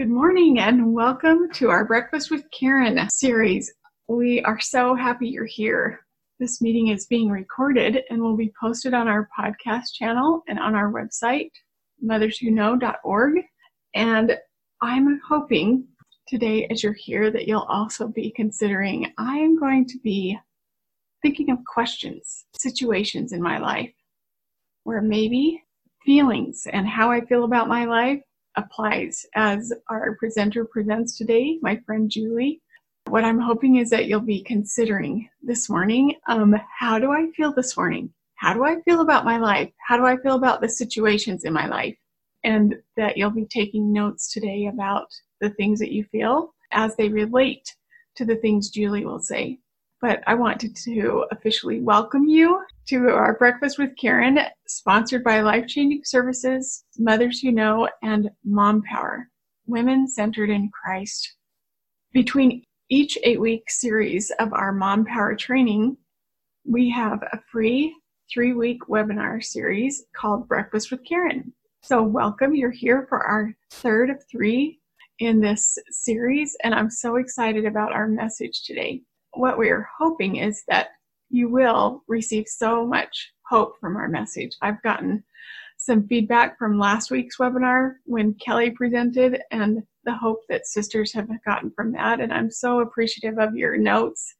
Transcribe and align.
Good 0.00 0.08
morning 0.08 0.60
and 0.60 0.94
welcome 0.94 1.50
to 1.52 1.68
our 1.68 1.84
Breakfast 1.84 2.30
with 2.30 2.50
Karen 2.58 3.06
series. 3.10 3.70
We 4.08 4.40
are 4.44 4.58
so 4.58 4.94
happy 4.94 5.28
you're 5.28 5.44
here. 5.44 6.00
This 6.38 6.62
meeting 6.62 6.88
is 6.88 7.04
being 7.04 7.28
recorded 7.28 8.00
and 8.08 8.22
will 8.22 8.34
be 8.34 8.50
posted 8.58 8.94
on 8.94 9.08
our 9.08 9.28
podcast 9.38 9.92
channel 9.92 10.42
and 10.48 10.58
on 10.58 10.74
our 10.74 10.90
website, 10.90 11.50
motherswhoknow.org. 12.02 13.42
And 13.94 14.38
I'm 14.80 15.20
hoping 15.28 15.86
today, 16.26 16.66
as 16.70 16.82
you're 16.82 16.94
here, 16.94 17.30
that 17.30 17.46
you'll 17.46 17.66
also 17.68 18.08
be 18.08 18.32
considering 18.34 19.12
I 19.18 19.36
am 19.36 19.60
going 19.60 19.84
to 19.88 19.98
be 20.02 20.38
thinking 21.20 21.50
of 21.50 21.58
questions, 21.66 22.46
situations 22.58 23.34
in 23.34 23.42
my 23.42 23.58
life 23.58 23.92
where 24.84 25.02
maybe 25.02 25.62
feelings 26.06 26.66
and 26.72 26.88
how 26.88 27.10
I 27.10 27.20
feel 27.20 27.44
about 27.44 27.68
my 27.68 27.84
life 27.84 28.22
applies 28.56 29.24
as 29.34 29.72
our 29.88 30.16
presenter 30.16 30.64
presents 30.64 31.16
today, 31.16 31.58
my 31.62 31.76
friend 31.86 32.10
Julie. 32.10 32.60
What 33.06 33.24
I'm 33.24 33.40
hoping 33.40 33.76
is 33.76 33.90
that 33.90 34.06
you'll 34.06 34.20
be 34.20 34.42
considering 34.42 35.28
this 35.42 35.68
morning 35.68 36.14
um, 36.28 36.56
how 36.78 36.98
do 36.98 37.12
I 37.12 37.30
feel 37.36 37.52
this 37.52 37.76
morning? 37.76 38.12
How 38.36 38.54
do 38.54 38.64
I 38.64 38.80
feel 38.82 39.00
about 39.00 39.24
my 39.24 39.36
life? 39.36 39.70
How 39.86 39.96
do 39.96 40.04
I 40.04 40.16
feel 40.16 40.34
about 40.34 40.60
the 40.60 40.68
situations 40.68 41.44
in 41.44 41.52
my 41.52 41.66
life? 41.66 41.96
And 42.44 42.76
that 42.96 43.16
you'll 43.16 43.30
be 43.30 43.46
taking 43.46 43.92
notes 43.92 44.32
today 44.32 44.66
about 44.66 45.08
the 45.40 45.50
things 45.50 45.78
that 45.80 45.92
you 45.92 46.04
feel 46.04 46.54
as 46.72 46.96
they 46.96 47.08
relate 47.08 47.74
to 48.16 48.24
the 48.24 48.36
things 48.36 48.70
Julie 48.70 49.04
will 49.04 49.20
say. 49.20 49.58
But 50.00 50.22
I 50.26 50.34
wanted 50.34 50.74
to 50.76 51.26
officially 51.30 51.80
welcome 51.80 52.26
you 52.26 52.62
to 52.86 53.08
our 53.10 53.36
Breakfast 53.36 53.78
with 53.78 53.96
Karen, 53.96 54.38
sponsored 54.66 55.22
by 55.22 55.40
Life 55.40 55.66
Changing 55.66 56.02
Services, 56.04 56.84
Mothers 56.98 57.40
Who 57.40 57.52
Know, 57.52 57.88
and 58.02 58.30
Mom 58.44 58.82
Power, 58.82 59.28
Women 59.66 60.08
Centered 60.08 60.50
in 60.50 60.70
Christ. 60.70 61.36
Between 62.12 62.64
each 62.88 63.16
eight 63.22 63.40
week 63.40 63.70
series 63.70 64.30
of 64.38 64.52
our 64.52 64.72
Mom 64.72 65.04
Power 65.04 65.36
training, 65.36 65.96
we 66.64 66.90
have 66.90 67.22
a 67.32 67.40
free 67.50 67.94
three 68.32 68.52
week 68.52 68.80
webinar 68.88 69.42
series 69.42 70.04
called 70.16 70.48
Breakfast 70.48 70.90
with 70.90 71.04
Karen. 71.04 71.52
So, 71.82 72.02
welcome. 72.02 72.54
You're 72.54 72.70
here 72.70 73.06
for 73.08 73.22
our 73.22 73.54
third 73.70 74.10
of 74.10 74.22
three 74.30 74.80
in 75.18 75.40
this 75.40 75.78
series, 75.90 76.56
and 76.64 76.74
I'm 76.74 76.90
so 76.90 77.16
excited 77.16 77.64
about 77.64 77.92
our 77.92 78.08
message 78.08 78.62
today 78.64 79.02
what 79.34 79.58
we're 79.58 79.88
hoping 79.98 80.36
is 80.36 80.62
that 80.68 80.88
you 81.30 81.48
will 81.48 82.02
receive 82.08 82.46
so 82.46 82.86
much 82.86 83.32
hope 83.48 83.78
from 83.80 83.96
our 83.96 84.08
message. 84.08 84.56
I've 84.60 84.82
gotten 84.82 85.24
some 85.76 86.06
feedback 86.06 86.58
from 86.58 86.78
last 86.78 87.10
week's 87.10 87.38
webinar 87.38 87.94
when 88.04 88.34
Kelly 88.34 88.70
presented 88.70 89.40
and 89.50 89.82
the 90.04 90.14
hope 90.14 90.40
that 90.48 90.66
sisters 90.66 91.12
have 91.12 91.28
gotten 91.44 91.70
from 91.70 91.92
that. 91.92 92.20
And 92.20 92.32
I'm 92.32 92.50
so 92.50 92.80
appreciative 92.80 93.38
of 93.38 93.56
your 93.56 93.76
notes 93.78 94.34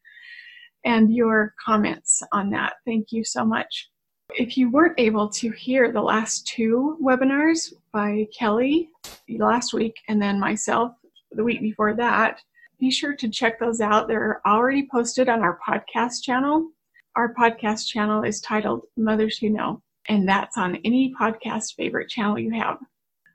and 0.85 1.15
your 1.15 1.55
comments 1.65 2.23
on 2.33 2.51
that. 2.51 2.75
Thank 2.85 3.13
you 3.13 3.25
so 3.25 3.45
much. 3.45 3.89
If 4.35 4.57
you 4.57 4.71
weren't 4.71 4.99
able 4.99 5.29
to 5.31 5.51
hear 5.51 5.91
the 5.91 6.03
last 6.03 6.47
two 6.47 6.99
webinars 7.03 7.73
by 7.93 8.27
Kelly 8.39 8.91
last 9.29 9.73
week 9.73 9.97
and 10.09 10.21
then 10.21 10.39
myself 10.39 10.93
the 11.33 11.45
week 11.45 11.61
before 11.61 11.95
that, 11.95 12.41
be 12.79 12.91
sure 12.91 13.15
to 13.15 13.29
check 13.29 13.59
those 13.59 13.81
out. 13.81 14.09
They're 14.09 14.41
already 14.47 14.89
posted 14.91 15.29
on 15.29 15.41
our 15.41 15.59
podcast 15.67 16.23
channel. 16.23 16.71
Our 17.17 17.35
podcast 17.35 17.89
channel 17.89 18.23
is 18.23 18.41
titled 18.41 18.83
Mothers 18.97 19.39
Who 19.39 19.51
Know, 19.51 19.83
and 20.09 20.29
that's 20.29 20.57
on 20.57 20.77
any 20.85 21.13
podcast 21.21 21.75
favorite 21.75 22.09
channel 22.09 22.39
you 22.39 22.53
have. 22.53 22.79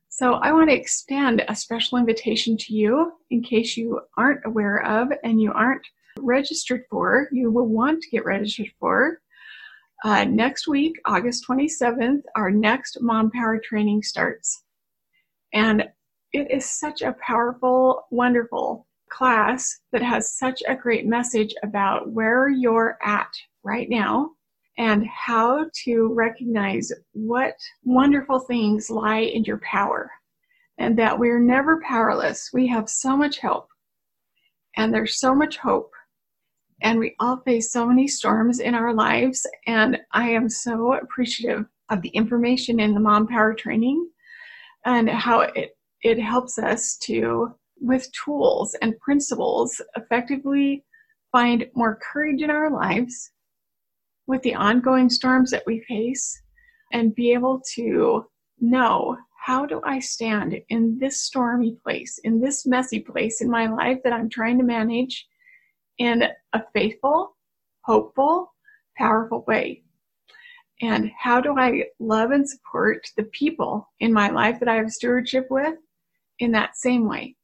So 0.08 0.36
I 0.36 0.54
want 0.54 0.70
to 0.70 0.76
extend 0.76 1.44
a 1.50 1.56
special 1.56 1.98
invitation 1.98 2.56
to 2.56 2.74
you 2.74 3.12
in 3.32 3.44
case 3.44 3.76
you 3.76 4.00
aren't 4.18 4.46
aware 4.46 4.82
of 4.86 5.10
and 5.26 5.42
you 5.42 5.52
aren't 5.52 5.86
registered 6.20 6.86
for, 6.90 7.28
you 7.34 7.52
will 7.52 7.68
want 7.68 8.02
to 8.02 8.10
get 8.10 8.24
registered 8.24 8.72
for. 8.80 9.20
Uh, 10.06 10.24
next 10.24 10.70
week, 10.70 10.96
August 11.04 11.46
27th, 11.46 12.22
our 12.38 12.52
next 12.52 13.02
Mom 13.02 13.30
Power 13.30 13.60
training 13.60 14.04
starts. 14.04 14.64
And 15.52 15.84
it 16.32 16.50
is 16.50 16.64
such 16.66 17.02
a 17.02 17.16
powerful, 17.20 18.06
wonderful 18.10 18.88
class 19.10 19.82
that 19.92 20.02
has 20.02 20.32
such 20.32 20.64
a 20.66 20.76
great 20.76 21.06
message 21.06 21.54
about 21.62 22.10
where 22.12 22.48
you're 22.48 22.98
at 23.04 23.28
right 23.66 23.90
now 23.90 24.30
and 24.78 25.06
how 25.08 25.66
to 25.84 26.14
recognize 26.14 26.92
what 27.14 27.56
wonderful 27.84 28.40
things 28.40 28.90
lie 28.90 29.20
in 29.20 29.44
your 29.44 29.60
power 29.60 30.12
and 30.78 30.98
that 30.98 31.18
we're 31.18 31.40
never 31.40 31.82
powerless. 31.82 32.52
We 32.54 32.68
have 32.68 32.90
so 32.90 33.18
much 33.18 33.40
help 33.40 33.68
and 34.78 34.94
there's 34.94 35.20
so 35.20 35.34
much 35.34 35.58
hope 35.58 35.92
and 36.82 37.00
we 37.00 37.16
all 37.20 37.38
face 37.38 37.72
so 37.72 37.86
many 37.86 38.08
storms 38.08 38.60
in 38.60 38.76
our 38.76 38.94
lives 38.94 39.48
and 39.68 39.98
I 40.12 40.30
am 40.30 40.50
so 40.50 40.94
appreciative 40.94 41.66
of 41.90 42.02
the 42.02 42.10
information 42.10 42.80
in 42.80 42.94
the 42.94 43.00
mom 43.00 43.28
power 43.28 43.54
training 43.54 44.10
and 44.86 45.10
how 45.10 45.42
it 45.42 45.78
it 46.02 46.20
helps 46.20 46.60
us 46.60 46.98
to 46.98 47.56
with 47.80 48.08
tools 48.12 48.76
and 48.82 49.00
principles 49.00 49.82
effectively 49.96 50.84
find 51.32 51.66
more 51.74 52.00
courage 52.12 52.42
in 52.42 52.50
our 52.50 52.70
lives 52.70 53.32
with 54.28 54.42
the 54.42 54.56
ongoing 54.56 55.10
storms 55.10 55.52
that 55.52 55.66
we 55.66 55.80
face 55.88 56.42
and 56.92 57.16
be 57.16 57.34
able 57.34 57.62
to 57.76 58.26
know 58.60 59.18
how 59.46 59.66
do 59.66 59.80
I 59.84 60.00
stand 60.00 60.60
in 60.70 60.98
this 61.00 61.22
stormy 61.22 61.78
place, 61.84 62.20
in 62.24 62.40
this 62.40 62.66
messy 62.66 63.00
place 63.00 63.42
in 63.42 63.50
my 63.50 63.68
life 63.68 64.00
that 64.04 64.14
I'm 64.14 64.30
trying 64.30 64.58
to 64.58 64.64
manage 64.64 65.28
in 66.00 66.24
a 66.54 66.64
faithful, 66.74 67.36
hopeful, 67.82 68.54
powerful 68.98 69.44
way? 69.48 69.84
And 70.82 71.12
how 71.18 71.40
do 71.40 71.58
I 71.58 71.86
love 72.00 72.32
and 72.32 72.50
support 72.50 73.08
the 73.16 73.24
people 73.24 73.88
in 74.00 74.12
my 74.12 74.30
life 74.30 74.60
that 74.60 74.68
I 74.68 74.76
have 74.76 74.92
stewardship 74.92 75.48
with 75.50 75.76
in 76.40 76.52
that 76.52 76.76
same 76.76 77.08
way? 77.08 77.36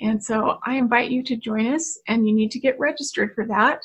And 0.00 0.22
so 0.24 0.58
I 0.66 0.76
invite 0.76 1.10
you 1.10 1.22
to 1.24 1.36
join 1.36 1.72
us, 1.74 1.98
and 2.08 2.26
you 2.26 2.34
need 2.34 2.50
to 2.52 2.58
get 2.58 2.78
registered 2.80 3.34
for 3.34 3.46
that. 3.46 3.82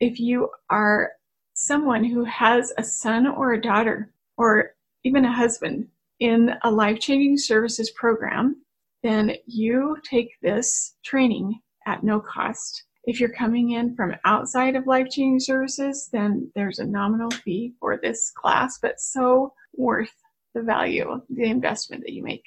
If 0.00 0.18
you 0.18 0.48
are 0.70 1.12
someone 1.54 2.04
who 2.04 2.24
has 2.24 2.72
a 2.76 2.84
son 2.84 3.26
or 3.26 3.52
a 3.52 3.60
daughter, 3.60 4.12
or 4.36 4.74
even 5.04 5.24
a 5.24 5.32
husband 5.32 5.88
in 6.20 6.54
a 6.62 6.70
life 6.70 7.00
changing 7.00 7.38
services 7.38 7.90
program, 7.92 8.56
then 9.02 9.32
you 9.46 9.96
take 10.08 10.30
this 10.42 10.96
training 11.04 11.60
at 11.86 12.02
no 12.02 12.20
cost. 12.20 12.84
If 13.04 13.20
you're 13.20 13.28
coming 13.28 13.72
in 13.72 13.94
from 13.94 14.14
outside 14.24 14.76
of 14.76 14.86
life 14.86 15.08
changing 15.10 15.40
services, 15.40 16.08
then 16.12 16.50
there's 16.54 16.78
a 16.78 16.86
nominal 16.86 17.30
fee 17.30 17.74
for 17.78 17.98
this 17.98 18.30
class, 18.30 18.78
but 18.78 18.98
so 18.98 19.52
worth 19.76 20.14
the 20.54 20.62
value, 20.62 21.20
the 21.28 21.44
investment 21.44 22.02
that 22.02 22.14
you 22.14 22.22
make. 22.22 22.44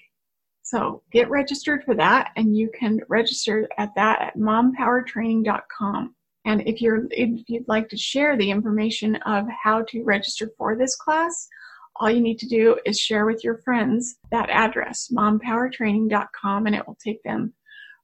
So 0.63 1.03
get 1.12 1.29
registered 1.29 1.84
for 1.85 1.95
that, 1.95 2.31
and 2.35 2.57
you 2.57 2.69
can 2.78 3.00
register 3.07 3.69
at 3.78 3.94
that 3.95 4.22
at 4.22 4.38
mompowertraining.com. 4.38 6.16
And 6.47 6.66
if 6.66 6.81
you're 6.81 7.08
if 7.12 7.44
you'd 7.47 7.68
like 7.68 7.90
to 7.90 7.97
share 7.97 8.38
the 8.38 8.50
information 8.50 9.18
of 9.25 9.46
how 9.62 9.84
to 9.90 10.03
register 10.06 10.50
for 10.58 10.78
this 10.78 10.96
class, 10.96 11.50
all 11.97 12.09
you 12.09 12.22
need 12.22 12.40
to 12.40 12.47
do 12.47 12.80
is 12.85 12.97
share 12.97 13.25
with 13.25 13.44
your 13.44 13.58
friends 13.58 14.16
that 14.31 14.50
address, 14.50 15.12
mompowertraining.com, 15.12 16.66
and 16.66 16.74
it 16.74 16.88
will 16.88 16.97
take 17.03 17.22
them 17.24 17.53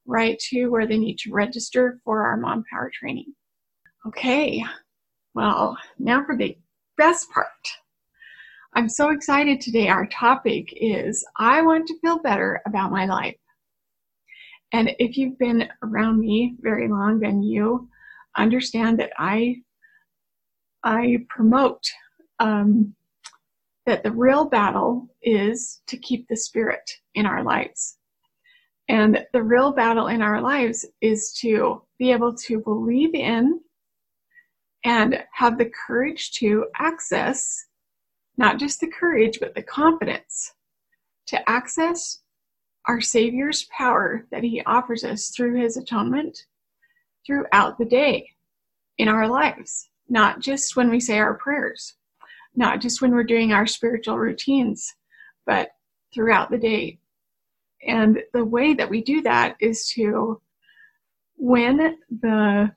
right 0.05 0.37
to 0.49 0.67
where 0.67 0.85
they 0.85 0.97
need 0.97 1.17
to 1.19 1.31
register 1.31 2.01
for 2.03 2.27
our 2.27 2.35
Mom 2.35 2.65
Power 2.69 2.91
training. 2.93 3.33
Okay, 4.05 4.61
well, 5.33 5.77
now 5.97 6.25
for 6.25 6.35
the 6.35 6.57
best 6.97 7.31
part. 7.31 7.47
I'm 8.73 8.89
so 8.89 9.11
excited 9.11 9.61
today. 9.61 9.87
Our 9.87 10.07
topic 10.07 10.67
is 10.75 11.25
I 11.39 11.61
want 11.61 11.87
to 11.87 11.99
feel 12.01 12.19
better 12.19 12.61
about 12.67 12.91
my 12.91 13.05
life. 13.05 13.37
And 14.73 14.93
if 14.99 15.15
you've 15.15 15.39
been 15.39 15.69
around 15.81 16.19
me 16.19 16.57
very 16.59 16.89
long, 16.89 17.19
then 17.19 17.41
you 17.41 17.87
understand 18.37 18.99
that 18.99 19.11
I 19.17 19.57
I 20.83 21.19
promote 21.29 21.83
um, 22.39 22.93
that 23.85 24.03
the 24.03 24.11
real 24.11 24.45
battle 24.45 25.07
is 25.21 25.81
to 25.87 25.97
keep 25.97 26.27
the 26.27 26.35
spirit 26.35 26.89
in 27.15 27.25
our 27.25 27.43
lives. 27.43 27.97
And 28.89 29.25
the 29.31 29.43
real 29.43 29.71
battle 29.71 30.07
in 30.07 30.21
our 30.21 30.41
lives 30.41 30.85
is 31.01 31.33
to 31.39 31.81
be 31.97 32.11
able 32.11 32.35
to 32.35 32.59
believe 32.59 33.15
in 33.15 33.61
and 34.83 35.23
have 35.31 35.57
the 35.57 35.71
courage 35.87 36.31
to 36.33 36.65
access 36.77 37.65
not 38.37 38.59
just 38.59 38.79
the 38.79 38.87
courage, 38.87 39.39
but 39.39 39.53
the 39.55 39.61
confidence 39.61 40.53
to 41.27 41.49
access 41.49 42.19
our 42.87 42.99
Savior's 42.99 43.67
power 43.77 44.25
that 44.31 44.43
He 44.43 44.61
offers 44.65 45.03
us 45.03 45.29
through 45.29 45.61
His 45.61 45.77
atonement 45.77 46.45
throughout 47.25 47.77
the 47.77 47.85
day 47.85 48.29
in 48.97 49.07
our 49.07 49.27
lives, 49.27 49.89
not 50.09 50.39
just 50.39 50.75
when 50.75 50.89
we 50.89 50.99
say 50.99 51.19
our 51.19 51.35
prayers, 51.35 51.95
not 52.55 52.81
just 52.81 53.01
when 53.01 53.11
we're 53.11 53.23
doing 53.23 53.51
our 53.51 53.65
spiritual 53.65 54.17
routines, 54.17 54.93
but 55.45 55.69
throughout 56.13 56.51
the 56.51 56.57
day. 56.57 56.99
And 57.85 58.21
the 58.33 58.45
way 58.45 58.73
that 58.73 58.89
we 58.89 59.01
do 59.03 59.21
that 59.23 59.55
is 59.59 59.89
to 59.91 60.41
win 61.37 61.97
the, 62.21 62.71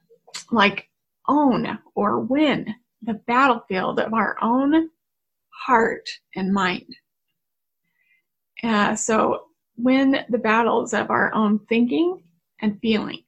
like, 0.51 0.89
own 1.29 1.79
or 1.95 2.21
win 2.21 2.75
the 3.03 3.15
battlefield 3.15 4.01
of 4.01 4.13
our 4.15 4.37
own 4.43 4.91
heart 5.51 6.09
and 6.35 6.53
mind. 6.53 6.97
Uh, 8.63 8.95
so, 8.95 9.45
win 9.77 10.25
the 10.31 10.39
battles 10.39 10.95
of 10.95 11.11
our 11.11 11.33
own 11.35 11.59
thinking 11.69 12.23
and 12.63 12.81
feeling. 12.81 13.23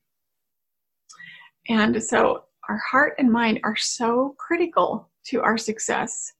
And 1.68 2.02
so, 2.02 2.44
our 2.68 2.80
heart 2.90 3.14
and 3.18 3.32
mind 3.32 3.60
are 3.64 3.76
so 3.76 4.34
critical 4.38 5.10
to 5.26 5.40
our 5.40 5.56
success, 5.56 6.32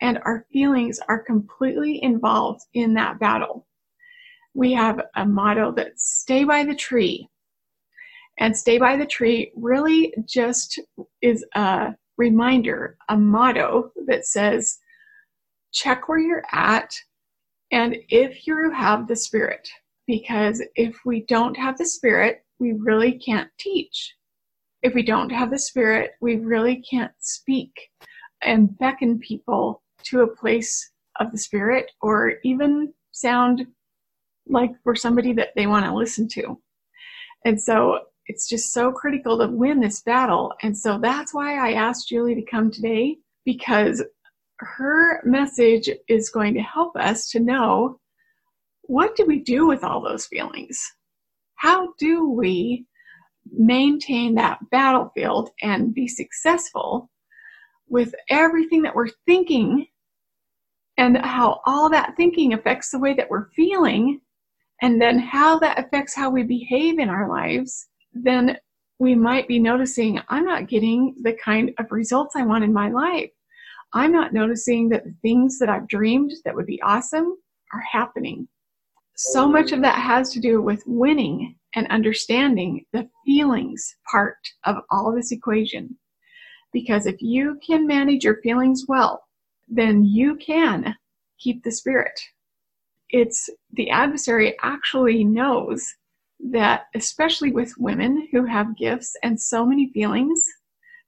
and 0.00 0.18
our 0.24 0.46
feelings 0.52 1.00
are 1.08 1.22
completely 1.22 2.02
involved 2.02 2.62
in 2.74 2.94
that 2.94 3.18
battle. 3.18 3.66
We 4.54 4.72
have 4.72 5.00
a 5.16 5.24
motto 5.24 5.72
that 5.72 5.98
stay 5.98 6.44
by 6.44 6.64
the 6.64 6.74
tree. 6.74 7.28
And 8.40 8.56
stay 8.56 8.78
by 8.78 8.96
the 8.96 9.06
tree 9.06 9.52
really 9.56 10.14
just 10.24 10.78
is 11.22 11.44
a 11.54 11.94
reminder, 12.16 12.96
a 13.08 13.16
motto 13.16 13.90
that 14.06 14.26
says, 14.26 14.78
check 15.72 16.08
where 16.08 16.20
you're 16.20 16.44
at 16.52 16.94
and 17.70 17.96
if 18.08 18.46
you 18.46 18.70
have 18.70 19.06
the 19.06 19.16
Spirit. 19.16 19.68
Because 20.06 20.62
if 20.74 20.96
we 21.04 21.24
don't 21.28 21.56
have 21.56 21.76
the 21.76 21.84
Spirit, 21.84 22.44
we 22.58 22.72
really 22.72 23.18
can't 23.18 23.50
teach. 23.58 24.14
If 24.82 24.94
we 24.94 25.02
don't 25.02 25.30
have 25.30 25.50
the 25.50 25.58
Spirit, 25.58 26.12
we 26.20 26.36
really 26.36 26.82
can't 26.88 27.12
speak 27.18 27.72
and 28.42 28.76
beckon 28.78 29.18
people 29.18 29.82
to 30.04 30.20
a 30.20 30.36
place 30.36 30.92
of 31.18 31.32
the 31.32 31.38
Spirit 31.38 31.90
or 32.00 32.34
even 32.44 32.92
sound 33.10 33.66
like 34.46 34.70
we're 34.84 34.94
somebody 34.94 35.32
that 35.34 35.50
they 35.56 35.66
want 35.66 35.84
to 35.84 35.94
listen 35.94 36.28
to. 36.28 36.60
And 37.44 37.60
so 37.60 38.00
it's 38.26 38.48
just 38.48 38.72
so 38.72 38.92
critical 38.92 39.38
to 39.38 39.48
win 39.48 39.80
this 39.80 40.02
battle. 40.02 40.52
And 40.62 40.76
so 40.76 40.98
that's 40.98 41.34
why 41.34 41.56
I 41.56 41.72
asked 41.72 42.08
Julie 42.08 42.34
to 42.34 42.42
come 42.42 42.70
today 42.70 43.16
because 43.44 44.04
her 44.58 45.22
message 45.24 45.88
is 46.08 46.30
going 46.30 46.54
to 46.54 46.60
help 46.60 46.96
us 46.96 47.30
to 47.30 47.40
know 47.40 47.98
what 48.82 49.16
do 49.16 49.24
we 49.24 49.40
do 49.40 49.66
with 49.66 49.84
all 49.84 50.00
those 50.00 50.26
feelings? 50.26 50.82
How 51.56 51.92
do 51.98 52.30
we 52.30 52.86
maintain 53.52 54.34
that 54.34 54.58
battlefield 54.70 55.50
and 55.62 55.94
be 55.94 56.08
successful 56.08 57.10
with 57.88 58.14
everything 58.28 58.82
that 58.82 58.94
we're 58.94 59.08
thinking 59.26 59.86
and 60.96 61.16
how 61.18 61.60
all 61.64 61.88
that 61.88 62.14
thinking 62.16 62.52
affects 62.52 62.90
the 62.90 62.98
way 62.98 63.14
that 63.14 63.30
we're 63.30 63.48
feeling 63.50 64.20
and 64.82 65.00
then 65.00 65.18
how 65.18 65.58
that 65.58 65.78
affects 65.78 66.14
how 66.14 66.30
we 66.30 66.42
behave 66.42 66.98
in 66.98 67.08
our 67.08 67.28
lives, 67.28 67.88
then 68.12 68.56
we 68.98 69.14
might 69.14 69.48
be 69.48 69.58
noticing 69.58 70.20
I'm 70.28 70.44
not 70.44 70.68
getting 70.68 71.14
the 71.22 71.34
kind 71.34 71.72
of 71.78 71.90
results 71.90 72.34
I 72.36 72.44
want 72.44 72.64
in 72.64 72.72
my 72.72 72.90
life. 72.90 73.30
I'm 73.94 74.12
not 74.12 74.32
noticing 74.32 74.88
that 74.90 75.04
the 75.04 75.14
things 75.22 75.58
that 75.58 75.68
I've 75.68 75.88
dreamed 75.88 76.32
that 76.44 76.54
would 76.54 76.66
be 76.66 76.82
awesome 76.82 77.36
are 77.72 77.82
happening. 77.90 78.48
So 79.16 79.48
much 79.48 79.72
of 79.72 79.82
that 79.82 80.00
has 80.00 80.30
to 80.32 80.40
do 80.40 80.62
with 80.62 80.82
winning 80.86 81.56
and 81.74 81.86
understanding 81.88 82.84
the 82.92 83.08
feelings 83.24 83.96
part 84.10 84.38
of 84.64 84.76
all 84.90 85.12
this 85.12 85.32
equation. 85.32 85.96
Because 86.72 87.06
if 87.06 87.20
you 87.20 87.58
can 87.66 87.86
manage 87.86 88.24
your 88.24 88.40
feelings 88.42 88.84
well, 88.88 89.22
then 89.68 90.04
you 90.04 90.36
can 90.36 90.94
keep 91.38 91.62
the 91.62 91.72
spirit 91.72 92.18
it's 93.10 93.48
the 93.72 93.90
adversary 93.90 94.56
actually 94.62 95.24
knows 95.24 95.94
that, 96.50 96.86
especially 96.94 97.50
with 97.50 97.72
women 97.78 98.28
who 98.30 98.44
have 98.44 98.76
gifts 98.76 99.16
and 99.22 99.40
so 99.40 99.64
many 99.64 99.90
feelings, 99.92 100.44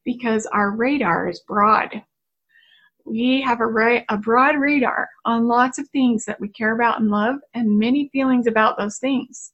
because 0.05 0.47
our 0.47 0.71
radar 0.71 1.29
is 1.29 1.41
broad. 1.41 2.03
We 3.05 3.41
have 3.43 3.61
a, 3.61 3.67
ra- 3.67 4.03
a 4.09 4.17
broad 4.17 4.56
radar 4.56 5.09
on 5.25 5.47
lots 5.47 5.79
of 5.79 5.89
things 5.89 6.25
that 6.25 6.41
we 6.41 6.49
care 6.49 6.75
about 6.75 7.01
and 7.01 7.11
love, 7.11 7.37
and 7.55 7.79
many 7.79 8.09
feelings 8.13 8.47
about 8.47 8.79
those 8.79 8.99
things. 8.99 9.53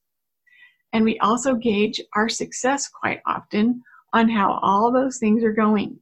And 0.97 1.05
we 1.05 1.19
also 1.19 1.55
gauge 1.55 2.01
our 2.15 2.27
success 2.27 2.89
quite 2.89 3.21
often 3.27 3.83
on 4.15 4.31
how 4.31 4.59
all 4.63 4.91
those 4.91 5.19
things 5.19 5.45
are 5.45 5.53
going. 5.53 5.99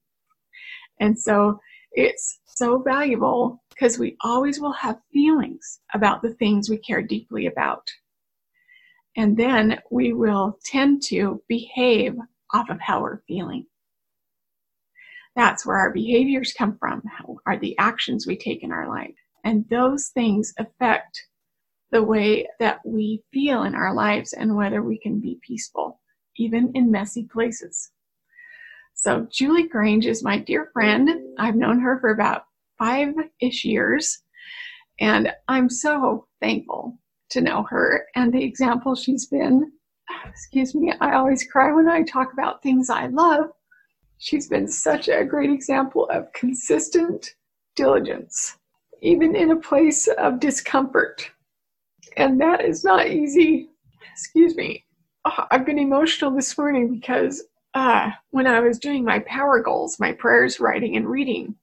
And 1.00 1.18
so 1.18 1.58
it's 1.90 2.38
so 2.44 2.78
valuable 2.78 3.60
because 3.70 3.98
we 3.98 4.16
always 4.20 4.60
will 4.60 4.72
have 4.74 5.00
feelings 5.12 5.80
about 5.94 6.22
the 6.22 6.34
things 6.34 6.70
we 6.70 6.78
care 6.78 7.02
deeply 7.02 7.46
about. 7.46 7.82
And 9.16 9.36
then 9.36 9.80
we 9.90 10.12
will 10.12 10.60
tend 10.64 11.02
to 11.06 11.42
behave 11.48 12.14
off 12.52 12.70
of 12.70 12.78
how 12.80 13.02
we're 13.02 13.22
feeling. 13.26 13.66
That's 15.34 15.66
where 15.66 15.76
our 15.76 15.92
behaviors 15.92 16.54
come 16.56 16.78
from, 16.78 17.02
are 17.46 17.58
the 17.58 17.76
actions 17.78 18.28
we 18.28 18.36
take 18.36 18.62
in 18.62 18.70
our 18.70 18.88
life. 18.88 19.16
And 19.42 19.68
those 19.68 20.10
things 20.14 20.54
affect 20.56 21.20
the 21.94 22.02
way 22.02 22.44
that 22.58 22.80
we 22.84 23.22
feel 23.32 23.62
in 23.62 23.76
our 23.76 23.94
lives 23.94 24.32
and 24.32 24.56
whether 24.56 24.82
we 24.82 24.98
can 24.98 25.20
be 25.20 25.38
peaceful, 25.46 26.00
even 26.36 26.72
in 26.74 26.90
messy 26.90 27.22
places. 27.22 27.92
So 28.94 29.28
Julie 29.30 29.68
Grange 29.68 30.04
is 30.04 30.24
my 30.24 30.38
dear 30.38 30.70
friend. 30.72 31.08
I've 31.38 31.54
known 31.54 31.78
her 31.78 32.00
for 32.00 32.10
about 32.10 32.46
five 32.80 33.14
ish 33.40 33.64
years, 33.64 34.24
and 34.98 35.32
I'm 35.46 35.70
so 35.70 36.26
thankful 36.40 36.98
to 37.30 37.40
know 37.40 37.62
her 37.70 38.06
and 38.16 38.34
the 38.34 38.42
example 38.42 38.96
she's 38.96 39.26
been. 39.26 39.70
Excuse 40.26 40.74
me, 40.74 40.92
I 41.00 41.14
always 41.14 41.46
cry 41.46 41.72
when 41.72 41.88
I 41.88 42.02
talk 42.02 42.32
about 42.32 42.60
things 42.60 42.90
I 42.90 43.06
love. 43.06 43.50
She's 44.18 44.48
been 44.48 44.66
such 44.66 45.08
a 45.08 45.24
great 45.24 45.50
example 45.50 46.08
of 46.10 46.32
consistent 46.32 47.36
diligence, 47.76 48.58
even 49.00 49.36
in 49.36 49.52
a 49.52 49.60
place 49.60 50.08
of 50.08 50.40
discomfort. 50.40 51.30
And 52.16 52.40
that 52.40 52.64
is 52.64 52.84
not 52.84 53.08
easy. 53.08 53.68
Excuse 54.12 54.56
me. 54.56 54.84
I've 55.50 55.64
been 55.66 55.78
emotional 55.78 56.30
this 56.30 56.56
morning 56.56 56.94
because 56.94 57.42
uh, 57.74 58.10
when 58.30 58.46
I 58.46 58.60
was 58.60 58.78
doing 58.78 59.04
my 59.04 59.20
power 59.20 59.60
goals, 59.60 59.98
my 59.98 60.12
prayers, 60.12 60.60
writing, 60.60 60.96
and 60.96 61.08
reading, 61.08 61.56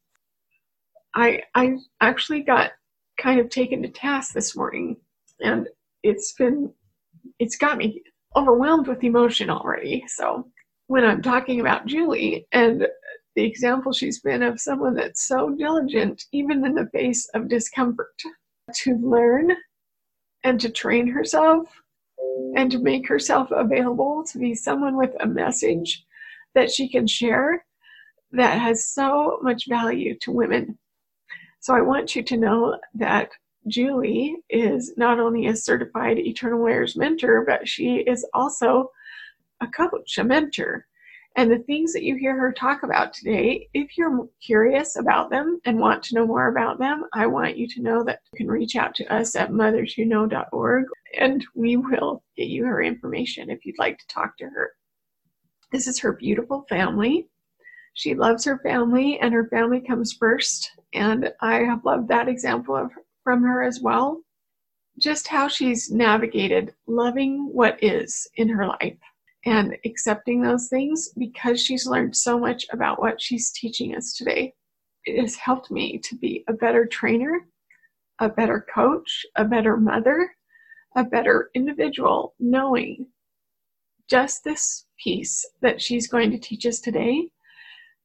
I 1.15 1.43
I 1.55 1.77
actually 2.01 2.41
got 2.41 2.71
kind 3.17 3.39
of 3.39 3.49
taken 3.49 3.81
to 3.83 3.89
task 3.89 4.33
this 4.33 4.55
morning, 4.55 4.97
and 5.41 5.67
it's 6.03 6.33
been 6.33 6.73
it's 7.39 7.57
got 7.57 7.77
me 7.77 8.01
overwhelmed 8.35 8.87
with 8.87 9.03
emotion 9.03 9.49
already. 9.49 10.03
So 10.07 10.47
when 10.87 11.05
I'm 11.05 11.21
talking 11.21 11.59
about 11.59 11.85
Julie 11.85 12.47
and 12.51 12.87
the 13.35 13.43
example 13.43 13.93
she's 13.93 14.19
been 14.19 14.43
of 14.43 14.59
someone 14.59 14.95
that's 14.95 15.27
so 15.27 15.55
diligent, 15.55 16.25
even 16.31 16.65
in 16.65 16.73
the 16.75 16.89
face 16.91 17.29
of 17.33 17.47
discomfort, 17.47 18.15
to 18.73 18.97
learn 18.97 19.51
and 20.43 20.59
to 20.59 20.69
train 20.69 21.07
herself 21.07 21.67
and 22.55 22.71
to 22.71 22.79
make 22.79 23.07
herself 23.07 23.49
available 23.51 24.23
to 24.23 24.37
be 24.37 24.55
someone 24.55 24.97
with 24.97 25.11
a 25.19 25.27
message 25.27 26.05
that 26.53 26.71
she 26.71 26.89
can 26.89 27.07
share 27.07 27.65
that 28.31 28.59
has 28.59 28.85
so 28.85 29.39
much 29.41 29.67
value 29.67 30.17
to 30.19 30.31
women. 30.31 30.77
So 31.59 31.75
I 31.75 31.81
want 31.81 32.15
you 32.15 32.23
to 32.23 32.37
know 32.37 32.77
that 32.95 33.29
Julie 33.67 34.37
is 34.49 34.93
not 34.97 35.19
only 35.19 35.47
a 35.47 35.55
certified 35.55 36.17
Eternal 36.17 36.59
Warriors 36.59 36.95
mentor, 36.95 37.43
but 37.45 37.67
she 37.67 37.97
is 37.97 38.25
also 38.33 38.91
a 39.61 39.67
coach, 39.67 40.17
a 40.17 40.23
mentor. 40.23 40.87
And 41.37 41.49
the 41.49 41.59
things 41.59 41.93
that 41.93 42.03
you 42.03 42.17
hear 42.17 42.37
her 42.37 42.51
talk 42.51 42.83
about 42.83 43.13
today, 43.13 43.69
if 43.73 43.97
you're 43.97 44.27
curious 44.45 44.97
about 44.97 45.29
them 45.29 45.61
and 45.63 45.79
want 45.79 46.03
to 46.03 46.15
know 46.15 46.27
more 46.27 46.49
about 46.49 46.77
them, 46.77 47.05
I 47.13 47.25
want 47.27 47.57
you 47.57 47.67
to 47.69 47.81
know 47.81 48.03
that 48.03 48.19
you 48.33 48.37
can 48.37 48.47
reach 48.47 48.75
out 48.75 48.93
to 48.95 49.13
us 49.13 49.35
at 49.35 49.51
motherswhoknow.org 49.51 50.85
and 51.17 51.45
we 51.55 51.77
will 51.77 52.23
get 52.35 52.47
you 52.47 52.65
her 52.65 52.83
information 52.83 53.49
if 53.49 53.65
you'd 53.65 53.79
like 53.79 53.97
to 53.99 54.07
talk 54.07 54.37
to 54.37 54.45
her. 54.45 54.71
This 55.71 55.87
is 55.87 55.99
her 55.99 56.11
beautiful 56.11 56.65
family. 56.67 57.29
She 57.93 58.13
loves 58.13 58.43
her 58.43 58.59
family 58.59 59.17
and 59.19 59.33
her 59.33 59.47
family 59.47 59.79
comes 59.79 60.11
first. 60.11 60.69
And 60.93 61.31
I 61.39 61.59
have 61.59 61.85
loved 61.85 62.09
that 62.09 62.27
example 62.27 62.75
of, 62.75 62.91
from 63.23 63.41
her 63.43 63.63
as 63.63 63.79
well. 63.79 64.21
Just 64.99 65.29
how 65.29 65.47
she's 65.47 65.89
navigated 65.89 66.73
loving 66.87 67.49
what 67.53 67.81
is 67.81 68.27
in 68.35 68.49
her 68.49 68.67
life 68.67 68.97
and 69.45 69.75
accepting 69.85 70.41
those 70.41 70.67
things 70.67 71.09
because 71.17 71.61
she's 71.61 71.87
learned 71.87 72.15
so 72.15 72.37
much 72.37 72.65
about 72.71 72.99
what 72.99 73.21
she's 73.21 73.51
teaching 73.51 73.95
us 73.95 74.13
today. 74.13 74.53
It 75.05 75.19
has 75.19 75.35
helped 75.35 75.71
me 75.71 75.97
to 75.99 76.15
be 76.15 76.43
a 76.47 76.53
better 76.53 76.85
trainer, 76.85 77.47
a 78.19 78.29
better 78.29 78.65
coach, 78.73 79.25
a 79.35 79.45
better 79.45 79.77
mother, 79.77 80.29
a 80.95 81.03
better 81.03 81.49
individual, 81.55 82.35
knowing 82.39 83.07
just 84.09 84.43
this 84.43 84.85
piece 85.01 85.45
that 85.61 85.81
she's 85.81 86.07
going 86.07 86.29
to 86.31 86.37
teach 86.37 86.65
us 86.65 86.79
today. 86.79 87.29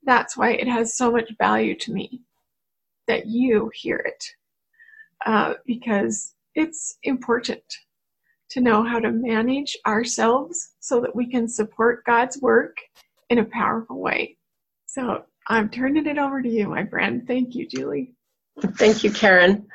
That's 0.04 0.36
why 0.36 0.52
it 0.52 0.68
has 0.68 0.96
so 0.96 1.10
much 1.10 1.30
value 1.38 1.76
to 1.80 1.92
me 1.92 2.22
that 3.08 3.26
you 3.26 3.70
hear 3.74 3.96
it 3.96 4.24
uh, 5.26 5.54
because 5.66 6.34
it's 6.54 6.96
important 7.02 7.62
to 8.50 8.60
know 8.60 8.82
how 8.82 8.98
to 8.98 9.10
manage 9.10 9.76
ourselves 9.86 10.70
so 10.80 11.00
that 11.00 11.14
we 11.14 11.28
can 11.30 11.48
support 11.48 12.04
God's 12.04 12.40
work 12.40 12.76
in 13.30 13.38
a 13.38 13.44
powerful 13.44 14.00
way. 14.00 14.36
So 14.86 15.24
I'm 15.48 15.68
turning 15.68 16.06
it 16.06 16.18
over 16.18 16.42
to 16.42 16.48
you, 16.48 16.68
my 16.68 16.86
friend. 16.86 17.26
Thank 17.26 17.54
you, 17.54 17.66
Julie. 17.66 18.14
Thank 18.76 19.04
you, 19.04 19.10
Karen. 19.10 19.66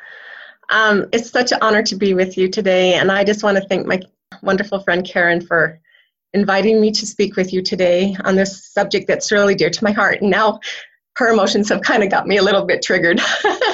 Um, 0.69 1.07
it's 1.11 1.29
such 1.29 1.51
an 1.51 1.59
honor 1.61 1.83
to 1.83 1.95
be 1.95 2.13
with 2.13 2.37
you 2.37 2.49
today, 2.49 2.93
and 2.95 3.11
I 3.11 3.23
just 3.23 3.43
want 3.43 3.57
to 3.57 3.67
thank 3.67 3.85
my 3.85 4.01
wonderful 4.41 4.79
friend 4.79 5.05
Karen 5.05 5.41
for 5.41 5.79
inviting 6.33 6.79
me 6.79 6.91
to 6.91 7.05
speak 7.05 7.35
with 7.35 7.51
you 7.51 7.61
today 7.61 8.15
on 8.23 8.35
this 8.35 8.71
subject 8.71 9.07
that's 9.07 9.31
really 9.31 9.53
dear 9.53 9.69
to 9.69 9.83
my 9.83 9.91
heart. 9.91 10.21
And 10.21 10.31
now 10.31 10.59
her 11.17 11.27
emotions 11.27 11.67
have 11.69 11.81
kind 11.81 12.03
of 12.03 12.09
got 12.09 12.25
me 12.25 12.37
a 12.37 12.43
little 12.43 12.65
bit 12.65 12.81
triggered, 12.81 13.19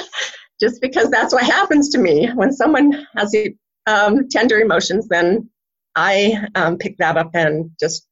just 0.60 0.80
because 0.82 1.08
that's 1.08 1.32
what 1.32 1.44
happens 1.44 1.88
to 1.90 1.98
me 1.98 2.28
when 2.34 2.52
someone 2.52 3.06
has 3.16 3.34
um, 3.88 4.28
tender 4.28 4.60
emotions. 4.60 5.08
Then 5.08 5.48
I 5.96 6.46
um, 6.54 6.76
pick 6.76 6.96
that 6.98 7.16
up 7.16 7.30
and 7.34 7.70
just 7.80 8.06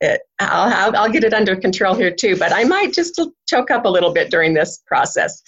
it, 0.00 0.20
I'll 0.40 0.68
have 0.68 0.94
I'll 0.94 1.10
get 1.10 1.24
it 1.24 1.32
under 1.32 1.56
control 1.56 1.94
here 1.94 2.10
too. 2.10 2.36
But 2.36 2.52
I 2.52 2.64
might 2.64 2.92
just 2.92 3.20
choke 3.48 3.70
up 3.70 3.84
a 3.84 3.88
little 3.88 4.12
bit 4.12 4.30
during 4.30 4.52
this 4.52 4.82
process 4.86 5.42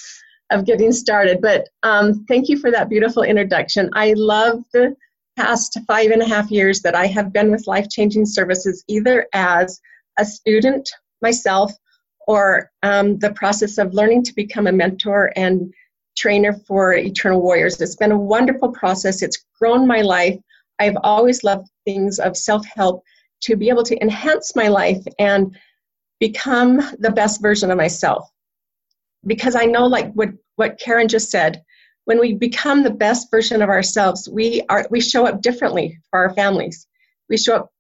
of 0.51 0.65
getting 0.65 0.93
started. 0.93 1.41
But 1.43 1.69
um, 1.83 2.25
thank 2.29 2.49
you 2.49 2.59
for 2.59 2.71
that 2.71 2.89
beautiful 2.89 3.25
introduction. 3.25 3.91
I 3.95 4.15
love 4.17 4.63
the 4.73 4.95
past 5.37 5.79
five 5.87 6.13
and 6.13 6.23
a 6.23 6.29
half 6.29 6.51
years 6.51 6.81
that 6.83 6.95
I 6.95 7.07
have 7.07 7.33
been 7.33 7.51
with 7.51 7.67
Life 7.67 7.89
Changing 7.91 8.25
Services, 8.25 8.85
either 8.89 9.27
as 9.33 9.81
a 10.19 10.25
student 10.25 10.89
myself 11.21 11.73
or 12.27 12.71
um, 12.83 13.19
the 13.19 13.33
process 13.33 13.79
of 13.79 13.93
learning 13.93 14.23
to 14.25 14.35
become 14.35 14.67
a 14.67 14.73
mentor 14.73 15.33
and 15.37 15.73
trainer 16.17 16.53
for 16.53 16.95
Eternal 16.95 17.43
Warriors. 17.43 17.81
It's 17.81 17.97
been 17.97 18.13
a 18.13 18.19
wonderful 18.19 18.73
process. 18.73 19.23
It's 19.23 19.45
grown 19.59 19.87
my 19.87 20.01
life. 20.01 20.39
I've 20.79 20.97
always 21.03 21.45
loved 21.45 21.69
things 21.85 22.19
of 22.19 22.37
self 22.37 22.65
help 22.67 23.03
to 23.43 23.57
be 23.57 23.69
able 23.69 23.85
to 23.85 24.01
enhance 24.01 24.57
my 24.57 24.69
life 24.69 25.03
and 25.19 25.57
become 26.21 26.81
the 26.99 27.11
best 27.11 27.43
version 27.43 27.71
of 27.71 27.77
myself. 27.77 28.29
Because 29.27 29.55
I 29.55 29.65
know, 29.65 29.87
like 29.87 30.13
what, 30.13 30.31
what 30.57 30.79
Karen 30.79 31.09
just 31.09 31.31
said, 31.31 31.63
when 32.07 32.21
we 32.21 32.35
become 32.35 32.83
the 32.83 32.91
best 32.91 33.31
version 33.31 33.63
of 33.63 33.69
ourselves, 33.69 34.29
we 34.29 34.63
are 34.69 34.87
we 34.91 35.01
show 35.01 35.27
up 35.27 35.43
differently 35.43 35.99
for 36.09 36.21
our 36.21 36.35
families. 36.35 36.87
We 37.29 37.37
show 37.37 37.57
up 37.57 37.71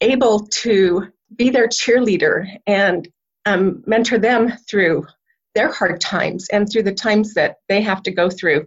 able 0.00 0.46
to 0.46 1.08
be 1.36 1.50
their 1.50 1.66
cheerleader 1.66 2.46
and 2.66 3.08
um, 3.44 3.82
mentor 3.86 4.18
them 4.18 4.52
through 4.68 5.06
their 5.54 5.70
hard 5.70 6.00
times 6.00 6.48
and 6.52 6.70
through 6.70 6.84
the 6.84 6.94
times 6.94 7.34
that 7.34 7.56
they 7.68 7.80
have 7.80 8.02
to 8.04 8.10
go 8.10 8.30
through. 8.30 8.66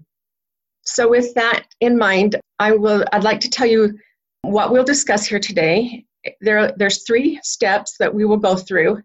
So, 0.84 1.10
with 1.10 1.34
that 1.34 1.63
in 1.82 1.98
mind, 1.98 2.39
I 2.60 2.72
will. 2.74 3.04
I'd 3.12 3.24
like 3.24 3.39
to 3.42 3.50
tell 3.50 3.68
you 3.68 3.98
what 4.42 4.72
we'll 4.72 4.84
discuss 4.84 5.25
here 5.25 5.39
today. 5.39 6.06
There, 6.42 6.72
there's 6.77 7.04
three 7.04 7.39
steps 7.44 7.96
that 8.00 8.13
we 8.13 8.25
will 8.25 8.38
go 8.38 8.56
through, 8.56 9.01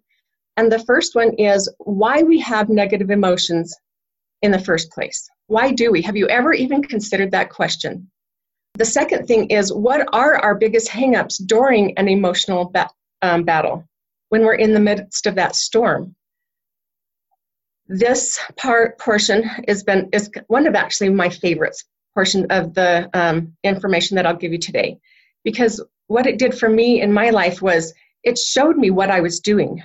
and 0.57 0.71
the 0.71 0.85
first 0.85 1.15
one 1.15 1.33
is 1.35 1.73
why 1.79 2.23
we 2.23 2.39
have 2.41 2.69
negative 2.69 3.11
emotions 3.11 3.75
in 4.43 4.51
the 4.51 4.59
first 4.59 4.91
place. 4.93 5.29
Why 5.47 5.73
do 5.73 5.91
we? 5.91 6.03
Have 6.03 6.17
you 6.17 6.29
ever 6.29 6.53
even 6.53 6.83
considered 6.83 7.31
that 7.33 7.51
question? 7.51 8.11
The 8.75 8.85
second 8.85 9.27
thing 9.27 9.47
is 9.49 9.73
what 9.73 10.07
are 10.15 10.37
our 10.37 10.55
biggest 10.55 10.89
hangups 10.89 11.45
during 11.45 11.97
an 11.99 12.09
emotional 12.09 12.71
ba- 12.71 12.91
um, 13.23 13.45
battle 13.45 13.85
when 14.29 14.43
we're 14.43 14.55
in 14.55 14.73
the 14.73 14.81
midst 14.81 15.27
of 15.27 15.35
that 15.35 15.57
storm? 15.57 16.15
This 17.93 18.39
part 18.57 19.01
portion 19.01 19.43
has 19.67 19.83
been 19.83 20.11
is 20.13 20.31
one 20.47 20.69
of 20.69 20.77
actually 20.77 21.09
my 21.09 21.29
favorites 21.29 21.85
portion 22.15 22.47
of 22.51 22.73
the 22.73 23.11
um, 23.15 23.57
information 23.65 24.15
that 24.15 24.27
I'll 24.27 24.37
give 24.37 24.53
you 24.53 24.59
today, 24.59 25.01
because 25.43 25.85
what 26.07 26.25
it 26.25 26.39
did 26.39 26.57
for 26.57 26.69
me 26.69 27.01
in 27.01 27.13
my 27.13 27.31
life 27.31 27.61
was 27.61 27.93
it 28.23 28.39
showed 28.39 28.77
me 28.77 28.93
what 28.93 29.11
I 29.11 29.21
was 29.21 29.41
doing, 29.41 29.83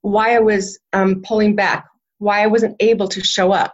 why 0.00 0.34
I 0.34 0.40
was 0.40 0.80
um, 0.92 1.22
pulling 1.22 1.54
back, 1.54 1.86
why 2.18 2.42
I 2.42 2.48
wasn't 2.48 2.74
able 2.80 3.06
to 3.06 3.22
show 3.22 3.52
up, 3.52 3.72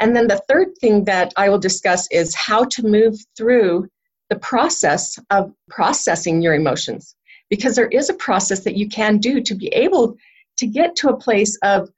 and 0.00 0.16
then 0.16 0.26
the 0.26 0.42
third 0.48 0.68
thing 0.80 1.04
that 1.04 1.34
I 1.36 1.50
will 1.50 1.58
discuss 1.58 2.08
is 2.10 2.34
how 2.34 2.64
to 2.64 2.82
move 2.82 3.16
through 3.36 3.86
the 4.30 4.38
process 4.38 5.18
of 5.28 5.52
processing 5.68 6.40
your 6.40 6.54
emotions. 6.54 7.14
Because 7.50 7.76
there 7.76 7.88
is 7.88 8.08
a 8.08 8.14
process 8.14 8.60
that 8.60 8.76
you 8.76 8.88
can 8.88 9.18
do 9.18 9.42
to 9.42 9.54
be 9.54 9.68
able 9.68 10.16
to 10.56 10.66
get 10.66 10.96
to 10.96 11.10
a 11.10 11.16
place 11.18 11.54
of 11.62 11.90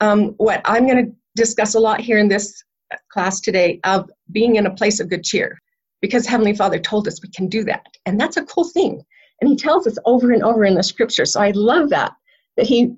um, 0.00 0.34
what 0.38 0.60
I'm 0.64 0.86
going 0.86 1.06
to 1.06 1.12
discuss 1.34 1.74
a 1.74 1.80
lot 1.80 2.00
here 2.00 2.18
in 2.18 2.28
this 2.28 2.62
class 3.10 3.40
today 3.40 3.80
of 3.84 4.10
being 4.32 4.56
in 4.56 4.66
a 4.66 4.74
place 4.74 5.00
of 5.00 5.08
good 5.08 5.24
cheer. 5.24 5.60
Because 6.00 6.26
Heavenly 6.26 6.54
Father 6.54 6.78
told 6.78 7.08
us 7.08 7.22
we 7.22 7.30
can 7.30 7.48
do 7.48 7.64
that. 7.64 7.86
And 8.04 8.20
that's 8.20 8.36
a 8.36 8.44
cool 8.44 8.64
thing. 8.64 9.02
And 9.40 9.50
He 9.50 9.56
tells 9.56 9.86
us 9.86 9.98
over 10.04 10.32
and 10.32 10.42
over 10.42 10.64
in 10.64 10.74
the 10.74 10.82
scripture. 10.82 11.26
So 11.26 11.40
I 11.40 11.50
love 11.52 11.90
that, 11.90 12.12
that 12.56 12.66
He 12.66 12.94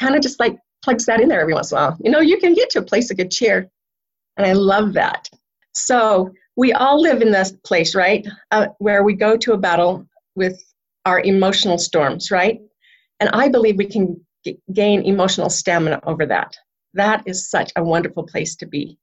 kind 0.00 0.14
of 0.14 0.22
just 0.22 0.40
like 0.40 0.58
plugs 0.82 1.06
that 1.06 1.20
in 1.20 1.28
there 1.28 1.40
every 1.40 1.54
once 1.54 1.72
in 1.72 1.78
a 1.78 1.80
while. 1.80 1.98
You 2.02 2.10
know, 2.10 2.20
you 2.20 2.38
can 2.38 2.54
get 2.54 2.70
to 2.70 2.80
a 2.80 2.84
place 2.84 3.10
of 3.10 3.16
good 3.16 3.30
cheer. 3.30 3.68
And 4.36 4.46
I 4.46 4.52
love 4.52 4.92
that. 4.94 5.28
So 5.72 6.32
we 6.56 6.72
all 6.72 7.00
live 7.00 7.20
in 7.20 7.30
this 7.30 7.52
place, 7.64 7.94
right? 7.94 8.26
Uh, 8.50 8.68
where 8.78 9.02
we 9.02 9.14
go 9.14 9.36
to 9.36 9.52
a 9.52 9.58
battle 9.58 10.06
with 10.36 10.62
our 11.04 11.20
emotional 11.20 11.78
storms, 11.78 12.30
right? 12.30 12.60
And 13.20 13.30
I 13.30 13.48
believe 13.48 13.76
we 13.76 13.86
can 13.86 14.23
g- 14.44 14.58
gain 14.72 15.02
emotional 15.02 15.50
stamina 15.50 16.00
over 16.04 16.26
that. 16.26 16.56
That 16.94 17.22
is 17.26 17.50
such 17.50 17.72
a 17.76 17.84
wonderful 17.84 18.24
place 18.24 18.56
to 18.56 18.66
be. 18.66 18.98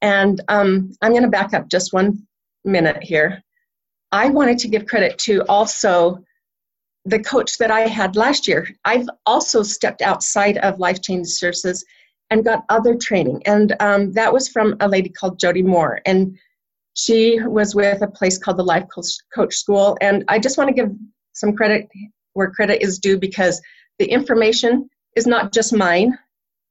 And 0.00 0.40
um, 0.48 0.92
I'm 1.02 1.12
going 1.12 1.22
to 1.22 1.28
back 1.28 1.54
up 1.54 1.68
just 1.68 1.92
one 1.92 2.26
minute 2.64 3.02
here. 3.02 3.42
I 4.12 4.28
wanted 4.28 4.58
to 4.58 4.68
give 4.68 4.86
credit 4.86 5.18
to 5.20 5.42
also 5.48 6.22
the 7.04 7.22
coach 7.22 7.58
that 7.58 7.70
I 7.70 7.80
had 7.80 8.16
last 8.16 8.48
year, 8.48 8.68
I've 8.84 9.08
also 9.26 9.62
stepped 9.62 10.00
outside 10.00 10.56
of 10.58 10.78
Life 10.78 11.02
Change 11.02 11.26
Services 11.26 11.84
and 12.30 12.44
got 12.44 12.64
other 12.68 12.94
training. 12.94 13.42
And 13.44 13.76
um, 13.80 14.12
that 14.12 14.32
was 14.32 14.48
from 14.48 14.76
a 14.80 14.88
lady 14.88 15.10
called 15.10 15.38
Jody 15.38 15.62
Moore. 15.62 16.00
And 16.06 16.38
she 16.94 17.40
was 17.42 17.74
with 17.74 18.00
a 18.02 18.08
place 18.08 18.38
called 18.38 18.56
the 18.56 18.64
Life 18.64 18.84
Coach 19.34 19.54
School. 19.54 19.98
And 20.00 20.24
I 20.28 20.38
just 20.38 20.56
want 20.56 20.68
to 20.68 20.74
give 20.74 20.92
some 21.34 21.54
credit 21.54 21.88
where 22.32 22.50
credit 22.50 22.82
is 22.82 22.98
due 22.98 23.18
because 23.18 23.60
the 23.98 24.06
information 24.06 24.88
is 25.16 25.26
not 25.26 25.52
just 25.52 25.72
mine 25.72 26.18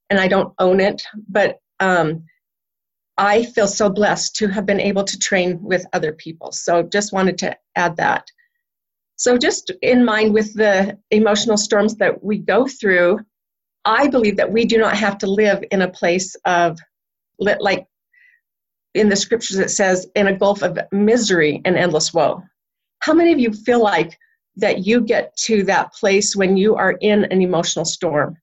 and 0.09 0.19
I 0.19 0.27
don't 0.27 0.53
own 0.59 0.79
it, 0.79 1.01
but 1.29 1.59
um, 1.79 2.23
I 3.17 3.43
feel 3.43 3.67
so 3.67 3.89
blessed 3.89 4.35
to 4.37 4.47
have 4.47 4.65
been 4.65 4.79
able 4.79 5.03
to 5.03 5.19
train 5.19 5.61
with 5.61 5.85
other 5.93 6.13
people. 6.13 6.51
So 6.51 6.83
just 6.83 7.13
wanted 7.13 7.37
to 7.39 7.55
add 7.75 7.97
that. 7.97 8.27
So, 9.15 9.37
just 9.37 9.71
in 9.81 10.03
mind 10.03 10.33
with 10.33 10.53
the 10.53 10.97
emotional 11.11 11.55
storms 11.55 11.95
that 11.97 12.23
we 12.23 12.39
go 12.39 12.67
through, 12.67 13.19
I 13.85 14.07
believe 14.07 14.37
that 14.37 14.51
we 14.51 14.65
do 14.65 14.77
not 14.77 14.97
have 14.97 15.17
to 15.19 15.27
live 15.27 15.63
in 15.71 15.83
a 15.83 15.89
place 15.89 16.35
of, 16.45 16.79
like 17.37 17.85
in 18.95 19.09
the 19.09 19.15
scriptures, 19.15 19.59
it 19.59 19.69
says, 19.69 20.07
in 20.15 20.27
a 20.27 20.37
gulf 20.37 20.61
of 20.61 20.79
misery 20.91 21.61
and 21.63 21.77
endless 21.77 22.13
woe. 22.13 22.43
How 22.99 23.13
many 23.13 23.31
of 23.31 23.39
you 23.39 23.51
feel 23.51 23.81
like 23.81 24.17
that 24.55 24.85
you 24.85 25.01
get 25.01 25.35
to 25.37 25.63
that 25.63 25.93
place 25.93 26.35
when 26.35 26.57
you 26.57 26.75
are 26.75 26.97
in 27.01 27.25
an 27.25 27.41
emotional 27.41 27.85
storm? 27.85 28.37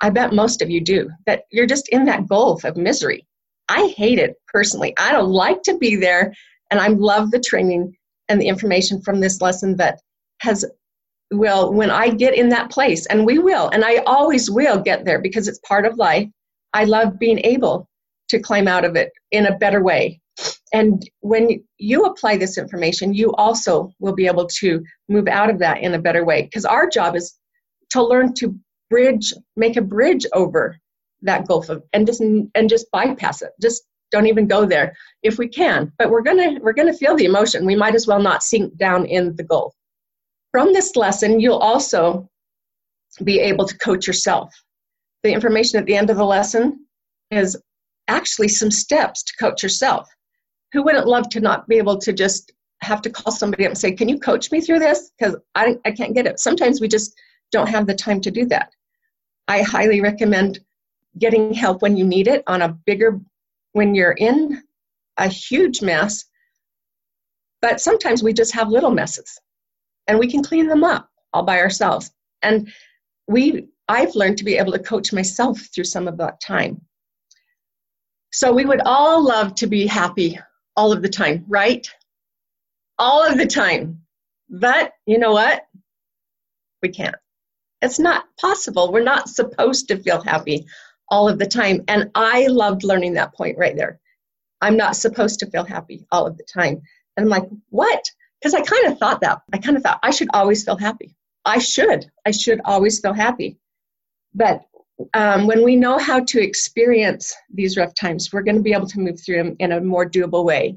I 0.00 0.10
bet 0.10 0.32
most 0.32 0.62
of 0.62 0.70
you 0.70 0.80
do, 0.80 1.10
that 1.26 1.44
you're 1.50 1.66
just 1.66 1.88
in 1.90 2.04
that 2.06 2.26
gulf 2.28 2.64
of 2.64 2.76
misery. 2.76 3.26
I 3.68 3.94
hate 3.96 4.18
it 4.18 4.36
personally. 4.48 4.94
I 4.98 5.12
don't 5.12 5.30
like 5.30 5.62
to 5.62 5.78
be 5.78 5.96
there, 5.96 6.34
and 6.70 6.80
I 6.80 6.88
love 6.88 7.30
the 7.30 7.40
training 7.40 7.96
and 8.28 8.40
the 8.40 8.48
information 8.48 9.02
from 9.02 9.20
this 9.20 9.40
lesson 9.40 9.76
that 9.76 10.00
has 10.40 10.64
will 11.32 11.72
when 11.72 11.90
i 11.90 12.08
get 12.08 12.34
in 12.34 12.48
that 12.48 12.70
place 12.70 13.06
and 13.06 13.24
we 13.24 13.38
will 13.38 13.68
and 13.68 13.84
i 13.84 13.98
always 13.98 14.50
will 14.50 14.80
get 14.80 15.04
there 15.04 15.20
because 15.20 15.46
it's 15.46 15.60
part 15.60 15.86
of 15.86 15.96
life 15.96 16.28
i 16.72 16.84
love 16.84 17.18
being 17.18 17.38
able 17.44 17.88
to 18.28 18.40
climb 18.40 18.66
out 18.66 18.84
of 18.84 18.96
it 18.96 19.10
in 19.30 19.46
a 19.46 19.58
better 19.58 19.82
way 19.82 20.19
and 20.72 21.08
when 21.20 21.62
you 21.78 22.04
apply 22.04 22.36
this 22.36 22.58
information 22.58 23.14
you 23.14 23.32
also 23.34 23.92
will 23.98 24.14
be 24.14 24.26
able 24.26 24.46
to 24.46 24.82
move 25.08 25.28
out 25.28 25.50
of 25.50 25.58
that 25.58 25.80
in 25.80 25.94
a 25.94 25.98
better 25.98 26.24
way. 26.24 26.42
Because 26.42 26.64
our 26.64 26.88
job 26.88 27.16
is 27.16 27.38
to 27.90 28.02
learn 28.02 28.34
to 28.34 28.54
bridge 28.88 29.32
make 29.56 29.76
a 29.76 29.82
bridge 29.82 30.26
over 30.32 30.76
that 31.22 31.46
gulf 31.46 31.68
of 31.68 31.82
and 31.92 32.06
just 32.06 32.20
and 32.20 32.68
just 32.68 32.90
bypass 32.92 33.42
it. 33.42 33.50
Just 33.60 33.84
don't 34.12 34.26
even 34.26 34.46
go 34.46 34.64
there. 34.64 34.94
If 35.22 35.38
we 35.38 35.48
can 35.48 35.92
but 35.98 36.10
we're 36.10 36.22
gonna 36.22 36.58
we're 36.60 36.72
gonna 36.72 36.94
feel 36.94 37.16
the 37.16 37.24
emotion. 37.24 37.66
We 37.66 37.76
might 37.76 37.94
as 37.94 38.06
well 38.06 38.20
not 38.20 38.42
sink 38.42 38.76
down 38.76 39.06
in 39.06 39.34
the 39.36 39.44
gulf. 39.44 39.74
From 40.52 40.72
this 40.72 40.96
lesson 40.96 41.40
you'll 41.40 41.58
also 41.58 42.28
be 43.24 43.40
able 43.40 43.66
to 43.66 43.78
coach 43.78 44.06
yourself. 44.06 44.54
The 45.22 45.32
information 45.32 45.78
at 45.78 45.86
the 45.86 45.96
end 45.96 46.10
of 46.10 46.16
the 46.16 46.24
lesson 46.24 46.86
is 47.30 47.56
actually 48.08 48.48
some 48.48 48.70
steps 48.70 49.22
to 49.24 49.32
coach 49.38 49.62
yourself 49.62 50.08
who 50.72 50.82
wouldn't 50.82 51.06
love 51.06 51.28
to 51.30 51.40
not 51.40 51.66
be 51.68 51.78
able 51.78 51.98
to 51.98 52.12
just 52.12 52.52
have 52.82 53.02
to 53.02 53.10
call 53.10 53.32
somebody 53.32 53.64
up 53.64 53.70
and 53.70 53.78
say 53.78 53.92
can 53.92 54.08
you 54.08 54.18
coach 54.18 54.50
me 54.50 54.60
through 54.60 54.78
this 54.78 55.10
because 55.18 55.36
I, 55.54 55.76
I 55.84 55.90
can't 55.90 56.14
get 56.14 56.26
it 56.26 56.40
sometimes 56.40 56.80
we 56.80 56.88
just 56.88 57.18
don't 57.52 57.68
have 57.68 57.86
the 57.86 57.94
time 57.94 58.20
to 58.22 58.30
do 58.30 58.46
that 58.46 58.72
i 59.48 59.60
highly 59.60 60.00
recommend 60.00 60.60
getting 61.18 61.52
help 61.52 61.82
when 61.82 61.96
you 61.96 62.06
need 62.06 62.28
it 62.28 62.42
on 62.46 62.62
a 62.62 62.76
bigger 62.86 63.20
when 63.72 63.94
you're 63.94 64.12
in 64.12 64.62
a 65.20 65.28
huge 65.28 65.82
mess, 65.82 66.24
But 67.60 67.80
sometimes 67.80 68.22
we 68.22 68.32
just 68.32 68.54
have 68.54 68.70
little 68.70 68.90
messes 68.90 69.38
and 70.06 70.18
we 70.18 70.30
can 70.30 70.42
clean 70.42 70.66
them 70.66 70.82
up 70.82 71.08
all 71.32 71.42
by 71.42 71.58
ourselves. 71.58 72.10
And 72.42 72.72
we 73.28 73.68
I've 73.88 74.14
learned 74.14 74.38
to 74.38 74.44
be 74.44 74.56
able 74.56 74.72
to 74.72 74.78
coach 74.78 75.12
myself 75.12 75.60
through 75.74 75.84
some 75.84 76.06
of 76.08 76.16
that 76.18 76.40
time. 76.40 76.80
So 78.32 78.52
we 78.52 78.64
would 78.64 78.80
all 78.82 79.22
love 79.22 79.54
to 79.56 79.66
be 79.66 79.86
happy 79.86 80.38
all 80.80 80.92
of 80.92 81.02
the 81.02 81.10
time, 81.10 81.44
right? 81.46 81.86
All 82.98 83.22
of 83.22 83.36
the 83.36 83.46
time. 83.46 84.00
But 84.48 84.94
you 85.04 85.18
know 85.18 85.32
what? 85.32 85.66
We 86.80 86.88
can't. 86.88 87.16
It's 87.82 87.98
not 87.98 88.24
possible. 88.40 88.90
We're 88.90 89.02
not 89.02 89.28
supposed 89.28 89.88
to 89.88 89.98
feel 89.98 90.22
happy 90.22 90.64
all 91.10 91.28
of 91.28 91.38
the 91.38 91.44
time. 91.44 91.84
And 91.86 92.10
I 92.14 92.46
loved 92.46 92.82
learning 92.82 93.12
that 93.14 93.34
point 93.34 93.58
right 93.58 93.76
there. 93.76 94.00
I'm 94.62 94.78
not 94.78 94.96
supposed 94.96 95.38
to 95.40 95.50
feel 95.50 95.64
happy 95.64 96.06
all 96.10 96.26
of 96.26 96.38
the 96.38 96.44
time. 96.44 96.80
And 97.18 97.24
I'm 97.24 97.28
like, 97.28 97.48
what? 97.68 98.02
Because 98.40 98.54
I 98.54 98.62
kind 98.62 98.86
of 98.86 98.98
thought 98.98 99.20
that. 99.20 99.42
I 99.52 99.58
kind 99.58 99.76
of 99.76 99.82
thought 99.82 100.00
I 100.02 100.12
should 100.12 100.28
always 100.32 100.64
feel 100.64 100.78
happy. 100.78 101.14
I 101.44 101.58
should. 101.58 102.10
I 102.24 102.30
should 102.30 102.62
always 102.64 103.00
feel 103.00 103.12
happy. 103.12 103.58
But 104.32 104.62
um, 105.14 105.46
when 105.46 105.64
we 105.64 105.76
know 105.76 105.98
how 105.98 106.20
to 106.20 106.42
experience 106.42 107.34
these 107.52 107.76
rough 107.76 107.94
times, 107.94 108.32
we're 108.32 108.42
going 108.42 108.56
to 108.56 108.62
be 108.62 108.72
able 108.72 108.88
to 108.88 109.00
move 109.00 109.20
through 109.20 109.36
them 109.36 109.56
in 109.58 109.72
a 109.72 109.80
more 109.80 110.08
doable 110.08 110.44
way. 110.44 110.76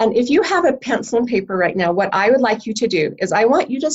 And 0.00 0.16
if 0.16 0.28
you 0.28 0.42
have 0.42 0.64
a 0.64 0.72
pencil 0.72 1.18
and 1.18 1.28
paper 1.28 1.56
right 1.56 1.76
now, 1.76 1.92
what 1.92 2.12
I 2.12 2.30
would 2.30 2.40
like 2.40 2.66
you 2.66 2.74
to 2.74 2.88
do 2.88 3.14
is 3.18 3.32
I 3.32 3.44
want 3.44 3.70
you 3.70 3.80
to, 3.80 3.90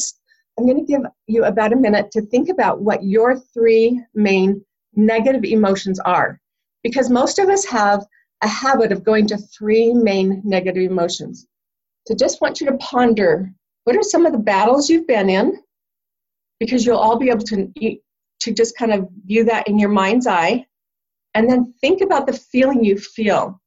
I'm 0.58 0.66
going 0.66 0.86
to 0.86 0.92
give 0.92 1.02
you 1.28 1.46
about 1.46 1.74
a 1.74 1.78
minute 1.78 2.12
to 2.12 2.22
think 2.22 2.50
about 2.50 2.82
what 2.82 3.04
your 3.04 3.38
three 3.38 4.02
main 4.14 4.64
negative 4.96 5.44
emotions 5.44 6.00
are. 6.00 6.40
Because 6.84 7.10
most 7.10 7.40
of 7.40 7.50
us 7.50 7.66
have 7.66 8.06
a 8.42 8.48
habit 8.48 8.92
of 8.92 9.04
going 9.04 9.28
to 9.28 9.38
three 9.38 9.94
main 9.94 10.42
negative 10.46 10.90
emotions. 10.90 11.48
So 12.08 12.16
just 12.16 12.42
want 12.42 12.62
you 12.62 12.68
to 12.68 12.78
ponder 12.78 13.52
what 13.84 13.96
are 13.96 14.04
some 14.04 14.26
of 14.26 14.32
the 14.32 14.40
battles 14.40 14.90
you've 14.90 15.08
been 15.08 15.30
in? 15.30 15.62
Because 16.60 16.86
you'll 16.86 16.98
all 16.98 17.18
be 17.18 17.30
able 17.30 17.44
to 17.46 17.72
to 18.42 18.54
just 18.54 18.78
kind 18.78 18.94
of 18.94 19.08
view 19.26 19.44
that 19.46 19.68
in 19.68 19.78
your 19.78 19.90
mind's 19.90 20.28
eye 20.28 20.66
and 21.34 21.50
then 21.50 21.74
think 21.82 22.02
about 22.02 22.28
the 22.28 22.34
feeling 22.34 22.84
you 22.84 22.98
feel. 22.98 23.62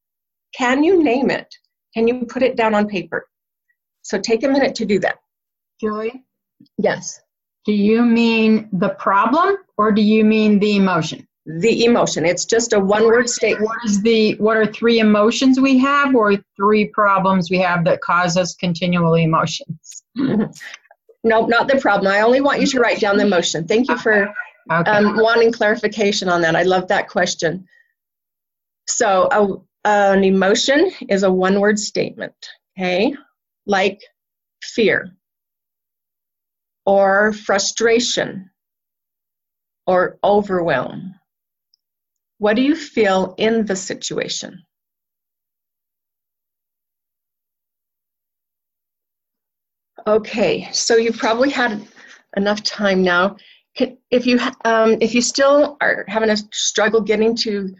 Can 0.56 0.82
you 0.82 1.02
name 1.02 1.30
it? 1.30 1.54
Can 1.94 2.08
you 2.08 2.24
put 2.26 2.42
it 2.42 2.56
down 2.56 2.74
on 2.74 2.88
paper? 2.88 3.26
So 4.02 4.18
take 4.18 4.42
a 4.42 4.48
minute 4.48 4.74
to 4.76 4.84
do 4.84 4.98
that. 5.00 5.18
Julie? 5.80 6.24
Yes. 6.78 7.20
Do 7.64 7.72
you 7.72 8.02
mean 8.02 8.68
the 8.72 8.90
problem 8.90 9.56
or 9.78 9.92
do 9.92 10.02
you 10.02 10.24
mean 10.24 10.58
the 10.58 10.76
emotion? 10.76 11.26
The 11.46 11.84
emotion. 11.84 12.24
It's 12.24 12.44
just 12.44 12.72
a 12.72 12.80
one 12.80 13.04
word 13.04 13.28
statement. 13.28 13.66
What 13.66 13.78
is 13.84 14.02
the 14.02 14.34
what 14.36 14.56
are 14.56 14.66
three 14.66 15.00
emotions 15.00 15.60
we 15.60 15.78
have 15.78 16.14
or 16.14 16.36
three 16.56 16.86
problems 16.88 17.50
we 17.50 17.58
have 17.58 17.84
that 17.84 18.00
cause 18.00 18.36
us 18.36 18.54
continual 18.54 19.14
emotions? 19.14 20.04
no, 20.14 20.50
not 21.24 21.68
the 21.68 21.78
problem. 21.80 22.12
I 22.12 22.20
only 22.20 22.40
want 22.40 22.60
you 22.60 22.66
to 22.68 22.80
write 22.80 23.00
down 23.00 23.16
the 23.16 23.26
emotion. 23.26 23.66
Thank 23.66 23.88
you 23.88 23.98
for 23.98 24.32
Okay. 24.70 24.90
Um, 24.90 25.16
wanting 25.16 25.52
clarification 25.52 26.28
on 26.28 26.40
that. 26.42 26.56
I 26.56 26.62
love 26.62 26.88
that 26.88 27.08
question. 27.08 27.66
So, 28.86 29.28
a, 29.84 29.88
an 29.88 30.24
emotion 30.24 30.90
is 31.08 31.22
a 31.22 31.32
one 31.32 31.60
word 31.60 31.78
statement, 31.78 32.34
okay? 32.78 33.14
Like 33.66 34.00
fear, 34.62 35.10
or 36.86 37.32
frustration, 37.32 38.50
or 39.86 40.18
overwhelm. 40.22 41.14
What 42.38 42.56
do 42.56 42.62
you 42.62 42.76
feel 42.76 43.34
in 43.38 43.66
the 43.66 43.76
situation? 43.76 44.64
Okay, 50.06 50.68
so 50.72 50.96
you've 50.96 51.18
probably 51.18 51.50
had 51.50 51.86
enough 52.36 52.62
time 52.64 53.02
now 53.02 53.36
if 53.74 54.26
you 54.26 54.38
um, 54.64 54.98
if 55.00 55.14
you 55.14 55.22
still 55.22 55.76
are 55.80 56.04
having 56.08 56.30
a 56.30 56.36
struggle 56.52 57.00
getting 57.00 57.34
to 57.36 57.74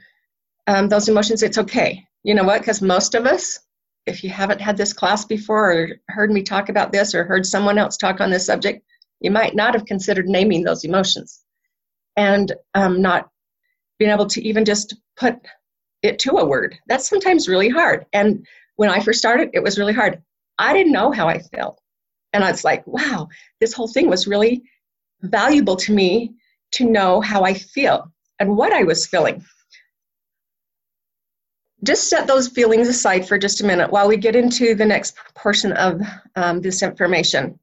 um, 0.66 0.88
those 0.88 1.09
emotions, 1.09 1.42
it's 1.42 1.59
okay. 1.59 2.05
You 2.22 2.35
know 2.35 2.44
what? 2.44 2.61
Because 2.61 2.81
most 2.81 3.14
of 3.14 3.26
us, 3.26 3.59
if 4.07 4.24
you 4.24 4.31
haven't 4.31 4.61
had 4.61 4.76
this 4.76 4.92
class 4.92 5.24
before 5.24 5.72
or 5.72 5.88
heard 6.09 6.31
me 6.31 6.42
talk 6.42 6.68
about 6.68 6.92
this 6.92 7.14
or 7.14 7.24
heard 7.24 7.44
someone 7.44 7.78
else 7.78 7.96
talk 7.96 8.20
on 8.20 8.31
this 8.31 8.46
subject, 8.46 8.83
you 9.20 9.31
might 9.31 9.55
not 9.55 9.74
have 9.74 9.87
considered 9.87 10.28
naming 10.28 10.62
those 10.62 10.85
emotions 10.85 11.40
and 12.16 12.52
um, 12.74 13.02
not 13.02 13.28
being 13.98 14.11
able 14.11 14.26
to 14.26 14.42
even 14.42 14.64
just 14.64 14.96
put 15.16 15.37
it 16.02 16.18
to 16.20 16.38
a 16.38 16.44
word. 16.44 16.76
That's 16.88 17.09
sometimes 17.09 17.48
really 17.48 17.68
hard. 17.68 18.07
And 18.12 18.46
when 18.76 18.90
I 18.90 19.00
first 19.00 19.18
started, 19.18 19.50
it 19.52 19.62
was 19.62 19.78
really 19.78 19.92
hard. 19.92 20.22
I 20.59 20.72
didn't 20.72 20.92
know 20.92 21.12
how 21.12 21.28
I 21.28 21.38
felt. 21.38 21.81
And 22.33 22.42
I 22.42 22.50
was 22.50 22.64
like, 22.64 22.87
wow, 22.87 23.28
this 23.61 23.72
whole 23.72 23.88
thing 23.88 24.09
was 24.09 24.26
really 24.26 24.62
valuable 25.22 25.76
to 25.76 25.92
me 25.92 26.35
to 26.72 26.85
know 26.85 27.20
how 27.20 27.42
I 27.42 27.54
feel 27.54 28.12
and 28.38 28.56
what 28.56 28.72
I 28.72 28.82
was 28.82 29.06
feeling. 29.06 29.44
Just 31.85 32.08
set 32.08 32.26
those 32.26 32.48
feelings 32.48 32.88
aside 32.88 33.26
for 33.26 33.38
just 33.38 33.61
a 33.61 33.66
minute 33.66 33.90
while 33.90 34.08
we 34.08 34.16
get 34.16 34.37
into 34.37 34.74
the 34.74 34.87
next 34.87 35.16
portion 35.35 35.72
of 35.72 36.00
um, 36.37 36.61
this 36.61 36.82
information. 36.82 37.58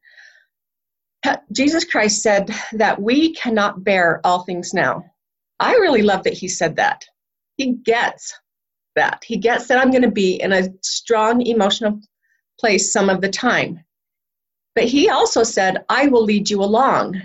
Jesus 1.52 1.84
Christ 1.84 2.22
said 2.22 2.50
that 2.74 3.02
we 3.02 3.34
cannot 3.34 3.84
bear 3.84 4.22
all 4.24 4.44
things 4.44 4.74
now. 4.74 5.04
I 5.60 5.74
really 5.74 6.02
love 6.02 6.24
that 6.24 6.34
he 6.34 6.48
said 6.48 6.76
that. 6.78 7.06
He 7.58 7.74
gets 7.74 8.38
that. 8.96 9.24
He 9.26 9.38
gets 9.38 9.68
that 9.68 9.78
I'm 9.78 9.92
going 9.92 10.04
to 10.04 10.12
be 10.12 10.42
in 10.42 10.54
a 10.54 10.70
strong 10.82 11.42
emotional 11.42 12.00
place 12.60 12.92
some 12.92 13.10
of 13.10 13.22
the 13.22 13.30
time. 13.30 13.84
But 14.76 14.86
he 14.86 15.10
also 15.10 15.44
said, 15.44 15.84
I 15.90 16.08
will 16.08 16.24
lead 16.24 16.50
you 16.50 16.64
along. 16.64 17.22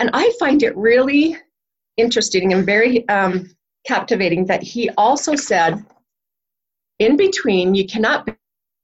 And 0.00 0.10
I 0.14 0.32
find 0.40 0.62
it 0.62 0.76
really 0.76 1.36
interesting 1.98 2.54
and 2.54 2.64
very 2.64 3.06
um, 3.08 3.50
captivating 3.86 4.46
that 4.46 4.62
he 4.62 4.88
also 4.96 5.36
said, 5.36 5.84
in 6.98 7.16
between, 7.16 7.74
you 7.74 7.86
cannot 7.86 8.28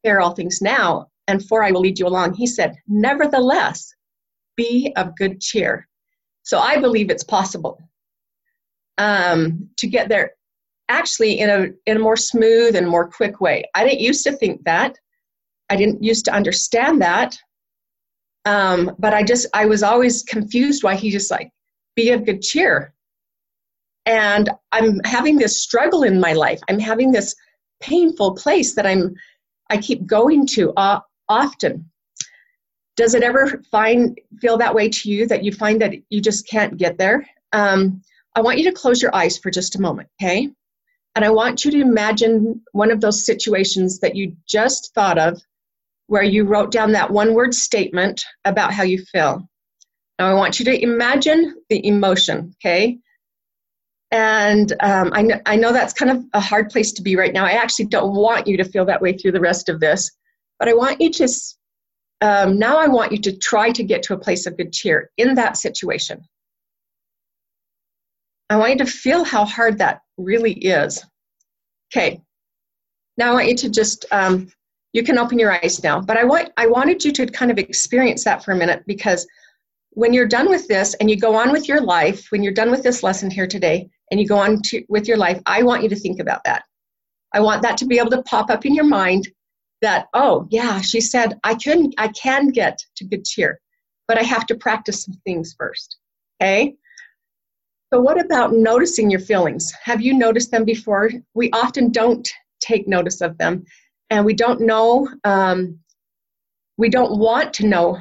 bear 0.05 0.21
all 0.21 0.35
things 0.35 0.61
now, 0.61 1.07
and 1.27 1.45
for 1.47 1.65
I 1.65 1.71
will 1.71 1.81
lead 1.81 1.99
you 1.99 2.07
along. 2.07 2.35
He 2.35 2.47
said, 2.47 2.77
nevertheless, 2.87 3.93
be 4.57 4.93
of 4.97 5.17
good 5.17 5.41
cheer. 5.41 5.89
So 6.43 6.59
I 6.59 6.79
believe 6.79 7.11
it's 7.11 7.25
possible 7.25 7.81
um, 8.99 9.69
to 9.79 9.87
get 9.87 10.09
there 10.09 10.33
actually 10.89 11.41
in 11.41 11.51
a, 11.51 11.91
in 11.91 11.97
a 11.97 12.01
more 12.01 12.17
smooth 12.17 12.77
and 12.77 12.87
more 12.87 13.09
quick 13.09 13.41
way. 13.41 13.65
I 13.75 13.85
didn't 13.85 14.01
used 14.01 14.23
to 14.25 14.33
think 14.33 14.65
that. 14.65 14.97
I 15.71 15.77
didn't 15.77 16.05
used 16.05 16.27
to 16.27 16.33
understand 16.33 17.01
that. 17.01 17.37
Um, 18.47 18.95
but 18.99 19.13
I 19.13 19.23
just, 19.23 19.47
I 19.53 19.67
was 19.67 19.83
always 19.83 20.23
confused 20.23 20.83
why 20.83 20.95
he 20.95 21.11
just 21.11 21.31
like, 21.31 21.51
be 21.97 22.11
of 22.11 22.25
good 22.25 22.41
cheer. 22.41 22.95
And 24.07 24.49
I'm 24.71 25.01
having 25.05 25.37
this 25.37 25.61
struggle 25.61 26.05
in 26.05 26.21
my 26.21 26.33
life. 26.33 26.61
I'm 26.69 26.79
having 26.79 27.11
this 27.11 27.35
painful 27.81 28.37
place 28.37 28.75
that 28.77 28.87
I'm, 28.87 29.15
I 29.69 29.79
keep 29.79 30.07
going 30.07 30.47
to 30.49 30.73
uh, 30.77 31.01
often. 31.29 31.91
Does 32.97 33.15
it 33.15 33.25
ever 33.25 33.63
find 33.71 34.19
feel 34.41 34.57
that 34.59 34.75
way 34.75 34.89
to 34.89 35.11
you 35.11 35.27
that 35.27 35.43
you 35.43 35.53
find 35.53 35.83
that 35.83 35.95
you 36.09 36.21
just 36.21 36.49
can't 36.49 36.77
get 36.79 36.97
there? 36.97 37.27
Um, 37.53 38.01
I 38.37 38.43
want 38.43 38.59
you 38.59 38.65
to 38.65 38.73
close 38.73 39.03
your 39.03 39.15
eyes 39.15 39.37
for 39.37 39.51
just 39.51 39.75
a 39.75 39.81
moment, 39.81 40.09
okay? 40.23 40.49
And 41.17 41.25
I 41.25 41.31
want 41.31 41.65
you 41.65 41.71
to 41.73 41.81
imagine 41.81 42.63
one 42.73 42.93
of 42.93 43.01
those 43.01 43.27
situations 43.27 43.99
that 44.01 44.15
you 44.15 44.37
just 44.47 44.95
thought 44.95 45.19
of 45.19 45.43
where 46.07 46.23
you 46.23 46.45
wrote 46.45 46.71
down 46.71 46.93
that 46.93 47.11
one 47.11 47.35
word 47.35 47.55
statement 47.55 48.25
about 48.45 48.73
how 48.73 48.83
you 48.83 49.05
feel. 49.13 49.49
Now 50.19 50.31
I 50.31 50.35
want 50.35 50.59
you 50.59 50.65
to 50.67 50.83
imagine 50.83 51.57
the 51.69 51.87
emotion, 51.87 52.55
okay? 52.61 52.99
And 54.13 54.73
um, 54.81 55.11
I, 55.13 55.23
know, 55.23 55.41
I 55.47 55.57
know 55.57 55.73
that's 55.73 55.93
kind 55.93 56.11
of 56.11 56.25
a 56.33 56.41
hard 56.41 56.71
place 56.71 56.93
to 56.93 57.03
be 57.03 57.17
right 57.17 57.33
now. 57.33 57.45
I 57.45 57.53
actually 57.53 57.87
don't 57.87 58.15
want 58.15 58.47
you 58.47 58.57
to 58.57 58.65
feel 58.65 58.85
that 58.87 59.03
way 59.03 59.13
through 59.13 59.33
the 59.33 59.41
rest 59.41 59.69
of 59.69 59.81
this, 59.81 60.11
but 60.59 60.69
I 60.69 60.75
want 60.75 61.01
you 61.01 61.11
to, 61.11 61.29
um, 62.21 62.59
now 62.59 62.79
I 62.79 62.87
want 62.87 63.13
you 63.13 63.19
to 63.19 63.37
try 63.37 63.71
to 63.73 63.83
get 63.83 64.05
to 64.05 64.15
a 64.15 64.19
place 64.19 64.47
of 64.47 64.57
good 64.57 64.73
cheer 64.73 65.11
in 65.17 65.35
that 65.35 65.57
situation. 65.57 66.23
I 68.49 68.57
want 68.59 68.73
you 68.73 68.79
to 68.79 68.87
feel 68.87 69.25
how 69.25 69.45
hard 69.45 69.79
that 69.79 70.03
really 70.17 70.53
is. 70.53 71.05
Okay, 71.93 72.23
now 73.19 73.31
I 73.31 73.35
want 73.35 73.49
you 73.49 73.57
to 73.57 73.71
just 73.71 74.07
um, 74.13 74.49
you 74.97 75.03
can 75.03 75.19
open 75.19 75.39
your 75.39 75.53
eyes 75.53 75.83
now. 75.83 76.01
But 76.01 76.17
I 76.17 76.25
want 76.25 76.49
I 76.57 76.67
wanted 76.67 77.05
you 77.05 77.13
to 77.13 77.27
kind 77.27 77.51
of 77.51 77.59
experience 77.59 78.25
that 78.25 78.43
for 78.43 78.53
a 78.53 78.57
minute 78.57 78.83
because 78.87 79.27
when 79.91 80.15
you're 80.15 80.27
done 80.27 80.49
with 80.49 80.67
this 80.69 80.95
and 80.95 81.11
you 81.11 81.21
go 81.21 81.37
on 81.37 81.53
with 81.53 81.69
your 81.69 81.83
life, 81.83 82.29
when 82.31 82.43
you're 82.43 82.61
done 82.61 82.71
with 82.71 82.83
this 82.83 83.03
lesson 83.03 83.31
here 83.31 83.47
today 83.47 83.91
and 84.11 84.19
you 84.19 84.27
go 84.27 84.39
on 84.39 84.63
to, 84.63 84.83
with 84.89 85.07
your 85.07 85.19
life, 85.19 85.39
I 85.45 85.63
want 85.63 85.83
you 85.83 85.91
to 85.91 85.97
think 85.97 86.19
about 86.19 86.41
that. 86.45 86.65
I 87.35 87.41
want 87.41 87.61
that 87.61 87.77
to 87.79 87.87
be 87.87 87.99
able 87.99 88.11
to 88.13 88.23
pop 88.23 88.49
up 88.49 88.65
in 88.65 88.75
your 88.75 88.87
mind 88.87 89.29
that 89.83 90.07
oh 90.15 90.47
yeah, 90.51 90.81
she 90.81 91.03
said 91.03 91.39
I 91.45 91.57
can 91.57 91.93
I 91.99 92.09
can 92.09 92.49
get 92.49 92.79
to 92.97 93.05
good 93.05 93.27
cheer, 93.27 93.61
but 94.09 94.17
I 94.17 94.23
have 94.23 94.47
to 94.47 94.55
practice 94.55 95.05
some 95.05 95.21
things 95.27 95.55
first. 95.59 95.99
Okay? 96.41 96.75
So 97.93 98.01
what 98.01 98.19
about 98.19 98.55
noticing 98.55 99.11
your 99.11 99.21
feelings? 99.21 99.71
Have 99.85 100.01
you 100.01 100.15
noticed 100.15 100.51
them 100.53 100.65
before? 100.65 101.11
We 101.35 101.51
often 101.51 101.93
don't 101.93 102.27
take 102.61 102.89
notice 102.89 103.21
of 103.21 103.37
them 103.37 103.67
and 104.11 104.25
we 104.25 104.35
don't 104.35 104.61
know 104.61 105.09
um, 105.25 105.79
we 106.77 106.89
don't 106.89 107.19
want 107.19 107.55
to 107.55 107.67
know 107.67 107.99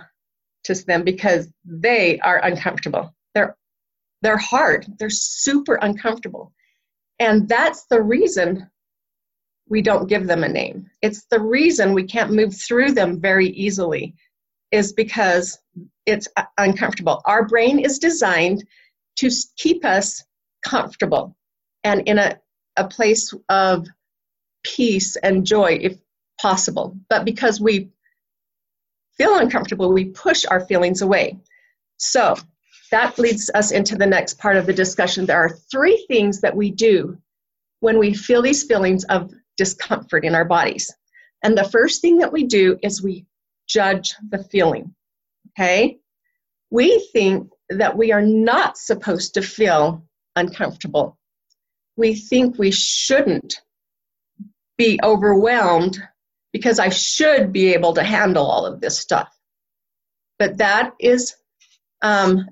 to 0.65 0.74
them 0.86 1.04
because 1.04 1.48
they 1.63 2.20
are 2.20 2.44
uncomfortable. 2.44 3.13
They're 3.34 3.56
they're 4.22 4.38
hard. 4.38 4.88
They're 4.98 5.10
super 5.10 5.76
uncomfortable. 5.76 6.52
And 7.20 7.48
that's 7.48 7.86
the 7.86 8.02
reason 8.02 8.70
we 9.70 9.82
don't 9.82 10.10
give 10.10 10.28
them 10.28 10.44
a 10.44 10.50
name. 10.50 10.89
It's 11.02 11.26
the 11.30 11.39
reason 11.39 11.94
we 11.94 12.04
can't 12.04 12.34
move 12.34 12.56
through 12.56 12.91
them 12.91 13.20
very 13.20 13.48
easily 13.50 14.15
is 14.72 14.94
because 14.94 15.60
it's 16.06 16.28
uncomfortable. 16.58 17.22
Our 17.26 17.48
brain 17.48 17.80
is 17.80 18.00
designed 18.00 18.65
to 19.18 19.30
keep 19.58 19.86
us 19.86 20.24
comfortable 20.63 21.36
and 21.84 22.02
in 22.08 22.18
a, 22.18 22.39
a 22.78 22.88
place 22.88 23.34
of 23.50 23.88
peace 24.65 25.15
and 25.17 25.45
joy 25.45 25.78
if 25.80 25.97
possible. 26.41 26.97
But 27.10 27.23
because 27.23 27.62
we 27.62 27.89
feel 29.17 29.38
uncomfortable, 29.38 29.93
we 29.93 30.06
push 30.06 30.45
our 30.45 30.65
feelings 30.65 31.01
away. 31.01 31.39
So 31.97 32.36
that 32.91 33.17
leads 33.19 33.49
us 33.54 33.71
into 33.71 33.95
the 33.95 34.06
next 34.06 34.38
part 34.39 34.58
of 34.58 34.65
the 34.65 34.73
discussion. 34.73 35.25
There 35.25 35.38
are 35.38 35.58
three 35.71 36.06
things 36.08 36.41
that 36.41 36.56
we 36.56 36.71
do 36.71 37.17
when 37.80 37.99
we 37.99 38.13
feel 38.13 38.41
these 38.41 38.63
feelings 38.63 39.04
of 39.06 39.32
discomfort 39.58 40.25
in 40.25 40.36
our 40.36 40.45
bodies. 40.45 40.93
And 41.43 41.58
the 41.58 41.69
first 41.69 42.01
thing 42.01 42.17
that 42.17 42.34
we 42.34 42.43
do 42.43 42.78
is 42.82 43.01
we 43.01 43.25
judge 43.67 44.15
the 44.30 44.43
feeling. 44.43 44.93
Okay? 45.51 45.99
We 46.71 47.08
think 47.13 47.49
that 47.69 47.95
we 47.95 48.12
are 48.12 48.21
not 48.21 48.78
supposed 48.78 49.36
to 49.36 49.41
feel 49.41 50.04
uncomfortable. 50.36 51.17
We 51.95 52.15
think 52.15 52.58
we 52.58 52.71
shouldn't 52.71 53.62
be 54.78 55.00
overwhelmed 55.04 56.02
because 56.54 56.80
I 56.80 56.90
should 56.90 57.52
be 57.52 57.74
able 57.74 57.94
to 57.94 58.04
handle 58.04 58.46
all 58.46 58.66
of 58.66 58.82
this 58.82 59.00
stuff. 59.00 59.30
But 60.40 60.58
that 60.58 60.94
is 61.00 61.36
um, 62.02 62.48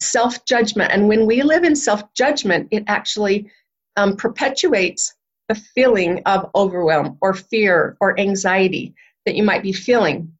self 0.00 0.44
judgment. 0.44 0.92
And 0.92 1.08
when 1.08 1.26
we 1.26 1.42
live 1.42 1.64
in 1.64 1.76
self 1.76 2.12
judgment, 2.14 2.68
it 2.70 2.84
actually 2.86 3.50
um, 3.96 4.16
perpetuates 4.16 5.14
the 5.48 5.54
feeling 5.54 6.22
of 6.26 6.50
overwhelm 6.54 7.18
or 7.20 7.34
fear 7.34 7.96
or 8.00 8.18
anxiety 8.18 8.94
that 9.26 9.34
you 9.34 9.42
might 9.42 9.62
be 9.62 9.72
feeling. 9.72 10.32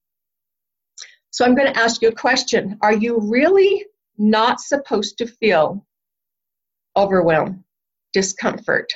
So 1.31 1.44
I'm 1.44 1.55
going 1.55 1.73
to 1.73 1.79
ask 1.79 2.01
you 2.01 2.09
a 2.09 2.12
question 2.12 2.79
Are 2.81 2.94
you 2.94 3.20
really 3.20 3.85
not 4.18 4.61
supposed 4.61 5.18
to 5.18 5.27
feel 5.27 5.85
overwhelm, 6.97 7.64
discomfort? 8.12 8.92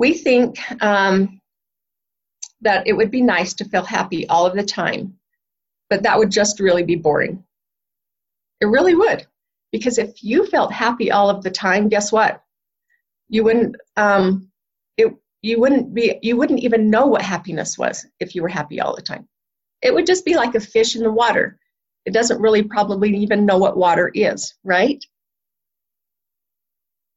We 0.00 0.14
think 0.14 0.58
um, 0.82 1.42
that 2.62 2.86
it 2.86 2.94
would 2.94 3.10
be 3.10 3.20
nice 3.20 3.52
to 3.52 3.66
feel 3.66 3.84
happy 3.84 4.26
all 4.28 4.46
of 4.46 4.56
the 4.56 4.62
time, 4.62 5.18
but 5.90 6.02
that 6.04 6.18
would 6.18 6.30
just 6.30 6.58
really 6.58 6.82
be 6.82 6.96
boring. 6.96 7.44
It 8.62 8.66
really 8.68 8.94
would. 8.94 9.26
Because 9.72 9.98
if 9.98 10.24
you 10.24 10.46
felt 10.46 10.72
happy 10.72 11.10
all 11.10 11.28
of 11.28 11.42
the 11.42 11.50
time, 11.50 11.90
guess 11.90 12.10
what? 12.10 12.42
You 13.28 13.44
wouldn't 13.44 13.76
um, 13.98 14.50
it 14.96 15.14
you 15.42 15.60
wouldn't 15.60 15.92
be 15.92 16.18
you 16.22 16.34
wouldn't 16.34 16.60
even 16.60 16.88
know 16.88 17.06
what 17.06 17.20
happiness 17.20 17.76
was 17.76 18.06
if 18.20 18.34
you 18.34 18.40
were 18.40 18.48
happy 18.48 18.80
all 18.80 18.96
the 18.96 19.02
time. 19.02 19.28
It 19.82 19.92
would 19.92 20.06
just 20.06 20.24
be 20.24 20.34
like 20.34 20.54
a 20.54 20.60
fish 20.60 20.96
in 20.96 21.02
the 21.02 21.12
water. 21.12 21.58
It 22.06 22.14
doesn't 22.14 22.40
really 22.40 22.62
probably 22.62 23.14
even 23.14 23.44
know 23.44 23.58
what 23.58 23.76
water 23.76 24.10
is, 24.14 24.54
right? 24.64 25.04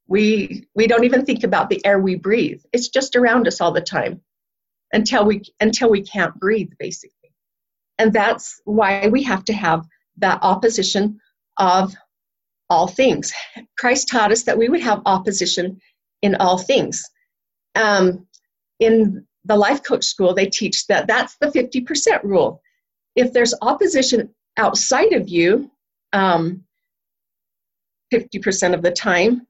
We 0.08 0.68
we 0.76 0.88
don't 0.88 1.06
even 1.06 1.26
think 1.26 1.44
about 1.44 1.70
the 1.70 1.84
air 1.86 2.00
we 2.00 2.16
breathe. 2.16 2.62
It's 2.74 2.89
just 2.89 3.16
around 3.16 3.48
us 3.48 3.62
all 3.62 3.72
the 3.72 3.82
time 3.82 4.22
until 4.92 5.26
we 5.26 5.44
until 5.60 5.89
we 5.89 6.02
can't 6.02 6.39
breathe 6.39 6.72
basically. 6.78 7.34
And 7.98 8.12
that's 8.12 8.62
why 8.66 9.08
we 9.08 9.24
have 9.24 9.46
to 9.46 9.54
have 9.54 9.86
that 10.18 10.39
opposition 10.42 11.20
of 11.58 11.96
all 12.70 12.88
things. 12.88 13.34
Christ 13.78 14.08
taught 14.10 14.32
us 14.32 14.44
that 14.44 14.58
we 14.58 14.70
would 14.70 14.82
have 14.82 15.02
opposition 15.06 15.80
in 16.22 16.36
all 16.36 16.58
things. 16.58 17.04
Um, 17.76 18.28
in 18.80 19.26
the 19.46 19.56
life 19.56 19.84
coach 19.84 20.06
school 20.06 20.34
they 20.34 20.46
teach 20.48 20.88
that 20.88 21.08
that's 21.08 21.38
the 21.38 21.48
50% 21.48 22.24
rule. 22.24 22.62
If 23.16 23.34
there's 23.34 23.54
opposition 23.62 24.34
outside 24.58 25.13
of 25.13 25.28
you 25.28 25.72
um, 26.13 26.63
50% 28.13 28.74
of 28.74 28.82
the 28.84 28.92
time 28.92 29.48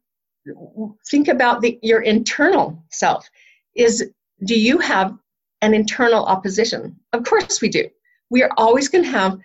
think 1.10 1.28
about 1.28 1.62
the, 1.62 1.80
your 1.82 2.02
internal 2.02 2.84
self 2.92 3.30
is 3.76 4.12
do 4.46 4.60
you 4.60 4.78
have 4.80 5.18
an 5.62 5.74
internal 5.74 6.26
opposition? 6.26 7.00
Of 7.14 7.24
course 7.24 7.62
we 7.62 7.70
do. 7.70 7.88
We 8.30 8.44
are 8.44 8.52
always 8.58 8.90
going 8.90 9.04
to 9.06 9.10
have 9.12 9.40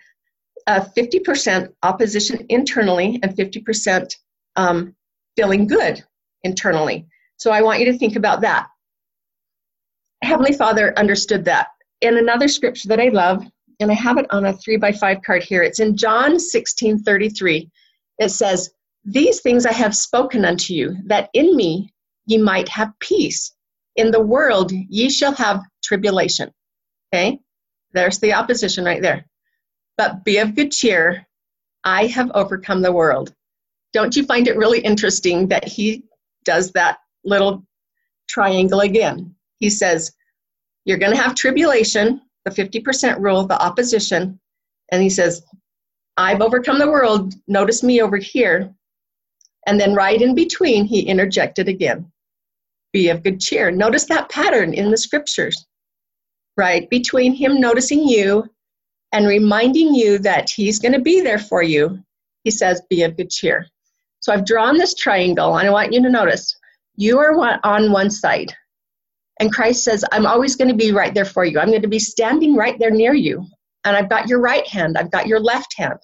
a 0.67 0.81
50% 0.81 1.73
opposition 1.83 2.45
internally 2.49 3.19
and 3.23 3.35
50% 3.35 4.13
um, 4.55 4.95
feeling 5.35 5.67
good 5.67 6.03
internally. 6.43 7.07
So 7.37 7.51
I 7.51 7.61
want 7.61 7.79
you 7.79 7.85
to 7.85 7.97
think 7.97 8.15
about 8.15 8.41
that. 8.41 8.67
Heavenly 10.21 10.53
Father 10.53 10.97
understood 10.97 11.45
that. 11.45 11.69
In 12.01 12.17
another 12.17 12.47
scripture 12.47 12.89
that 12.89 12.99
I 12.99 13.09
love, 13.09 13.45
and 13.79 13.89
I 13.89 13.93
have 13.93 14.17
it 14.17 14.25
on 14.31 14.45
a 14.45 14.53
three 14.53 14.77
by 14.77 14.91
five 14.91 15.21
card 15.21 15.43
here, 15.43 15.63
it's 15.63 15.79
in 15.79 15.95
John 15.95 16.39
16 16.39 16.99
33. 16.99 17.69
It 18.19 18.29
says, 18.29 18.71
These 19.11 19.41
things 19.41 19.65
I 19.65 19.73
have 19.73 19.95
spoken 19.95 20.45
unto 20.45 20.75
you, 20.75 20.95
that 21.05 21.31
in 21.33 21.55
me 21.55 21.91
ye 22.27 22.37
might 22.37 22.69
have 22.69 22.93
peace. 22.99 23.55
In 23.95 24.11
the 24.11 24.21
world 24.21 24.71
ye 24.71 25.09
shall 25.09 25.33
have 25.33 25.63
tribulation. 25.83 26.51
Okay? 27.11 27.39
There's 27.93 28.19
the 28.19 28.33
opposition 28.33 28.85
right 28.85 29.01
there. 29.01 29.25
But 29.97 30.23
be 30.23 30.37
of 30.37 30.53
good 30.53 30.71
cheer. 30.71 31.25
I 31.83 32.05
have 32.05 32.29
overcome 32.35 32.83
the 32.83 32.91
world. 32.91 33.33
Don't 33.93 34.15
you 34.15 34.25
find 34.25 34.47
it 34.47 34.57
really 34.57 34.79
interesting 34.79 35.47
that 35.47 35.67
he 35.67 36.03
does 36.45 36.71
that 36.73 36.99
little 37.23 37.65
triangle 38.27 38.81
again? 38.81 39.33
He 39.57 39.71
says, 39.71 40.11
You're 40.85 40.99
going 40.99 41.15
to 41.15 41.21
have 41.21 41.33
tribulation, 41.33 42.21
the 42.45 42.51
50% 42.51 43.19
rule, 43.19 43.47
the 43.47 43.59
opposition. 43.59 44.39
And 44.91 45.01
he 45.01 45.09
says, 45.09 45.41
I've 46.15 46.41
overcome 46.41 46.77
the 46.77 46.91
world. 46.91 47.33
Notice 47.47 47.81
me 47.81 48.01
over 48.01 48.17
here. 48.17 48.75
And 49.67 49.79
then 49.79 49.93
right 49.93 50.21
in 50.21 50.35
between, 50.35 50.85
he 50.85 51.01
interjected 51.01 51.67
again 51.67 52.11
be 52.91 53.09
of 53.09 53.23
good 53.23 53.39
cheer. 53.39 53.71
Notice 53.71 54.05
that 54.05 54.29
pattern 54.29 54.73
in 54.73 54.91
the 54.91 54.97
scriptures, 54.97 55.65
right? 56.57 56.89
Between 56.89 57.33
him 57.33 57.59
noticing 57.59 58.07
you 58.07 58.49
and 59.11 59.27
reminding 59.27 59.93
you 59.93 60.17
that 60.19 60.49
he's 60.49 60.79
going 60.79 60.93
to 60.93 60.99
be 60.99 61.21
there 61.21 61.39
for 61.39 61.61
you, 61.61 61.99
he 62.43 62.51
says, 62.51 62.81
be 62.89 63.03
of 63.03 63.17
good 63.17 63.29
cheer. 63.29 63.67
So 64.21 64.33
I've 64.33 64.45
drawn 64.45 64.77
this 64.77 64.95
triangle, 64.95 65.57
and 65.57 65.67
I 65.67 65.71
want 65.71 65.93
you 65.93 66.01
to 66.01 66.09
notice 66.09 66.57
you 66.95 67.19
are 67.19 67.59
on 67.63 67.91
one 67.91 68.09
side. 68.09 68.53
And 69.39 69.53
Christ 69.53 69.83
says, 69.83 70.03
I'm 70.11 70.25
always 70.25 70.55
going 70.57 70.67
to 70.67 70.75
be 70.75 70.91
right 70.91 71.13
there 71.13 71.25
for 71.25 71.45
you. 71.45 71.59
I'm 71.59 71.69
going 71.69 71.81
to 71.81 71.87
be 71.87 71.99
standing 71.99 72.55
right 72.55 72.77
there 72.77 72.91
near 72.91 73.13
you. 73.13 73.45
And 73.85 73.95
I've 73.95 74.09
got 74.09 74.27
your 74.27 74.41
right 74.41 74.67
hand, 74.67 74.97
I've 74.97 75.11
got 75.11 75.27
your 75.27 75.39
left 75.39 75.73
hand. 75.77 75.99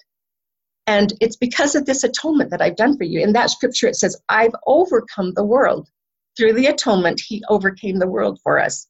And 0.86 1.12
it's 1.20 1.36
because 1.36 1.74
of 1.74 1.84
this 1.84 2.04
atonement 2.04 2.50
that 2.50 2.62
I've 2.62 2.76
done 2.76 2.96
for 2.96 3.04
you. 3.04 3.20
In 3.20 3.32
that 3.32 3.50
scripture, 3.50 3.88
it 3.88 3.96
says, 3.96 4.16
I've 4.28 4.54
overcome 4.66 5.32
the 5.34 5.44
world 5.44 5.88
through 6.36 6.52
the 6.52 6.66
atonement, 6.66 7.20
he 7.26 7.42
overcame 7.48 7.98
the 7.98 8.06
world 8.06 8.38
for 8.42 8.60
us. 8.60 8.86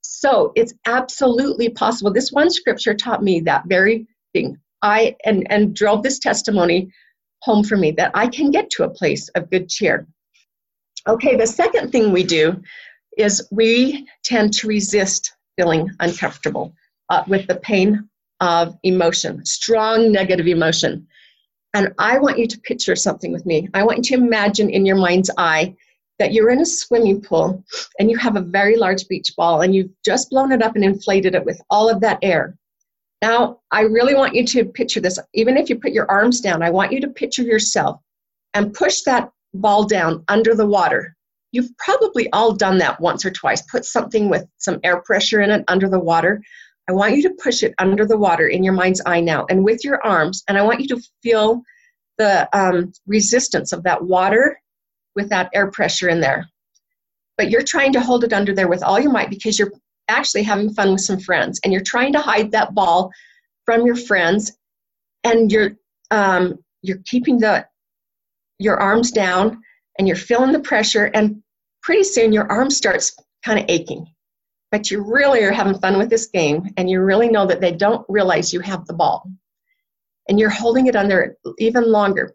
So 0.00 0.52
it's 0.54 0.74
absolutely 0.86 1.70
possible. 1.70 2.12
This 2.12 2.30
one 2.30 2.50
scripture 2.50 2.94
taught 2.94 3.22
me 3.22 3.40
that 3.40 3.64
very 3.66 4.06
thing. 4.32 4.58
I 4.82 5.16
and 5.24 5.46
and 5.50 5.74
drove 5.74 6.02
this 6.02 6.18
testimony 6.18 6.90
home 7.42 7.64
for 7.64 7.76
me 7.76 7.90
that 7.92 8.10
I 8.14 8.28
can 8.28 8.50
get 8.50 8.70
to 8.70 8.84
a 8.84 8.90
place 8.90 9.28
of 9.30 9.50
good 9.50 9.68
cheer. 9.68 10.06
Okay, 11.08 11.36
the 11.36 11.46
second 11.46 11.90
thing 11.90 12.12
we 12.12 12.22
do 12.22 12.62
is 13.18 13.46
we 13.50 14.06
tend 14.24 14.52
to 14.54 14.66
resist 14.66 15.32
feeling 15.56 15.90
uncomfortable 16.00 16.74
uh, 17.10 17.24
with 17.26 17.46
the 17.46 17.56
pain 17.56 18.08
of 18.40 18.76
emotion, 18.82 19.44
strong 19.44 20.10
negative 20.12 20.46
emotion. 20.46 21.06
And 21.74 21.92
I 21.98 22.18
want 22.18 22.38
you 22.38 22.46
to 22.46 22.60
picture 22.60 22.94
something 22.94 23.32
with 23.32 23.44
me. 23.44 23.68
I 23.74 23.82
want 23.82 23.98
you 23.98 24.16
to 24.16 24.22
imagine 24.22 24.70
in 24.70 24.86
your 24.86 24.96
mind's 24.96 25.30
eye 25.36 25.74
that 26.20 26.32
you're 26.32 26.50
in 26.50 26.60
a 26.60 26.66
swimming 26.66 27.20
pool 27.20 27.64
and 27.98 28.08
you 28.08 28.16
have 28.16 28.36
a 28.36 28.40
very 28.40 28.76
large 28.76 29.08
beach 29.08 29.34
ball 29.36 29.62
and 29.62 29.74
you've 29.74 29.90
just 30.04 30.30
blown 30.30 30.52
it 30.52 30.62
up 30.62 30.76
and 30.76 30.84
inflated 30.84 31.34
it 31.34 31.44
with 31.44 31.60
all 31.70 31.90
of 31.90 32.00
that 32.00 32.20
air. 32.22 32.56
Now, 33.20 33.60
I 33.72 33.80
really 33.80 34.14
want 34.14 34.34
you 34.34 34.46
to 34.46 34.64
picture 34.64 35.00
this. 35.00 35.18
Even 35.34 35.56
if 35.56 35.68
you 35.68 35.78
put 35.78 35.92
your 35.92 36.08
arms 36.10 36.40
down, 36.40 36.62
I 36.62 36.70
want 36.70 36.92
you 36.92 37.00
to 37.00 37.08
picture 37.08 37.42
yourself 37.42 38.00
and 38.52 38.72
push 38.72 39.00
that 39.02 39.30
ball 39.54 39.84
down 39.84 40.22
under 40.28 40.54
the 40.54 40.66
water. 40.66 41.16
You've 41.50 41.76
probably 41.78 42.30
all 42.32 42.52
done 42.52 42.78
that 42.78 43.00
once 43.00 43.24
or 43.24 43.30
twice. 43.30 43.62
Put 43.62 43.84
something 43.84 44.28
with 44.28 44.46
some 44.58 44.78
air 44.84 45.00
pressure 45.00 45.40
in 45.40 45.50
it 45.50 45.64
under 45.68 45.88
the 45.88 46.00
water. 46.00 46.40
I 46.88 46.92
want 46.92 47.16
you 47.16 47.22
to 47.22 47.36
push 47.42 47.62
it 47.62 47.74
under 47.78 48.06
the 48.06 48.18
water 48.18 48.46
in 48.46 48.62
your 48.62 48.74
mind's 48.74 49.00
eye 49.06 49.20
now 49.20 49.46
and 49.48 49.64
with 49.64 49.84
your 49.84 50.04
arms, 50.04 50.42
and 50.48 50.58
I 50.58 50.62
want 50.62 50.80
you 50.80 50.88
to 50.88 51.02
feel 51.22 51.62
the 52.18 52.48
um, 52.56 52.92
resistance 53.06 53.72
of 53.72 53.82
that 53.84 54.04
water 54.04 54.60
with 55.16 55.30
that 55.30 55.50
air 55.54 55.70
pressure 55.70 56.08
in 56.08 56.20
there. 56.20 56.48
But 57.38 57.50
you're 57.50 57.62
trying 57.62 57.92
to 57.94 58.00
hold 58.00 58.24
it 58.24 58.32
under 58.32 58.54
there 58.54 58.68
with 58.68 58.82
all 58.82 59.00
your 59.00 59.12
might 59.12 59.30
because 59.30 59.58
you're 59.58 59.72
actually 60.08 60.42
having 60.42 60.74
fun 60.74 60.92
with 60.92 61.00
some 61.00 61.18
friends 61.18 61.58
and 61.64 61.72
you're 61.72 61.82
trying 61.82 62.12
to 62.12 62.20
hide 62.20 62.52
that 62.52 62.74
ball 62.74 63.10
from 63.64 63.86
your 63.86 63.96
friends, 63.96 64.52
and 65.24 65.50
you're 65.50 65.76
um, 66.10 66.58
you're 66.82 67.00
keeping 67.06 67.38
the 67.38 67.66
your 68.58 68.78
arms 68.78 69.10
down 69.10 69.60
and 69.98 70.06
you're 70.06 70.16
feeling 70.16 70.52
the 70.52 70.60
pressure 70.60 71.06
and 71.14 71.42
pretty 71.82 72.04
soon 72.04 72.32
your 72.32 72.50
arm 72.50 72.70
starts 72.70 73.16
kind 73.44 73.58
of 73.58 73.64
aching 73.68 74.06
but 74.74 74.90
you 74.90 75.02
really 75.02 75.40
are 75.44 75.52
having 75.52 75.78
fun 75.78 75.96
with 75.98 76.10
this 76.10 76.26
game 76.26 76.68
and 76.76 76.90
you 76.90 77.00
really 77.00 77.28
know 77.28 77.46
that 77.46 77.60
they 77.60 77.70
don't 77.70 78.04
realize 78.08 78.52
you 78.52 78.58
have 78.58 78.84
the 78.86 78.92
ball 78.92 79.30
and 80.28 80.40
you're 80.40 80.50
holding 80.50 80.88
it 80.88 80.96
under 80.96 81.36
even 81.60 81.92
longer 81.92 82.34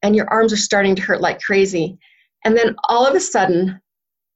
and 0.00 0.14
your 0.14 0.28
arms 0.28 0.52
are 0.52 0.56
starting 0.56 0.94
to 0.94 1.02
hurt 1.02 1.20
like 1.20 1.40
crazy 1.40 1.98
and 2.44 2.56
then 2.56 2.76
all 2.88 3.04
of 3.04 3.16
a 3.16 3.18
sudden 3.18 3.80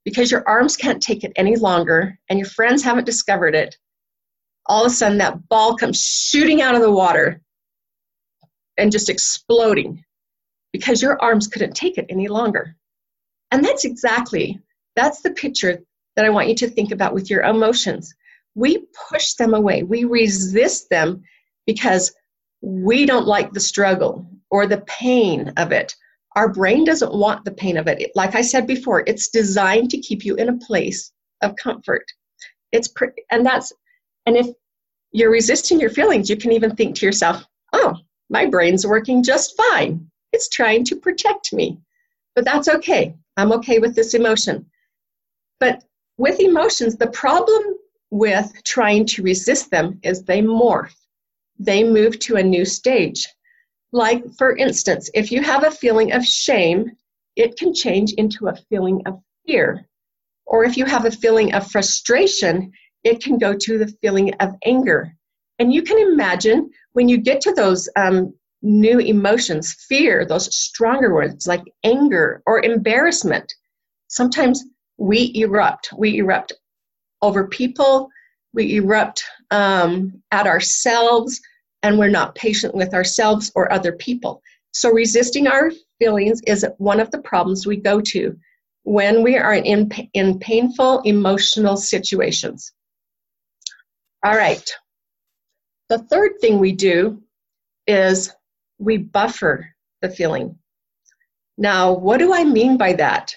because 0.04 0.32
your 0.32 0.42
arms 0.48 0.76
can't 0.76 1.00
take 1.00 1.22
it 1.22 1.30
any 1.36 1.54
longer 1.54 2.18
and 2.28 2.40
your 2.40 2.48
friends 2.48 2.82
haven't 2.82 3.06
discovered 3.06 3.54
it 3.54 3.76
all 4.66 4.84
of 4.84 4.90
a 4.90 4.94
sudden 4.96 5.18
that 5.18 5.48
ball 5.48 5.76
comes 5.76 6.00
shooting 6.00 6.60
out 6.60 6.74
of 6.74 6.82
the 6.82 6.90
water 6.90 7.40
and 8.78 8.90
just 8.90 9.08
exploding 9.08 10.04
because 10.72 11.00
your 11.00 11.22
arms 11.22 11.46
couldn't 11.46 11.76
take 11.76 11.98
it 11.98 12.06
any 12.08 12.26
longer. 12.26 12.74
And 13.52 13.64
that's 13.64 13.84
exactly, 13.84 14.60
that's 14.96 15.22
the 15.22 15.30
picture 15.30 15.84
that 16.18 16.24
I 16.24 16.30
want 16.30 16.48
you 16.48 16.54
to 16.56 16.68
think 16.68 16.90
about 16.90 17.14
with 17.14 17.30
your 17.30 17.42
emotions. 17.42 18.12
We 18.56 18.88
push 19.08 19.34
them 19.34 19.54
away, 19.54 19.84
we 19.84 20.02
resist 20.02 20.90
them 20.90 21.22
because 21.64 22.12
we 22.60 23.06
don't 23.06 23.28
like 23.28 23.52
the 23.52 23.60
struggle 23.60 24.28
or 24.50 24.66
the 24.66 24.82
pain 24.88 25.52
of 25.58 25.70
it. 25.70 25.94
Our 26.34 26.52
brain 26.52 26.82
doesn't 26.82 27.14
want 27.14 27.44
the 27.44 27.52
pain 27.52 27.76
of 27.76 27.86
it. 27.86 28.10
Like 28.16 28.34
I 28.34 28.40
said 28.40 28.66
before, 28.66 29.04
it's 29.06 29.28
designed 29.28 29.90
to 29.90 30.00
keep 30.00 30.24
you 30.24 30.34
in 30.34 30.48
a 30.48 30.58
place 30.58 31.12
of 31.40 31.54
comfort. 31.54 32.04
It's 32.72 32.88
pre- 32.88 33.10
and 33.30 33.46
that's 33.46 33.72
and 34.26 34.36
if 34.36 34.48
you're 35.12 35.30
resisting 35.30 35.78
your 35.78 35.90
feelings, 35.90 36.28
you 36.28 36.36
can 36.36 36.50
even 36.50 36.74
think 36.74 36.96
to 36.96 37.06
yourself, 37.06 37.44
"Oh, 37.72 37.94
my 38.28 38.44
brain's 38.44 38.84
working 38.84 39.22
just 39.22 39.56
fine. 39.56 40.10
It's 40.32 40.48
trying 40.48 40.82
to 40.86 40.96
protect 40.96 41.52
me. 41.52 41.78
But 42.34 42.44
that's 42.44 42.66
okay. 42.66 43.14
I'm 43.36 43.52
okay 43.52 43.78
with 43.78 43.94
this 43.94 44.14
emotion. 44.14 44.66
But 45.60 45.84
with 46.18 46.40
emotions, 46.40 46.96
the 46.96 47.10
problem 47.10 47.62
with 48.10 48.52
trying 48.64 49.06
to 49.06 49.22
resist 49.22 49.70
them 49.70 49.98
is 50.02 50.22
they 50.22 50.42
morph, 50.42 50.94
they 51.58 51.84
move 51.84 52.18
to 52.18 52.36
a 52.36 52.42
new 52.42 52.64
stage. 52.64 53.26
Like, 53.92 54.24
for 54.36 54.56
instance, 54.56 55.08
if 55.14 55.32
you 55.32 55.42
have 55.42 55.64
a 55.64 55.70
feeling 55.70 56.12
of 56.12 56.24
shame, 56.24 56.90
it 57.36 57.56
can 57.56 57.72
change 57.72 58.12
into 58.14 58.48
a 58.48 58.56
feeling 58.68 59.00
of 59.06 59.20
fear. 59.46 59.86
Or 60.44 60.64
if 60.64 60.76
you 60.76 60.84
have 60.84 61.06
a 61.06 61.10
feeling 61.10 61.54
of 61.54 61.70
frustration, 61.70 62.72
it 63.04 63.22
can 63.22 63.38
go 63.38 63.54
to 63.54 63.78
the 63.78 63.94
feeling 64.02 64.34
of 64.40 64.54
anger. 64.64 65.14
And 65.58 65.72
you 65.72 65.82
can 65.82 65.98
imagine 65.98 66.70
when 66.92 67.08
you 67.08 67.18
get 67.18 67.40
to 67.42 67.52
those 67.52 67.88
um, 67.96 68.34
new 68.62 68.98
emotions, 68.98 69.72
fear, 69.88 70.24
those 70.24 70.54
stronger 70.54 71.14
words 71.14 71.46
like 71.46 71.62
anger 71.84 72.42
or 72.46 72.64
embarrassment, 72.64 73.52
sometimes 74.08 74.64
we 74.98 75.32
erupt. 75.34 75.90
We 75.96 76.18
erupt 76.18 76.52
over 77.22 77.48
people, 77.48 78.10
we 78.52 78.76
erupt 78.76 79.24
um, 79.50 80.22
at 80.30 80.46
ourselves, 80.46 81.40
and 81.82 81.98
we're 81.98 82.08
not 82.08 82.34
patient 82.34 82.74
with 82.74 82.94
ourselves 82.94 83.50
or 83.54 83.72
other 83.72 83.92
people. 83.92 84.42
So, 84.72 84.90
resisting 84.92 85.46
our 85.46 85.70
feelings 85.98 86.40
is 86.46 86.66
one 86.78 87.00
of 87.00 87.10
the 87.10 87.20
problems 87.20 87.66
we 87.66 87.76
go 87.76 88.00
to 88.00 88.36
when 88.82 89.22
we 89.22 89.36
are 89.36 89.54
in, 89.54 89.90
in 90.14 90.38
painful 90.38 91.00
emotional 91.00 91.76
situations. 91.76 92.72
All 94.24 94.36
right. 94.36 94.68
The 95.88 95.98
third 95.98 96.32
thing 96.40 96.58
we 96.58 96.72
do 96.72 97.22
is 97.86 98.32
we 98.78 98.98
buffer 98.98 99.74
the 100.02 100.10
feeling. 100.10 100.58
Now, 101.56 101.92
what 101.92 102.18
do 102.18 102.32
I 102.32 102.44
mean 102.44 102.76
by 102.76 102.92
that? 102.94 103.34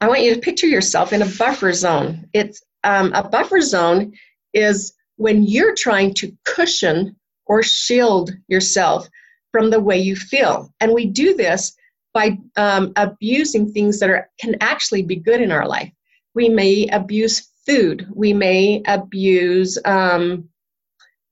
I 0.00 0.08
want 0.08 0.22
you 0.22 0.34
to 0.34 0.40
picture 0.40 0.66
yourself 0.66 1.12
in 1.12 1.22
a 1.22 1.26
buffer 1.26 1.72
zone. 1.72 2.28
It's 2.32 2.62
um, 2.84 3.12
a 3.14 3.28
buffer 3.28 3.60
zone 3.60 4.12
is 4.54 4.94
when 5.16 5.42
you're 5.42 5.74
trying 5.74 6.14
to 6.14 6.32
cushion 6.44 7.16
or 7.46 7.62
shield 7.62 8.30
yourself 8.46 9.08
from 9.52 9.70
the 9.70 9.80
way 9.80 9.98
you 9.98 10.14
feel, 10.14 10.72
and 10.80 10.92
we 10.92 11.06
do 11.06 11.34
this 11.34 11.74
by 12.14 12.38
um, 12.56 12.92
abusing 12.96 13.72
things 13.72 13.98
that 14.00 14.10
are 14.10 14.30
can 14.40 14.56
actually 14.60 15.02
be 15.02 15.16
good 15.16 15.40
in 15.40 15.50
our 15.50 15.66
life. 15.66 15.90
We 16.34 16.48
may 16.48 16.86
abuse 16.86 17.48
food. 17.66 18.06
We 18.14 18.32
may 18.32 18.82
abuse, 18.86 19.78
um, 19.84 20.48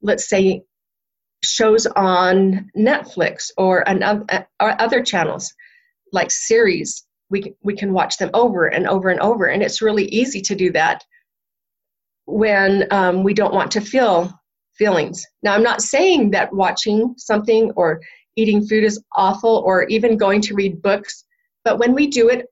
let's 0.03 0.29
say, 0.29 0.63
shows 1.43 1.87
on 1.87 2.71
Netflix 2.77 3.51
or, 3.57 3.89
uh, 3.89 4.43
or 4.61 4.81
other 4.81 5.03
channels 5.03 5.55
like 6.13 6.31
series. 6.31 7.06
We, 7.31 7.55
we 7.62 7.75
can 7.75 7.93
watch 7.93 8.19
them 8.19 8.31
over 8.35 8.67
and 8.67 8.87
over 8.87 9.09
and 9.09 9.21
over, 9.21 9.47
and 9.47 9.62
it's 9.62 9.83
really 9.83 10.07
easy 10.07 10.41
to 10.43 10.55
do 10.55 10.71
that 10.73 11.05
when 12.27 12.87
um, 12.91 13.23
we 13.23 13.35
don't 13.35 13.55
want 13.55 13.71
to 13.73 13.81
feel 13.81 14.33
feelings. 14.75 15.25
Now, 15.43 15.55
I'm 15.55 15.62
not 15.62 15.83
saying 15.83 16.31
that 16.33 16.53
watching 16.53 17.15
something 17.17 17.73
or 17.77 18.01
eating 18.37 18.67
food 18.67 18.85
is 18.85 19.03
awful 19.17 19.62
or 19.65 19.85
even 19.85 20.17
going 20.17 20.41
to 20.43 20.55
read 20.55 20.83
books, 20.83 21.25
but 21.65 21.79
when 21.79 21.95
we 21.95 22.07
do 22.07 22.29
it 22.29 22.47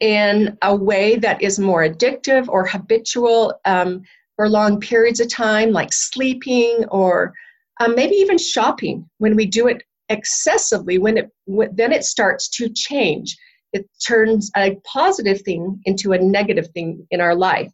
in 0.00 0.56
a 0.62 0.74
way 0.74 1.16
that 1.16 1.42
is 1.42 1.58
more 1.58 1.86
addictive 1.86 2.48
or 2.48 2.66
habitual, 2.66 3.54
um, 3.64 4.02
for 4.40 4.48
long 4.48 4.80
periods 4.80 5.20
of 5.20 5.28
time, 5.28 5.70
like 5.70 5.92
sleeping 5.92 6.82
or 6.90 7.34
um, 7.78 7.94
maybe 7.94 8.14
even 8.14 8.38
shopping. 8.38 9.06
When 9.18 9.36
we 9.36 9.44
do 9.44 9.68
it 9.68 9.82
excessively, 10.10 10.98
when 10.98 11.16
it 11.16 11.30
when, 11.46 11.74
then 11.74 11.92
it 11.92 12.04
starts 12.04 12.48
to 12.50 12.68
change. 12.68 13.36
It 13.72 13.88
turns 14.06 14.50
a 14.56 14.76
positive 14.84 15.40
thing 15.42 15.80
into 15.84 16.12
a 16.12 16.18
negative 16.18 16.68
thing 16.74 17.06
in 17.10 17.20
our 17.20 17.34
life. 17.34 17.72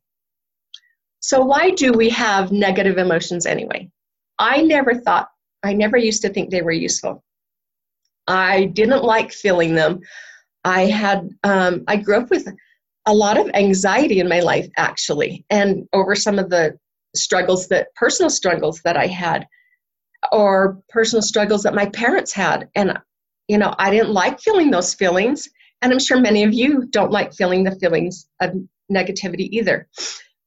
So 1.21 1.41
why 1.41 1.71
do 1.71 1.93
we 1.93 2.11
have 2.11 2.53
negative 2.53 2.99
emotions 2.99 3.47
anyway? 3.47 3.91
I 4.39 4.63
never 4.63 4.95
thought, 4.95 5.29
I 5.65 5.73
never 5.73 5.97
used 5.97 6.23
to 6.23 6.29
think 6.29 6.51
they 6.51 6.63
were 6.63 6.71
useful. 6.71 7.25
I 8.29 8.67
didn't 8.67 9.03
like 9.03 9.33
feeling 9.33 9.75
them. 9.75 10.01
I 10.65 10.83
had, 10.83 11.31
um, 11.43 11.85
I 11.89 11.97
grew 11.97 12.19
up 12.19 12.31
with 12.31 12.47
a 13.07 13.15
lot 13.15 13.39
of 13.39 13.49
anxiety 13.55 14.21
in 14.21 14.29
my 14.29 14.41
life 14.41 14.69
actually 14.77 15.45
and 15.49 15.89
over 15.93 16.15
some 16.15 16.39
of 16.39 16.51
the 16.51 16.77
struggles 17.15 17.69
that 17.69 17.95
personal 17.95 18.29
struggles 18.29 18.81
that 18.85 18.97
i 18.97 19.07
had 19.07 19.47
or 20.33 20.79
personal 20.89 21.23
struggles 21.23 21.63
that 21.63 21.75
my 21.75 21.87
parents 21.87 22.33
had. 22.33 22.69
And 22.75 22.99
you 23.49 23.59
know 23.59 23.75
i 23.79 23.91
didn't 23.91 24.13
like 24.13 24.41
feeling 24.41 24.71
those 24.71 24.95
feelings. 24.95 25.49
And 25.83 25.93
i'm 25.93 25.99
sure 25.99 26.21
many 26.21 26.43
of 26.43 26.53
you 26.53 26.87
don't 26.87 27.13
like 27.13 27.35
feeling 27.35 27.65
the 27.65 27.77
feelings 27.77 28.29
of 28.41 28.53
negativity 28.93 29.49
either. 29.53 29.89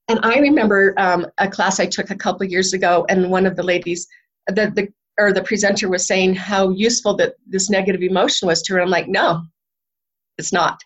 And 0.08 0.19
i 0.23 0.39
remember 0.39 0.93
um, 0.97 1.27
a 1.38 1.47
class 1.47 1.79
i 1.79 1.86
took 1.86 2.10
a 2.10 2.15
couple 2.15 2.45
years 2.45 2.73
ago 2.73 3.05
and 3.10 3.29
one 3.29 3.45
of 3.45 3.55
the 3.55 3.63
ladies 3.63 4.08
the, 4.47 4.71
the 4.75 4.88
or 5.19 5.34
the 5.34 5.43
presenter 5.43 5.89
was 5.89 6.08
saying 6.08 6.34
how 6.34 6.69
useful 6.69 7.13
that 7.17 7.36
this 7.45 7.69
negative 7.69 8.01
emotion 8.01 8.47
was 8.47 8.62
to 8.63 8.73
her. 8.73 8.82
I'm 8.82 8.89
like 8.89 9.08
no 9.08 9.43
it's 10.38 10.53
not. 10.53 10.82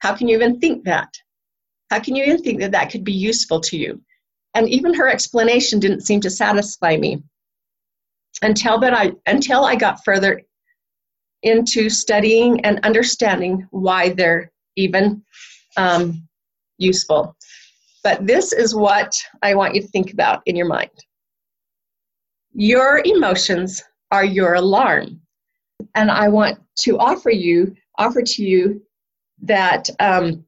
How 0.00 0.14
can 0.14 0.28
you 0.28 0.36
even 0.36 0.60
think 0.60 0.84
that? 0.84 1.08
How 1.90 2.00
can 2.00 2.14
you 2.14 2.24
even 2.24 2.42
think 2.42 2.60
that 2.60 2.72
that 2.72 2.90
could 2.90 3.02
be 3.02 3.14
useful 3.14 3.60
to 3.62 3.78
you? 3.78 4.00
And 4.54 4.68
even 4.68 4.94
her 4.94 5.08
explanation 5.08 5.80
didn't 5.80 6.02
seem 6.02 6.20
to 6.20 6.30
satisfy 6.30 6.96
me 6.96 7.22
until 8.42 8.78
that 8.80 8.94
I 8.94 9.12
until 9.26 9.64
I 9.64 9.74
got 9.76 10.04
further 10.04 10.42
into 11.42 11.88
studying 11.88 12.60
and 12.64 12.80
understanding 12.84 13.66
why 13.70 14.10
they're 14.10 14.50
even 14.76 15.22
um, 15.76 16.26
useful. 16.78 17.36
But 18.02 18.26
this 18.26 18.52
is 18.52 18.74
what 18.74 19.12
I 19.42 19.54
want 19.54 19.74
you 19.74 19.82
to 19.82 19.88
think 19.88 20.12
about 20.12 20.42
in 20.46 20.56
your 20.56 20.66
mind. 20.66 20.90
Your 22.54 23.02
emotions 23.04 23.82
are 24.10 24.24
your 24.24 24.54
alarm. 24.54 25.20
And 25.94 26.10
I 26.10 26.28
want 26.28 26.58
to 26.80 26.98
offer 26.98 27.30
you, 27.30 27.74
offer 27.98 28.22
to 28.22 28.42
you 28.42 28.82
that 29.42 29.88
um, 30.00 30.44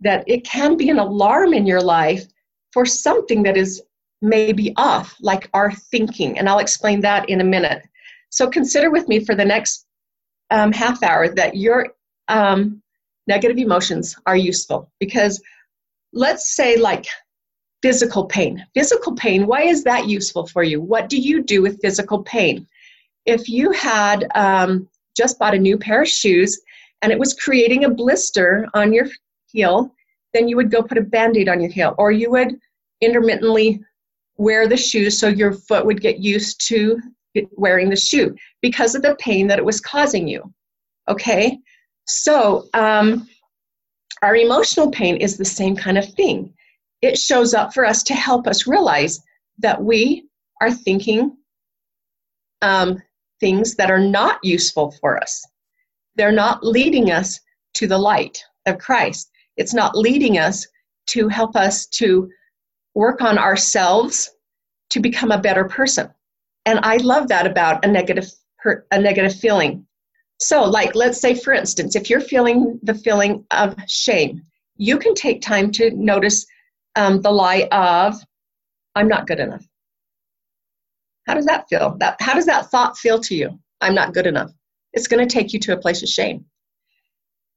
that 0.00 0.24
it 0.26 0.44
can 0.44 0.76
be 0.76 0.90
an 0.90 0.98
alarm 0.98 1.52
in 1.52 1.66
your 1.66 1.80
life 1.80 2.24
for 2.72 2.86
something 2.86 3.42
that 3.42 3.56
is 3.56 3.82
maybe 4.20 4.72
off, 4.76 5.16
like 5.20 5.48
our 5.54 5.72
thinking, 5.72 6.38
and 6.38 6.48
I'll 6.48 6.58
explain 6.58 7.00
that 7.02 7.28
in 7.28 7.40
a 7.40 7.44
minute. 7.44 7.82
So 8.30 8.48
consider 8.48 8.90
with 8.90 9.08
me 9.08 9.24
for 9.24 9.34
the 9.34 9.44
next 9.44 9.86
um, 10.50 10.72
half 10.72 11.02
hour 11.02 11.28
that 11.28 11.56
your 11.56 11.88
um, 12.28 12.82
negative 13.26 13.58
emotions 13.58 14.16
are 14.26 14.36
useful 14.36 14.90
because 14.98 15.42
let's 16.12 16.54
say 16.56 16.76
like 16.76 17.06
physical 17.82 18.24
pain. 18.26 18.64
Physical 18.74 19.14
pain, 19.14 19.46
why 19.46 19.62
is 19.62 19.84
that 19.84 20.08
useful 20.08 20.46
for 20.46 20.62
you? 20.62 20.80
What 20.80 21.08
do 21.08 21.18
you 21.18 21.42
do 21.42 21.62
with 21.62 21.80
physical 21.80 22.22
pain? 22.24 22.66
If 23.24 23.48
you 23.48 23.70
had 23.72 24.26
um, 24.34 24.88
just 25.16 25.38
bought 25.38 25.54
a 25.54 25.58
new 25.58 25.78
pair 25.78 26.02
of 26.02 26.08
shoes 26.08 26.60
and 27.02 27.12
it 27.12 27.18
was 27.18 27.34
creating 27.34 27.84
a 27.84 27.90
blister 27.90 28.66
on 28.74 28.92
your 28.92 29.06
heel, 29.46 29.94
then 30.34 30.48
you 30.48 30.56
would 30.56 30.70
go 30.70 30.82
put 30.82 30.98
a 30.98 31.02
band 31.02 31.36
aid 31.36 31.48
on 31.48 31.60
your 31.60 31.70
heel, 31.70 31.94
or 31.98 32.10
you 32.10 32.30
would 32.30 32.58
intermittently 33.00 33.80
wear 34.38 34.68
the 34.68 34.76
shoe 34.76 35.10
so 35.10 35.28
your 35.28 35.52
foot 35.52 35.84
would 35.84 36.00
get 36.00 36.20
used 36.20 36.66
to 36.68 36.98
wearing 37.52 37.90
the 37.90 37.96
shoe 37.96 38.34
because 38.62 38.94
of 38.94 39.02
the 39.02 39.16
pain 39.16 39.46
that 39.48 39.58
it 39.58 39.64
was 39.64 39.80
causing 39.80 40.26
you. 40.26 40.42
Okay? 41.08 41.58
So, 42.06 42.68
um, 42.74 43.28
our 44.22 44.34
emotional 44.34 44.90
pain 44.90 45.16
is 45.16 45.36
the 45.36 45.44
same 45.44 45.76
kind 45.76 45.98
of 45.98 46.12
thing. 46.14 46.52
It 47.02 47.16
shows 47.16 47.54
up 47.54 47.72
for 47.72 47.84
us 47.84 48.02
to 48.04 48.14
help 48.14 48.46
us 48.46 48.66
realize 48.66 49.20
that 49.58 49.80
we 49.80 50.24
are 50.60 50.72
thinking 50.72 51.36
um, 52.62 53.00
things 53.38 53.76
that 53.76 53.90
are 53.90 54.00
not 54.00 54.40
useful 54.42 54.92
for 55.00 55.20
us. 55.20 55.44
They're 56.16 56.32
not 56.32 56.64
leading 56.64 57.12
us 57.12 57.38
to 57.74 57.86
the 57.86 57.98
light 57.98 58.42
of 58.66 58.78
Christ. 58.78 59.30
It's 59.56 59.74
not 59.74 59.96
leading 59.96 60.38
us 60.38 60.66
to 61.08 61.28
help 61.28 61.54
us 61.54 61.86
to 61.86 62.28
work 62.98 63.22
on 63.22 63.38
ourselves 63.38 64.28
to 64.90 64.98
become 64.98 65.30
a 65.30 65.40
better 65.40 65.64
person. 65.64 66.10
And 66.66 66.80
I 66.82 66.96
love 66.96 67.28
that 67.28 67.46
about 67.46 67.84
a 67.84 67.88
negative 67.88 68.28
a 68.90 68.98
negative 68.98 69.38
feeling. 69.38 69.86
So, 70.40 70.64
like, 70.64 70.96
let's 70.96 71.20
say, 71.20 71.34
for 71.34 71.52
instance, 71.52 71.94
if 71.94 72.10
you're 72.10 72.20
feeling 72.20 72.80
the 72.82 72.94
feeling 72.94 73.44
of 73.52 73.76
shame, 73.86 74.42
you 74.76 74.98
can 74.98 75.14
take 75.14 75.40
time 75.40 75.70
to 75.72 75.92
notice 75.92 76.44
um, 76.96 77.22
the 77.22 77.30
lie 77.30 77.68
of, 77.70 78.16
I'm 78.96 79.06
not 79.06 79.28
good 79.28 79.38
enough. 79.38 79.64
How 81.28 81.34
does 81.34 81.46
that 81.46 81.68
feel? 81.68 81.96
That, 82.00 82.20
how 82.20 82.34
does 82.34 82.46
that 82.46 82.68
thought 82.68 82.98
feel 82.98 83.20
to 83.20 83.34
you? 83.34 83.60
I'm 83.80 83.94
not 83.94 84.12
good 84.12 84.26
enough. 84.26 84.50
It's 84.92 85.06
going 85.06 85.24
to 85.26 85.32
take 85.32 85.52
you 85.52 85.60
to 85.60 85.72
a 85.72 85.82
place 85.84 86.02
of 86.02 86.08
shame. 86.08 86.44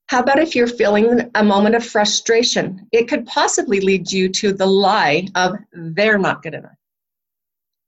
How 0.07 0.19
about 0.19 0.39
if 0.39 0.55
you're 0.55 0.67
feeling 0.67 1.31
a 1.35 1.43
moment 1.43 1.75
of 1.75 1.85
frustration? 1.85 2.87
It 2.91 3.07
could 3.07 3.25
possibly 3.25 3.79
lead 3.79 4.11
you 4.11 4.29
to 4.29 4.51
the 4.51 4.65
lie 4.65 5.27
of 5.35 5.55
they're 5.71 6.19
not 6.19 6.43
good 6.43 6.53
enough. 6.53 6.75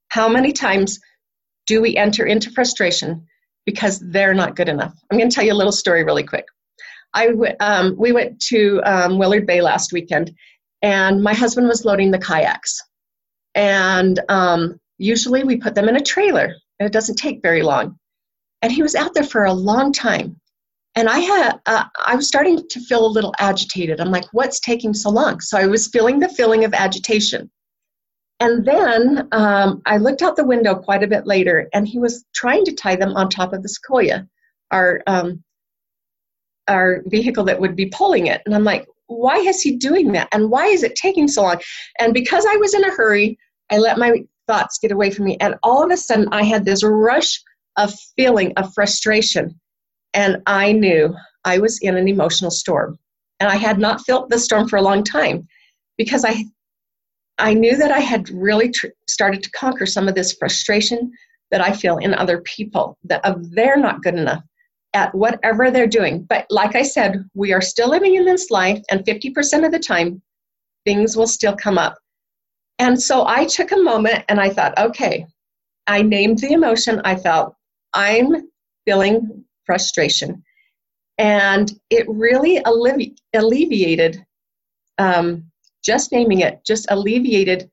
How 0.10 0.30
many 0.30 0.54
times 0.54 1.00
do 1.66 1.82
we 1.82 1.98
enter 1.98 2.26
into 2.26 2.52
frustration 2.52 3.26
because 3.66 4.00
they're 4.00 4.34
not 4.34 4.56
good 4.56 4.70
enough. 4.70 4.94
I'm 5.10 5.18
going 5.18 5.30
to 5.30 5.34
tell 5.34 5.46
you 5.46 5.54
a 5.54 5.56
little 5.56 5.72
story 5.72 6.04
really 6.04 6.24
quick. 6.24 6.46
I 7.14 7.28
w- 7.28 7.56
um, 7.60 7.96
we 7.98 8.12
went 8.12 8.40
to 8.48 8.82
um, 8.84 9.18
Willard 9.18 9.46
Bay 9.46 9.62
last 9.62 9.94
weekend, 9.94 10.36
and 10.82 11.24
my 11.24 11.34
husband 11.34 11.68
was 11.68 11.86
loading 11.86 12.12
the 12.12 12.20
kayaks. 12.20 12.82
And 13.56 14.20
um, 14.30 14.80
usually 14.98 15.44
we 15.44 15.58
put 15.58 15.76
them 15.76 15.88
in 15.88 15.96
a 15.96 16.02
trailer, 16.02 16.54
and 16.80 16.88
it 16.88 16.92
doesn't 16.92 17.16
take 17.16 17.42
very 17.42 17.62
long. 17.62 17.98
And 18.62 18.72
he 18.72 18.82
was 18.82 18.96
out 18.96 19.14
there 19.14 19.24
for 19.24 19.46
a 19.46 19.54
long 19.54 19.94
time. 19.94 20.40
And 20.96 21.10
I 21.10 21.20
had, 21.20 21.60
uh, 21.66 21.86
I 22.06 22.16
was 22.16 22.28
starting 22.28 22.68
to 22.70 22.80
feel 22.82 23.06
a 23.06 23.08
little 23.08 23.34
agitated. 23.40 24.00
I'm 24.00 24.12
like, 24.12 24.26
what's 24.32 24.60
taking 24.60 24.94
so 24.94 25.10
long? 25.10 25.40
So 25.40 25.58
I 25.58 25.66
was 25.66 25.88
feeling 25.88 26.20
the 26.20 26.30
feeling 26.30 26.66
of 26.66 26.74
agitation. 26.74 27.50
And 28.40 28.66
then 28.66 29.28
um, 29.32 29.82
I 29.86 29.98
looked 29.98 30.22
out 30.22 30.36
the 30.36 30.46
window 30.46 30.76
quite 30.76 31.02
a 31.02 31.08
bit 31.08 31.26
later, 31.26 31.70
and 31.74 31.88
he 31.88 31.98
was 31.98 32.26
trying 32.36 32.66
to 32.66 32.74
tie 32.74 32.96
them 32.96 33.16
on 33.16 33.30
top 33.30 33.54
of 33.54 33.64
the 33.64 33.70
sequoia, 33.70 34.28
our 34.72 35.02
um, 35.08 35.44
our 36.68 37.04
vehicle 37.08 37.44
that 37.46 37.60
would 37.60 37.76
be 37.76 37.88
pulling 37.88 38.28
it. 38.28 38.42
And 38.46 38.56
I'm 38.56 38.64
like, 38.64 38.86
why 39.08 39.38
is 39.38 39.62
he 39.62 39.76
doing 39.76 40.12
that? 40.14 40.30
And 40.32 40.50
why 40.50 40.66
is 40.68 40.84
it 40.84 40.96
taking 40.96 41.28
so 41.28 41.44
long? 41.44 41.60
And 42.00 42.14
because 42.14 42.46
I 42.48 42.56
was 42.58 42.74
in 42.74 42.84
a 42.84 42.92
hurry, 42.92 43.38
I 43.70 43.78
let 43.78 43.98
my 43.98 44.24
thoughts 44.48 44.80
get 44.80 44.92
away 44.92 45.12
from 45.12 45.26
me. 45.26 45.38
And 45.40 45.56
all 45.64 45.84
of 45.84 45.92
a 45.92 45.98
sudden, 45.98 46.28
I 46.32 46.44
had 46.44 46.66
this 46.66 46.84
rush 46.84 47.42
of 47.78 47.94
feeling 48.16 48.54
of 48.58 48.74
frustration. 48.74 49.60
And 50.14 50.38
I 50.46 50.72
knew 50.72 51.16
I 51.46 51.58
was 51.58 51.80
in 51.82 51.98
an 51.98 52.08
emotional 52.08 52.52
storm. 52.52 52.98
And 53.40 53.50
I 53.50 53.56
had 53.56 53.80
not 53.80 54.06
felt 54.06 54.30
the 54.30 54.40
storm 54.40 54.70
for 54.70 54.78
a 54.78 54.82
long 54.82 55.04
time 55.04 55.48
because 55.98 56.24
I 56.24 56.46
I 57.40 57.54
knew 57.56 57.76
that 57.78 57.92
I 57.92 58.00
had 58.00 58.30
really 58.30 58.70
tr- 58.70 58.88
started 59.08 59.42
to 59.44 59.52
conquer 59.52 59.88
some 59.88 60.08
of 60.08 60.14
this 60.14 60.34
frustration 60.34 61.12
that 61.50 61.62
I 61.62 61.74
feel 61.74 61.98
in 61.98 62.14
other 62.14 62.42
people 62.42 62.98
that 63.06 63.26
of 63.26 63.52
they're 63.52 63.78
not 63.78 64.04
good 64.04 64.16
enough 64.16 64.44
at 64.94 65.14
whatever 65.16 65.72
they're 65.72 65.88
doing. 65.88 66.24
But 66.24 66.46
like 66.50 66.76
I 66.76 66.84
said, 66.84 67.28
we 67.34 67.52
are 67.52 67.62
still 67.62 67.90
living 67.90 68.16
in 68.16 68.26
this 68.26 68.52
life, 68.52 68.82
and 68.92 69.04
50% 69.06 69.66
of 69.66 69.72
the 69.72 69.80
time, 69.80 70.22
things 70.86 71.18
will 71.18 71.28
still 71.28 71.56
come 71.56 71.78
up. 71.78 71.98
And 72.80 73.02
so 73.02 73.26
I 73.26 73.46
took 73.46 73.72
a 73.72 73.78
moment 73.78 74.24
and 74.30 74.40
I 74.40 74.50
thought, 74.50 74.78
okay, 74.78 75.26
I 75.88 76.02
named 76.02 76.40
the 76.40 76.54
emotion 76.54 77.02
I 77.04 77.16
felt. 77.16 77.56
I'm 77.94 78.50
feeling 78.86 79.44
frustration. 79.66 80.44
And 81.18 81.72
it 81.90 82.06
really 82.10 82.60
allevi- 82.62 83.18
alleviated 83.34 84.26
um, 84.98 85.46
just 85.84 86.12
naming 86.12 86.42
it 86.42 86.64
just 86.66 86.86
alleviated 86.90 87.70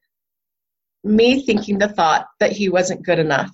me 1.05 1.45
thinking 1.45 1.79
the 1.79 1.89
thought 1.89 2.27
that 2.41 2.53
he 2.53 2.69
wasn't 2.69 3.05
good 3.05 3.19
enough. 3.19 3.51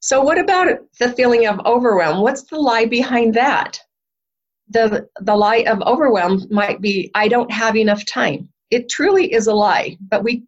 So, 0.00 0.22
what 0.22 0.38
about 0.38 0.68
the 1.00 1.12
feeling 1.12 1.46
of 1.46 1.60
overwhelm? 1.64 2.20
What's 2.20 2.42
the 2.42 2.58
lie 2.58 2.84
behind 2.84 3.34
that? 3.34 3.78
The, 4.68 5.08
the 5.20 5.36
lie 5.36 5.64
of 5.66 5.82
overwhelm 5.82 6.46
might 6.50 6.80
be, 6.80 7.10
I 7.14 7.28
don't 7.28 7.50
have 7.50 7.76
enough 7.76 8.04
time. 8.04 8.48
It 8.70 8.88
truly 8.88 9.32
is 9.32 9.46
a 9.46 9.54
lie, 9.54 9.96
but 10.08 10.22
we, 10.22 10.44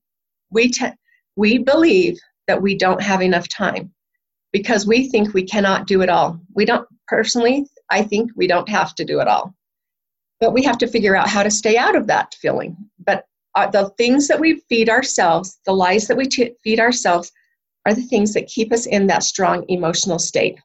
we, 0.51 0.71
te- 0.71 0.93
we 1.37 1.59
believe 1.59 2.19
that 2.49 2.61
we 2.61 2.77
don't 2.77 3.03
have 3.03 3.23
enough 3.23 3.49
time 3.49 3.93
because 4.53 4.87
we 4.87 5.09
think 5.09 5.35
we 5.35 5.45
cannot 5.45 5.87
do 5.87 6.03
it 6.03 6.09
all. 6.09 6.41
We 6.55 6.65
don't, 6.65 6.87
personally, 7.09 7.67
I 7.91 8.03
think 8.03 8.31
we 8.37 8.47
don't 8.47 8.69
have 8.69 8.95
to 8.97 9.05
do 9.05 9.21
it 9.21 9.29
all 9.29 9.55
but 10.41 10.53
we 10.53 10.63
have 10.63 10.79
to 10.79 10.87
figure 10.87 11.17
out 11.17 11.29
how 11.29 11.43
to 11.43 11.51
stay 11.51 11.77
out 11.77 11.97
of 11.97 12.07
that 12.07 12.35
feeling. 12.35 12.77
But 13.05 13.25
uh, 13.55 13.69
the 13.71 13.91
things 13.97 14.29
that 14.29 14.39
we 14.39 14.61
feed 14.69 14.89
ourselves, 14.89 15.59
the 15.65 15.73
lies 15.73 16.07
that 16.09 16.17
we 16.17 16.27
t- 16.27 16.55
feed 16.63 16.81
ourselves, 16.81 17.33
are 17.87 17.95
the 17.95 18.03
things 18.03 18.35
that 18.35 18.49
keep 18.49 18.73
us 18.73 18.87
in 18.87 19.07
that 19.07 19.23
strong 19.23 19.65
emotional 19.69 20.19
state. 20.19 20.59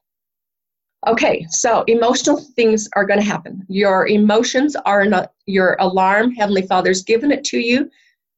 Okay, 1.06 1.46
so 1.50 1.82
emotional 1.86 2.44
things 2.54 2.88
are 2.94 3.06
going 3.06 3.18
to 3.18 3.26
happen. 3.26 3.64
Your 3.68 4.06
emotions 4.06 4.76
are 4.84 5.04
not 5.04 5.32
your 5.46 5.76
alarm. 5.80 6.32
Heavenly 6.32 6.62
Father's 6.62 7.02
given 7.02 7.32
it 7.32 7.44
to 7.44 7.58
you 7.58 7.90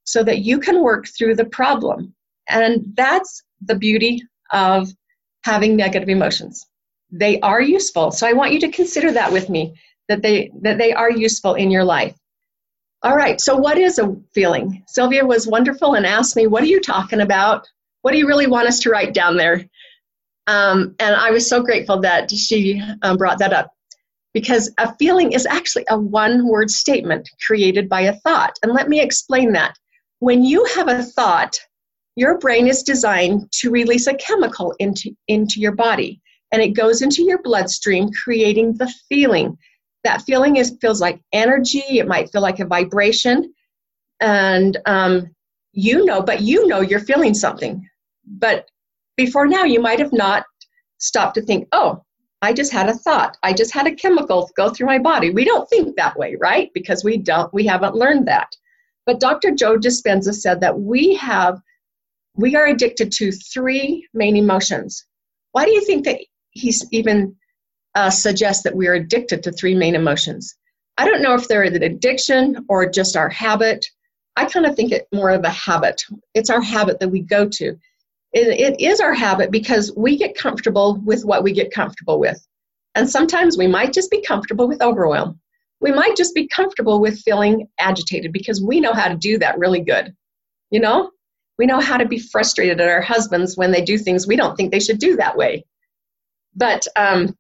so 0.04 0.22
that 0.22 0.40
you 0.40 0.59
can 0.59 0.83
work 0.83 1.09
through 1.09 1.35
the 1.35 1.44
problem. 1.46 2.14
And 2.48 2.85
that's 2.94 3.42
the 3.62 3.74
beauty 3.74 4.22
of 4.50 4.90
having 5.44 5.76
negative 5.76 6.09
emotions. 6.09 6.66
They 7.11 7.38
are 7.40 7.61
useful. 7.61 8.11
So 8.11 8.26
I 8.26 8.33
want 8.33 8.52
you 8.52 8.61
to 8.61 8.70
consider 8.70 9.12
that 9.12 9.30
with 9.30 9.48
me 9.48 9.74
that 10.09 10.22
they 10.22 10.50
that 10.62 10.78
they 10.78 10.92
are 10.92 11.11
useful 11.11 11.54
in 11.54 11.70
your 11.70 11.85
life. 11.85 12.16
All 13.02 13.14
right, 13.14 13.38
so 13.38 13.54
what 13.54 13.76
is 13.76 13.98
a 13.98 14.16
feeling? 14.33 14.83
Sylvia 14.88 15.26
was 15.26 15.46
wonderful 15.46 15.94
and 15.94 16.07
asked 16.07 16.37
me, 16.37 16.46
What 16.46 16.62
are 16.62 16.72
you 16.74 16.80
talking 16.80 17.20
about? 17.20 17.68
What 18.00 18.12
do 18.12 18.18
you 18.18 18.26
really 18.26 18.46
want 18.46 18.68
us 18.68 18.80
to 18.80 18.90
write 18.90 19.14
down 19.14 19.37
there? 19.37 19.64
Um, 20.46 20.94
and 20.98 21.14
I 21.14 21.30
was 21.30 21.48
so 21.48 21.62
grateful 21.62 22.00
that 22.00 22.30
she 22.30 22.83
um, 23.02 23.16
brought 23.16 23.38
that 23.38 23.52
up 23.52 23.70
because 24.33 24.72
a 24.78 24.94
feeling 24.96 25.33
is 25.33 25.46
actually 25.46 25.85
a 25.88 25.98
one 25.98 26.48
word 26.48 26.70
statement 26.70 27.28
created 27.46 27.88
by 27.88 28.02
a 28.02 28.16
thought. 28.20 28.59
And 28.62 28.72
let 28.72 28.88
me 28.88 29.00
explain 29.00 29.52
that. 29.52 29.78
When 30.18 30.42
you 30.44 30.64
have 30.74 30.88
a 30.88 31.02
thought, 31.02 31.59
your 32.16 32.38
brain 32.38 32.68
is 32.68 32.83
designed 32.83 33.50
to 33.53 33.70
release 33.70 34.07
a 34.07 34.14
chemical 34.14 34.74
into, 34.79 35.11
into 35.29 35.61
your 35.61 35.72
body, 35.72 36.20
and 36.53 36.62
it 36.62 36.70
goes 36.70 37.03
into 37.03 37.22
your 37.22 37.42
bloodstream, 37.42 38.11
creating 38.12 38.74
the 38.74 38.92
feeling. 39.09 39.59
That 40.05 40.22
feeling 40.22 40.57
is 40.57 40.77
feels 40.81 41.00
like 41.00 41.20
energy 41.33 41.83
it 41.88 42.07
might 42.07 42.31
feel 42.31 42.42
like 42.42 42.61
a 42.61 42.66
vibration 42.66 43.53
and 44.20 44.77
um, 44.87 45.35
you 45.72 46.05
know 46.05 46.22
but 46.22 46.42
you 46.42 46.66
know 46.66 46.81
you're 46.81 47.00
feeling 47.00 47.35
something. 47.35 47.88
But 48.27 48.68
before 49.16 49.46
now 49.46 49.64
you 49.64 49.81
might 49.81 49.98
have 49.98 50.12
not 50.12 50.44
stopped 50.98 51.35
to 51.35 51.42
think 51.42 51.68
oh 51.72 52.03
i 52.42 52.53
just 52.53 52.72
had 52.72 52.88
a 52.88 52.94
thought. 52.94 53.37
I 53.42 53.53
just 53.53 53.72
had 53.72 53.87
a 53.87 53.94
chemical 53.94 54.50
go 54.57 54.70
through 54.70 54.87
my 54.87 54.98
body. 54.98 55.31
We 55.31 55.44
don't 55.44 55.68
think 55.68 55.96
that 55.96 56.16
way 56.16 56.37
right? 56.40 56.70
Because 56.74 57.03
we 57.03 57.16
don't 57.16 57.53
we 57.53 57.66
haven't 57.66 57.97
learned 57.97 58.28
that. 58.28 58.55
But 59.07 59.20
dr 59.20 59.51
joe 59.57 59.76
dispenza 59.76 60.32
said 60.32 60.61
that 60.61 60.78
we 60.78 61.14
have 61.16 61.61
we 62.37 62.57
are 62.57 62.66
addicted 62.66 63.11
to 63.12 63.30
three 63.30 64.07
main 64.14 64.37
emotions 64.37 65.07
why 65.53 65.64
do 65.64 65.70
you 65.70 65.85
think 65.85 66.05
that 66.05 66.18
he's 66.51 66.85
even 66.91 67.35
uh, 67.95 68.11
suggests 68.11 68.62
that 68.64 68.74
we 68.74 68.89
are 68.89 68.95
addicted 68.95 69.43
to 69.43 69.53
three 69.53 69.74
main 69.74 69.95
emotions. 69.95 70.57
I 70.99 71.09
don't 71.09 71.22
know 71.22 71.35
if 71.35 71.49
they're 71.49 71.62
an 71.62 71.82
addiction 71.82 72.64
or 72.68 72.89
just 72.89 73.16
our 73.16 73.28
habit. 73.28 73.85
I 74.37 74.47
kind 74.47 74.66
of 74.66 74.74
think 74.74 74.93
it 74.93 75.07
more 75.12 75.30
of 75.30 75.45
a 75.45 75.51
habit. 75.51 76.03
It's 76.35 76.51
our 76.51 76.61
habit 76.61 77.01
that 77.01 77.11
we 77.11 77.20
go 77.20 77.49
to. 77.49 77.76
It, 78.32 78.61
it 78.61 78.80
is 78.80 79.01
our 79.01 79.14
habit 79.14 79.51
because 79.51 79.93
we 79.97 80.16
get 80.16 80.37
comfortable 80.37 81.01
with 81.05 81.24
what 81.24 81.45
we 81.45 81.53
get 81.53 81.72
comfortable 81.72 82.18
with. 82.18 82.45
And 82.97 83.09
sometimes 83.09 83.57
we 83.57 83.66
might 83.66 83.93
just 83.93 84.11
be 84.11 84.22
comfortable 84.22 84.68
with 84.68 84.82
overwhelm. 84.82 85.41
We 85.80 85.93
might 85.93 86.16
just 86.16 86.35
be 86.35 86.49
comfortable 86.49 87.01
with 87.01 87.20
feeling 87.20 87.68
agitated 87.78 88.32
because 88.32 88.62
we 88.62 88.80
know 88.80 88.93
how 88.93 89.09
to 89.09 89.16
do 89.16 89.39
that 89.39 89.59
really 89.59 89.80
good. 89.80 90.14
You 90.70 90.80
know, 90.80 91.11
we 91.59 91.66
know 91.66 91.80
how 91.80 91.96
to 91.96 92.07
be 92.07 92.18
frustrated 92.18 92.80
at 92.80 92.88
our 92.88 93.00
husbands 93.00 93.57
when 93.57 93.70
they 93.70 93.82
do 93.82 93.98
things 93.98 94.26
we 94.26 94.36
don't 94.36 94.57
think 94.57 94.72
they 94.72 94.80
should 94.80 94.98
do 94.98 95.16
that 95.16 95.36
way. 95.36 95.64
But 96.55 96.86
um, 96.96 97.36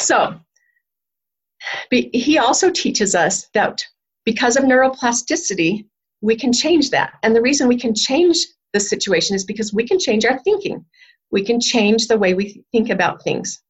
so, 0.00 0.40
he 1.90 2.38
also 2.38 2.70
teaches 2.70 3.14
us 3.14 3.48
that 3.54 3.84
because 4.24 4.56
of 4.56 4.64
neuroplasticity, 4.64 5.86
we 6.20 6.36
can 6.36 6.52
change 6.52 6.90
that. 6.90 7.18
And 7.22 7.34
the 7.34 7.42
reason 7.42 7.68
we 7.68 7.78
can 7.78 7.94
change 7.94 8.38
the 8.72 8.80
situation 8.80 9.34
is 9.34 9.44
because 9.44 9.72
we 9.72 9.86
can 9.86 9.98
change 9.98 10.24
our 10.24 10.38
thinking. 10.40 10.84
We 11.30 11.44
can 11.44 11.60
change 11.60 12.06
the 12.06 12.18
way 12.18 12.34
we 12.34 12.64
think 12.72 12.90
about 12.90 13.22
things. 13.22 13.62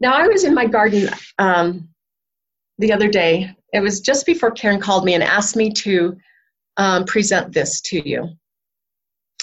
Now, 0.00 0.14
I 0.14 0.26
was 0.26 0.44
in 0.44 0.54
my 0.54 0.66
garden 0.66 1.08
um, 1.38 1.88
the 2.78 2.92
other 2.92 3.08
day. 3.08 3.54
It 3.72 3.80
was 3.80 4.00
just 4.00 4.26
before 4.26 4.50
Karen 4.50 4.80
called 4.80 5.04
me 5.04 5.14
and 5.14 5.22
asked 5.22 5.56
me 5.56 5.70
to 5.72 6.16
um, 6.76 7.04
present 7.04 7.52
this 7.52 7.80
to 7.82 8.08
you. 8.08 8.28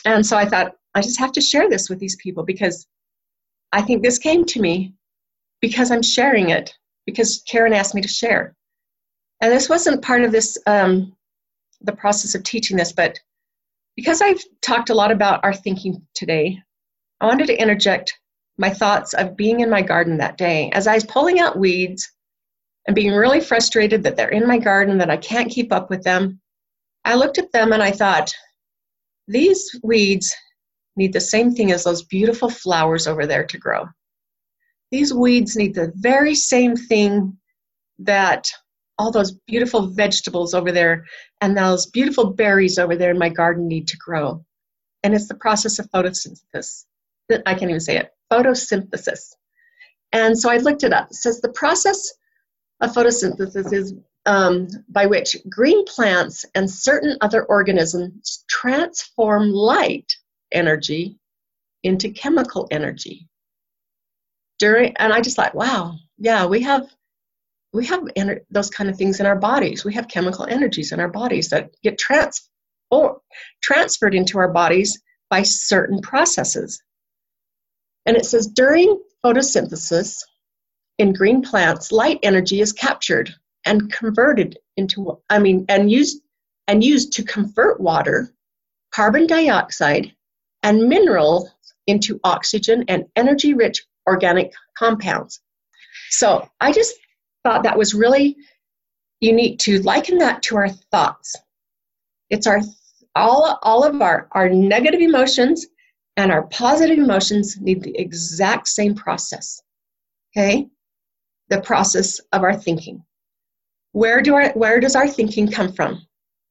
And 0.05 0.25
so 0.25 0.37
I 0.37 0.45
thought, 0.45 0.75
I 0.95 1.01
just 1.01 1.19
have 1.19 1.31
to 1.33 1.41
share 1.41 1.69
this 1.69 1.89
with 1.89 1.99
these 1.99 2.15
people 2.17 2.43
because 2.43 2.87
I 3.71 3.81
think 3.81 4.01
this 4.01 4.17
came 4.17 4.45
to 4.45 4.61
me 4.61 4.93
because 5.61 5.91
I'm 5.91 6.01
sharing 6.01 6.49
it, 6.49 6.73
because 7.05 7.43
Karen 7.47 7.73
asked 7.73 7.93
me 7.93 8.01
to 8.01 8.07
share. 8.07 8.55
And 9.41 9.51
this 9.51 9.69
wasn't 9.69 10.03
part 10.03 10.23
of 10.23 10.31
this, 10.31 10.57
um, 10.65 11.15
the 11.81 11.91
process 11.91 12.35
of 12.35 12.43
teaching 12.43 12.77
this, 12.77 12.91
but 12.91 13.19
because 13.95 14.21
I've 14.21 14.43
talked 14.61 14.89
a 14.89 14.95
lot 14.95 15.11
about 15.11 15.43
our 15.43 15.53
thinking 15.53 16.01
today, 16.15 16.59
I 17.21 17.25
wanted 17.25 17.47
to 17.47 17.61
interject 17.61 18.17
my 18.57 18.69
thoughts 18.69 19.13
of 19.13 19.37
being 19.37 19.59
in 19.59 19.69
my 19.69 19.81
garden 19.81 20.17
that 20.17 20.37
day. 20.37 20.69
As 20.73 20.87
I 20.87 20.95
was 20.95 21.05
pulling 21.05 21.39
out 21.39 21.59
weeds 21.59 22.09
and 22.87 22.95
being 22.95 23.13
really 23.13 23.41
frustrated 23.41 24.03
that 24.03 24.15
they're 24.15 24.29
in 24.29 24.47
my 24.47 24.57
garden, 24.57 24.97
that 24.97 25.09
I 25.09 25.17
can't 25.17 25.51
keep 25.51 25.71
up 25.71 25.89
with 25.89 26.03
them, 26.03 26.39
I 27.05 27.15
looked 27.15 27.37
at 27.37 27.51
them 27.51 27.73
and 27.73 27.83
I 27.83 27.91
thought, 27.91 28.33
these 29.29 29.79
weeds 29.83 30.35
need 30.95 31.13
the 31.13 31.21
same 31.21 31.53
thing 31.53 31.71
as 31.71 31.83
those 31.83 32.03
beautiful 32.03 32.49
flowers 32.49 33.07
over 33.07 33.25
there 33.25 33.45
to 33.45 33.57
grow. 33.57 33.85
These 34.91 35.13
weeds 35.13 35.55
need 35.55 35.75
the 35.75 35.93
very 35.95 36.33
same 36.33 36.75
thing 36.75 37.37
that 37.99 38.49
all 38.97 39.11
those 39.11 39.31
beautiful 39.47 39.87
vegetables 39.87 40.53
over 40.53 40.71
there 40.71 41.05
and 41.41 41.55
those 41.55 41.85
beautiful 41.85 42.33
berries 42.33 42.79
over 42.79 42.95
there 42.95 43.11
in 43.11 43.19
my 43.19 43.29
garden 43.29 43.67
need 43.67 43.87
to 43.89 43.97
grow. 43.97 44.43
And 45.03 45.13
it's 45.13 45.27
the 45.27 45.35
process 45.35 45.79
of 45.79 45.89
photosynthesis. 45.91 46.85
I 47.45 47.53
can't 47.53 47.69
even 47.69 47.79
say 47.79 47.97
it 47.97 48.09
photosynthesis. 48.31 49.35
And 50.11 50.37
so 50.37 50.49
I 50.49 50.57
looked 50.57 50.83
it 50.83 50.91
up. 50.93 51.07
It 51.11 51.15
says 51.15 51.39
the 51.39 51.53
process 51.53 52.13
of 52.81 52.93
photosynthesis 52.93 53.71
is 53.73 53.93
um, 54.29 54.67
by 54.89 55.07
which 55.07 55.35
green 55.49 55.83
plants 55.85 56.45
and 56.53 56.69
certain 56.69 57.17
other 57.21 57.45
organisms 57.45 58.45
transform 58.47 59.51
light 59.51 60.13
energy 60.51 61.17
into 61.81 62.11
chemical 62.11 62.67
energy. 62.69 63.27
During, 64.59 64.95
and 64.97 65.11
I 65.11 65.21
just 65.21 65.35
thought, 65.35 65.55
wow, 65.55 65.95
yeah, 66.19 66.45
we 66.45 66.61
have 66.61 66.87
we 67.73 67.87
have 67.87 68.01
ener- 68.17 68.41
those 68.51 68.69
kind 68.69 68.89
of 68.89 68.97
things 68.97 69.19
in 69.19 69.25
our 69.25 69.35
bodies. 69.35 69.83
We 69.83 69.95
have 69.95 70.07
chemical 70.07 70.45
energies 70.45 70.91
in 70.91 70.99
our 70.99 71.07
bodies 71.07 71.49
that 71.49 71.71
get 71.81 71.97
trans- 71.97 72.49
or 72.91 73.21
transferred 73.63 74.13
into 74.13 74.37
our 74.37 74.51
bodies 74.51 75.01
by 75.31 75.41
certain 75.41 76.01
processes. 76.01 76.81
And 78.05 78.15
it 78.15 78.25
says 78.25 78.47
during 78.47 79.01
photosynthesis 79.25 80.21
in 80.99 81.13
green 81.13 81.41
plants, 81.41 81.91
light 81.91 82.19
energy 82.21 82.61
is 82.61 82.73
captured 82.73 83.33
and 83.65 83.91
converted 83.91 84.57
into 84.77 85.19
I 85.29 85.39
mean 85.39 85.65
and 85.69 85.91
used 85.91 86.21
and 86.67 86.83
used 86.83 87.13
to 87.13 87.23
convert 87.23 87.81
water, 87.81 88.33
carbon 88.91 89.27
dioxide, 89.27 90.13
and 90.63 90.87
mineral 90.87 91.51
into 91.87 92.19
oxygen 92.23 92.85
and 92.87 93.05
energy 93.15 93.53
rich 93.53 93.85
organic 94.07 94.53
compounds. 94.77 95.41
So 96.11 96.47
I 96.61 96.71
just 96.71 96.95
thought 97.43 97.63
that 97.63 97.77
was 97.77 97.93
really 97.93 98.35
unique 99.19 99.59
to 99.59 99.81
liken 99.81 100.17
that 100.19 100.41
to 100.43 100.57
our 100.57 100.69
thoughts. 100.69 101.35
It's 102.29 102.47
our 102.47 102.61
all 103.15 103.59
all 103.63 103.83
of 103.83 104.01
our 104.01 104.27
our 104.31 104.49
negative 104.49 105.01
emotions 105.01 105.65
and 106.17 106.31
our 106.31 106.43
positive 106.47 106.99
emotions 106.99 107.57
need 107.59 107.81
the 107.81 107.97
exact 107.97 108.67
same 108.67 108.93
process. 108.93 109.61
Okay? 110.31 110.67
The 111.49 111.61
process 111.61 112.19
of 112.33 112.43
our 112.43 112.53
thinking. 112.55 113.03
Where 113.91 114.21
do 114.21 114.35
our 114.35 114.51
where 114.51 114.79
does 114.79 114.95
our 114.95 115.07
thinking 115.07 115.49
come 115.49 115.73
from? 115.73 116.05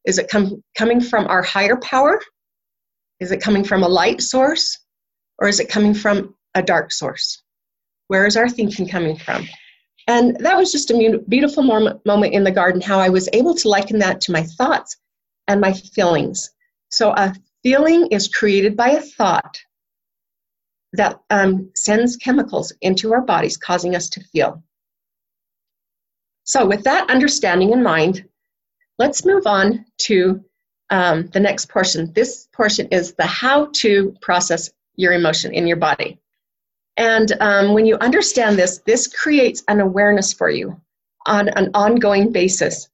Is 0.04 0.18
it 0.18 0.28
come, 0.28 0.62
coming 0.76 1.00
from 1.00 1.26
our 1.26 1.42
higher 1.42 1.76
power? 1.76 2.20
Is 3.20 3.30
it 3.32 3.40
coming 3.40 3.64
from 3.64 3.82
a 3.82 3.88
light 3.88 4.22
source? 4.22 4.78
Or 5.38 5.48
is 5.48 5.60
it 5.60 5.68
coming 5.68 5.94
from 5.94 6.34
a 6.54 6.62
dark 6.62 6.90
source? 6.92 7.42
Where 8.08 8.26
is 8.26 8.36
our 8.36 8.48
thinking 8.48 8.88
coming 8.88 9.16
from? 9.16 9.46
And 10.06 10.36
that 10.40 10.56
was 10.56 10.72
just 10.72 10.90
a 10.90 11.18
beautiful 11.28 11.62
moment 11.62 12.34
in 12.34 12.42
the 12.42 12.50
garden, 12.50 12.80
how 12.80 12.98
I 12.98 13.10
was 13.10 13.28
able 13.34 13.54
to 13.54 13.68
liken 13.68 13.98
that 13.98 14.22
to 14.22 14.32
my 14.32 14.42
thoughts 14.42 14.96
and 15.46 15.60
my 15.60 15.74
feelings. 15.74 16.48
So 16.90 17.10
a 17.10 17.34
feeling 17.62 18.06
is 18.10 18.28
created 18.28 18.76
by 18.76 18.90
a 18.90 19.02
thought 19.02 19.60
that 20.94 21.20
um, 21.28 21.70
sends 21.76 22.16
chemicals 22.16 22.72
into 22.80 23.12
our 23.12 23.20
bodies, 23.20 23.58
causing 23.58 23.94
us 23.94 24.08
to 24.10 24.24
feel. 24.32 24.62
So, 26.48 26.64
with 26.64 26.82
that 26.84 27.10
understanding 27.10 27.72
in 27.74 27.82
mind, 27.82 28.24
let's 28.98 29.26
move 29.26 29.46
on 29.46 29.84
to 29.98 30.42
um, 30.88 31.26
the 31.34 31.40
next 31.40 31.68
portion. 31.68 32.10
This 32.14 32.48
portion 32.54 32.88
is 32.90 33.12
the 33.12 33.26
how 33.26 33.68
to 33.82 34.16
process 34.22 34.70
your 34.96 35.12
emotion 35.12 35.52
in 35.52 35.66
your 35.66 35.76
body. 35.76 36.18
And 36.96 37.30
um, 37.40 37.74
when 37.74 37.84
you 37.84 37.96
understand 37.96 38.58
this, 38.58 38.78
this 38.86 39.08
creates 39.08 39.62
an 39.68 39.80
awareness 39.80 40.32
for 40.32 40.48
you 40.48 40.80
on 41.26 41.50
an 41.50 41.70
ongoing 41.74 42.32
basis. 42.32 42.88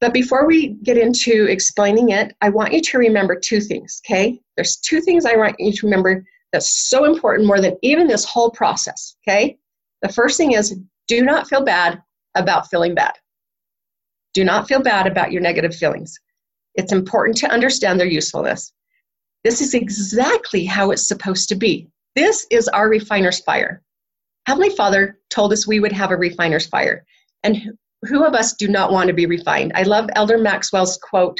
But 0.00 0.12
before 0.12 0.44
we 0.44 0.70
get 0.82 0.98
into 0.98 1.44
explaining 1.44 2.10
it, 2.10 2.34
I 2.40 2.48
want 2.48 2.72
you 2.72 2.80
to 2.80 2.98
remember 2.98 3.38
two 3.38 3.60
things, 3.60 4.02
okay? 4.04 4.40
There's 4.56 4.78
two 4.78 5.00
things 5.00 5.26
I 5.26 5.36
want 5.36 5.54
you 5.60 5.72
to 5.72 5.86
remember 5.86 6.24
that's 6.52 6.88
so 6.88 7.04
important 7.04 7.46
more 7.46 7.60
than 7.60 7.76
even 7.82 8.08
this 8.08 8.24
whole 8.24 8.50
process, 8.50 9.14
okay? 9.22 9.58
The 10.02 10.08
first 10.08 10.36
thing 10.36 10.52
is 10.52 10.76
do 11.06 11.22
not 11.22 11.48
feel 11.48 11.64
bad 11.64 12.02
about 12.34 12.68
feeling 12.70 12.94
bad. 12.94 13.12
Do 14.34 14.44
not 14.44 14.68
feel 14.68 14.80
bad 14.80 15.06
about 15.06 15.32
your 15.32 15.42
negative 15.42 15.74
feelings. 15.74 16.18
It's 16.74 16.92
important 16.92 17.36
to 17.38 17.50
understand 17.50 17.98
their 17.98 18.06
usefulness. 18.06 18.72
This 19.44 19.60
is 19.60 19.74
exactly 19.74 20.64
how 20.64 20.90
it's 20.90 21.08
supposed 21.08 21.48
to 21.48 21.56
be. 21.56 21.88
This 22.14 22.46
is 22.50 22.68
our 22.68 22.88
refiner's 22.88 23.40
fire. 23.40 23.82
Heavenly 24.46 24.70
Father 24.70 25.18
told 25.30 25.52
us 25.52 25.66
we 25.66 25.80
would 25.80 25.92
have 25.92 26.10
a 26.10 26.16
refiner's 26.16 26.66
fire. 26.66 27.04
And 27.44 27.72
who 28.02 28.24
of 28.24 28.34
us 28.34 28.54
do 28.54 28.68
not 28.68 28.92
want 28.92 29.08
to 29.08 29.14
be 29.14 29.26
refined? 29.26 29.72
I 29.74 29.82
love 29.82 30.08
Elder 30.14 30.38
Maxwell's 30.38 30.98
quote 30.98 31.38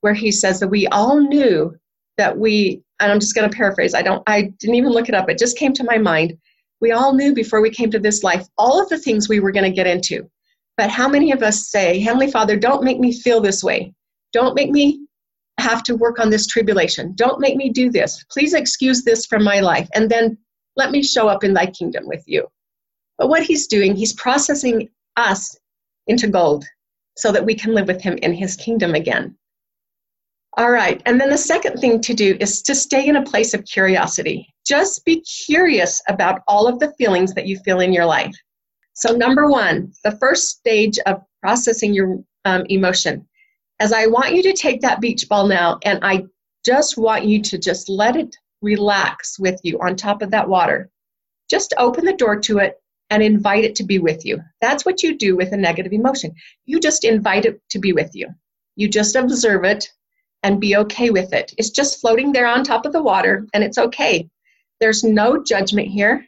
where 0.00 0.14
he 0.14 0.30
says 0.30 0.60
that 0.60 0.68
we 0.68 0.86
all 0.88 1.20
knew 1.20 1.74
that 2.18 2.36
we, 2.36 2.82
and 3.00 3.10
I'm 3.10 3.20
just 3.20 3.34
going 3.34 3.48
to 3.48 3.56
paraphrase, 3.56 3.94
I 3.94 4.02
don't, 4.02 4.22
I 4.26 4.52
didn't 4.60 4.76
even 4.76 4.92
look 4.92 5.08
it 5.08 5.14
up, 5.14 5.30
it 5.30 5.38
just 5.38 5.58
came 5.58 5.72
to 5.72 5.84
my 5.84 5.98
mind. 5.98 6.36
We 6.84 6.92
all 6.92 7.14
knew 7.14 7.32
before 7.32 7.62
we 7.62 7.70
came 7.70 7.90
to 7.92 7.98
this 7.98 8.22
life 8.22 8.46
all 8.58 8.78
of 8.78 8.90
the 8.90 8.98
things 8.98 9.26
we 9.26 9.40
were 9.40 9.52
going 9.52 9.64
to 9.64 9.74
get 9.74 9.86
into. 9.86 10.28
But 10.76 10.90
how 10.90 11.08
many 11.08 11.32
of 11.32 11.42
us 11.42 11.70
say, 11.70 11.98
Heavenly 11.98 12.30
Father, 12.30 12.58
don't 12.58 12.84
make 12.84 13.00
me 13.00 13.10
feel 13.10 13.40
this 13.40 13.64
way. 13.64 13.94
Don't 14.34 14.54
make 14.54 14.70
me 14.70 15.06
have 15.58 15.82
to 15.84 15.96
work 15.96 16.18
on 16.18 16.28
this 16.28 16.46
tribulation. 16.46 17.14
Don't 17.14 17.40
make 17.40 17.56
me 17.56 17.70
do 17.70 17.90
this. 17.90 18.22
Please 18.30 18.52
excuse 18.52 19.02
this 19.02 19.24
from 19.24 19.42
my 19.42 19.60
life, 19.60 19.88
and 19.94 20.10
then 20.10 20.36
let 20.76 20.90
me 20.90 21.02
show 21.02 21.26
up 21.26 21.42
in 21.42 21.54
thy 21.54 21.64
kingdom 21.64 22.06
with 22.06 22.22
you. 22.26 22.46
But 23.16 23.30
what 23.30 23.44
he's 23.44 23.66
doing, 23.66 23.96
he's 23.96 24.12
processing 24.12 24.90
us 25.16 25.58
into 26.06 26.28
gold 26.28 26.66
so 27.16 27.32
that 27.32 27.46
we 27.46 27.54
can 27.54 27.72
live 27.72 27.86
with 27.86 28.02
him 28.02 28.18
in 28.18 28.34
his 28.34 28.56
kingdom 28.56 28.94
again. 28.94 29.34
All 30.58 30.70
right, 30.70 31.00
and 31.06 31.18
then 31.18 31.30
the 31.30 31.38
second 31.38 31.78
thing 31.78 32.02
to 32.02 32.12
do 32.12 32.36
is 32.40 32.60
to 32.60 32.74
stay 32.74 33.08
in 33.08 33.16
a 33.16 33.24
place 33.24 33.54
of 33.54 33.64
curiosity. 33.64 34.53
Just 34.66 35.04
be 35.04 35.20
curious 35.20 36.02
about 36.08 36.42
all 36.48 36.66
of 36.66 36.78
the 36.78 36.92
feelings 36.92 37.34
that 37.34 37.46
you 37.46 37.58
feel 37.58 37.80
in 37.80 37.92
your 37.92 38.06
life. 38.06 38.34
So, 38.94 39.14
number 39.14 39.48
one, 39.48 39.92
the 40.04 40.16
first 40.18 40.48
stage 40.48 40.98
of 41.06 41.22
processing 41.42 41.92
your 41.92 42.18
um, 42.44 42.64
emotion 42.68 43.26
as 43.80 43.92
I 43.92 44.06
want 44.06 44.34
you 44.34 44.42
to 44.44 44.52
take 44.52 44.80
that 44.80 45.00
beach 45.00 45.28
ball 45.28 45.46
now, 45.46 45.78
and 45.84 45.98
I 46.02 46.24
just 46.64 46.96
want 46.96 47.24
you 47.24 47.42
to 47.42 47.58
just 47.58 47.88
let 47.88 48.16
it 48.16 48.34
relax 48.62 49.38
with 49.38 49.60
you 49.62 49.78
on 49.80 49.96
top 49.96 50.22
of 50.22 50.30
that 50.30 50.48
water. 50.48 50.90
Just 51.50 51.74
open 51.76 52.04
the 52.04 52.14
door 52.14 52.36
to 52.40 52.58
it 52.58 52.80
and 53.10 53.22
invite 53.22 53.64
it 53.64 53.74
to 53.76 53.84
be 53.84 53.98
with 53.98 54.24
you. 54.24 54.40
That's 54.60 54.86
what 54.86 55.02
you 55.02 55.18
do 55.18 55.36
with 55.36 55.52
a 55.52 55.56
negative 55.56 55.92
emotion. 55.92 56.32
You 56.64 56.80
just 56.80 57.04
invite 57.04 57.44
it 57.44 57.60
to 57.70 57.78
be 57.78 57.92
with 57.92 58.14
you. 58.14 58.28
You 58.76 58.88
just 58.88 59.16
observe 59.16 59.64
it 59.64 59.90
and 60.42 60.60
be 60.60 60.76
okay 60.76 61.10
with 61.10 61.32
it. 61.32 61.52
It's 61.58 61.70
just 61.70 62.00
floating 62.00 62.32
there 62.32 62.46
on 62.46 62.64
top 62.64 62.86
of 62.86 62.92
the 62.92 63.02
water, 63.02 63.46
and 63.52 63.62
it's 63.62 63.78
okay. 63.78 64.28
There's 64.80 65.04
no 65.04 65.42
judgment 65.42 65.88
here, 65.88 66.26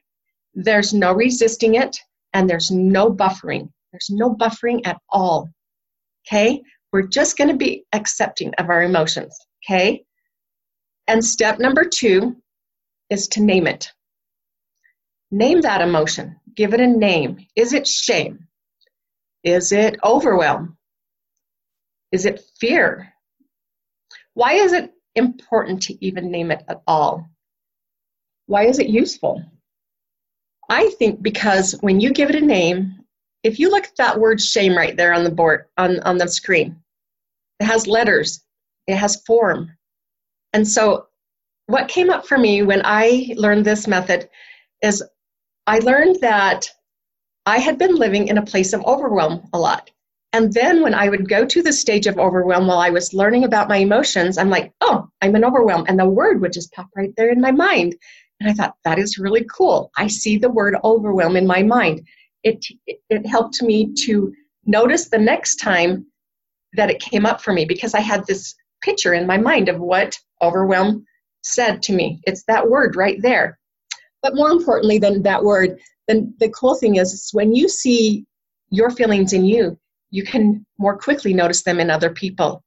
there's 0.54 0.94
no 0.94 1.12
resisting 1.12 1.74
it, 1.74 1.98
and 2.32 2.48
there's 2.48 2.70
no 2.70 3.12
buffering. 3.12 3.70
There's 3.92 4.10
no 4.10 4.34
buffering 4.34 4.86
at 4.86 4.98
all. 5.10 5.50
Okay? 6.26 6.62
We're 6.92 7.06
just 7.06 7.36
going 7.36 7.50
to 7.50 7.56
be 7.56 7.84
accepting 7.92 8.54
of 8.54 8.70
our 8.70 8.82
emotions, 8.82 9.36
okay? 9.64 10.04
And 11.08 11.24
step 11.24 11.58
number 11.58 11.84
two 11.84 12.36
is 13.10 13.28
to 13.28 13.42
name 13.42 13.66
it. 13.66 13.92
Name 15.30 15.60
that 15.62 15.80
emotion. 15.80 16.36
Give 16.54 16.72
it 16.72 16.80
a 16.80 16.86
name. 16.86 17.46
Is 17.54 17.72
it 17.72 17.86
shame? 17.86 18.46
Is 19.44 19.72
it 19.72 19.96
overwhelm? 20.04 20.76
Is 22.12 22.24
it 22.24 22.42
fear? 22.58 23.12
Why 24.34 24.54
is 24.54 24.72
it 24.72 24.92
important 25.16 25.82
to 25.82 26.04
even 26.04 26.30
name 26.30 26.50
it 26.50 26.62
at 26.68 26.82
all. 26.86 27.28
Why 28.46 28.64
is 28.64 28.78
it 28.78 28.88
useful? 28.88 29.42
I 30.68 30.90
think 30.98 31.22
because 31.22 31.72
when 31.80 32.00
you 32.00 32.12
give 32.12 32.30
it 32.30 32.36
a 32.36 32.44
name, 32.44 32.94
if 33.42 33.58
you 33.58 33.70
look 33.70 33.84
at 33.84 33.96
that 33.96 34.18
word 34.18 34.40
shame 34.40 34.76
right 34.76 34.96
there 34.96 35.14
on 35.14 35.24
the 35.24 35.30
board 35.30 35.66
on, 35.76 36.00
on 36.00 36.18
the 36.18 36.28
screen, 36.28 36.76
it 37.60 37.64
has 37.64 37.86
letters, 37.86 38.44
it 38.86 38.96
has 38.96 39.22
form. 39.26 39.70
And 40.52 40.66
so 40.66 41.06
what 41.66 41.88
came 41.88 42.10
up 42.10 42.26
for 42.26 42.38
me 42.38 42.62
when 42.62 42.82
I 42.84 43.34
learned 43.36 43.64
this 43.64 43.86
method 43.86 44.28
is 44.82 45.02
I 45.66 45.78
learned 45.80 46.20
that 46.20 46.68
I 47.44 47.58
had 47.58 47.78
been 47.78 47.94
living 47.94 48.28
in 48.28 48.38
a 48.38 48.44
place 48.44 48.72
of 48.72 48.84
overwhelm 48.84 49.48
a 49.52 49.58
lot. 49.58 49.90
And 50.32 50.52
then 50.52 50.82
when 50.82 50.94
I 50.94 51.08
would 51.08 51.28
go 51.28 51.46
to 51.46 51.62
the 51.62 51.72
stage 51.72 52.06
of 52.06 52.18
overwhelm 52.18 52.66
while 52.66 52.78
I 52.78 52.90
was 52.90 53.14
learning 53.14 53.44
about 53.44 53.68
my 53.68 53.78
emotions, 53.78 54.36
I'm 54.36 54.50
like, 54.50 54.72
oh, 54.80 55.08
I'm 55.22 55.34
in 55.34 55.44
overwhelm. 55.44 55.84
And 55.88 55.98
the 55.98 56.08
word 56.08 56.40
would 56.40 56.52
just 56.52 56.72
pop 56.72 56.88
right 56.96 57.12
there 57.16 57.30
in 57.30 57.40
my 57.40 57.52
mind. 57.52 57.96
And 58.40 58.50
I 58.50 58.52
thought, 58.52 58.74
that 58.84 58.98
is 58.98 59.18
really 59.18 59.46
cool. 59.50 59.90
I 59.96 60.08
see 60.08 60.36
the 60.36 60.50
word 60.50 60.76
overwhelm 60.84 61.36
in 61.36 61.46
my 61.46 61.62
mind. 61.62 62.06
It, 62.42 62.64
it, 62.86 62.98
it 63.08 63.26
helped 63.26 63.62
me 63.62 63.92
to 64.04 64.32
notice 64.66 65.08
the 65.08 65.18
next 65.18 65.56
time 65.56 66.06
that 66.74 66.90
it 66.90 67.00
came 67.00 67.24
up 67.24 67.40
for 67.40 67.52
me 67.52 67.64
because 67.64 67.94
I 67.94 68.00
had 68.00 68.26
this 68.26 68.54
picture 68.82 69.14
in 69.14 69.26
my 69.26 69.38
mind 69.38 69.68
of 69.68 69.80
what 69.80 70.18
overwhelm 70.42 71.04
said 71.42 71.82
to 71.82 71.92
me. 71.92 72.20
It's 72.26 72.44
that 72.44 72.68
word 72.68 72.96
right 72.96 73.20
there. 73.22 73.58
But 74.22 74.34
more 74.34 74.50
importantly 74.50 74.98
than 74.98 75.22
that 75.22 75.42
word, 75.42 75.78
then 76.08 76.34
the 76.38 76.50
cool 76.50 76.74
thing 76.74 76.96
is, 76.96 77.12
is 77.12 77.30
when 77.32 77.54
you 77.54 77.68
see 77.68 78.26
your 78.70 78.90
feelings 78.90 79.32
in 79.32 79.44
you, 79.44 79.78
you 80.10 80.24
can 80.24 80.64
more 80.78 80.98
quickly 80.98 81.32
notice 81.32 81.62
them 81.62 81.80
in 81.80 81.90
other 81.90 82.10
people. 82.10 82.62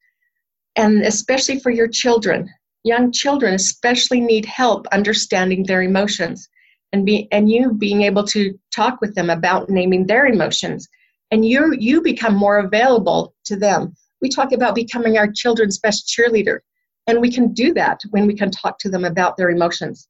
And 0.76 1.01
especially 1.03 1.59
for 1.59 1.70
your 1.70 1.88
children, 1.88 2.49
young 2.84 3.11
children 3.11 3.53
especially 3.53 4.21
need 4.21 4.45
help 4.45 4.88
understanding 4.91 5.63
their 5.63 5.82
emotions 5.82 6.47
and 6.93 7.05
be 7.05 7.27
and 7.32 7.49
you 7.49 7.73
being 7.73 8.03
able 8.03 8.23
to 8.23 8.57
talk 8.73 8.99
with 9.01 9.13
them 9.15 9.30
about 9.30 9.69
naming 9.69 10.07
their 10.07 10.25
emotions. 10.25 10.88
And 11.32 11.45
you 11.45 11.75
you 11.77 12.01
become 12.01 12.36
more 12.36 12.59
available 12.59 13.36
to 13.45 13.55
them. 13.55 13.95
We 14.21 14.30
talk 14.30 14.51
about 14.51 14.75
becoming 14.75 15.17
our 15.17 15.32
children's 15.32 15.80
best 15.80 16.07
cheerleader 16.07 16.59
and 17.07 17.21
we 17.21 17.32
can 17.32 17.53
do 17.53 17.73
that 17.73 18.01
when 18.11 18.27
we 18.27 18.36
can 18.36 18.51
talk 18.51 18.80
to 18.80 18.89
them 18.89 19.05
about 19.05 19.38
their 19.38 19.49
emotions. 19.49 20.07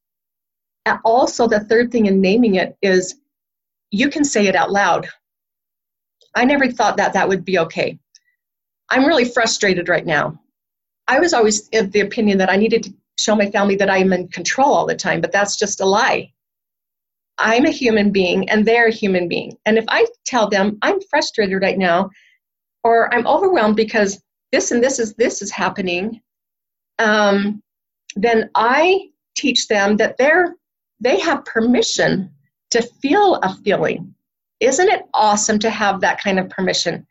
Also 1.05 1.47
the 1.47 1.59
third 1.61 1.91
thing 1.91 2.07
in 2.07 2.21
naming 2.21 2.55
it 2.55 2.75
is 2.81 3.15
you 3.91 4.09
can 4.09 4.23
say 4.23 4.47
it 4.47 4.55
out 4.55 4.71
loud. 4.71 5.07
I 6.35 6.45
never 6.45 6.71
thought 6.71 6.97
that 6.97 7.13
that 7.13 7.27
would 7.27 7.43
be 7.43 7.59
okay. 7.59 7.99
I'm 8.89 9.05
really 9.05 9.25
frustrated 9.25 9.89
right 9.89 10.05
now 10.05 10.39
I 11.09 11.19
was 11.19 11.33
always 11.33 11.67
of 11.73 11.91
the 11.91 12.01
opinion 12.01 12.37
that 12.37 12.51
I 12.51 12.55
needed 12.55 12.83
to 12.83 12.93
show 13.17 13.35
my 13.35 13.49
family 13.49 13.75
that 13.77 13.89
I'm 13.89 14.13
in 14.13 14.27
control 14.27 14.71
all 14.71 14.85
the 14.85 14.95
time, 14.95 15.21
but 15.21 15.31
that's 15.31 15.57
just 15.57 15.81
a 15.81 15.85
lie. 15.85 16.31
I'm 17.39 17.65
a 17.65 17.71
human 17.71 18.11
being 18.11 18.47
and 18.49 18.63
they're 18.63 18.87
a 18.87 18.93
human 18.93 19.27
being. 19.27 19.57
And 19.65 19.77
if 19.79 19.85
I 19.87 20.05
tell 20.25 20.47
them 20.47 20.77
I'm 20.83 21.01
frustrated 21.09 21.61
right 21.61 21.79
now 21.79 22.11
or 22.83 23.11
I'm 23.13 23.25
overwhelmed 23.25 23.75
because 23.75 24.21
this 24.51 24.69
and 24.69 24.83
this 24.83 24.99
is 24.99 25.15
this 25.15 25.41
is 25.41 25.49
happening, 25.49 26.21
um, 26.99 27.63
then 28.15 28.51
I 28.53 29.09
teach 29.35 29.67
them 29.67 29.97
that 29.97 30.15
they're 30.17 30.55
they 30.99 31.19
have 31.21 31.45
permission 31.45 32.29
to 32.71 32.83
feel 33.01 33.35
a 33.35 33.55
feeling. 33.63 34.13
Isn't 34.59 34.89
it 34.89 35.03
awesome 35.15 35.57
to 35.59 35.71
have 35.71 36.01
that 36.01 36.21
kind 36.21 36.39
of 36.39 36.49
permission? 36.49 37.07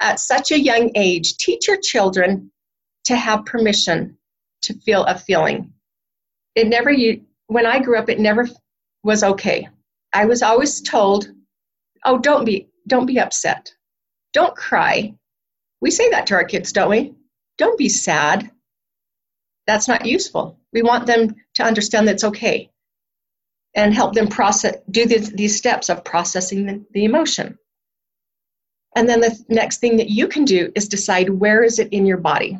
At 0.00 0.20
such 0.20 0.52
a 0.52 0.60
young 0.60 0.90
age, 0.94 1.36
teach 1.36 1.68
your 1.68 1.78
children 1.82 2.51
to 3.04 3.16
have 3.16 3.44
permission 3.44 4.16
to 4.62 4.74
feel 4.74 5.04
a 5.04 5.18
feeling. 5.18 5.72
It 6.54 6.68
never, 6.68 6.90
you, 6.90 7.22
when 7.46 7.66
I 7.66 7.80
grew 7.80 7.98
up, 7.98 8.08
it 8.08 8.20
never 8.20 8.48
was 9.02 9.24
okay. 9.24 9.68
I 10.12 10.26
was 10.26 10.42
always 10.42 10.80
told, 10.80 11.28
oh, 12.04 12.18
don't 12.18 12.44
be, 12.44 12.68
don't 12.86 13.06
be 13.06 13.18
upset. 13.18 13.74
Don't 14.32 14.56
cry. 14.56 15.14
We 15.80 15.90
say 15.90 16.10
that 16.10 16.26
to 16.28 16.34
our 16.34 16.44
kids, 16.44 16.72
don't 16.72 16.90
we? 16.90 17.14
Don't 17.58 17.78
be 17.78 17.88
sad. 17.88 18.50
That's 19.66 19.88
not 19.88 20.06
useful. 20.06 20.58
We 20.72 20.82
want 20.82 21.06
them 21.06 21.34
to 21.54 21.64
understand 21.64 22.08
that 22.08 22.14
it's 22.14 22.24
okay 22.24 22.70
and 23.74 23.94
help 23.94 24.14
them 24.14 24.28
process, 24.28 24.76
do 24.90 25.06
these 25.06 25.56
steps 25.56 25.88
of 25.88 26.04
processing 26.04 26.66
the, 26.66 26.84
the 26.92 27.04
emotion. 27.04 27.58
And 28.94 29.08
then 29.08 29.20
the 29.20 29.38
next 29.48 29.78
thing 29.78 29.96
that 29.96 30.10
you 30.10 30.28
can 30.28 30.44
do 30.44 30.70
is 30.74 30.88
decide 30.88 31.30
where 31.30 31.62
is 31.62 31.78
it 31.78 31.92
in 31.92 32.04
your 32.04 32.18
body 32.18 32.58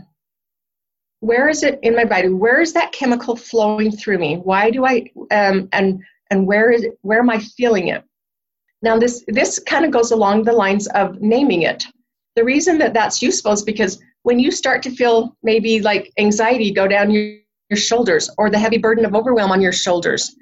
where 1.22 1.48
is 1.48 1.62
it 1.62 1.78
in 1.84 1.94
my 1.94 2.04
body? 2.04 2.28
Where 2.28 2.60
is 2.60 2.72
that 2.72 2.90
chemical 2.90 3.36
flowing 3.36 3.92
through 3.92 4.18
me? 4.18 4.38
Why 4.38 4.72
do 4.72 4.84
i 4.84 5.08
um, 5.30 5.68
and 5.72 6.02
and 6.30 6.48
where 6.48 6.72
is 6.72 6.82
it, 6.82 6.98
where 7.02 7.20
am 7.20 7.30
i 7.30 7.38
feeling 7.38 7.88
it? 7.88 8.02
Now 8.82 8.98
this 8.98 9.24
this 9.28 9.60
kind 9.60 9.84
of 9.84 9.92
goes 9.92 10.10
along 10.10 10.42
the 10.42 10.52
lines 10.52 10.88
of 10.88 11.20
naming 11.20 11.62
it. 11.62 11.84
The 12.34 12.42
reason 12.42 12.76
that 12.78 12.92
that's 12.92 13.22
useful 13.22 13.52
is 13.52 13.62
because 13.62 14.00
when 14.24 14.40
you 14.40 14.50
start 14.50 14.82
to 14.82 14.90
feel 14.90 15.36
maybe 15.44 15.80
like 15.80 16.12
anxiety 16.18 16.72
go 16.72 16.88
down 16.88 17.12
your, 17.12 17.36
your 17.70 17.76
shoulders 17.76 18.28
or 18.36 18.50
the 18.50 18.58
heavy 18.58 18.78
burden 18.78 19.04
of 19.04 19.14
overwhelm 19.14 19.52
on 19.52 19.60
your 19.62 19.72
shoulders 19.72 20.34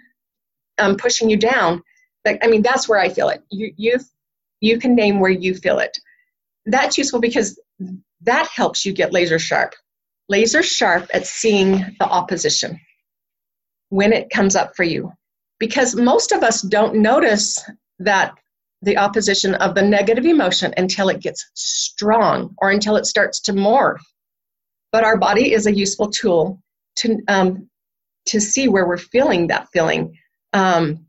um, 0.79 0.97
pushing 0.97 1.29
you 1.29 1.37
down 1.37 1.83
like 2.25 2.39
i 2.43 2.47
mean 2.47 2.63
that's 2.63 2.89
where 2.89 2.99
i 2.99 3.11
feel 3.11 3.29
it. 3.29 3.43
You 3.51 3.71
you 3.77 3.99
you 4.63 4.79
can 4.79 4.95
name 4.95 5.21
where 5.21 5.31
you 5.31 5.55
feel 5.55 5.79
it. 5.79 5.99
That's 6.65 6.97
useful 6.97 7.21
because 7.21 7.61
that 8.23 8.47
helps 8.47 8.87
you 8.87 8.95
get 8.95 9.13
laser 9.13 9.39
sharp 9.39 9.75
laser 10.31 10.63
sharp 10.63 11.11
at 11.13 11.27
seeing 11.27 11.85
the 11.99 12.07
opposition 12.07 12.81
when 13.89 14.13
it 14.13 14.31
comes 14.31 14.55
up 14.57 14.75
for 14.77 14.85
you. 14.85 15.13
Because 15.59 15.95
most 15.95 16.33
of 16.33 16.43
us 16.43 16.63
don't 16.63 16.95
notice 16.95 17.63
that 17.99 18.33
the 18.81 18.97
opposition 18.97 19.55
of 19.57 19.75
the 19.75 19.83
negative 19.83 20.25
emotion 20.25 20.73
until 20.77 21.11
it 21.11 21.21
gets 21.21 21.51
strong 21.55 22.55
or 22.59 22.71
until 22.71 22.97
it 22.97 23.05
starts 23.05 23.41
to 23.41 23.53
morph. 23.53 24.01
But 24.93 25.05
our 25.05 25.19
body 25.19 25.53
is 25.53 25.67
a 25.67 25.77
useful 25.77 26.11
tool 26.11 26.63
to, 27.01 27.19
um, 27.29 27.69
to 28.27 28.41
see 28.41 28.69
where 28.69 28.87
we're 28.87 28.97
feeling 28.97 29.49
that 29.49 29.69
feeling. 29.73 30.17
Um, 30.53 31.07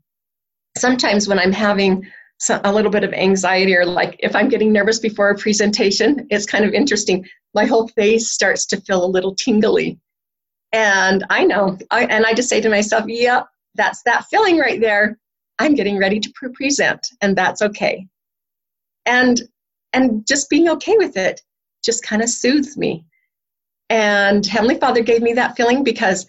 sometimes 0.76 1.26
when 1.28 1.38
I'm 1.38 1.52
having 1.52 2.06
a 2.50 2.72
little 2.72 2.90
bit 2.90 3.04
of 3.04 3.12
anxiety 3.12 3.76
or 3.76 3.84
like 3.84 4.16
if 4.18 4.34
I'm 4.34 4.48
getting 4.48 4.72
nervous 4.72 4.98
before 4.98 5.30
a 5.30 5.36
presentation, 5.36 6.26
it's 6.30 6.46
kind 6.46 6.64
of 6.64 6.72
interesting. 6.72 7.26
My 7.54 7.64
whole 7.64 7.88
face 7.88 8.30
starts 8.30 8.66
to 8.66 8.80
feel 8.80 9.04
a 9.04 9.06
little 9.06 9.34
tingly. 9.34 9.98
And 10.72 11.24
I 11.30 11.44
know, 11.44 11.78
I, 11.90 12.06
and 12.06 12.24
I 12.24 12.34
just 12.34 12.48
say 12.48 12.60
to 12.60 12.68
myself, 12.68 13.04
yep, 13.06 13.46
that's 13.74 14.02
that 14.04 14.26
feeling 14.30 14.58
right 14.58 14.80
there. 14.80 15.18
I'm 15.58 15.74
getting 15.74 15.98
ready 15.98 16.18
to 16.18 16.32
pre- 16.34 16.52
present, 16.52 17.06
and 17.20 17.36
that's 17.36 17.62
okay. 17.62 18.06
And 19.06 19.42
and 19.92 20.26
just 20.26 20.48
being 20.48 20.68
okay 20.70 20.96
with 20.96 21.16
it 21.16 21.42
just 21.84 22.02
kind 22.02 22.22
of 22.22 22.30
soothes 22.30 22.76
me. 22.76 23.04
And 23.90 24.46
Heavenly 24.46 24.78
Father 24.78 25.02
gave 25.02 25.20
me 25.20 25.34
that 25.34 25.56
feeling 25.56 25.84
because 25.84 26.26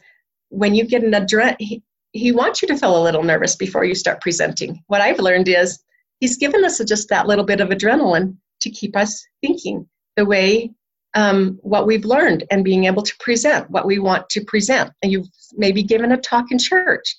when 0.49 0.75
you 0.75 0.85
get 0.85 1.03
an 1.03 1.11
adrenaline, 1.11 1.55
he, 1.59 1.81
he 2.11 2.31
wants 2.33 2.61
you 2.61 2.67
to 2.67 2.77
feel 2.77 3.01
a 3.01 3.01
little 3.01 3.23
nervous 3.23 3.55
before 3.55 3.85
you 3.85 3.95
start 3.95 4.21
presenting. 4.21 4.83
What 4.87 5.01
I've 5.01 5.19
learned 5.19 5.47
is 5.47 5.79
he's 6.23 6.37
given 6.37 6.63
us 6.63 6.79
just 6.85 7.09
that 7.09 7.27
little 7.27 7.43
bit 7.43 7.59
of 7.59 7.67
adrenaline 7.67 8.37
to 8.61 8.69
keep 8.69 8.95
us 8.95 9.27
thinking 9.41 9.85
the 10.15 10.23
way 10.23 10.71
um, 11.15 11.59
what 11.63 11.85
we've 11.85 12.05
learned 12.05 12.45
and 12.49 12.63
being 12.63 12.85
able 12.85 13.03
to 13.03 13.13
present 13.19 13.69
what 13.69 13.85
we 13.85 13.99
want 13.99 14.29
to 14.29 14.39
present. 14.45 14.89
And 15.01 15.11
you've 15.11 15.27
maybe 15.51 15.83
given 15.83 16.13
a 16.13 16.17
talk 16.17 16.49
in 16.49 16.59
church. 16.59 17.13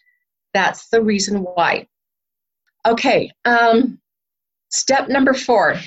That's 0.54 0.88
the 0.88 1.02
reason 1.02 1.40
why. 1.40 1.86
Okay, 2.86 3.30
um, 3.44 4.00
step 4.70 5.10
number 5.10 5.34
four 5.34 5.78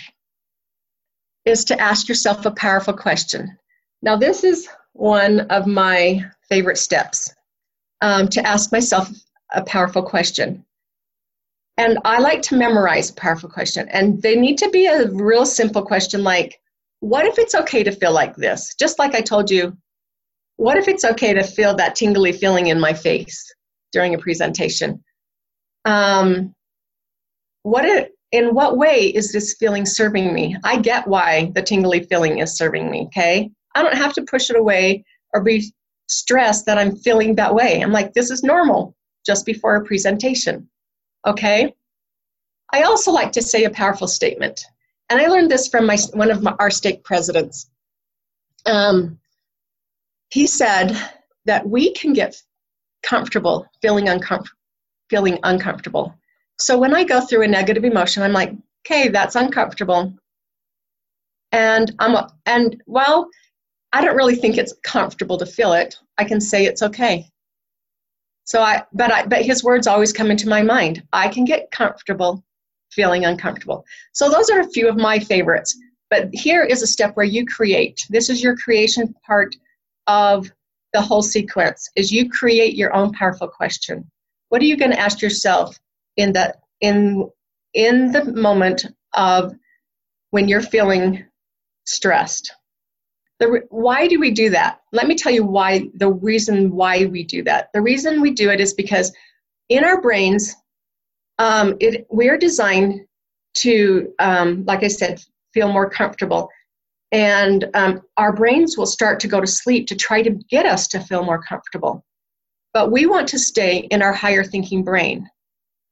is 1.44 1.66
to 1.66 1.82
ask 1.82 2.08
yourself 2.08 2.46
a 2.46 2.52
powerful 2.52 2.94
question. 2.94 3.58
Now, 4.04 4.16
this 4.16 4.44
is 4.44 4.70
one 4.94 5.40
of 5.50 5.66
my 5.66 6.24
favorite 6.48 6.78
steps 6.78 7.34
um, 8.02 8.28
to 8.28 8.46
ask 8.46 8.72
myself 8.72 9.10
a 9.56 9.64
powerful 9.64 10.04
question. 10.04 10.64
And 11.78 12.00
I 12.06 12.20
like 12.20 12.42
to 12.44 12.58
memorize 12.58 13.10
a 13.10 13.14
powerful 13.14 13.50
question. 13.50 13.88
And 13.90 14.22
they 14.22 14.36
need 14.36 14.58
to 14.60 14.70
be 14.70 14.88
a 14.88 15.10
real 15.10 15.46
simple 15.46 15.84
question 15.84 16.24
like, 16.24 16.60
what 17.02 17.26
if 17.26 17.38
it's 17.38 17.54
okay 17.54 17.84
to 17.84 17.92
feel 17.92 18.12
like 18.12 18.36
this? 18.36 18.74
Just 18.80 18.98
like 18.98 19.14
I 19.14 19.22
told 19.22 19.52
you, 19.52 19.78
what 20.56 20.78
if 20.78 20.88
it's 20.88 21.06
okay 21.06 21.34
to 21.34 21.44
feel 21.44 21.76
that 21.76 21.96
tingly 21.96 22.32
feeling 22.32 22.68
in 22.68 22.80
my 22.80 22.94
face 22.94 23.54
during 23.92 24.16
a 24.16 24.18
presentation? 24.18 25.04
Um, 25.86 26.56
what 27.62 28.10
in 28.32 28.56
what 28.56 28.78
way 28.78 29.06
is 29.08 29.32
this 29.32 29.56
feeling 29.60 29.86
serving 29.86 30.34
me? 30.34 30.58
I 30.64 30.80
get 30.80 31.08
why 31.08 31.52
the 31.54 31.62
tingly 31.62 32.04
feeling 32.04 32.40
is 32.40 32.58
serving 32.58 32.90
me, 32.90 33.06
okay? 33.08 33.52
I 33.76 33.84
don't 33.84 33.96
have 33.96 34.14
to 34.14 34.24
push 34.24 34.50
it 34.50 34.58
away 34.58 35.06
or 35.34 35.44
be 35.44 35.72
stressed 36.08 36.66
that 36.66 36.78
I'm 36.78 36.96
feeling 36.96 37.36
that 37.36 37.54
way. 37.54 37.82
I'm 37.82 37.92
like, 37.92 38.14
this 38.14 38.32
is 38.32 38.44
normal 38.44 38.96
just 39.26 39.46
before 39.46 39.76
a 39.76 39.86
presentation. 39.86 40.68
Okay? 41.26 41.74
I 42.72 42.84
also 42.84 43.12
like 43.12 43.32
to 43.34 43.42
say 43.42 43.64
a 43.64 43.70
powerful 43.70 44.08
statement. 44.08 44.66
And 45.10 45.22
I 45.22 45.28
learned 45.28 45.50
this 45.50 45.68
from 45.68 45.86
my, 45.86 45.98
one 46.14 46.32
of 46.32 46.44
my, 46.44 46.54
our 46.60 46.70
state 46.70 47.04
presidents. 47.04 47.70
Um, 48.66 49.20
he 50.30 50.46
said, 50.48 50.98
that 51.48 51.68
we 51.68 51.94
can 51.94 52.14
get 52.14 52.40
comfortable 53.02 53.66
feeling 53.82 54.10
uncomfortable 54.10 54.54
feeling 55.10 55.40
uncomfortable. 55.44 56.14
So 56.60 56.78
when 56.78 56.94
I 56.94 57.06
go 57.06 57.22
through 57.22 57.44
a 57.44 57.48
negative 57.48 57.86
emotion, 57.86 58.24
I'm 58.24 58.34
like, 58.34 58.52
okay, 58.86 59.08
that's 59.08 59.38
uncomfortable. 59.38 60.14
And 61.54 61.96
I'm 62.00 62.16
a, 62.16 62.30
and 62.46 62.84
well, 62.88 63.30
I 63.94 64.04
don't 64.04 64.18
really 64.18 64.36
think 64.36 64.58
it's 64.58 64.74
comfortable 64.84 65.38
to 65.38 65.46
feel 65.46 65.72
it. 65.72 65.96
I 66.18 66.26
can 66.26 66.42
say 66.42 66.66
it's 66.66 66.82
okay. 66.82 67.30
So 68.48 68.62
I 68.62 68.84
but 68.94 69.12
I 69.12 69.26
but 69.26 69.46
his 69.46 69.62
words 69.62 69.88
always 69.88 70.14
come 70.14 70.32
into 70.32 70.48
my 70.48 70.64
mind. 70.64 71.04
I 71.12 71.28
can 71.28 71.44
get 71.44 71.70
comfortable 71.72 72.44
feeling 72.92 73.26
uncomfortable. 73.26 73.86
So 74.14 74.30
those 74.30 74.50
are 74.50 74.62
a 74.62 74.70
few 74.70 74.88
of 74.88 74.96
my 74.96 75.20
favorites. 75.20 75.78
But 76.10 76.30
here 76.32 76.64
is 76.64 76.82
a 76.82 76.88
step 76.88 77.18
where 77.18 77.26
you 77.26 77.46
create. 77.46 78.08
This 78.10 78.30
is 78.30 78.42
your 78.42 78.56
creation 78.56 79.14
part 79.26 79.54
of 80.08 80.50
the 80.94 81.02
whole 81.02 81.22
sequence 81.22 81.90
is 81.98 82.14
you 82.14 82.30
create 82.30 82.76
your 82.76 82.96
own 82.96 83.12
powerful 83.12 83.50
question. 83.50 84.10
What 84.48 84.62
are 84.62 84.66
you 84.66 84.78
going 84.78 84.92
to 84.92 85.00
ask 85.00 85.22
yourself 85.22 85.78
in 86.16 86.32
that 86.32 86.62
in 86.80 87.30
in 87.74 88.14
the 88.14 88.24
moment 88.32 88.86
of 89.14 89.54
when 90.30 90.48
you're 90.48 90.62
feeling 90.62 91.26
stressed? 91.86 92.54
The, 93.40 93.62
why 93.70 94.08
do 94.08 94.20
we 94.20 94.32
do 94.32 94.50
that? 94.50 94.82
Let 94.92 95.08
me 95.08 95.16
tell 95.16 95.32
you 95.32 95.46
why 95.46 95.90
the 95.94 96.12
reason 96.12 96.72
why 96.72 97.06
we 97.06 97.24
do 97.24 97.44
that. 97.44 97.70
The 97.74 97.82
reason 97.82 98.22
we 98.22 98.32
do 98.32 98.50
it 98.50 98.60
is 98.60 98.74
because 98.74 99.14
in 99.70 99.84
our 99.84 100.02
brains, 100.02 100.56
um, 101.38 101.76
it, 101.80 102.08
we're 102.10 102.38
designed 102.38 103.06
to, 103.58 104.12
um, 104.20 104.64
like 104.66 104.84
I 104.84 104.88
said, 104.88 105.24
feel 105.54 105.72
more 105.72 105.90
comfortable. 105.90 106.50
And 107.12 107.70
um, 107.74 108.02
our 108.18 108.34
brains 108.34 108.78
will 108.78 108.86
start 108.86 109.20
to 109.22 109.28
go 109.28 109.40
to 109.40 109.48
sleep 109.48 109.88
to 109.88 109.96
try 109.96 110.22
to 110.22 110.32
get 110.50 110.66
us 110.66 110.88
to 110.90 111.00
feel 111.00 111.24
more 111.24 111.42
comfortable. 111.42 112.04
But 112.74 112.92
we 112.92 113.06
want 113.06 113.28
to 113.30 113.40
stay 113.40 113.88
in 113.92 114.02
our 114.02 114.14
higher 114.14 114.44
thinking 114.44 114.84
brain. 114.84 115.30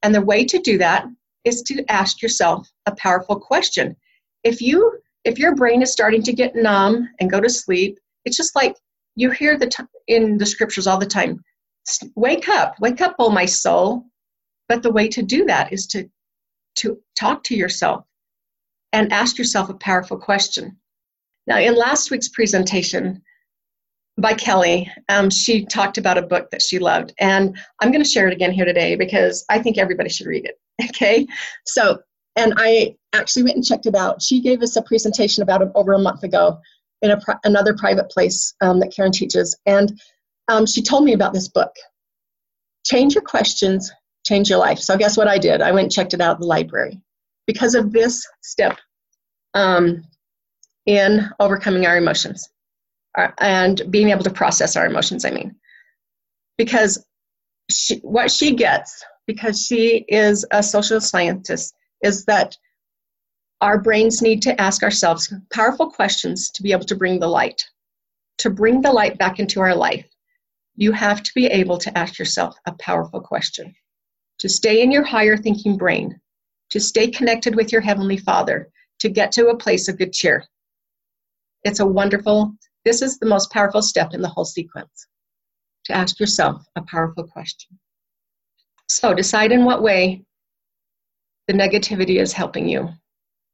And 0.03 0.13
the 0.13 0.21
way 0.21 0.45
to 0.45 0.59
do 0.59 0.77
that 0.79 1.05
is 1.45 1.61
to 1.63 1.85
ask 1.89 2.21
yourself 2.21 2.69
a 2.85 2.95
powerful 2.95 3.39
question. 3.39 3.95
If 4.43 4.61
you 4.61 4.99
if 5.25 5.39
your 5.39 5.55
brain 5.55 5.81
is 5.81 5.91
starting 5.91 6.23
to 6.23 6.33
get 6.33 6.55
numb 6.55 7.09
and 7.19 7.29
go 7.29 7.41
to 7.41 7.49
sleep, 7.49 7.99
it's 8.23 8.37
just 8.37 8.55
like 8.55 8.75
you 9.15 9.31
hear 9.31 9.57
the 9.57 9.67
t- 9.67 9.83
in 10.07 10.37
the 10.37 10.45
scriptures 10.45 10.87
all 10.87 10.99
the 10.99 11.05
time. 11.05 11.43
Wake 12.15 12.47
up, 12.47 12.75
wake 12.79 13.01
up, 13.01 13.15
oh 13.19 13.29
my 13.29 13.45
soul. 13.45 14.05
But 14.69 14.83
the 14.83 14.91
way 14.91 15.07
to 15.09 15.21
do 15.21 15.45
that 15.45 15.73
is 15.73 15.87
to 15.87 16.09
to 16.77 16.99
talk 17.17 17.43
to 17.45 17.55
yourself 17.55 18.03
and 18.91 19.11
ask 19.13 19.37
yourself 19.37 19.69
a 19.69 19.75
powerful 19.75 20.17
question. 20.17 20.77
Now, 21.47 21.59
in 21.59 21.75
last 21.75 22.11
week's 22.11 22.29
presentation 22.29 23.21
by 24.17 24.33
Kelly, 24.33 24.91
um, 25.09 25.29
she 25.29 25.65
talked 25.65 25.97
about 25.97 26.17
a 26.17 26.23
book 26.23 26.49
that 26.51 26.61
she 26.61 26.79
loved, 26.79 27.13
and 27.19 27.57
I'm 27.81 27.91
going 27.91 28.03
to 28.03 28.09
share 28.09 28.27
it 28.27 28.33
again 28.33 28.51
here 28.51 28.65
today 28.65 28.95
because 28.95 29.45
I 29.49 29.59
think 29.59 29.77
everybody 29.77 30.09
should 30.09 30.27
read 30.27 30.45
it. 30.45 30.59
Okay, 30.89 31.25
so 31.65 31.99
and 32.35 32.53
I 32.57 32.95
actually 33.13 33.43
went 33.43 33.55
and 33.55 33.65
checked 33.65 33.85
it 33.85 33.95
out. 33.95 34.21
She 34.21 34.41
gave 34.41 34.61
us 34.61 34.75
a 34.75 34.81
presentation 34.81 35.43
about 35.43 35.61
it 35.61 35.69
over 35.75 35.93
a 35.93 35.99
month 35.99 36.23
ago 36.23 36.59
in 37.01 37.11
a 37.11 37.19
another 37.43 37.75
private 37.75 38.09
place 38.09 38.53
um, 38.61 38.79
that 38.79 38.93
Karen 38.95 39.11
teaches, 39.11 39.57
and 39.65 39.99
um, 40.47 40.65
she 40.65 40.81
told 40.81 41.03
me 41.03 41.13
about 41.13 41.33
this 41.33 41.47
book. 41.47 41.73
Change 42.85 43.15
your 43.15 43.23
questions, 43.23 43.91
change 44.25 44.49
your 44.49 44.59
life. 44.59 44.79
So 44.79 44.97
guess 44.97 45.17
what 45.17 45.27
I 45.27 45.37
did? 45.37 45.61
I 45.61 45.71
went 45.71 45.85
and 45.85 45.91
checked 45.91 46.13
it 46.13 46.21
out 46.21 46.35
at 46.35 46.39
the 46.39 46.47
library 46.47 47.01
because 47.47 47.75
of 47.75 47.91
this 47.91 48.25
step 48.41 48.77
um, 49.53 50.03
in 50.85 51.29
overcoming 51.39 51.85
our 51.85 51.97
emotions 51.97 52.49
uh, 53.17 53.29
and 53.39 53.81
being 53.89 54.09
able 54.09 54.23
to 54.23 54.29
process 54.29 54.75
our 54.75 54.85
emotions, 54.85 55.25
I 55.25 55.31
mean. 55.31 55.55
Because 56.57 57.05
she, 57.69 57.97
what 57.99 58.31
she 58.31 58.55
gets, 58.55 59.03
because 59.27 59.65
she 59.65 60.05
is 60.07 60.45
a 60.51 60.61
social 60.61 61.01
scientist, 61.01 61.73
is 62.01 62.25
that 62.25 62.57
our 63.61 63.79
brains 63.79 64.21
need 64.21 64.41
to 64.43 64.61
ask 64.61 64.83
ourselves 64.83 65.33
powerful 65.51 65.89
questions 65.89 66.49
to 66.51 66.63
be 66.63 66.71
able 66.71 66.85
to 66.85 66.95
bring 66.95 67.19
the 67.19 67.27
light. 67.27 67.63
To 68.39 68.49
bring 68.49 68.81
the 68.81 68.91
light 68.91 69.17
back 69.17 69.39
into 69.39 69.61
our 69.61 69.75
life, 69.75 70.05
you 70.75 70.91
have 70.91 71.23
to 71.23 71.31
be 71.33 71.47
able 71.47 71.77
to 71.77 71.97
ask 71.97 72.19
yourself 72.19 72.55
a 72.65 72.73
powerful 72.73 73.21
question. 73.21 73.73
To 74.39 74.49
stay 74.49 74.81
in 74.81 74.91
your 74.91 75.03
higher 75.03 75.37
thinking 75.37 75.77
brain, 75.77 76.19
to 76.71 76.79
stay 76.79 77.09
connected 77.09 77.55
with 77.55 77.71
your 77.71 77.81
Heavenly 77.81 78.17
Father, 78.17 78.69
to 78.99 79.09
get 79.09 79.31
to 79.33 79.47
a 79.47 79.57
place 79.57 79.87
of 79.87 79.97
good 79.97 80.11
cheer. 80.11 80.43
It's 81.63 81.79
a 81.79 81.85
wonderful, 81.85 82.53
this 82.83 83.01
is 83.01 83.17
the 83.17 83.25
most 83.25 83.51
powerful 83.51 83.81
step 83.81 84.13
in 84.13 84.21
the 84.21 84.29
whole 84.29 84.45
sequence 84.45 85.07
to 85.85 85.93
ask 85.93 86.19
yourself 86.19 86.65
a 86.75 86.81
powerful 86.81 87.25
question. 87.25 87.79
So 88.87 89.13
decide 89.13 89.51
in 89.51 89.65
what 89.65 89.81
way 89.81 90.25
the 91.47 91.53
negativity 91.53 92.19
is 92.19 92.33
helping 92.33 92.67
you. 92.67 92.89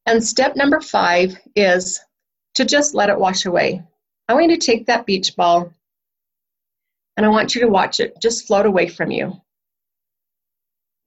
And 0.05 0.23
step 0.23 0.55
number 0.55 0.81
five 0.81 1.37
is 1.55 1.99
to 2.55 2.65
just 2.65 2.95
let 2.95 3.09
it 3.09 3.19
wash 3.19 3.45
away. 3.45 3.83
I 4.27 4.33
want 4.33 4.49
you 4.49 4.57
to 4.57 4.65
take 4.65 4.85
that 4.87 5.05
beach 5.05 5.35
ball 5.35 5.73
and 7.17 7.25
I 7.25 7.29
want 7.29 7.53
you 7.53 7.61
to 7.61 7.67
watch 7.67 7.99
it 7.99 8.15
just 8.21 8.47
float 8.47 8.65
away 8.65 8.87
from 8.87 9.11
you. 9.11 9.39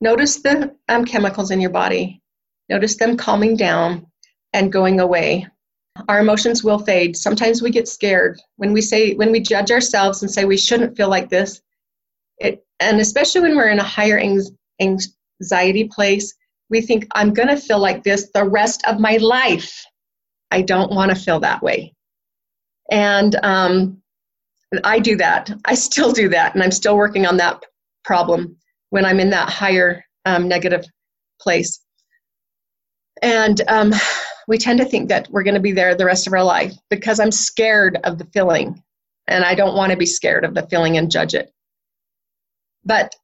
Notice 0.00 0.36
the 0.42 0.74
um, 0.88 1.04
chemicals 1.04 1.50
in 1.50 1.60
your 1.60 1.70
body. 1.70 2.20
Notice 2.68 2.96
them 2.96 3.16
calming 3.16 3.56
down 3.56 4.06
and 4.52 4.72
going 4.72 5.00
away. 5.00 5.46
Our 6.08 6.20
emotions 6.20 6.62
will 6.62 6.78
fade. 6.78 7.16
Sometimes 7.16 7.62
we 7.62 7.70
get 7.70 7.88
scared 7.88 8.40
when 8.56 8.72
we 8.72 8.80
say 8.80 9.14
when 9.14 9.32
we 9.32 9.40
judge 9.40 9.70
ourselves 9.70 10.22
and 10.22 10.30
say 10.30 10.44
we 10.44 10.56
shouldn't 10.56 10.96
feel 10.96 11.08
like 11.08 11.28
this. 11.28 11.62
It 12.38 12.64
and 12.80 13.00
especially 13.00 13.42
when 13.42 13.56
we're 13.56 13.68
in 13.68 13.78
a 13.78 13.84
higher 13.84 14.20
anxiety 14.80 15.88
place, 15.88 16.34
we 16.70 16.80
think 16.80 17.06
I'm 17.14 17.32
going 17.32 17.48
to 17.48 17.56
feel 17.56 17.78
like 17.78 18.02
this 18.02 18.30
the 18.34 18.44
rest 18.44 18.82
of 18.86 18.98
my 18.98 19.16
life. 19.18 19.84
I 20.50 20.62
don't 20.62 20.92
want 20.92 21.10
to 21.10 21.16
feel 21.16 21.40
that 21.40 21.62
way. 21.62 21.94
And 22.90 23.36
um, 23.42 24.02
I 24.82 24.98
do 24.98 25.16
that. 25.16 25.50
I 25.64 25.74
still 25.74 26.12
do 26.12 26.28
that, 26.30 26.54
and 26.54 26.62
I'm 26.62 26.72
still 26.72 26.96
working 26.96 27.26
on 27.26 27.36
that 27.38 27.62
problem 28.04 28.56
when 28.90 29.04
I'm 29.04 29.20
in 29.20 29.30
that 29.30 29.48
higher 29.50 30.04
um, 30.24 30.48
negative 30.48 30.84
place. 31.40 31.80
And 33.22 33.60
um, 33.68 33.92
we 34.48 34.58
tend 34.58 34.78
to 34.80 34.84
think 34.84 35.08
that 35.08 35.28
we're 35.30 35.42
going 35.42 35.54
to 35.54 35.60
be 35.60 35.72
there 35.72 35.94
the 35.94 36.04
rest 36.04 36.26
of 36.26 36.32
our 36.32 36.44
life 36.44 36.74
because 36.90 37.20
I'm 37.20 37.30
scared 37.30 37.98
of 38.04 38.18
the 38.18 38.26
feeling 38.26 38.82
and 39.26 39.44
I 39.44 39.54
don't 39.54 39.76
want 39.76 39.90
to 39.90 39.96
be 39.96 40.06
scared 40.06 40.44
of 40.44 40.54
the 40.54 40.66
feeling 40.66 40.98
and 40.98 41.10
judge 41.10 41.34
it. 41.34 41.50
But 42.84 43.14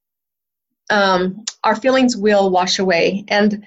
um, 0.91 1.45
our 1.65 1.77
feelings 1.77 2.17
will 2.17 2.51
wash 2.51 2.79
away. 2.79 3.25
And 3.29 3.67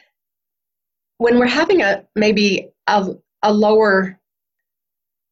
when 1.17 1.39
we're 1.39 1.47
having 1.47 1.82
a 1.82 2.05
maybe 2.15 2.69
a, 2.88 3.13
a 3.41 3.53
lower 3.53 4.19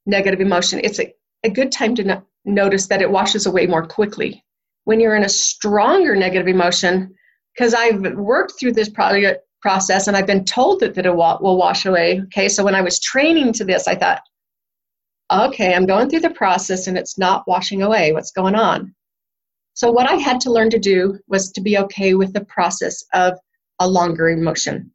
negative 0.05 0.41
emotion, 0.41 0.81
it's 0.83 0.99
a, 0.99 1.13
a 1.43 1.49
good 1.49 1.71
time 1.71 1.95
to 1.95 2.03
no- 2.03 2.23
notice 2.45 2.87
that 2.87 3.01
it 3.01 3.11
washes 3.11 3.45
away 3.45 3.67
more 3.67 3.85
quickly. 3.85 4.43
When 4.85 4.99
you're 4.99 5.15
in 5.15 5.25
a 5.25 5.29
stronger 5.29 6.15
negative 6.15 6.47
emotion, 6.47 7.13
because 7.53 7.73
I've 7.73 8.01
worked 8.15 8.53
through 8.59 8.73
this 8.73 8.89
project 8.89 9.41
process 9.61 10.07
and 10.07 10.17
I've 10.17 10.25
been 10.25 10.45
told 10.45 10.79
that, 10.79 10.95
that 10.95 11.05
it 11.05 11.15
will 11.15 11.57
wash 11.57 11.85
away. 11.85 12.21
Okay, 12.25 12.49
so 12.49 12.63
when 12.63 12.73
I 12.73 12.81
was 12.81 12.99
training 12.99 13.53
to 13.53 13.65
this, 13.65 13.87
I 13.87 13.95
thought, 13.95 14.21
okay, 15.31 15.73
I'm 15.73 15.85
going 15.85 16.09
through 16.09 16.21
the 16.21 16.31
process 16.31 16.87
and 16.87 16.97
it's 16.97 17.17
not 17.17 17.47
washing 17.47 17.83
away. 17.83 18.11
What's 18.11 18.31
going 18.31 18.55
on? 18.55 18.95
So, 19.73 19.91
what 19.91 20.09
I 20.09 20.15
had 20.15 20.41
to 20.41 20.51
learn 20.51 20.69
to 20.71 20.79
do 20.79 21.19
was 21.27 21.51
to 21.53 21.61
be 21.61 21.77
okay 21.77 22.13
with 22.13 22.33
the 22.33 22.45
process 22.45 23.03
of 23.13 23.39
a 23.79 23.87
longer 23.87 24.29
emotion. 24.29 24.91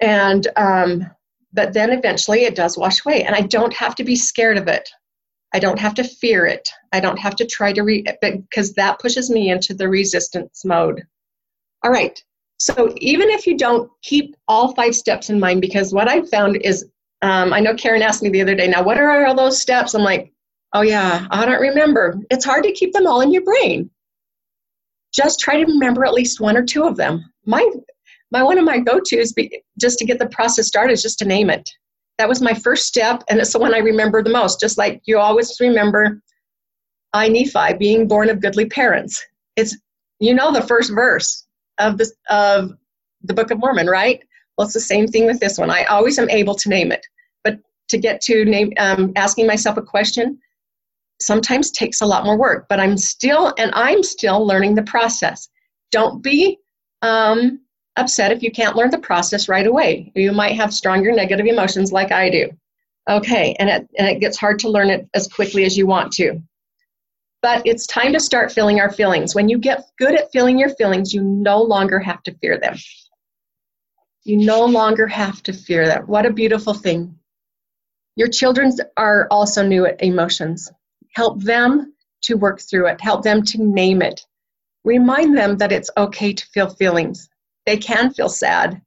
And, 0.00 0.46
um, 0.56 1.10
but 1.52 1.72
then 1.72 1.90
eventually 1.90 2.44
it 2.44 2.54
does 2.54 2.76
wash 2.76 3.04
away, 3.04 3.24
and 3.24 3.34
I 3.34 3.42
don't 3.42 3.74
have 3.74 3.94
to 3.96 4.04
be 4.04 4.16
scared 4.16 4.58
of 4.58 4.68
it. 4.68 4.88
I 5.54 5.58
don't 5.58 5.78
have 5.78 5.94
to 5.94 6.04
fear 6.04 6.46
it. 6.46 6.68
I 6.92 7.00
don't 7.00 7.18
have 7.18 7.36
to 7.36 7.46
try 7.46 7.72
to 7.72 7.82
re 7.82 8.04
because 8.20 8.72
that 8.74 8.98
pushes 9.00 9.30
me 9.30 9.50
into 9.50 9.74
the 9.74 9.88
resistance 9.88 10.64
mode. 10.64 11.02
All 11.84 11.90
right, 11.90 12.22
so 12.62 12.94
even 12.98 13.28
if 13.28 13.44
you 13.44 13.58
don't 13.58 13.90
keep 14.02 14.36
all 14.46 14.72
five 14.74 14.94
steps 14.94 15.30
in 15.30 15.40
mind, 15.40 15.60
because 15.60 15.92
what 15.92 16.08
I 16.08 16.22
found 16.26 16.58
is, 16.62 16.86
um, 17.20 17.52
I 17.52 17.58
know 17.58 17.74
Karen 17.74 18.02
asked 18.02 18.22
me 18.22 18.28
the 18.28 18.40
other 18.40 18.54
day, 18.54 18.68
now 18.68 18.84
what 18.84 18.98
are 18.98 19.26
all 19.26 19.34
those 19.34 19.60
steps? 19.60 19.94
I'm 19.94 20.02
like, 20.02 20.32
oh 20.72 20.82
yeah, 20.82 21.26
I 21.30 21.44
don't 21.44 21.60
remember. 21.60 22.18
It's 22.30 22.44
hard 22.44 22.64
to 22.64 22.72
keep 22.72 22.92
them 22.92 23.06
all 23.06 23.20
in 23.20 23.32
your 23.32 23.42
brain. 23.42 23.90
Just 25.12 25.40
try 25.40 25.56
to 25.62 25.70
remember 25.70 26.04
at 26.04 26.14
least 26.14 26.40
one 26.40 26.56
or 26.56 26.64
two 26.64 26.84
of 26.84 26.96
them. 26.96 27.24
My, 27.44 27.68
my 28.30 28.42
one 28.42 28.58
of 28.58 28.64
my 28.64 28.78
go-tos, 28.78 29.32
be, 29.32 29.62
just 29.78 29.98
to 29.98 30.06
get 30.06 30.18
the 30.18 30.28
process 30.28 30.66
started, 30.66 30.94
is 30.94 31.02
just 31.02 31.18
to 31.18 31.26
name 31.26 31.50
it. 31.50 31.68
That 32.18 32.28
was 32.28 32.40
my 32.40 32.54
first 32.54 32.86
step, 32.86 33.22
and 33.28 33.38
it's 33.38 33.52
the 33.52 33.58
one 33.58 33.74
I 33.74 33.78
remember 33.78 34.22
the 34.22 34.30
most. 34.30 34.60
Just 34.60 34.78
like 34.78 35.02
you 35.04 35.18
always 35.18 35.56
remember, 35.60 36.22
I 37.12 37.28
Nephi 37.28 37.74
being 37.78 38.08
born 38.08 38.30
of 38.30 38.40
goodly 38.40 38.66
parents. 38.66 39.24
It's 39.56 39.76
you 40.18 40.34
know 40.34 40.52
the 40.52 40.62
first 40.62 40.92
verse 40.94 41.46
of 41.78 41.98
the 41.98 42.10
of 42.30 42.72
the 43.22 43.34
Book 43.34 43.50
of 43.50 43.58
Mormon, 43.58 43.86
right? 43.86 44.22
Well, 44.56 44.66
it's 44.66 44.74
the 44.74 44.80
same 44.80 45.06
thing 45.08 45.26
with 45.26 45.40
this 45.40 45.58
one. 45.58 45.70
I 45.70 45.84
always 45.84 46.18
am 46.18 46.30
able 46.30 46.54
to 46.54 46.68
name 46.68 46.92
it, 46.92 47.04
but 47.44 47.58
to 47.88 47.98
get 47.98 48.20
to 48.22 48.44
name 48.44 48.72
um, 48.78 49.12
asking 49.16 49.46
myself 49.46 49.76
a 49.76 49.82
question, 49.82 50.38
sometimes 51.24 51.70
takes 51.70 52.00
a 52.00 52.06
lot 52.06 52.24
more 52.24 52.38
work, 52.38 52.66
but 52.68 52.80
I'm 52.80 52.96
still, 52.96 53.54
and 53.58 53.70
I'm 53.74 54.02
still 54.02 54.46
learning 54.46 54.74
the 54.74 54.82
process. 54.82 55.48
Don't 55.90 56.22
be 56.22 56.58
um, 57.02 57.60
upset 57.96 58.32
if 58.32 58.42
you 58.42 58.50
can't 58.50 58.76
learn 58.76 58.90
the 58.90 58.98
process 58.98 59.48
right 59.48 59.66
away. 59.66 60.12
You 60.14 60.32
might 60.32 60.56
have 60.56 60.72
stronger 60.72 61.12
negative 61.12 61.46
emotions 61.46 61.92
like 61.92 62.12
I 62.12 62.30
do. 62.30 62.50
Okay, 63.10 63.54
and 63.58 63.68
it, 63.68 63.88
and 63.98 64.08
it 64.08 64.20
gets 64.20 64.38
hard 64.38 64.58
to 64.60 64.68
learn 64.68 64.88
it 64.88 65.08
as 65.14 65.26
quickly 65.26 65.64
as 65.64 65.76
you 65.76 65.86
want 65.86 66.12
to. 66.12 66.40
But 67.42 67.66
it's 67.66 67.88
time 67.88 68.12
to 68.12 68.20
start 68.20 68.52
feeling 68.52 68.78
our 68.78 68.92
feelings. 68.92 69.34
When 69.34 69.48
you 69.48 69.58
get 69.58 69.84
good 69.98 70.14
at 70.14 70.30
feeling 70.30 70.58
your 70.58 70.68
feelings, 70.76 71.12
you 71.12 71.22
no 71.22 71.60
longer 71.60 71.98
have 71.98 72.22
to 72.22 72.34
fear 72.34 72.58
them. 72.58 72.76
You 74.22 74.36
no 74.36 74.64
longer 74.64 75.08
have 75.08 75.42
to 75.44 75.52
fear 75.52 75.86
them. 75.86 76.04
What 76.06 76.26
a 76.26 76.32
beautiful 76.32 76.74
thing. 76.74 77.18
Your 78.14 78.28
children 78.28 78.70
are 78.96 79.26
also 79.30 79.66
new 79.66 79.86
at 79.86 80.02
emotions. 80.02 80.70
Help 81.12 81.42
them 81.42 81.94
to 82.22 82.34
work 82.34 82.60
through 82.60 82.86
it, 82.88 83.00
help 83.00 83.22
them 83.22 83.42
to 83.42 83.62
name 83.62 84.02
it. 84.02 84.24
Remind 84.84 85.36
them 85.36 85.56
that 85.58 85.72
it's 85.72 85.90
okay 85.96 86.32
to 86.32 86.46
feel 86.46 86.68
feelings. 86.68 87.28
They 87.66 87.76
can 87.76 88.12
feel 88.12 88.28
sad, 88.28 88.80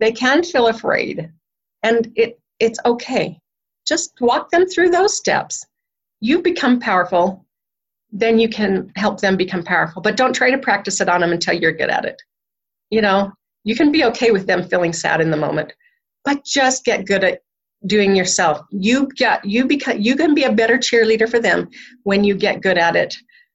they 0.00 0.12
can 0.12 0.42
feel 0.42 0.68
afraid, 0.68 1.30
and 1.82 2.12
it, 2.16 2.40
it's 2.58 2.78
okay. 2.84 3.38
Just 3.86 4.14
walk 4.20 4.50
them 4.50 4.66
through 4.66 4.90
those 4.90 5.16
steps. 5.16 5.64
You 6.20 6.42
become 6.42 6.80
powerful, 6.80 7.46
then 8.10 8.38
you 8.38 8.48
can 8.48 8.90
help 8.96 9.20
them 9.20 9.36
become 9.36 9.62
powerful. 9.62 10.02
But 10.02 10.16
don't 10.16 10.34
try 10.34 10.50
to 10.50 10.58
practice 10.58 11.00
it 11.00 11.08
on 11.08 11.20
them 11.20 11.32
until 11.32 11.54
you're 11.54 11.72
good 11.72 11.90
at 11.90 12.04
it. 12.04 12.20
You 12.90 13.02
know, 13.02 13.32
you 13.64 13.76
can 13.76 13.92
be 13.92 14.04
okay 14.04 14.30
with 14.30 14.46
them 14.46 14.68
feeling 14.68 14.92
sad 14.92 15.20
in 15.20 15.30
the 15.30 15.36
moment, 15.36 15.72
but 16.24 16.44
just 16.44 16.84
get 16.84 17.06
good 17.06 17.24
at 17.24 17.42
doing 17.86 18.16
yourself. 18.16 18.60
You 18.70 19.08
get 19.16 19.44
you 19.44 19.66
become 19.66 20.00
you 20.00 20.16
can 20.16 20.34
be 20.34 20.44
a 20.44 20.52
better 20.52 20.78
cheerleader 20.78 21.28
for 21.28 21.40
them 21.40 21.68
when 22.04 22.24
you 22.24 22.34
get 22.34 22.62
good 22.62 22.78
at 22.78 22.96
it. 22.96 23.14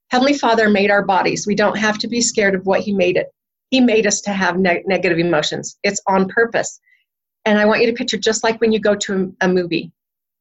Heavenly 0.09 0.33
Father 0.33 0.69
made 0.69 0.91
our 0.91 1.05
bodies. 1.05 1.47
We 1.47 1.55
don't 1.55 1.77
have 1.77 1.97
to 1.99 2.07
be 2.07 2.21
scared 2.21 2.55
of 2.55 2.65
what 2.65 2.81
He 2.81 2.93
made 2.93 3.17
it. 3.17 3.27
He 3.71 3.79
made 3.79 4.05
us 4.05 4.21
to 4.21 4.31
have 4.31 4.57
ne- 4.57 4.83
negative 4.85 5.17
emotions. 5.17 5.77
It's 5.83 6.01
on 6.07 6.27
purpose. 6.27 6.79
And 7.45 7.57
I 7.57 7.65
want 7.65 7.81
you 7.81 7.87
to 7.87 7.93
picture 7.93 8.17
just 8.17 8.43
like 8.43 8.59
when 8.61 8.71
you 8.71 8.79
go 8.79 8.95
to 8.95 9.33
a, 9.41 9.47
movie. 9.47 9.91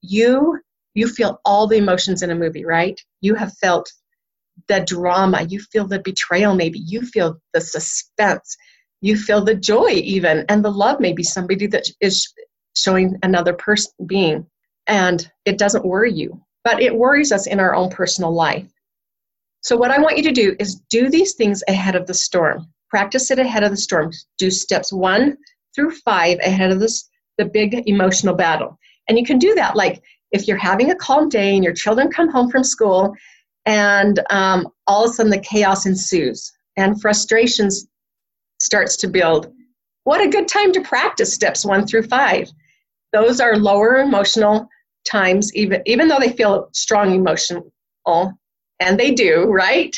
You 0.03 0.61
you 0.95 1.09
feel 1.09 1.41
all 1.45 1.67
the 1.67 1.77
emotions 1.77 2.23
in 2.23 2.31
a 2.31 2.35
movie, 2.35 2.65
right? 2.65 3.01
You 3.21 3.35
have 3.37 3.53
felt 3.59 3.91
the 4.69 4.81
drama, 4.81 5.43
you 5.49 5.61
feel 5.61 5.87
the 5.87 6.01
betrayal, 6.01 6.55
maybe 6.55 6.81
you 6.81 7.03
feel 7.03 7.41
the 7.55 7.61
suspense, 7.61 8.57
you 9.01 9.17
feel 9.17 9.43
the 9.43 9.55
joy, 9.55 9.91
even, 9.91 10.45
and 10.49 10.65
the 10.65 10.71
love. 10.71 11.01
Maybe 11.01 11.23
somebody 11.23 11.67
that 11.69 11.85
is 12.01 12.33
showing 12.77 13.19
another 13.23 13.53
person 13.53 13.93
being, 14.07 14.47
and 14.87 15.31
it 15.45 15.59
doesn't 15.59 15.85
worry 15.85 16.13
you, 16.13 16.41
but 16.65 16.83
it 16.83 16.95
worries 16.95 17.33
us 17.33 17.47
in 17.47 17.61
our 17.61 17.75
own 17.75 17.91
personal 17.91 18.33
life. 18.33 18.71
So, 19.63 19.77
what 19.77 19.91
I 19.91 20.01
want 20.01 20.17
you 20.17 20.23
to 20.25 20.33
do 20.33 20.57
is 20.59 20.81
do 20.91 21.09
these 21.09 21.35
things 21.35 21.63
ahead 21.69 21.95
of 21.97 22.07
the 22.07 22.15
storm. 22.15 22.67
Practice 22.89 23.31
it 23.31 23.39
ahead 23.39 23.63
of 23.63 23.71
the 23.71 23.77
storm. 23.77 24.11
Do 24.39 24.51
steps 24.51 24.93
one 24.93 25.37
through 25.75 25.93
five 26.05 26.39
ahead 26.41 26.71
of 26.71 26.81
this, 26.81 27.09
the 27.39 27.45
big 27.45 27.87
emotional 27.87 28.35
battle. 28.35 28.79
And 29.09 29.19
you 29.19 29.25
can 29.25 29.39
do 29.39 29.55
that 29.55 29.77
like 29.77 30.03
if 30.33 30.47
you're 30.47 30.57
having 30.57 30.91
a 30.91 30.97
calm 30.97 31.29
day 31.29 31.55
and 31.55 31.65
your 31.65 31.73
children 31.73 32.11
come 32.11 32.31
home 32.31 32.51
from 32.51 32.65
school 32.65 33.15
and 33.67 34.21
um, 34.31 34.69
all 34.87 35.05
of 35.05 35.11
a 35.11 35.15
sudden 35.15 35.31
the 35.31 35.39
chaos 35.39 35.87
ensues 35.87 36.53
and 36.77 37.01
frustrations 37.01 37.87
starts 38.59 38.97
to 38.99 39.09
build 39.09 39.53
what 40.05 40.21
a 40.21 40.29
good 40.29 40.49
time 40.49 40.73
to 40.73 40.81
practice 40.81 41.33
steps 41.33 41.65
one 41.65 41.87
through 41.87 42.03
five 42.03 42.51
those 43.13 43.41
are 43.41 43.57
lower 43.57 43.99
emotional 43.99 44.69
times 45.09 45.55
even 45.55 45.83
even 45.87 46.09
though 46.09 46.19
they 46.19 46.33
feel 46.33 46.69
strong 46.73 47.15
emotional 47.15 47.73
and 48.81 48.99
they 48.99 49.13
do 49.13 49.45
right 49.45 49.97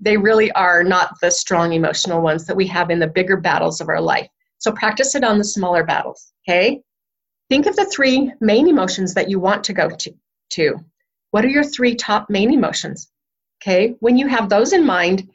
they 0.00 0.16
really 0.16 0.50
are 0.52 0.82
not 0.82 1.14
the 1.22 1.30
strong 1.30 1.72
emotional 1.72 2.20
ones 2.20 2.46
that 2.46 2.56
we 2.56 2.66
have 2.66 2.90
in 2.90 2.98
the 2.98 3.06
bigger 3.06 3.36
battles 3.36 3.80
of 3.80 3.88
our 3.88 4.00
life 4.00 4.28
so 4.58 4.72
practice 4.72 5.14
it 5.14 5.24
on 5.24 5.38
the 5.38 5.44
smaller 5.44 5.84
battles 5.84 6.32
okay 6.46 6.80
think 7.48 7.66
of 7.66 7.76
the 7.76 7.84
three 7.86 8.32
main 8.40 8.68
emotions 8.68 9.14
that 9.14 9.30
you 9.30 9.38
want 9.38 9.64
to 9.64 9.72
go 9.72 9.88
to, 9.88 10.12
to 10.50 10.76
what 11.30 11.44
are 11.44 11.48
your 11.48 11.64
three 11.64 11.96
top 11.96 12.30
main 12.30 12.52
emotions? 12.52 13.10
Okay, 13.60 13.96
when 14.00 14.16
you 14.16 14.28
have 14.28 14.48
those 14.48 14.72
in 14.72 14.86
mind, 14.86 15.28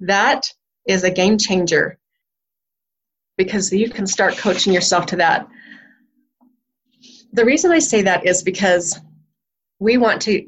that 0.00 0.46
is 0.86 1.02
a 1.02 1.10
game 1.10 1.38
changer 1.38 1.98
because 3.38 3.72
you 3.72 3.88
can 3.88 4.06
start 4.06 4.36
coaching 4.36 4.72
yourself 4.72 5.06
to 5.06 5.16
that. 5.16 5.48
The 7.36 7.44
reason 7.44 7.70
I 7.70 7.78
say 7.78 8.02
that 8.02 8.26
is 8.26 8.42
because 8.42 8.98
we 9.78 9.96
want 9.98 10.22
to, 10.22 10.46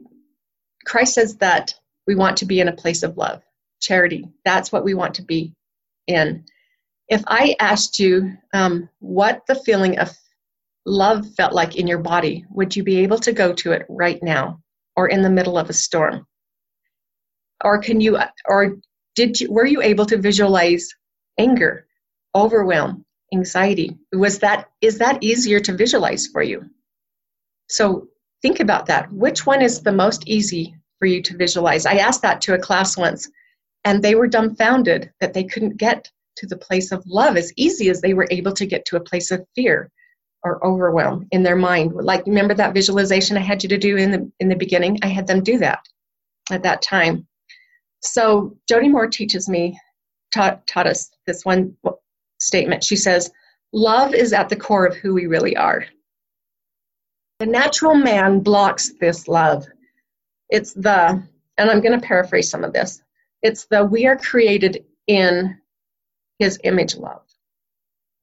Christ 0.85 1.15
says 1.15 1.37
that 1.37 1.75
we 2.07 2.15
want 2.15 2.39
to 2.39 2.47
be 2.47 2.61
in 2.61 2.69
a 2.69 2.73
place 2.73 3.03
of 3.03 3.17
love, 3.17 3.43
charity. 3.81 4.27
That's 4.45 4.73
what 4.73 4.85
we 4.85 4.95
want 4.95 5.15
to 5.15 5.23
be 5.23 5.55
in. 6.07 6.45
If 7.09 7.23
I 7.27 7.55
asked 7.61 7.99
you 7.99 8.33
um, 8.53 8.89
what 8.99 9.43
the 9.47 9.55
feeling 9.55 9.99
of 9.99 10.11
love 10.85 11.27
felt 11.37 11.53
like 11.53 11.77
in 11.77 11.87
your 11.87 11.99
body, 11.99 12.45
would 12.51 12.75
you 12.75 12.83
be 12.83 12.99
able 12.99 13.19
to 13.21 13.33
go 13.33 13.53
to 13.53 13.73
it 13.73 13.87
right 13.89 14.23
now? 14.23 14.61
or 14.99 15.07
in 15.07 15.23
the 15.23 15.31
middle 15.31 15.57
of 15.57 15.71
a 15.71 15.73
storm? 15.73 16.27
Or 17.63 17.81
can 17.81 18.01
you, 18.01 18.19
or 18.47 18.79
did 19.15 19.41
you, 19.41 19.51
were 19.51 19.65
you 19.65 19.81
able 19.81 20.07
to 20.07 20.19
visualize 20.19 20.89
anger, 21.39 21.87
overwhelm, 22.35 23.05
anxiety? 23.33 23.97
Was 24.13 24.41
that, 24.41 24.69
is 24.81 24.99
that 24.99 25.23
easier 25.23 25.61
to 25.61 25.77
visualize 25.77 26.27
for 26.27 26.43
you? 26.43 26.69
So 27.69 28.09
think 28.43 28.61
about 28.61 28.87
that. 28.87 29.13
Which 29.13 29.47
one 29.47 29.63
is 29.63 29.83
the 29.83 29.93
most 29.93 30.27
easy 30.27 30.75
for 30.99 31.07
you 31.07 31.23
to 31.23 31.37
visualize? 31.37 31.87
I 31.87 31.95
asked 31.95 32.23
that 32.23 32.41
to 32.43 32.55
a 32.55 32.59
class 32.59 32.97
once, 32.97 33.31
and 33.85 34.03
they 34.03 34.15
were 34.15 34.27
dumbfounded 34.27 35.13
that 35.21 35.35
they 35.35 35.45
couldn't 35.45 35.77
get 35.77 36.11
to 36.37 36.47
the 36.47 36.57
place 36.57 36.93
of 36.93 37.03
love 37.07 37.37
as 37.37 37.53
easy 37.57 37.91
as 37.91 38.01
they 38.01 38.15
were 38.15 38.29
able 38.31 38.53
to 38.53 38.67
get 38.67 38.85
to 38.87 38.97
a 38.97 39.01
place 39.01 39.31
of 39.31 39.45
fear 39.55 39.91
or 40.45 40.65
overwhelm 40.65 41.27
in 41.33 41.43
their 41.43 41.57
mind. 41.57 41.93
Like 41.93 42.25
remember 42.27 42.55
that 42.55 42.75
visualization 42.75 43.37
I 43.37 43.41
had 43.41 43.63
you 43.63 43.69
to 43.71 43.79
do 43.79 43.97
in 43.97 44.11
the 44.11 44.31
in 44.41 44.49
the 44.49 44.57
beginning? 44.57 44.99
I 45.03 45.09
had 45.09 45.27
them 45.27 45.43
do 45.43 45.59
that 45.59 45.81
at 46.51 46.63
that 46.63 46.83
time. 46.83 47.27
So 48.01 48.57
Jody 48.69 48.89
Moore 48.89 49.09
teaches 49.09 49.49
me 49.49 49.79
taught 50.33 50.67
taught 50.67 50.87
us 50.87 51.11
this 51.27 51.45
one 51.45 51.77
statement. 52.39 52.85
She 52.85 52.97
says, 52.97 53.31
"Love 53.73 54.15
is 54.15 54.33
at 54.33 54.49
the 54.49 54.57
core 54.57 54.87
of 54.87 54.97
who 54.97 55.15
we 55.15 55.27
really 55.27 55.57
are." 55.57 55.85
The 57.39 57.47
natural 57.47 57.95
man 57.95 58.41
blocks 58.41 58.93
this 59.01 59.29
love. 59.29 59.67
It's 60.51 60.73
the 60.73 61.23
and 61.59 61.71
I'm 61.71 61.81
going 61.81 61.99
to 61.99 62.07
paraphrase 62.07 62.51
some 62.51 62.65
of 62.65 62.73
this. 62.73 63.03
It's 63.43 63.67
the 63.67 63.85
we 63.85 64.07
are 64.07 64.17
created 64.17 64.85
in 65.07 65.61
his 66.39 66.59
image 66.65 66.97
love. 66.97 67.23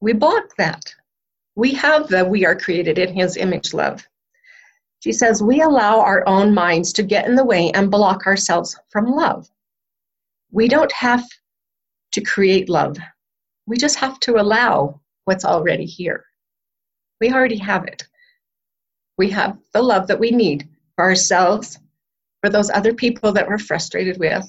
We 0.01 0.13
block 0.13 0.55
that 0.57 0.93
we 1.55 1.73
have 1.73 2.07
the 2.09 2.25
we 2.25 2.45
are 2.45 2.55
created 2.55 2.97
in 2.97 3.13
his 3.13 3.37
image 3.37 3.73
love. 3.73 4.05
She 4.99 5.13
says, 5.13 5.41
we 5.41 5.61
allow 5.61 5.99
our 5.99 6.27
own 6.27 6.53
minds 6.53 6.91
to 6.93 7.03
get 7.03 7.27
in 7.27 7.35
the 7.35 7.45
way 7.45 7.71
and 7.71 7.91
block 7.91 8.25
ourselves 8.27 8.77
from 8.89 9.05
love. 9.05 9.49
We 10.51 10.67
don't 10.67 10.91
have 10.91 11.25
to 12.11 12.21
create 12.21 12.69
love, 12.69 12.97
we 13.65 13.77
just 13.77 13.97
have 13.97 14.19
to 14.21 14.39
allow 14.39 15.01
what's 15.25 15.45
already 15.45 15.85
here. 15.85 16.25
We 17.19 17.31
already 17.31 17.57
have 17.57 17.85
it. 17.85 18.07
We 19.17 19.29
have 19.31 19.57
the 19.73 19.81
love 19.81 20.07
that 20.07 20.19
we 20.19 20.31
need 20.31 20.67
for 20.95 21.05
ourselves, 21.05 21.79
for 22.41 22.49
those 22.49 22.69
other 22.69 22.93
people 22.93 23.31
that 23.33 23.47
we're 23.47 23.57
frustrated 23.57 24.17
with, 24.19 24.45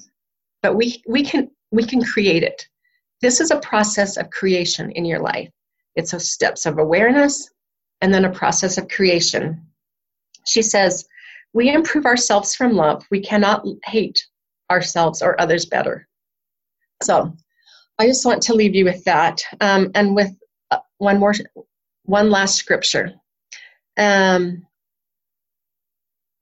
but 0.61 0.75
we, 0.75 1.01
we, 1.07 1.23
can, 1.23 1.49
we 1.71 1.83
can 1.83 2.03
create 2.03 2.43
it. 2.43 2.67
This 3.21 3.39
is 3.41 3.51
a 3.51 3.59
process 3.59 4.17
of 4.17 4.29
creation 4.29 4.91
in 4.91 5.05
your 5.05 5.19
life. 5.19 5.49
It's 5.95 6.13
a 6.13 6.19
steps 6.19 6.65
of 6.65 6.77
awareness 6.77 7.49
and 8.01 8.13
then 8.13 8.25
a 8.25 8.31
process 8.31 8.77
of 8.77 8.87
creation. 8.87 9.65
She 10.45 10.61
says, 10.61 11.07
We 11.53 11.71
improve 11.71 12.05
ourselves 12.05 12.55
from 12.55 12.73
love. 12.73 13.03
We 13.09 13.19
cannot 13.19 13.65
hate 13.85 14.23
ourselves 14.69 15.21
or 15.21 15.39
others 15.41 15.65
better. 15.65 16.07
So 17.01 17.33
I 17.99 18.05
just 18.05 18.25
want 18.25 18.43
to 18.43 18.53
leave 18.53 18.75
you 18.75 18.85
with 18.85 19.03
that 19.05 19.41
um, 19.61 19.91
and 19.95 20.15
with 20.15 20.31
uh, 20.71 20.79
one 20.99 21.19
more, 21.19 21.33
one 22.03 22.29
last 22.29 22.55
scripture. 22.55 23.13
Um, 23.97 24.65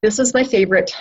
this 0.01 0.19
is 0.19 0.33
my 0.33 0.43
favorite 0.43 0.95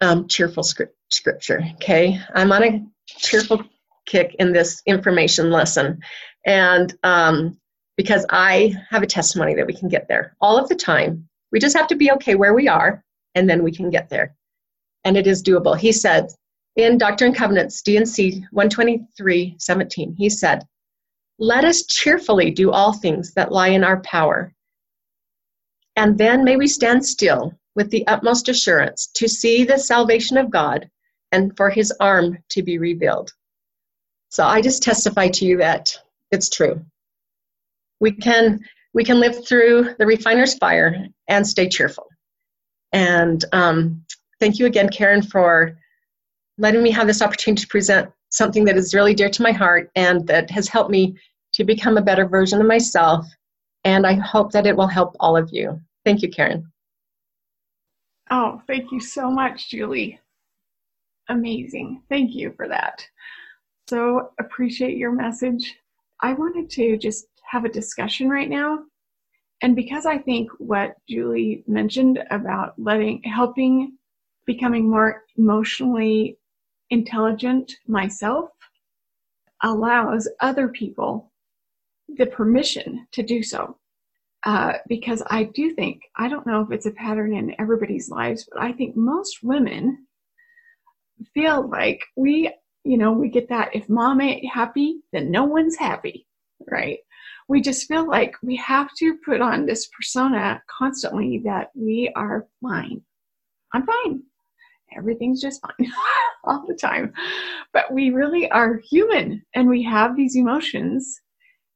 um, 0.00 0.28
cheerful 0.28 0.62
script, 0.62 0.96
scripture. 1.10 1.62
Okay, 1.74 2.20
I'm 2.34 2.52
on 2.52 2.64
a 2.64 2.84
cheerful 3.06 3.62
kick 4.06 4.34
in 4.38 4.52
this 4.52 4.82
information 4.86 5.50
lesson, 5.50 6.00
and 6.46 6.94
um, 7.04 7.58
because 7.96 8.26
I 8.30 8.74
have 8.90 9.02
a 9.02 9.06
testimony 9.06 9.54
that 9.54 9.66
we 9.66 9.74
can 9.74 9.88
get 9.88 10.08
there 10.08 10.36
all 10.40 10.58
of 10.58 10.68
the 10.68 10.74
time. 10.74 11.28
We 11.52 11.58
just 11.58 11.76
have 11.76 11.88
to 11.88 11.96
be 11.96 12.10
okay 12.12 12.34
where 12.34 12.54
we 12.54 12.68
are, 12.68 13.04
and 13.34 13.48
then 13.48 13.62
we 13.62 13.72
can 13.72 13.90
get 13.90 14.08
there. 14.08 14.34
And 15.04 15.16
it 15.16 15.26
is 15.26 15.42
doable. 15.42 15.76
He 15.76 15.92
said 15.92 16.28
in 16.76 16.98
Doctrine 16.98 17.28
and 17.28 17.36
Covenants, 17.36 17.82
D&C 17.82 18.44
123 18.52 19.56
17, 19.58 20.14
he 20.16 20.28
said, 20.28 20.66
Let 21.38 21.64
us 21.64 21.84
cheerfully 21.86 22.50
do 22.50 22.70
all 22.70 22.92
things 22.92 23.32
that 23.34 23.52
lie 23.52 23.68
in 23.68 23.84
our 23.84 24.00
power. 24.00 24.52
And 26.00 26.16
then 26.16 26.44
may 26.44 26.56
we 26.56 26.66
stand 26.66 27.04
still 27.04 27.52
with 27.74 27.90
the 27.90 28.06
utmost 28.06 28.48
assurance 28.48 29.08
to 29.16 29.28
see 29.28 29.64
the 29.64 29.76
salvation 29.76 30.38
of 30.38 30.50
God 30.50 30.88
and 31.30 31.54
for 31.58 31.68
his 31.68 31.92
arm 32.00 32.38
to 32.48 32.62
be 32.62 32.78
revealed. 32.78 33.34
So 34.30 34.42
I 34.42 34.62
just 34.62 34.82
testify 34.82 35.28
to 35.28 35.44
you 35.44 35.58
that 35.58 35.94
it's 36.30 36.48
true. 36.48 36.82
We 38.00 38.12
can 38.12 38.60
we 38.94 39.04
can 39.04 39.20
live 39.20 39.46
through 39.46 39.94
the 39.98 40.06
refiner's 40.06 40.54
fire 40.54 41.06
and 41.28 41.46
stay 41.46 41.68
cheerful. 41.68 42.06
And 42.92 43.44
um, 43.52 44.02
thank 44.40 44.58
you 44.58 44.64
again, 44.64 44.88
Karen, 44.88 45.20
for 45.20 45.76
letting 46.56 46.82
me 46.82 46.92
have 46.92 47.08
this 47.08 47.20
opportunity 47.20 47.60
to 47.60 47.68
present 47.68 48.10
something 48.30 48.64
that 48.64 48.78
is 48.78 48.94
really 48.94 49.12
dear 49.12 49.28
to 49.28 49.42
my 49.42 49.52
heart 49.52 49.90
and 49.96 50.26
that 50.28 50.50
has 50.50 50.66
helped 50.66 50.90
me 50.90 51.18
to 51.52 51.62
become 51.62 51.98
a 51.98 52.02
better 52.02 52.26
version 52.26 52.58
of 52.58 52.66
myself. 52.66 53.26
And 53.84 54.06
I 54.06 54.14
hope 54.14 54.50
that 54.52 54.66
it 54.66 54.74
will 54.74 54.86
help 54.86 55.14
all 55.20 55.36
of 55.36 55.50
you. 55.52 55.78
Thank 56.04 56.22
you, 56.22 56.30
Karen. 56.30 56.70
Oh, 58.30 58.62
thank 58.66 58.92
you 58.92 59.00
so 59.00 59.30
much, 59.30 59.70
Julie. 59.70 60.20
Amazing. 61.28 62.02
Thank 62.08 62.34
you 62.34 62.52
for 62.56 62.68
that. 62.68 63.04
So 63.88 64.30
appreciate 64.38 64.96
your 64.96 65.12
message. 65.12 65.76
I 66.22 66.32
wanted 66.32 66.70
to 66.70 66.96
just 66.96 67.26
have 67.50 67.64
a 67.64 67.68
discussion 67.68 68.28
right 68.28 68.48
now. 68.48 68.84
And 69.62 69.76
because 69.76 70.06
I 70.06 70.16
think 70.16 70.50
what 70.58 70.94
Julie 71.08 71.64
mentioned 71.66 72.22
about 72.30 72.74
letting, 72.78 73.22
helping 73.24 73.98
becoming 74.46 74.88
more 74.88 75.24
emotionally 75.36 76.38
intelligent 76.90 77.72
myself 77.86 78.50
allows 79.62 80.28
other 80.40 80.68
people 80.68 81.32
the 82.16 82.26
permission 82.26 83.06
to 83.12 83.22
do 83.22 83.42
so. 83.42 83.76
Uh, 84.44 84.74
because 84.88 85.22
I 85.28 85.44
do 85.44 85.74
think, 85.74 86.00
I 86.16 86.28
don't 86.28 86.46
know 86.46 86.62
if 86.62 86.70
it's 86.70 86.86
a 86.86 86.92
pattern 86.92 87.34
in 87.34 87.54
everybody's 87.58 88.08
lives, 88.08 88.48
but 88.50 88.62
I 88.62 88.72
think 88.72 88.96
most 88.96 89.38
women 89.42 90.06
feel 91.34 91.68
like 91.68 92.00
we, 92.16 92.52
you 92.84 92.96
know, 92.96 93.12
we 93.12 93.28
get 93.28 93.50
that 93.50 93.74
if 93.74 93.88
mom 93.88 94.22
ain't 94.22 94.46
happy, 94.50 95.00
then 95.12 95.30
no 95.30 95.44
one's 95.44 95.76
happy, 95.76 96.26
right? 96.70 96.98
We 97.48 97.60
just 97.60 97.86
feel 97.86 98.08
like 98.08 98.34
we 98.42 98.56
have 98.56 98.88
to 98.98 99.18
put 99.24 99.42
on 99.42 99.66
this 99.66 99.88
persona 99.88 100.62
constantly 100.78 101.42
that 101.44 101.70
we 101.74 102.10
are 102.16 102.46
fine. 102.62 103.02
I'm 103.74 103.84
fine. 103.86 104.22
Everything's 104.96 105.42
just 105.42 105.60
fine 105.60 105.92
all 106.44 106.64
the 106.66 106.74
time. 106.74 107.12
But 107.72 107.92
we 107.92 108.10
really 108.10 108.50
are 108.50 108.80
human 108.88 109.44
and 109.54 109.68
we 109.68 109.82
have 109.82 110.16
these 110.16 110.36
emotions. 110.36 111.20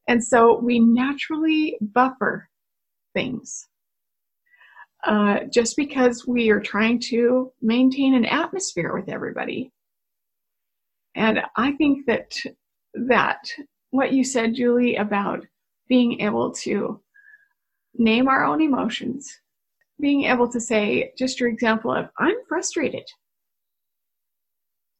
And 0.08 0.22
so 0.22 0.58
we 0.58 0.78
naturally 0.78 1.76
buffer 1.80 2.48
things. 3.14 3.68
Uh, 5.04 5.40
just 5.52 5.76
because 5.76 6.26
we 6.26 6.48
are 6.50 6.60
trying 6.60 6.98
to 6.98 7.52
maintain 7.60 8.14
an 8.14 8.24
atmosphere 8.24 8.94
with 8.96 9.08
everybody. 9.08 9.70
And 11.14 11.40
I 11.56 11.72
think 11.72 12.06
that 12.06 12.34
that 12.94 13.38
what 13.90 14.12
you 14.12 14.24
said, 14.24 14.54
Julie, 14.54 14.96
about 14.96 15.44
being 15.88 16.20
able 16.20 16.52
to 16.52 17.00
name 17.94 18.28
our 18.28 18.44
own 18.44 18.62
emotions, 18.62 19.40
being 20.00 20.24
able 20.24 20.50
to 20.50 20.60
say, 20.60 21.12
just 21.18 21.38
your 21.38 21.50
example 21.50 21.92
of, 21.92 22.08
I'm 22.18 22.36
frustrated. 22.48 23.04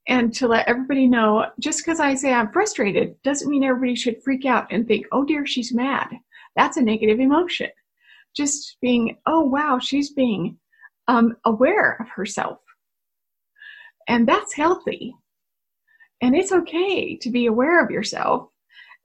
And 0.07 0.35
to 0.35 0.47
let 0.47 0.69
everybody 0.69 1.09
know, 1.09 1.47
just 1.59 1.79
because 1.79 1.99
I 1.99 2.15
say 2.15 2.33
I'm 2.33 2.53
frustrated 2.53 3.17
doesn't 3.23 3.49
mean 3.49 3.65
everybody 3.65 3.95
should 3.95 4.23
freak 4.23 4.45
out 4.45 4.67
and 4.71 4.87
think, 4.87 5.07
oh 5.13 5.25
dear, 5.25 5.47
she's 5.47 5.73
mad. 5.73 6.09
That's 6.57 6.77
a 6.77 6.83
negative 6.83 7.21
emotion 7.21 7.71
just 8.37 8.77
being, 8.81 9.17
oh, 9.27 9.41
wow, 9.41 9.79
she's 9.79 10.13
being 10.13 10.59
um, 11.09 11.37
aware 11.45 11.97
of 12.01 12.09
herself. 12.09 12.59
And 14.09 14.27
that's 14.29 14.55
healthy. 14.55 15.15
And 16.21 16.35
it's 16.35 16.53
okay 16.53 17.17
to 17.17 17.31
be 17.31 17.47
aware 17.47 17.83
of 17.85 17.91
yourself. 17.91 18.49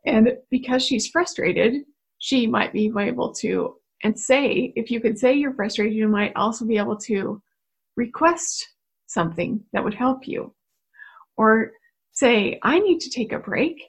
And 0.06 0.38
because 0.50 0.84
she's 0.84 1.08
frustrated, 1.08 1.84
she 2.20 2.48
might 2.48 2.74
be 2.74 2.92
able 2.98 3.34
to, 3.36 3.76
and 4.04 4.18
say, 4.18 4.74
if 4.76 4.90
you 4.90 5.02
could 5.02 5.18
say 5.18 5.34
you're 5.34 5.54
frustrated, 5.54 5.94
you 5.94 6.08
might 6.08 6.36
also 6.36 6.66
be 6.66 6.78
able 6.78 6.98
to 6.98 7.42
request 7.98 8.68
something 9.08 9.62
that 9.74 9.84
would 9.84 9.94
help 9.94 10.28
you. 10.28 10.54
Or 11.38 11.72
say, 12.12 12.60
I 12.64 12.80
need 12.80 13.00
to 13.00 13.10
take 13.10 13.32
a 13.32 13.40
break 13.40 13.82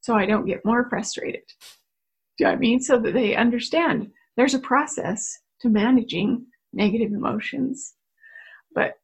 so 0.00 0.14
I 0.14 0.26
don't 0.26 0.46
get 0.46 0.64
more 0.64 0.88
frustrated. 0.88 1.42
Do 2.36 2.44
you 2.44 2.46
know 2.46 2.52
I 2.52 2.56
mean? 2.56 2.80
So 2.80 2.98
that 2.98 3.14
they 3.14 3.36
understand 3.36 4.10
there's 4.36 4.54
a 4.54 4.58
process 4.58 5.38
to 5.60 5.68
managing 5.68 6.46
negative 6.72 7.12
emotions. 7.12 7.94
But 8.74 8.94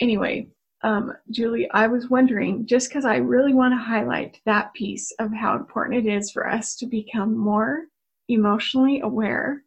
anyway, 0.00 0.48
um, 0.82 1.12
Julie, 1.30 1.68
I 1.72 1.86
was 1.86 2.10
wondering, 2.10 2.66
just 2.66 2.88
because 2.88 3.04
I 3.04 3.16
really 3.16 3.54
want 3.54 3.72
to 3.72 3.78
highlight 3.78 4.40
that 4.46 4.72
piece 4.74 5.12
of 5.18 5.32
how 5.32 5.56
important 5.56 6.06
it 6.06 6.12
is 6.12 6.30
for 6.30 6.48
us 6.48 6.76
to 6.76 6.86
become 6.86 7.36
more 7.36 7.84
emotionally 8.28 9.00
aware. 9.00 9.62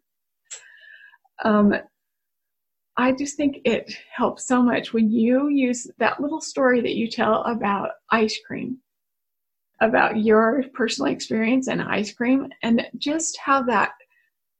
Um, 1.44 1.74
I 2.98 3.14
just 3.14 3.38
think 3.38 3.60
it 3.64 3.92
helps 4.14 4.46
so 4.46 4.62
much 4.62 4.94
when 4.94 5.10
you 5.10 5.48
use 5.48 5.88
that 6.00 6.20
little 6.20 6.42
story 6.42 6.82
that 6.82 6.96
you 6.96 7.10
tell 7.10 7.44
about 7.44 7.92
ice 8.12 8.38
cream, 8.46 8.80
about 9.82 10.18
your 10.18 10.64
personal 10.74 11.12
experience 11.12 11.68
and 11.70 11.82
ice 11.82 12.14
cream, 12.14 12.50
and 12.62 12.86
just 12.98 13.38
how 13.38 13.62
that 13.64 13.92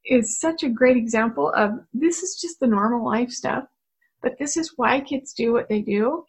is 0.10 0.40
such 0.40 0.64
a 0.64 0.70
great 0.70 0.98
example 0.98 1.52
of 1.56 1.80
this 1.94 2.24
is 2.24 2.36
just 2.42 2.60
the 2.60 2.68
normal 2.68 3.06
life 3.06 3.30
stuff, 3.30 3.66
but 4.22 4.38
this 4.40 4.58
is 4.58 4.74
why 4.76 5.00
kids 5.00 5.34
do 5.34 5.54
what 5.54 5.70
they 5.70 5.82
do. 5.82 6.24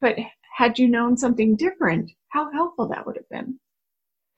But 0.00 0.16
had 0.56 0.78
you 0.78 0.88
known 0.88 1.16
something 1.16 1.56
different, 1.56 2.10
how 2.28 2.50
helpful 2.52 2.88
that 2.88 3.06
would 3.06 3.16
have 3.16 3.28
been. 3.30 3.58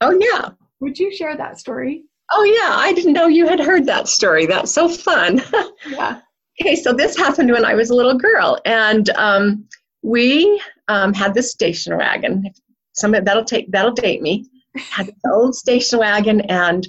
Oh, 0.01 0.13
yeah. 0.13 0.51
Would 0.81 0.99
you 0.99 1.15
share 1.15 1.37
that 1.37 1.59
story? 1.59 2.05
Oh, 2.31 2.45
yeah. 2.45 2.77
I 2.77 2.93
didn't 2.93 3.13
know 3.13 3.27
you 3.27 3.49
had 3.49 3.61
heard 3.61 3.87
that 3.87 4.09
story. 4.09 4.47
That's 4.47 4.73
so 4.73 4.89
fun. 4.89 5.43
yeah. 5.89 6.21
Okay, 6.61 6.77
so 6.77 6.93
this 6.93 7.17
happened 7.17 7.51
when 7.51 7.65
I 7.65 7.75
was 7.75 7.91
a 7.91 7.95
little 7.95 8.17
girl, 8.17 8.61
and 8.65 9.11
um, 9.11 9.67
we 10.03 10.63
um, 10.87 11.13
had 11.13 11.35
this 11.35 11.51
station 11.51 11.97
wagon. 11.97 12.45
Some 12.93 13.11
that'll 13.11 13.45
take 13.45 13.73
that'll 13.73 13.93
date 13.93 14.23
me. 14.23 14.47
Had 14.77 15.07
this 15.07 15.15
old 15.29 15.57
station 15.57 15.99
wagon, 15.99 16.43
and 16.43 16.87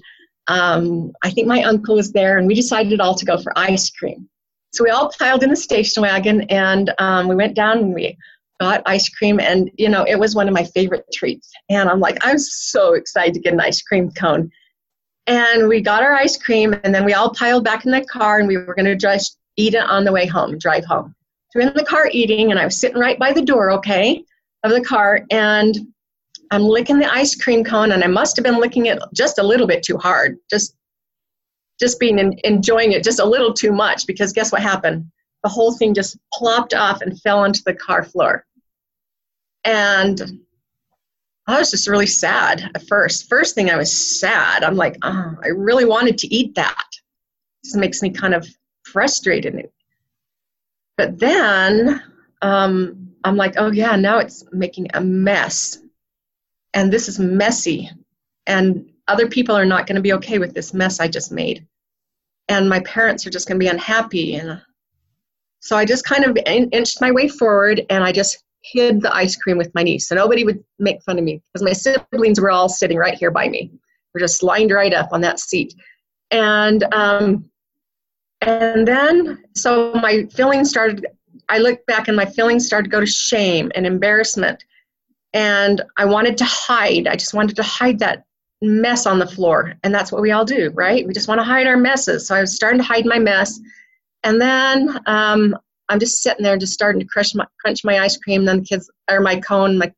um, 0.48 1.12
I 1.24 1.30
think 1.30 1.48
my 1.48 1.64
uncle 1.64 1.96
was 1.96 2.12
there, 2.12 2.38
and 2.38 2.48
we 2.48 2.54
decided 2.54 3.00
all 3.00 3.16
to 3.16 3.26
go 3.26 3.38
for 3.38 3.58
ice 3.58 3.90
cream. 3.90 4.30
So 4.74 4.84
we 4.84 4.90
all 4.90 5.12
piled 5.18 5.44
in 5.44 5.50
the 5.50 5.56
station 5.56 6.02
wagon, 6.02 6.42
and 6.44 6.94
um, 7.00 7.28
we 7.28 7.36
went 7.36 7.56
down 7.56 7.78
and 7.80 7.94
we 7.94 8.18
got 8.60 8.84
ice 8.86 9.10
cream, 9.10 9.40
and 9.40 9.72
you 9.78 9.90
know 9.90 10.04
it 10.04 10.20
was 10.20 10.36
one 10.36 10.48
of 10.48 10.54
my 10.54 10.64
favorite 10.64 11.06
treats. 11.14 11.52
And 11.70 11.90
I'm 11.90 12.00
like, 12.00 12.18
I'm 12.22 12.38
so 12.38 12.94
excited 12.94 13.34
to 13.36 13.40
get 13.40 13.54
an 13.54 13.62
ice 13.62 13.82
cream 13.82 14.12
cone. 14.12 14.52
And 15.28 15.68
we 15.68 15.82
got 15.82 16.04
our 16.04 16.14
ice 16.14 16.38
cream, 16.38 16.76
and 16.84 16.94
then 16.94 17.06
we 17.06 17.14
all 17.14 17.34
piled 17.34 17.64
back 17.64 17.86
in 17.86 17.92
the 17.92 18.06
car, 18.06 18.40
and 18.40 18.48
we 18.48 18.58
were 18.58 18.76
going 18.76 18.86
to 18.86 18.96
just 18.96 19.40
eat 19.58 19.74
it 19.74 19.84
on 19.84 20.04
the 20.04 20.12
way 20.12 20.28
home, 20.28 20.58
drive 20.58 20.86
home. 20.86 21.16
So 21.50 21.60
we're 21.60 21.70
in 21.70 21.74
the 21.74 21.86
car 21.86 22.10
eating, 22.12 22.52
and 22.52 22.60
I 22.60 22.66
was 22.66 22.80
sitting 22.80 23.00
right 23.00 23.18
by 23.18 23.34
the 23.34 23.42
door, 23.42 23.72
okay, 23.72 24.24
of 24.64 24.72
the 24.72 24.82
car, 24.82 25.22
and 25.32 25.76
I'm 26.56 26.64
licking 26.64 27.00
the 27.00 27.14
ice 27.14 27.36
cream 27.36 27.66
cone, 27.66 27.92
and 27.92 28.02
I 28.02 28.08
must 28.08 28.38
have 28.38 28.44
been 28.46 28.62
licking 28.62 28.86
it 28.86 28.98
just 29.14 29.40
a 29.40 29.44
little 29.44 29.68
bit 29.68 29.84
too 29.84 29.98
hard, 29.98 30.38
just 30.50 30.76
just 31.82 32.00
being 32.00 32.18
in, 32.18 32.40
enjoying 32.46 32.94
it 32.94 33.04
just 33.04 33.20
a 33.20 33.26
little 33.26 33.54
too 33.54 33.74
much. 33.74 34.08
Because 34.08 34.32
guess 34.32 34.54
what 34.54 34.62
happened? 34.62 35.12
The 35.44 35.50
whole 35.50 35.74
thing 35.74 35.94
just 35.94 36.18
plopped 36.34 36.74
off 36.74 37.02
and 37.02 37.20
fell 37.20 37.40
onto 37.40 37.60
the 37.66 37.74
car 37.74 38.04
floor. 38.04 38.46
And 39.66 40.40
I 41.46 41.60
was 41.60 41.72
just 41.72 41.90
really 41.90 42.08
sad 42.08 42.72
at 42.74 42.88
first. 42.88 43.28
First 43.28 43.54
thing, 43.54 43.70
I 43.70 43.76
was 43.76 43.92
sad. 43.92 44.64
I'm 44.64 44.78
like, 44.78 44.98
oh, 45.02 45.36
I 45.44 45.50
really 45.50 45.86
wanted 45.86 46.18
to 46.20 46.34
eat 46.34 46.56
that. 46.56 46.88
This 47.66 47.76
makes 47.76 48.02
me 48.02 48.12
kind 48.12 48.34
of 48.34 48.48
frustrated. 48.84 49.70
But 50.96 51.20
then 51.20 52.02
um, 52.42 53.12
I'm 53.26 53.36
like, 53.36 53.56
oh 53.58 53.72
yeah, 53.72 53.98
now 53.98 54.20
it's 54.20 54.46
making 54.54 54.88
a 54.94 55.02
mess 55.02 55.80
and 56.76 56.92
this 56.92 57.08
is 57.08 57.18
messy 57.18 57.90
and 58.46 58.92
other 59.08 59.28
people 59.28 59.56
are 59.56 59.66
not 59.66 59.88
going 59.88 59.96
to 59.96 60.02
be 60.02 60.14
okay 60.14 60.38
with 60.38 60.54
this 60.54 60.74
mess 60.74 61.00
I 61.00 61.08
just 61.08 61.32
made. 61.32 61.66
And 62.48 62.70
my 62.70 62.82
parents 62.82 63.26
are 63.26 63.32
just 63.32 63.48
going 63.48 63.60
to 63.60 63.64
be 63.64 63.70
unhappy. 63.70 64.36
And 64.36 64.62
so 65.62 65.78
I 65.78 65.86
just 65.86 66.06
kind 66.06 66.26
of 66.26 66.38
inched 66.46 67.02
my 67.02 67.12
way 67.12 67.28
forward 67.28 67.84
and 67.90 68.04
I 68.04 68.12
just 68.12 68.44
hid 68.62 69.02
the 69.02 69.16
ice 69.16 69.36
cream 69.36 69.58
with 69.58 69.74
my 69.74 69.84
niece. 69.84 70.08
So 70.08 70.16
nobody 70.16 70.44
would 70.44 70.64
make 70.78 71.02
fun 71.04 71.18
of 71.18 71.24
me 71.24 71.42
because 71.54 71.64
my 71.64 71.74
siblings 71.74 72.40
were 72.40 72.52
all 72.52 72.70
sitting 72.70 72.98
right 72.98 73.18
here 73.18 73.32
by 73.32 73.48
me. 73.48 73.72
We're 74.14 74.22
just 74.22 74.44
lined 74.44 74.72
right 74.72 74.94
up 74.94 75.10
on 75.12 75.22
that 75.22 75.40
seat. 75.40 75.74
And 76.32 76.84
um, 76.94 77.50
and 78.42 78.88
then 78.88 79.44
so 79.56 79.94
my 79.94 80.26
feelings 80.34 80.70
started 80.70 81.06
I 81.48 81.60
looked 81.60 81.86
back 81.86 82.08
and 82.08 82.18
my 82.18 82.26
feelings 82.26 82.66
started 82.66 82.86
to 82.86 82.90
go 82.90 83.00
to 83.00 83.06
shame 83.06 83.72
and 83.76 83.86
embarrassment 83.86 84.64
and 85.36 85.82
I 85.98 86.06
wanted 86.06 86.38
to 86.38 86.46
hide. 86.46 87.08
I 87.08 87.16
just 87.16 87.34
wanted 87.34 87.58
to 87.58 87.64
hide 87.64 88.00
that 88.00 88.24
mess 88.62 89.06
on 89.06 89.20
the 89.20 89.28
floor. 89.28 89.74
And 89.84 89.94
that's 89.94 90.10
what 90.10 90.22
we 90.22 90.32
all 90.32 90.46
do, 90.46 90.72
right? 90.74 91.06
We 91.06 91.14
just 91.14 91.28
want 91.28 91.40
to 91.40 91.44
hide 91.44 91.68
our 91.68 91.76
messes. 91.76 92.26
So 92.26 92.36
I 92.36 92.40
was 92.40 92.56
starting 92.56 92.80
to 92.80 92.86
hide 92.86 93.06
my 93.06 93.20
mess. 93.20 93.60
And 94.24 94.40
then 94.40 94.98
um, 95.08 95.56
I'm 95.90 96.00
just 96.00 96.24
sitting 96.24 96.42
there, 96.42 96.58
just 96.58 96.74
starting 96.74 97.02
to 97.02 97.08
crush 97.08 97.36
my, 97.36 97.46
crunch 97.60 97.84
my 97.84 98.00
ice 98.00 98.16
cream. 98.16 98.46
Then 98.46 98.60
the 98.60 98.66
kids, 98.66 98.90
or 99.12 99.20
my 99.20 99.38
cone, 99.42 99.78
my 99.78 99.92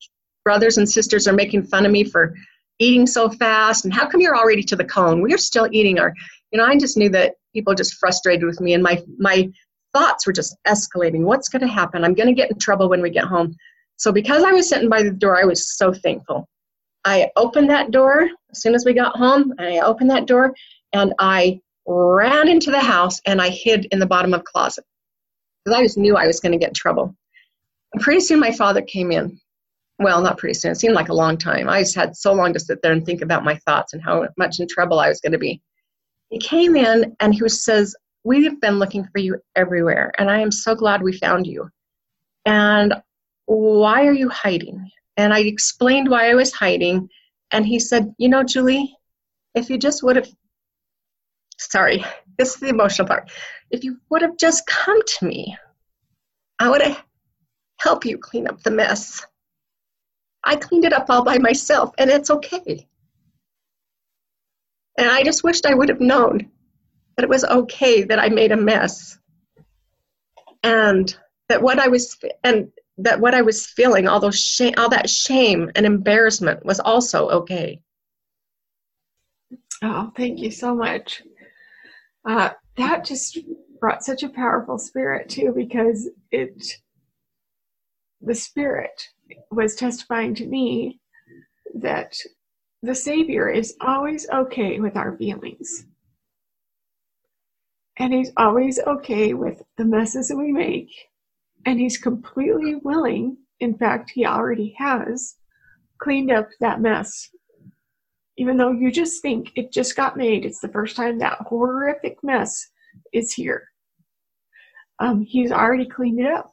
brothers 0.43 0.79
and 0.79 0.89
sisters 0.89 1.27
are 1.27 1.33
making 1.33 1.63
fun 1.63 1.85
of 1.85 1.91
me 1.91 2.03
for 2.03 2.33
eating 2.79 3.05
so 3.05 3.29
fast. 3.29 3.85
And 3.85 3.93
how 3.93 4.07
come 4.07 4.21
you're 4.21 4.35
already 4.35 4.63
to 4.63 4.75
the 4.75 4.85
cone? 4.85 5.21
We're 5.21 5.37
still 5.37 5.67
eating 5.71 5.99
our, 5.99 6.15
you 6.51 6.57
know, 6.57 6.65
I 6.65 6.79
just 6.79 6.97
knew 6.97 7.09
that 7.09 7.35
people 7.53 7.75
just 7.75 7.93
frustrated 7.93 8.43
with 8.43 8.59
me 8.59 8.73
and 8.73 8.81
my, 8.81 9.03
my 9.19 9.51
thoughts 9.93 10.25
were 10.25 10.33
just 10.33 10.57
escalating. 10.65 11.21
What's 11.21 11.47
going 11.47 11.61
to 11.61 11.67
happen? 11.67 12.03
I'm 12.03 12.15
going 12.15 12.27
to 12.27 12.33
get 12.33 12.49
in 12.49 12.57
trouble 12.57 12.89
when 12.89 13.03
we 13.03 13.11
get 13.11 13.25
home. 13.25 13.55
So 13.97 14.11
because 14.11 14.43
I 14.43 14.51
was 14.51 14.69
sitting 14.69 14.89
by 14.89 15.03
the 15.03 15.11
door, 15.11 15.39
I 15.39 15.45
was 15.45 15.75
so 15.75 15.91
thankful. 15.91 16.47
I 17.03 17.29
opened 17.35 17.69
that 17.69 17.91
door 17.91 18.29
as 18.51 18.61
soon 18.61 18.75
as 18.75 18.85
we 18.85 18.93
got 18.93 19.17
home. 19.17 19.53
And 19.57 19.67
I 19.67 19.79
opened 19.79 20.09
that 20.11 20.27
door 20.27 20.53
and 20.93 21.13
I 21.19 21.59
ran 21.87 22.47
into 22.47 22.71
the 22.71 22.79
house 22.79 23.21
and 23.25 23.41
I 23.41 23.49
hid 23.49 23.87
in 23.91 23.99
the 23.99 24.05
bottom 24.05 24.33
of 24.33 24.43
closet 24.43 24.85
because 25.63 25.77
I 25.77 25.83
just 25.83 25.97
knew 25.97 26.15
I 26.15 26.27
was 26.27 26.39
going 26.39 26.51
to 26.51 26.57
get 26.57 26.69
in 26.69 26.73
trouble. 26.73 27.15
And 27.93 28.03
pretty 28.03 28.19
soon 28.19 28.39
my 28.39 28.51
father 28.51 28.81
came 28.81 29.11
in. 29.11 29.39
Well, 29.99 30.21
not 30.21 30.37
pretty 30.37 30.53
soon. 30.53 30.71
It 30.71 30.75
seemed 30.75 30.93
like 30.93 31.09
a 31.09 31.13
long 31.13 31.37
time. 31.37 31.67
I 31.67 31.81
just 31.81 31.95
had 31.95 32.15
so 32.15 32.33
long 32.33 32.53
to 32.53 32.59
sit 32.59 32.81
there 32.83 32.91
and 32.91 33.05
think 33.05 33.21
about 33.21 33.43
my 33.43 33.55
thoughts 33.55 33.93
and 33.93 34.03
how 34.03 34.27
much 34.37 34.59
in 34.59 34.67
trouble 34.67 34.99
I 34.99 35.09
was 35.09 35.21
going 35.21 35.31
to 35.31 35.39
be. 35.39 35.61
He 36.29 36.37
came 36.39 36.75
in 36.75 37.15
and 37.19 37.33
he 37.33 37.47
says, 37.49 37.95
We've 38.23 38.59
been 38.59 38.77
looking 38.77 39.05
for 39.05 39.19
you 39.19 39.37
everywhere, 39.55 40.11
and 40.17 40.29
I 40.29 40.41
am 40.41 40.51
so 40.51 40.75
glad 40.75 41.01
we 41.01 41.13
found 41.13 41.47
you. 41.47 41.69
And 42.45 42.93
why 43.47 44.05
are 44.05 44.13
you 44.13 44.29
hiding? 44.29 44.91
And 45.15 45.33
I 45.33 45.39
explained 45.39 46.09
why 46.09 46.29
I 46.29 46.35
was 46.35 46.53
hiding, 46.53 47.09
and 47.51 47.65
he 47.65 47.79
said, 47.79 48.13
You 48.17 48.29
know, 48.29 48.43
Julie, 48.43 48.95
if 49.55 49.69
you 49.69 49.77
just 49.77 50.03
would 50.03 50.17
have, 50.17 50.29
sorry, 51.57 52.05
this 52.37 52.53
is 52.53 52.59
the 52.59 52.69
emotional 52.69 53.07
part. 53.07 53.31
If 53.71 53.83
you 53.83 53.97
would 54.09 54.21
have 54.21 54.37
just 54.37 54.67
come 54.67 55.01
to 55.01 55.25
me, 55.25 55.57
I 56.59 56.69
would 56.69 56.81
have 56.81 57.03
helped 57.79 58.05
you 58.05 58.17
clean 58.17 58.47
up 58.47 58.61
the 58.61 58.71
mess. 58.71 59.25
I 60.43 60.55
cleaned 60.55 60.85
it 60.85 60.93
up 60.93 61.09
all 61.09 61.23
by 61.23 61.39
myself, 61.39 61.93
and 61.97 62.09
it's 62.09 62.29
okay. 62.29 62.87
And 64.97 65.09
I 65.09 65.23
just 65.23 65.43
wished 65.43 65.65
I 65.65 65.73
would 65.73 65.89
have 65.89 66.01
known 66.01 66.49
that 67.15 67.23
it 67.23 67.29
was 67.29 67.43
okay 67.43 68.03
that 68.03 68.19
I 68.19 68.29
made 68.29 68.51
a 68.51 68.57
mess. 68.57 69.17
And 70.63 71.15
that 71.49 71.61
what 71.61 71.79
I 71.79 71.87
was 71.87 72.17
and 72.43 72.71
that 72.97 73.19
what 73.19 73.33
I 73.33 73.41
was 73.41 73.65
feeling, 73.65 74.07
all 74.07 74.19
those 74.19 74.39
shame, 74.39 74.73
all 74.77 74.89
that 74.89 75.09
shame 75.09 75.71
and 75.75 75.85
embarrassment 75.85 76.65
was 76.65 76.79
also 76.79 77.29
okay. 77.29 77.81
Oh, 79.83 80.11
thank 80.15 80.39
you 80.39 80.49
so 80.49 80.75
much. 80.75 81.21
Uh, 82.25 82.49
that 82.77 83.05
just 83.05 83.39
brought 83.79 84.03
such 84.03 84.23
a 84.23 84.29
powerful 84.29 84.77
spirit 84.77 85.29
too, 85.29 85.53
because 85.55 86.09
it, 86.31 86.63
the 88.21 88.35
spirit 88.35 89.07
was 89.51 89.75
testifying 89.75 90.33
to 90.35 90.45
me 90.45 90.99
that 91.75 92.17
the 92.81 92.95
Savior 92.95 93.49
is 93.49 93.75
always 93.81 94.27
okay 94.29 94.79
with 94.79 94.95
our 94.95 95.15
feelings. 95.17 95.85
And 97.97 98.13
he's 98.13 98.31
always 98.37 98.79
okay 98.79 99.33
with 99.33 99.61
the 99.77 99.85
messes 99.85 100.31
we 100.35 100.51
make. 100.51 100.89
And 101.67 101.79
he's 101.79 101.97
completely 101.97 102.75
willing, 102.75 103.37
in 103.59 103.77
fact, 103.77 104.09
he 104.09 104.25
already 104.25 104.73
has 104.79 105.35
cleaned 106.01 106.31
up 106.31 106.47
that 106.59 106.81
mess. 106.81 107.29
Even 108.37 108.57
though 108.57 108.71
you 108.71 108.91
just 108.91 109.21
think 109.21 109.51
it 109.55 109.71
just 109.71 109.95
got 109.95 110.17
made, 110.17 110.45
it's 110.45 110.59
the 110.59 110.69
first 110.69 110.95
time 110.95 111.19
that 111.19 111.39
horrific 111.41 112.17
mess 112.23 112.69
is 113.13 113.33
here. 113.33 113.67
Um, 114.99 115.21
he's 115.21 115.51
already 115.51 115.85
cleaned 115.85 116.21
it 116.21 116.31
up. 116.31 116.51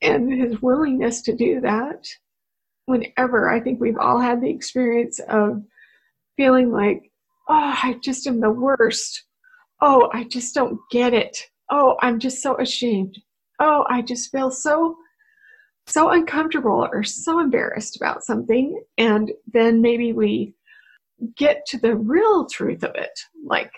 And 0.00 0.32
his 0.32 0.62
willingness 0.62 1.20
to 1.22 1.34
do 1.34 1.60
that, 1.62 2.06
whenever 2.86 3.50
I 3.50 3.58
think 3.58 3.80
we've 3.80 3.98
all 3.98 4.20
had 4.20 4.40
the 4.40 4.48
experience 4.48 5.20
of 5.28 5.62
feeling 6.36 6.70
like, 6.70 7.10
oh, 7.48 7.74
I 7.82 7.98
just 8.00 8.28
am 8.28 8.40
the 8.40 8.50
worst 8.50 9.24
oh, 9.80 10.10
I 10.12 10.24
just 10.24 10.54
don't 10.54 10.78
get 10.90 11.14
it. 11.14 11.38
Oh, 11.70 11.96
I'm 12.00 12.18
just 12.18 12.42
so 12.42 12.56
ashamed. 12.58 13.18
Oh, 13.58 13.84
I 13.88 14.02
just 14.02 14.30
feel 14.30 14.50
so 14.50 14.96
so 15.88 16.10
uncomfortable 16.10 16.86
or 16.92 17.02
so 17.02 17.40
embarrassed 17.40 17.96
about 17.96 18.22
something. 18.22 18.82
And 18.98 19.32
then 19.52 19.80
maybe 19.80 20.12
we 20.12 20.54
get 21.36 21.64
to 21.68 21.78
the 21.78 21.96
real 21.96 22.46
truth 22.46 22.84
of 22.84 22.94
it. 22.94 23.18
Like 23.44 23.72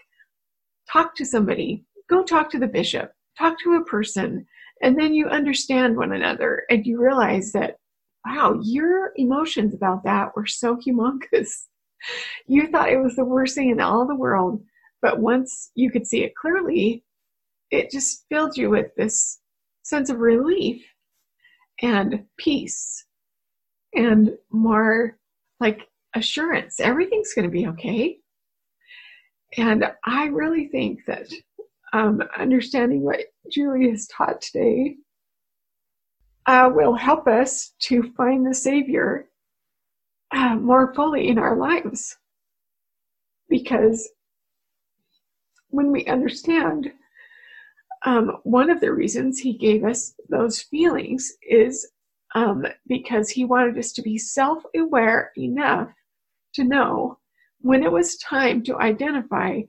talk 0.93 1.14
to 1.16 1.24
somebody. 1.24 1.85
Go 2.09 2.24
talk 2.24 2.51
to 2.51 2.59
the 2.59 2.66
bishop. 2.66 3.12
Talk 3.39 3.57
to 3.62 3.74
a 3.74 3.85
person. 3.85 4.47
And 4.83 4.99
then 4.99 5.14
you 5.14 5.26
understand 5.26 5.97
one 5.97 6.12
another 6.12 6.64
and 6.68 6.85
you 6.85 7.01
realize 7.01 7.53
that 7.53 7.76
wow 8.26 8.59
your 8.62 9.12
emotions 9.16 9.72
about 9.72 10.05
that 10.05 10.35
were 10.37 10.47
so 10.47 10.76
humongous. 10.76 11.49
You 12.47 12.66
thought 12.68 12.89
it 12.89 12.97
was 12.97 13.14
the 13.14 13.26
worst 13.26 13.55
thing 13.55 13.68
in 13.68 13.78
all 13.78 14.07
the 14.07 14.14
world. 14.14 14.62
But 15.03 15.20
once 15.20 15.70
you 15.74 15.91
could 15.91 16.07
see 16.07 16.24
it 16.24 16.35
clearly, 16.35 17.05
it 17.70 17.91
just 17.91 18.24
filled 18.31 18.57
you 18.57 18.70
with 18.70 18.87
this 18.97 19.39
sense 19.91 20.09
of 20.09 20.20
relief 20.20 20.82
and 21.82 22.24
peace 22.38 23.05
and 23.95 24.30
more 24.51 25.18
like 25.59 25.88
assurance. 26.14 26.80
Everything's 26.80 27.34
going 27.34 27.45
to 27.45 27.51
be 27.51 27.66
okay. 27.66 28.18
And 29.57 29.84
I 30.05 30.26
really 30.26 30.68
think 30.68 31.01
that 31.07 31.26
um, 31.93 32.22
understanding 32.38 33.03
what 33.03 33.20
Julie 33.51 33.91
has 33.91 34.07
taught 34.07 34.41
today 34.41 34.97
uh, 36.47 36.70
will 36.72 36.95
help 36.95 37.26
us 37.26 37.74
to 37.80 38.12
find 38.16 38.47
the 38.47 38.55
Savior 38.55 39.28
uh, 40.32 40.55
more 40.55 40.95
fully 40.95 41.28
in 41.28 41.38
our 41.38 41.57
lives. 41.57 42.16
Because 43.49 44.09
when 45.68 45.91
we 45.91 46.07
understand 46.07 46.93
um, 48.05 48.38
one 48.44 48.70
of 48.70 48.80
the 48.80 48.92
reasons 48.92 49.38
he 49.38 49.53
gave 49.53 49.84
us 49.84 50.14
those 50.28 50.61
feelings 50.61 51.32
is 51.42 51.90
um, 52.34 52.64
because 52.86 53.28
he 53.28 53.44
wanted 53.44 53.76
us 53.78 53.92
to 53.92 54.03
be 54.03 54.16
self 54.16 54.62
aware 54.76 55.32
enough 55.36 55.88
to 56.55 56.64
know 56.64 57.18
when 57.61 57.82
it 57.82 57.92
was 57.92 58.16
time 58.18 58.62
to 58.64 58.78
identify 58.78 59.61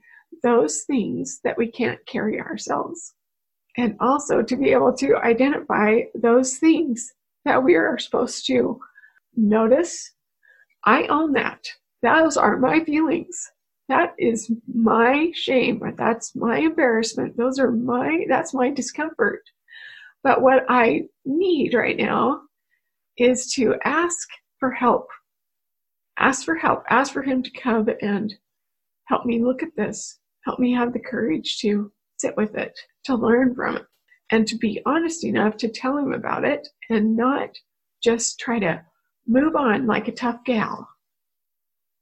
those 0.43 0.83
things 0.83 1.41
that 1.43 1.57
we 1.57 1.69
can't 1.69 2.03
carry 2.05 2.39
ourselves. 2.39 3.13
And 3.77 3.95
also 3.99 4.41
to 4.41 4.55
be 4.55 4.71
able 4.71 4.93
to 4.97 5.15
identify 5.17 6.01
those 6.15 6.57
things 6.57 7.13
that 7.45 7.63
we 7.63 7.75
are 7.75 7.97
supposed 7.97 8.45
to 8.47 8.79
notice. 9.35 10.13
I 10.85 11.07
own 11.07 11.33
that. 11.33 11.67
Those 12.01 12.37
are 12.37 12.57
my 12.57 12.83
feelings 12.83 13.51
that 13.91 14.13
is 14.17 14.49
my 14.73 15.29
shame 15.33 15.83
or 15.83 15.91
that's 15.91 16.33
my 16.33 16.59
embarrassment. 16.59 17.35
Those 17.35 17.59
are 17.59 17.71
my 17.71 18.23
that's 18.29 18.53
my 18.53 18.69
discomfort. 18.69 19.41
But 20.23 20.41
what 20.41 20.63
i 20.69 21.01
need 21.25 21.73
right 21.73 21.97
now 21.97 22.43
is 23.17 23.51
to 23.55 23.75
ask 23.83 24.29
for 24.59 24.71
help. 24.71 25.09
Ask 26.17 26.45
for 26.45 26.55
help. 26.55 26.83
Ask 26.89 27.11
for 27.11 27.21
him 27.21 27.43
to 27.43 27.51
come 27.51 27.89
and 28.01 28.33
help 29.05 29.25
me 29.25 29.43
look 29.43 29.61
at 29.61 29.75
this. 29.75 30.19
Help 30.45 30.57
me 30.57 30.71
have 30.71 30.93
the 30.93 30.99
courage 30.99 31.59
to 31.59 31.91
sit 32.17 32.37
with 32.37 32.55
it 32.55 32.79
to 33.03 33.15
learn 33.15 33.53
from 33.53 33.75
it 33.75 33.85
and 34.31 34.47
to 34.47 34.55
be 34.55 34.81
honest 34.85 35.25
enough 35.25 35.57
to 35.57 35.67
tell 35.67 35.97
him 35.97 36.13
about 36.13 36.45
it 36.45 36.65
and 36.89 37.17
not 37.17 37.49
just 38.01 38.39
try 38.39 38.57
to 38.57 38.81
move 39.27 39.57
on 39.57 39.85
like 39.85 40.07
a 40.07 40.13
tough 40.13 40.39
gal. 40.45 40.87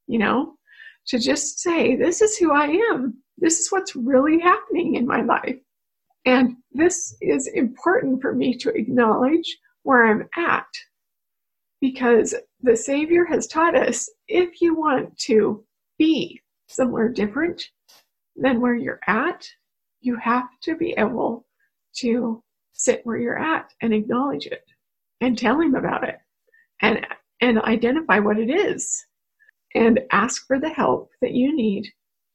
You 0.05 0.19
know 0.19 0.58
to 1.07 1.19
just 1.19 1.59
say, 1.59 1.95
This 1.95 2.21
is 2.21 2.37
who 2.37 2.51
I 2.51 2.67
am. 2.91 3.21
This 3.37 3.59
is 3.59 3.71
what's 3.71 3.95
really 3.95 4.39
happening 4.39 4.95
in 4.95 5.07
my 5.07 5.21
life. 5.21 5.57
And 6.25 6.57
this 6.71 7.15
is 7.21 7.47
important 7.47 8.21
for 8.21 8.35
me 8.35 8.55
to 8.57 8.69
acknowledge 8.69 9.57
where 9.83 10.05
I'm 10.05 10.27
at 10.35 10.67
because 11.81 12.35
the 12.61 12.75
Savior 12.75 13.25
has 13.25 13.47
taught 13.47 13.75
us 13.75 14.09
if 14.27 14.61
you 14.61 14.75
want 14.75 15.17
to 15.19 15.63
be 15.97 16.41
somewhere 16.67 17.09
different 17.09 17.69
than 18.35 18.59
where 18.59 18.75
you're 18.75 18.99
at, 19.07 19.47
you 20.01 20.17
have 20.17 20.47
to 20.63 20.75
be 20.75 20.93
able 20.97 21.45
to 21.95 22.43
sit 22.73 23.01
where 23.05 23.17
you're 23.17 23.39
at 23.39 23.71
and 23.81 23.93
acknowledge 23.93 24.45
it 24.45 24.63
and 25.21 25.37
tell 25.37 25.59
him 25.59 25.75
about 25.75 26.07
it 26.07 26.17
and 26.81 27.05
and 27.41 27.59
identify 27.61 28.19
what 28.19 28.37
it 28.37 28.49
is 28.49 29.05
and 29.75 29.99
ask 30.11 30.45
for 30.47 30.59
the 30.59 30.69
help 30.69 31.11
that 31.21 31.33
you 31.33 31.55
need 31.55 31.87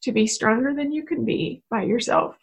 to 0.03 0.13
be 0.13 0.27
stronger 0.27 0.75
than 0.75 0.93
you 0.93 1.05
can 1.05 1.25
be 1.25 1.63
by 1.71 1.83
yourself 1.83 2.37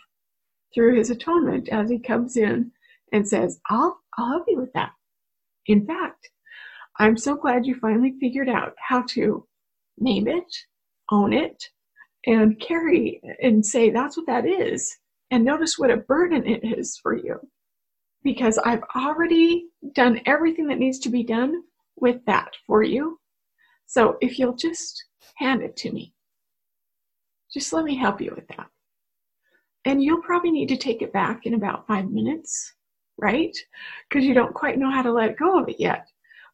through 0.74 0.96
his 0.96 1.10
atonement 1.10 1.70
as 1.70 1.89
he 1.89 2.00
comes 2.00 2.38
in 2.38 2.72
and 3.12 3.28
says, 3.28 3.60
I'll, 3.70 4.00
I'll 4.18 4.30
help 4.30 4.46
you 4.48 4.60
with 4.60 4.74
that. 4.74 4.92
In 5.68 5.86
fact, 5.86 6.30
I'm 7.00 7.18
so 7.18 7.36
glad 7.36 7.66
you 7.66 7.76
finally 7.76 8.16
figured 8.20 8.50
out 8.50 8.74
how 8.78 9.04
to 9.10 9.46
name 10.00 10.28
it, 10.28 10.52
own 11.12 11.34
it, 11.34 11.64
and 12.26 12.60
carry 12.60 13.22
and 13.42 13.66
say, 13.66 13.89
that's 13.89 14.18
what 14.18 14.28
that 14.28 14.46
is. 14.46 14.98
And 15.30 15.44
notice 15.46 15.78
what 15.78 15.92
a 15.92 15.98
burden 15.98 16.46
it 16.46 16.64
is 16.64 16.98
for 17.02 17.16
you 17.16 17.39
because 18.24 18.58
I've 18.60 18.84
already 18.96 19.68
done 19.94 20.22
everything 20.26 20.68
that 20.68 20.78
needs 20.78 21.00
to 21.00 21.10
be 21.10 21.24
done 21.24 21.64
with 21.96 22.24
that 22.26 22.50
for 22.68 22.84
you. 22.84 23.20
So 23.92 24.16
if 24.22 24.39
you'll 24.39 24.56
just 24.56 25.04
hand 25.36 25.62
it 25.62 25.76
to 25.76 25.92
me, 25.92 26.14
just 27.52 27.74
let 27.74 27.84
me 27.84 27.98
help 27.98 28.22
you 28.22 28.32
with 28.34 28.48
that. 28.48 28.68
And 29.84 30.02
you'll 30.02 30.22
probably 30.22 30.52
need 30.52 30.70
to 30.70 30.78
take 30.78 31.02
it 31.02 31.12
back 31.12 31.46
in 31.46 31.56
about 31.56 31.88
five 31.88 32.10
minutes, 32.10 32.74
right? 33.18 33.54
Because 34.08 34.24
you 34.24 34.34
don't 34.34 34.54
quite 34.54 34.80
know 34.80 34.89
how 34.89 35.02
to 35.02 35.12
let 35.12 35.38
go 35.38 35.60
of 35.60 35.68
it 35.68 35.76
yet. 35.78 36.08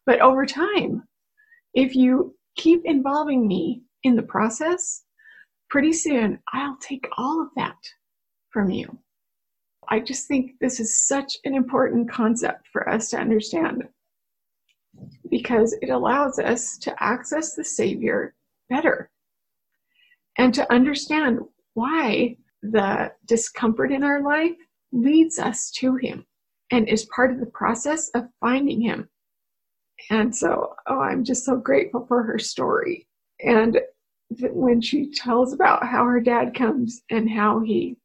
But 0.04 0.20
over 0.20 0.46
time, 0.46 1.04
if 1.74 1.94
you 1.94 2.34
keep 2.56 2.80
involving 2.84 3.46
me 3.46 3.82
in 4.02 4.16
the 4.16 4.22
process, 4.24 5.04
pretty 5.70 5.92
soon 5.92 6.40
I'll 6.52 6.78
take 6.78 7.06
all 7.16 7.40
of 7.40 7.50
that 7.54 7.78
from 8.50 8.68
you. 8.68 8.98
I 9.88 10.00
just 10.00 10.26
think 10.26 10.54
this 10.60 10.80
is 10.80 11.06
such 11.06 11.36
an 11.44 11.54
important 11.54 12.10
concept 12.10 12.66
for 12.72 12.88
us 12.88 13.10
to 13.10 13.16
understand 13.16 13.84
because 15.30 15.76
it 15.82 15.90
allows 15.90 16.38
us 16.38 16.78
to 16.78 17.02
access 17.02 17.54
the 17.54 17.64
Savior 17.64 18.34
better 18.70 19.10
and 20.36 20.54
to 20.54 20.72
understand 20.72 21.40
why 21.74 22.36
the 22.62 23.12
discomfort 23.26 23.92
in 23.92 24.02
our 24.02 24.22
life 24.22 24.56
leads 24.92 25.38
us 25.38 25.70
to 25.72 25.96
Him 25.96 26.24
and 26.70 26.88
is 26.88 27.08
part 27.14 27.30
of 27.32 27.40
the 27.40 27.46
process 27.46 28.10
of 28.14 28.28
finding 28.40 28.80
Him. 28.80 29.08
And 30.10 30.34
so, 30.34 30.74
oh, 30.86 31.00
I'm 31.00 31.24
just 31.24 31.44
so 31.44 31.56
grateful 31.56 32.06
for 32.06 32.22
her 32.22 32.38
story. 32.38 33.06
And 33.40 33.80
when 34.40 34.80
she 34.80 35.10
tells 35.10 35.52
about 35.52 35.86
how 35.86 36.04
her 36.04 36.20
dad 36.20 36.54
comes 36.54 37.02
and 37.10 37.30
how 37.30 37.60
he 37.60 37.96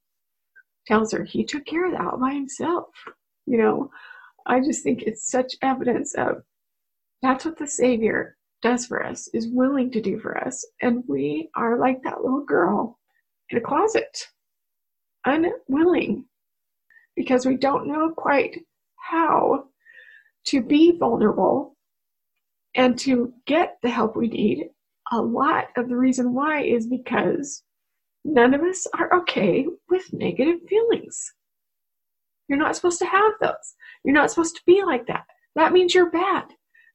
tells 0.87 1.11
her 1.11 1.23
he 1.23 1.43
took 1.43 1.65
care 1.65 1.85
of 1.85 1.91
that 1.93 2.01
all 2.01 2.17
by 2.17 2.33
himself, 2.33 2.87
you 3.45 3.57
know, 3.57 3.89
I 4.45 4.59
just 4.59 4.83
think 4.83 5.03
it's 5.03 5.29
such 5.29 5.55
evidence 5.61 6.13
of 6.15 6.43
that's 7.23 7.45
what 7.45 7.57
the 7.57 7.67
Savior 7.67 8.37
does 8.61 8.85
for 8.85 9.03
us, 9.03 9.29
is 9.33 9.47
willing 9.47 9.89
to 9.91 10.01
do 10.01 10.19
for 10.19 10.37
us. 10.37 10.65
And 10.81 11.03
we 11.07 11.49
are 11.55 11.79
like 11.79 12.03
that 12.03 12.21
little 12.21 12.43
girl 12.43 12.99
in 13.49 13.57
a 13.57 13.61
closet, 13.61 14.27
unwilling, 15.25 16.25
because 17.15 17.45
we 17.45 17.55
don't 17.55 17.87
know 17.87 18.11
quite 18.15 18.59
how 18.97 19.65
to 20.47 20.61
be 20.61 20.97
vulnerable 20.97 21.77
and 22.75 22.99
to 22.99 23.33
get 23.45 23.77
the 23.81 23.89
help 23.89 24.15
we 24.15 24.27
need. 24.27 24.69
A 25.11 25.21
lot 25.21 25.67
of 25.77 25.87
the 25.87 25.95
reason 25.95 26.33
why 26.33 26.63
is 26.63 26.87
because 26.87 27.63
none 28.25 28.53
of 28.53 28.61
us 28.61 28.85
are 28.97 29.13
okay 29.19 29.65
with 29.89 30.11
negative 30.11 30.59
feelings. 30.67 31.33
You're 32.49 32.59
not 32.59 32.75
supposed 32.75 32.99
to 32.99 33.05
have 33.05 33.31
those. 33.39 33.75
You're 34.03 34.13
not 34.13 34.29
supposed 34.29 34.55
to 34.55 34.61
be 34.65 34.83
like 34.83 35.07
that. 35.07 35.25
That 35.55 35.71
means 35.71 35.93
you're 35.93 36.11
bad. 36.11 36.45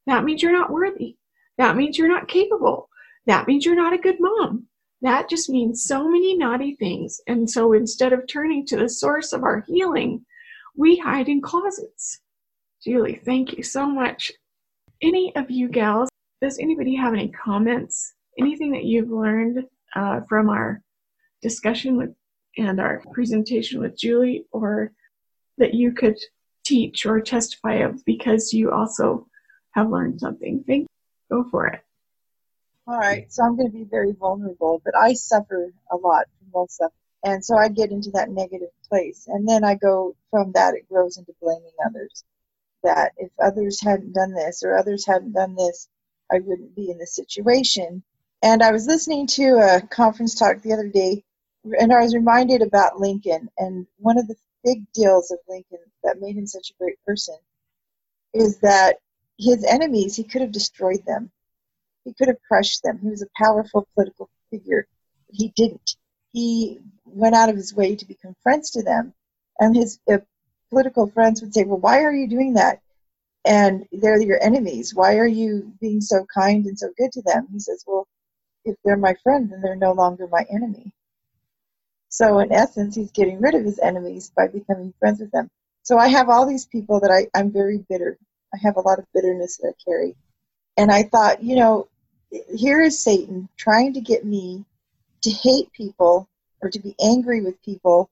That 0.09 0.25
means 0.25 0.43
you're 0.43 0.53
not 0.53 0.73
worthy. 0.73 1.17
That 1.59 1.77
means 1.77 1.99
you're 1.99 2.09
not 2.09 2.29
capable. 2.29 2.89
That 3.27 3.47
means 3.47 3.67
you're 3.67 3.77
not 3.77 3.93
a 3.93 3.99
good 3.99 4.17
mom. 4.19 4.67
That 5.03 5.29
just 5.29 5.51
means 5.51 5.85
so 5.85 6.09
many 6.09 6.35
naughty 6.35 6.77
things. 6.77 7.21
And 7.27 7.49
so 7.49 7.75
instead 7.75 8.15
of 8.15 8.27
turning 8.27 8.65
to 8.67 8.79
the 8.79 8.89
source 8.89 9.35
of 9.35 9.45
our 9.45 9.61
healing, 9.69 10.25
we 10.75 10.97
hide 10.97 11.29
in 11.29 11.43
closets. 11.43 12.21
Julie, 12.83 13.21
thank 13.23 13.59
you 13.59 13.63
so 13.63 13.87
much. 13.87 14.33
Any 15.03 15.31
of 15.37 15.51
you 15.51 15.69
gals, 15.69 16.09
does 16.41 16.59
anybody 16.59 16.97
have 16.97 17.13
any 17.13 17.29
comments? 17.29 18.15
Anything 18.39 18.73
that 18.73 18.85
you've 18.85 19.11
learned 19.11 19.67
uh, 19.95 20.21
from 20.27 20.49
our 20.49 20.81
discussion 21.43 21.99
with 21.99 22.15
and 22.57 22.81
our 22.81 23.03
presentation 23.13 23.79
with 23.79 23.97
Julie, 23.97 24.47
or 24.53 24.91
that 25.59 25.75
you 25.75 25.93
could 25.93 26.17
teach 26.65 27.05
or 27.05 27.21
testify 27.21 27.75
of 27.75 28.05
because 28.05 28.53
you 28.53 28.73
also 28.73 29.28
have 29.79 29.91
learned 29.91 30.21
something? 30.21 30.65
Thank 30.67 30.83
you. 30.83 30.89
Go 31.37 31.49
for 31.51 31.67
it. 31.67 31.81
All 32.87 32.99
right, 32.99 33.31
so 33.31 33.43
I'm 33.43 33.57
going 33.57 33.71
to 33.71 33.77
be 33.77 33.85
very 33.85 34.13
vulnerable, 34.13 34.81
but 34.83 34.97
I 34.97 35.13
suffer 35.13 35.73
a 35.91 35.97
lot 35.97 36.25
from 36.39 36.49
low 36.55 36.67
self. 36.71 36.93
And 37.23 37.45
so 37.45 37.57
I 37.57 37.69
get 37.69 37.91
into 37.91 38.11
that 38.13 38.31
negative 38.31 38.71
place. 38.89 39.27
And 39.27 39.47
then 39.47 39.63
I 39.63 39.75
go 39.75 40.17
from 40.31 40.53
that, 40.53 40.75
it 40.75 40.89
grows 40.89 41.19
into 41.19 41.35
blaming 41.43 41.73
others. 41.85 42.25
That 42.85 43.13
if 43.19 43.31
others 43.43 43.83
hadn't 43.83 44.15
done 44.15 44.33
this 44.33 44.63
or 44.63 44.79
others 44.79 45.05
hadn't 45.05 45.33
done 45.33 45.55
this, 45.55 45.89
I 46.33 46.39
wouldn't 46.39 46.75
be 46.75 46.91
in 46.91 46.99
this 46.99 47.15
situation. 47.15 48.03
And 48.43 48.63
I 48.63 48.73
was 48.73 48.87
listening 48.87 49.27
to 49.29 49.59
a 49.59 49.87
conference 49.87 50.37
talk 50.37 50.63
the 50.63 50.73
other 50.73 50.89
day, 50.89 51.25
and 51.65 51.93
I 51.93 52.01
was 52.01 52.15
reminded 52.15 52.63
about 52.63 53.01
Lincoln. 53.01 53.51
And 53.59 53.87
one 53.99 54.17
of 54.17 54.29
the 54.29 54.37
big 54.65 54.91
deals 54.93 55.31
of 55.31 55.39
Lincoln 55.49 55.85
that 56.05 56.21
made 56.21 56.37
him 56.37 56.47
such 56.47 56.71
a 56.71 56.83
great 56.83 57.05
person 57.05 57.37
is 58.33 58.59
that 58.61 58.97
his 59.39 59.65
enemies, 59.65 60.17
he 60.17 60.25
could 60.25 60.43
have 60.43 60.53
destroyed 60.53 61.05
them. 61.07 61.31
He 62.05 62.13
could 62.13 62.29
have 62.29 62.43
crushed 62.47 62.83
them. 62.83 62.99
He 62.99 63.09
was 63.09 63.23
a 63.23 63.29
powerful 63.37 63.87
political 63.95 64.29
figure. 64.51 64.87
He 65.31 65.53
didn't. 65.55 65.97
He 66.33 66.81
went 67.05 67.35
out 67.35 67.49
of 67.49 67.57
his 67.57 67.75
way 67.75 67.97
to 67.97 68.07
become 68.07 68.35
friends 68.43 68.71
to 68.73 68.83
them. 68.83 69.15
And 69.61 69.77
his 69.77 69.99
uh, 70.11 70.19
political 70.71 71.09
friends 71.09 71.41
would 71.41 71.55
say, 71.55 71.65
Well, 71.65 71.79
why 71.79 72.03
are 72.03 72.13
you 72.13 72.29
doing 72.29 72.55
that? 72.55 72.81
And 73.45 73.87
they're 73.93 74.21
your 74.21 74.43
enemies. 74.43 74.95
Why 74.95 75.17
are 75.19 75.27
you 75.27 75.73
being 75.81 76.01
so 76.01 76.27
kind 76.35 76.67
and 76.67 76.79
so 76.79 76.91
good 76.97 77.13
to 77.13 77.23
them? 77.23 77.49
He 77.53 77.61
says, 77.61 77.85
Well, 77.87 78.07
if 78.65 78.77
they're 78.85 78.97
my 78.97 79.15
friend, 79.23 79.51
then 79.51 79.61
they're 79.63 79.77
no 79.77 79.93
longer 79.93 80.27
my 80.27 80.45
enemy. 80.51 80.93
So, 82.09 82.39
in 82.41 82.53
essence, 82.53 82.95
he's 82.95 83.13
getting 83.13 83.41
rid 83.41 83.55
of 83.55 83.65
his 83.65 83.79
enemies 83.79 84.33
by 84.35 84.49
becoming 84.49 84.95
friends 84.99 85.21
with 85.21 85.31
them. 85.31 85.51
So, 85.83 85.99
I 85.99 86.09
have 86.09 86.29
all 86.29 86.47
these 86.47 86.67
people 86.67 87.01
that 87.01 87.11
I, 87.11 87.29
I'm 87.39 87.53
very 87.53 87.79
bitter 87.89 88.19
I 88.55 88.59
have 88.63 88.77
a 88.77 88.81
lot 88.81 88.99
of 88.99 89.07
bitterness 89.15 89.59
that 89.59 89.75
I 89.75 89.85
carry. 89.85 90.17
And 90.77 90.91
I 90.91 91.03
thought, 91.05 91.43
you 91.43 91.57
know, 91.57 91.89
here 92.55 92.81
is 92.81 92.99
Satan 92.99 93.49
trying 93.57 93.93
to 93.95 94.01
get 94.01 94.25
me 94.25 94.65
to 95.23 95.31
hate 95.31 95.73
people 95.73 96.29
or 96.61 96.71
to 96.71 96.79
be 96.79 96.95
angry 97.01 97.41
with 97.41 97.63
people 97.63 98.11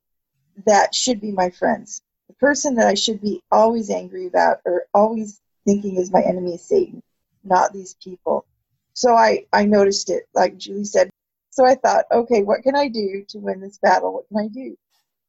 that 0.64 0.95
should 0.95 1.20
be 1.20 1.32
my 1.32 1.51
friends. 1.51 2.01
The 2.28 2.34
person 2.34 2.74
that 2.76 2.87
I 2.87 2.95
should 2.95 3.20
be 3.20 3.43
always 3.53 3.91
angry 3.91 4.26
about 4.26 4.61
or 4.64 4.87
always 4.95 5.41
thinking 5.64 5.97
is 5.97 6.12
my 6.12 6.22
enemy 6.22 6.55
is 6.55 6.62
Satan, 6.62 7.03
not 7.45 7.72
these 7.72 7.95
people. 8.03 8.47
So 8.95 9.14
I, 9.14 9.45
I 9.53 9.64
noticed 9.64 10.11
it, 10.11 10.24
like 10.34 10.57
Julie 10.57 10.84
said. 10.84 11.11
So 11.51 11.65
I 11.66 11.74
thought, 11.74 12.06
okay, 12.11 12.43
what 12.43 12.62
can 12.62 12.74
I 12.74 12.89
do 12.89 13.24
to 13.28 13.39
win 13.39 13.61
this 13.61 13.78
battle? 13.78 14.12
What 14.12 14.28
can 14.28 14.39
I 14.39 14.48
do? 14.48 14.77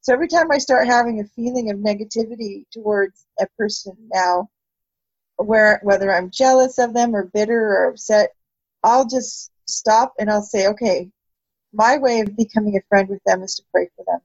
So 0.02 0.14
every 0.14 0.27
time 0.27 0.52
I 0.52 0.57
start 0.57 0.88
having 0.88 1.19
a 1.19 1.26
feeling 1.26 1.69
of 1.69 1.77
negativity 1.77 2.65
towards 2.72 3.26
a 3.40 3.48
person 3.57 3.95
now, 4.14 4.49
where 5.38 5.80
whether 5.84 6.14
I'm 6.14 6.31
jealous 6.31 6.77
of 6.77 6.93
them 6.93 7.15
or 7.15 7.26
bitter 7.26 7.59
or 7.59 7.89
upset, 7.89 8.34
I'll 8.84 9.07
just 9.07 9.51
stop 9.65 10.14
and 10.19 10.30
I'll 10.30 10.41
say, 10.41 10.68
okay, 10.68 11.09
my 11.73 11.97
way 11.97 12.22
of 12.22 12.35
becoming 12.35 12.77
a 12.77 12.88
friend 12.89 13.09
with 13.09 13.23
them 13.26 13.43
is 13.43 13.55
to 13.55 13.64
pray 13.72 13.89
for 13.95 14.03
them. 14.05 14.19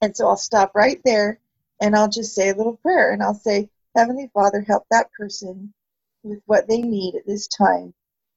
And 0.00 0.16
so 0.16 0.28
I'll 0.28 0.36
stop 0.36 0.74
right 0.74 1.00
there 1.04 1.38
and 1.80 1.94
I'll 1.94 2.08
just 2.08 2.34
say 2.34 2.48
a 2.48 2.54
little 2.54 2.76
prayer 2.76 3.12
and 3.12 3.22
I'll 3.22 3.34
say, 3.34 3.68
Heavenly 3.96 4.30
Father, 4.32 4.62
help 4.62 4.84
that 4.90 5.12
person 5.12 5.72
with 6.22 6.40
what 6.46 6.68
they 6.68 6.80
need 6.80 7.14
at 7.14 7.26
this 7.26 7.46
time 7.46 7.92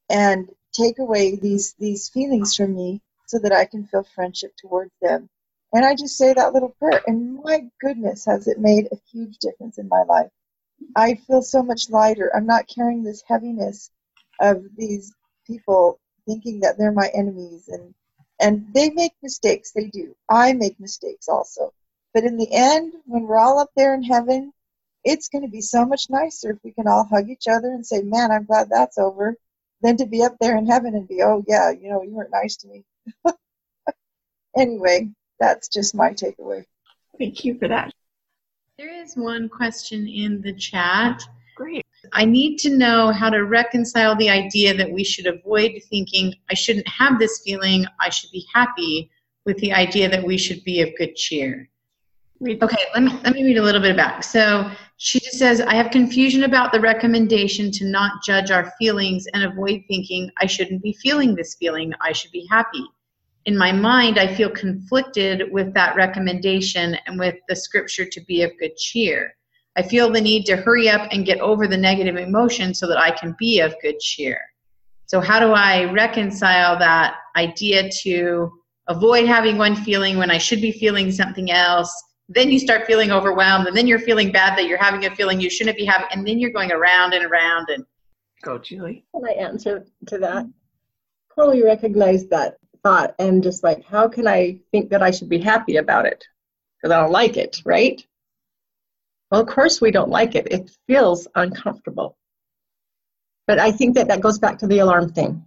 and 0.09 0.49
take 0.73 0.99
away 0.99 1.35
these 1.35 1.73
these 1.79 2.09
feelings 2.09 2.55
from 2.55 2.75
me 2.75 3.01
so 3.27 3.39
that 3.39 3.53
I 3.53 3.65
can 3.65 3.85
feel 3.87 4.03
friendship 4.03 4.53
towards 4.57 4.91
them. 5.01 5.29
And 5.73 5.85
I 5.85 5.95
just 5.95 6.17
say 6.17 6.33
that 6.33 6.53
little 6.53 6.75
prayer 6.79 7.01
and 7.07 7.41
my 7.43 7.69
goodness 7.79 8.25
has 8.25 8.47
it 8.47 8.59
made 8.59 8.87
a 8.91 9.01
huge 9.11 9.37
difference 9.39 9.77
in 9.77 9.87
my 9.87 10.03
life. 10.03 10.31
I 10.95 11.15
feel 11.15 11.41
so 11.41 11.63
much 11.63 11.89
lighter. 11.89 12.31
I'm 12.35 12.45
not 12.45 12.67
carrying 12.67 13.03
this 13.03 13.23
heaviness 13.27 13.91
of 14.39 14.63
these 14.77 15.13
people 15.45 15.99
thinking 16.25 16.61
that 16.61 16.77
they're 16.77 16.91
my 16.91 17.09
enemies 17.13 17.67
and 17.67 17.93
and 18.39 18.67
they 18.73 18.89
make 18.89 19.13
mistakes. 19.23 19.71
They 19.71 19.87
do. 19.87 20.15
I 20.29 20.51
make 20.53 20.79
mistakes 20.79 21.29
also. 21.29 21.73
But 22.13 22.25
in 22.25 22.37
the 22.37 22.51
end 22.51 22.93
when 23.05 23.23
we're 23.23 23.39
all 23.39 23.59
up 23.59 23.71
there 23.75 23.93
in 23.93 24.03
heaven 24.03 24.53
it's 25.05 25.29
going 25.29 25.43
to 25.43 25.51
be 25.51 25.61
so 25.61 25.85
much 25.85 26.09
nicer 26.09 26.51
if 26.51 26.57
we 26.63 26.71
can 26.71 26.87
all 26.87 27.05
hug 27.05 27.29
each 27.29 27.47
other 27.47 27.67
and 27.67 27.85
say 27.85 28.01
man 28.01 28.31
i'm 28.31 28.45
glad 28.45 28.67
that's 28.69 28.97
over 28.97 29.37
than 29.81 29.95
to 29.97 30.05
be 30.07 30.23
up 30.23 30.35
there 30.41 30.57
in 30.57 30.65
heaven 30.65 30.95
and 30.95 31.07
be 31.07 31.21
oh 31.21 31.43
yeah 31.47 31.69
you 31.69 31.89
know 31.89 32.01
you 32.01 32.11
weren't 32.11 32.31
nice 32.31 32.57
to 32.57 32.67
me. 32.67 32.83
Anyway 34.57 35.09
that's 35.37 35.67
just 35.67 35.93
my 35.93 36.11
takeaway. 36.11 36.63
Thank 37.19 37.43
you 37.43 37.59
for 37.59 37.67
that 37.67 37.93
there 38.77 38.91
is 38.93 39.15
one 39.15 39.47
question 39.47 40.05
in 40.05 40.41
the 40.41 40.53
chat. 40.53 41.21
Great. 41.55 41.85
I 42.11 42.25
need 42.25 42.57
to 42.59 42.77
know 42.77 43.11
how 43.11 43.29
to 43.29 43.45
reconcile 43.45 44.15
the 44.17 44.29
idea 44.29 44.73
that 44.73 44.91
we 44.91 45.03
should 45.03 45.27
avoid 45.27 45.81
thinking, 45.89 46.33
I 46.51 46.55
shouldn't 46.55 46.87
have 46.87 47.17
this 47.17 47.41
feeling, 47.45 47.85
I 48.01 48.09
should 48.09 48.31
be 48.31 48.45
happy, 48.53 49.09
with 49.45 49.57
the 49.57 49.71
idea 49.71 50.09
that 50.09 50.23
we 50.23 50.37
should 50.37 50.63
be 50.65 50.81
of 50.81 50.89
good 50.97 51.15
cheer. 51.15 51.69
Okay, 52.45 52.83
let 52.93 53.03
me, 53.03 53.17
let 53.23 53.33
me 53.33 53.43
read 53.43 53.57
a 53.57 53.63
little 53.63 53.81
bit 53.81 53.93
about. 53.93 54.25
So 54.25 54.69
she 54.97 55.21
just 55.21 55.39
says, 55.39 55.61
I 55.61 55.75
have 55.75 55.89
confusion 55.89 56.43
about 56.43 56.73
the 56.73 56.81
recommendation 56.81 57.71
to 57.71 57.85
not 57.85 58.23
judge 58.23 58.51
our 58.51 58.73
feelings 58.77 59.25
and 59.33 59.43
avoid 59.43 59.83
thinking, 59.87 60.29
I 60.41 60.47
shouldn't 60.47 60.83
be 60.83 60.93
feeling 61.01 61.33
this 61.33 61.55
feeling, 61.55 61.93
I 62.01 62.11
should 62.11 62.31
be 62.31 62.45
happy. 62.51 62.85
In 63.45 63.57
my 63.57 63.71
mind, 63.71 64.17
I 64.17 64.33
feel 64.33 64.49
conflicted 64.49 65.51
with 65.51 65.73
that 65.75 65.95
recommendation 65.95 66.97
and 67.05 67.19
with 67.19 67.35
the 67.47 67.55
scripture 67.55 68.05
to 68.05 68.21
be 68.21 68.41
of 68.41 68.57
good 68.59 68.75
cheer. 68.75 69.35
I 69.75 69.83
feel 69.83 70.11
the 70.11 70.21
need 70.21 70.45
to 70.45 70.55
hurry 70.55 70.89
up 70.89 71.07
and 71.11 71.25
get 71.25 71.39
over 71.39 71.67
the 71.67 71.77
negative 71.77 72.15
emotion 72.15 72.73
so 72.73 72.87
that 72.87 72.97
I 72.97 73.11
can 73.11 73.35
be 73.37 73.59
of 73.59 73.75
good 73.81 73.99
cheer. 73.99 74.39
So, 75.05 75.19
how 75.19 75.39
do 75.39 75.51
I 75.51 75.91
reconcile 75.91 76.79
that 76.79 77.17
idea 77.35 77.89
to 78.01 78.51
avoid 78.87 79.27
having 79.27 79.57
one 79.57 79.75
feeling 79.75 80.17
when 80.17 80.31
I 80.31 80.39
should 80.39 80.61
be 80.61 80.71
feeling 80.71 81.11
something 81.11 81.51
else? 81.51 81.93
Then 82.27 82.49
you 82.49 82.57
start 82.57 82.87
feeling 82.87 83.11
overwhelmed, 83.11 83.67
and 83.67 83.77
then 83.77 83.85
you're 83.85 83.99
feeling 83.99 84.31
bad 84.31 84.57
that 84.57 84.65
you're 84.65 84.81
having 84.81 85.05
a 85.05 85.15
feeling 85.15 85.39
you 85.39 85.51
shouldn't 85.51 85.77
be 85.77 85.85
having, 85.85 86.07
and 86.11 86.25
then 86.25 86.39
you're 86.39 86.51
going 86.51 86.71
around 86.71 87.13
and 87.13 87.23
around. 87.23 87.67
And 87.69 87.85
go, 88.41 88.57
Julie. 88.57 89.05
Can 89.13 89.23
I 89.27 89.33
answer 89.33 89.85
to 90.07 90.17
that? 90.19 90.47
Totally 91.35 91.61
recognize 91.61 92.27
that 92.29 92.57
thought, 92.85 93.15
and 93.17 93.41
just 93.41 93.63
like, 93.63 93.83
how 93.83 94.07
can 94.07 94.27
I 94.27 94.59
think 94.71 94.91
that 94.91 95.01
I 95.01 95.09
should 95.09 95.27
be 95.27 95.39
happy 95.39 95.77
about 95.77 96.05
it? 96.05 96.23
Because 96.77 96.93
I 96.93 97.01
don't 97.01 97.11
like 97.11 97.35
it, 97.35 97.57
right? 97.65 97.99
Well, 99.31 99.41
of 99.41 99.47
course 99.47 99.81
we 99.81 99.89
don't 99.89 100.11
like 100.11 100.35
it. 100.35 100.47
It 100.51 100.69
feels 100.85 101.27
uncomfortable. 101.33 102.15
But 103.47 103.57
I 103.57 103.71
think 103.71 103.95
that 103.95 104.09
that 104.09 104.21
goes 104.21 104.37
back 104.37 104.59
to 104.59 104.67
the 104.67 104.79
alarm 104.79 105.09
thing. 105.13 105.43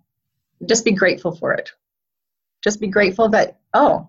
Just 0.66 0.85
be 0.85 0.90
grateful 0.90 1.31
for 1.31 1.52
it. 1.52 1.70
Just 2.65 2.81
be 2.81 2.89
grateful 2.89 3.28
that, 3.28 3.60
oh, 3.73 4.09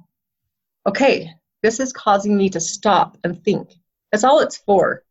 okay, 0.88 1.32
this 1.62 1.80
is 1.80 1.94
causing 1.94 2.36
me 2.36 2.50
to 2.50 2.60
stop 2.60 3.16
and 3.24 3.44
think. 3.44 3.76
That's 4.12 4.24
all 4.24 4.40
it's 4.40 4.58
for, 4.58 5.04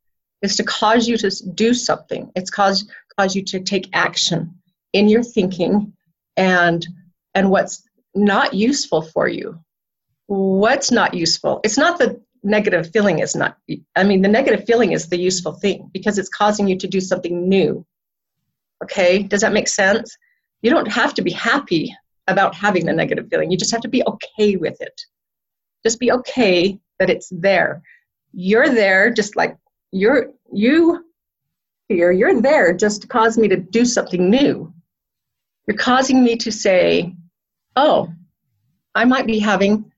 is 0.43 0.57
to 0.57 0.65
cause 0.65 1.07
you 1.07 1.17
to 1.19 1.31
do 1.55 1.73
something. 1.73 2.33
It's 2.35 2.51
cause, 2.51 2.91
cause 3.17 3.37
you 3.37 3.45
to 3.45 3.61
take 3.61 3.91
action 3.93 4.57
in 4.93 5.09
your 5.09 5.23
thinking 5.23 5.93
and 6.37 6.85
and 7.35 7.51
what's 7.51 7.88
not 8.15 8.55
useful 8.55 9.03
for 9.03 9.29
you. 9.29 9.59
What's 10.27 10.91
not 10.91 11.15
useful? 11.15 11.61
It's 11.65 11.79
not 11.79 11.99
the 11.99 12.21
negative 12.45 12.91
feeling 12.93 13.19
is 13.19 13.35
not 13.35 13.59
I 13.97 14.05
mean 14.05 14.23
the 14.23 14.29
negative 14.29 14.65
feeling 14.65 14.93
is 14.93 15.09
the 15.09 15.19
useful 15.19 15.55
thing 15.55 15.91
because 15.93 16.19
it's 16.19 16.29
causing 16.29 16.69
you 16.69 16.79
to 16.79 16.87
do 16.87 17.01
something 17.01 17.49
new 17.49 17.85
Okay, 18.83 19.23
does 19.23 19.41
that 19.41 19.53
make 19.53 19.69
sense? 19.69 20.17
You 20.63 20.71
don't 20.71 20.91
have 20.91 21.15
to 21.15 21.23
be 21.23 21.33
happy 21.33 21.95
about 22.27 22.55
having 22.55 22.87
the 22.87 22.93
negative 22.93 23.29
feeling. 23.31 23.51
You 23.51 23.57
just 23.57 23.73
have 23.73 23.81
to 23.81 23.89
be 23.89 24.03
okay 24.05 24.57
with 24.57 24.81
it. 24.81 25.01
Just 25.85 25.99
be 25.99 26.13
okay 26.13 26.79
that 26.99 27.11
it's 27.11 27.29
there. 27.31 27.83
You're 28.33 28.69
there 28.69 29.11
just 29.11 29.37
like 29.37 29.57
you're 29.91 30.31
you 30.53 31.05
here, 31.89 32.13
you're 32.13 32.41
there 32.41 32.75
just 32.75 33.03
to 33.03 33.09
cause 33.09 33.39
me 33.39 33.49
to 33.49 33.57
do 33.57 33.85
something 33.85 34.29
new. 34.29 34.73
You're 35.67 35.77
causing 35.77 36.23
me 36.23 36.37
to 36.37 36.53
say, 36.53 37.15
oh, 37.77 38.13
I 38.95 39.05
might 39.05 39.27
be 39.27 39.39
having 39.39 39.93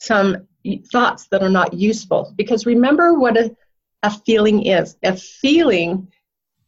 some 0.00 0.46
thoughts 0.92 1.28
that 1.28 1.42
are 1.42 1.50
not 1.50 1.74
useful. 1.74 2.32
Because 2.36 2.66
remember 2.66 3.14
what 3.14 3.36
a, 3.36 3.54
a 4.02 4.10
feeling 4.10 4.66
is. 4.66 4.96
A 5.02 5.16
feeling 5.16 6.08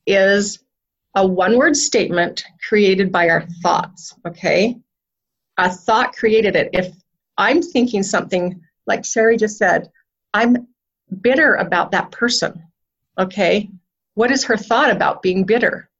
is 0.07 0.63
a 1.15 1.27
one 1.27 1.57
word 1.57 1.77
statement 1.77 2.45
created 2.69 3.13
by 3.13 3.29
our 3.29 3.47
thoughts, 3.63 4.15
okay? 4.27 4.79
A 5.59 5.71
thought 5.71 6.15
created 6.15 6.57
it. 6.57 6.71
If 6.73 6.95
I'm 7.37 7.63
thinking 7.63 8.03
something 8.03 8.61
like 8.87 9.05
Sherry 9.05 9.37
just 9.37 9.59
said, 9.59 9.91
I'm 10.35 10.69
bitter 11.21 11.55
about 11.55 11.91
that 11.93 12.11
person, 12.11 12.63
okay? 13.19 13.71
What 14.15 14.31
is 14.31 14.45
her 14.45 14.57
thought 14.57 14.91
about 14.91 15.23
being 15.23 15.45
bitter? 15.45 15.91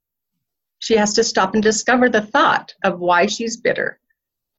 She 0.83 0.97
has 0.97 1.13
to 1.13 1.23
stop 1.23 1.53
and 1.53 1.63
discover 1.63 2.09
the 2.09 2.23
thought 2.23 2.75
of 2.83 2.99
why 2.99 3.25
she's 3.27 3.55
bitter. 3.55 4.01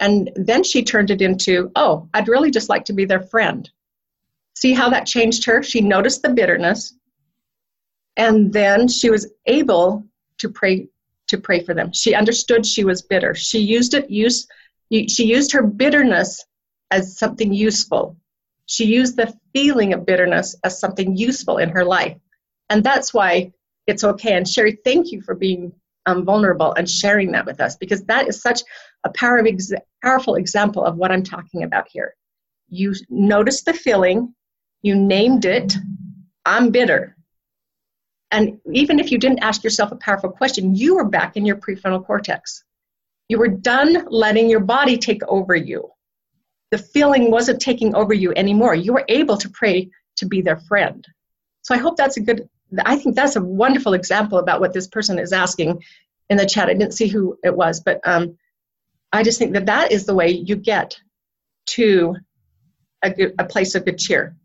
And 0.01 0.31
then 0.37 0.65
she 0.65 0.83
turned 0.83 1.11
it 1.11 1.21
into, 1.21 1.71
oh, 1.77 2.09
I'd 2.15 2.29
really 2.29 2.51
just 2.51 2.71
like 2.71 2.87
to 2.87 2.95
be 2.95 3.05
their 3.05 3.21
friend. 3.21 3.69
See 4.55 4.73
how 4.73 4.89
that 4.89 5.07
changed 5.07 5.45
her? 5.45 5.63
She 5.63 5.83
noticed 5.83 6.23
the 6.23 6.31
bitterness. 6.31 6.95
And 8.17 8.51
then 8.55 8.89
she 8.89 9.11
was 9.11 9.31
able 9.45 10.07
to 10.39 10.49
pray 10.49 10.89
to 11.27 11.37
pray 11.37 11.63
for 11.63 11.75
them. 11.75 11.93
She 11.93 12.15
understood 12.15 12.65
she 12.65 12.85
was 12.85 13.03
bitter. 13.03 13.35
She 13.35 13.59
used 13.59 13.93
it 13.93 14.09
use 14.09 14.47
she 14.91 15.27
used 15.27 15.53
her 15.53 15.63
bitterness 15.63 16.43
as 16.91 17.19
something 17.19 17.53
useful. 17.53 18.17
She 18.65 18.87
used 18.87 19.19
the 19.19 19.39
feeling 19.53 19.93
of 19.93 20.07
bitterness 20.07 20.57
as 20.65 20.81
something 20.81 21.19
useful 21.19 21.59
in 21.59 21.69
her 21.69 21.85
life. 21.85 22.17
And 22.71 22.83
that's 22.83 23.13
why 23.13 23.53
it's 23.87 24.05
okay. 24.05 24.33
And 24.33 24.49
Sherry, 24.49 24.79
thank 24.83 25.13
you 25.13 25.21
for 25.21 25.35
being 25.35 25.75
um, 26.07 26.25
vulnerable 26.25 26.73
and 26.75 26.89
sharing 26.89 27.33
that 27.33 27.47
with 27.47 27.61
us 27.61 27.77
because 27.77 28.05
that 28.05 28.29
is 28.29 28.41
such 28.41 28.63
a 29.05 29.11
power 29.11 29.39
of 29.39 29.47
ex- 29.47 29.73
powerful 30.03 30.35
example 30.37 30.85
of 30.85 30.97
what 30.97 31.11
I'm 31.11 31.23
talking 31.23 31.63
about 31.63 31.87
here. 31.91 32.15
You 32.69 32.95
noticed 33.09 33.65
the 33.65 33.75
feeling, 33.75 34.35
you 34.83 34.95
named 34.95 35.45
it, 35.45 35.75
I'm 36.45 36.71
bitter. 36.71 37.17
And 38.31 38.59
even 38.73 38.99
if 38.99 39.13
you 39.13 39.19
didn't 39.19 39.45
ask 39.45 39.63
yourself 39.63 39.93
a 39.93 39.97
powerful 39.97 40.31
question, 40.31 40.75
you 40.75 40.97
were 40.97 41.05
back 41.05 41.37
in 41.37 41.47
your 41.47 41.57
prefrontal 41.57 42.05
cortex. 42.05 42.65
You 43.29 43.39
were 43.39 43.49
done 43.49 44.07
letting 44.11 44.51
your 44.51 44.61
body 44.61 44.99
take 44.99 45.23
over 45.29 45.55
you. 45.55 45.91
The 46.71 46.79
feeling 46.79 47.31
wasn't 47.31 47.61
taking 47.61 47.95
over 47.95 48.13
you 48.13 48.33
anymore. 48.35 48.75
You 48.75 48.93
were 48.93 49.05
able 49.09 49.37
to 49.37 49.49
pray 49.49 49.91
to 50.17 50.27
be 50.27 50.43
their 50.43 50.57
friend. 50.57 51.07
So 51.63 51.75
I 51.75 51.79
hope 51.79 51.97
that's 51.97 52.17
a 52.17 52.21
good, 52.21 52.49
I 52.85 52.97
think 52.97 53.15
that's 53.15 53.37
a 53.37 53.43
wonderful 53.43 53.95
example 53.95 54.39
about 54.39 54.61
what 54.61 54.73
this 54.73 54.89
person 54.89 55.19
is 55.19 55.33
asking 55.33 55.83
in 56.31 56.37
the 56.37 56.47
chat. 56.47 56.69
I 56.69 56.75
didn't 56.75 56.95
see 56.95 57.09
who 57.09 57.39
it 57.45 57.57
was, 57.57 57.81
but 57.81 58.01
um, 58.05 58.37
I 59.13 59.23
just 59.23 59.39
think 59.39 59.53
that 59.53 59.67
that 59.67 59.93
is 59.93 60.07
the 60.07 60.15
way 60.15 60.29
you 60.31 60.57
get 60.57 60.99
to 61.67 62.17
a, 63.03 63.11
good, 63.11 63.35
a 63.39 63.45
place 63.45 63.75
of 63.75 63.85
good 63.85 63.99
cheer. 63.99 64.37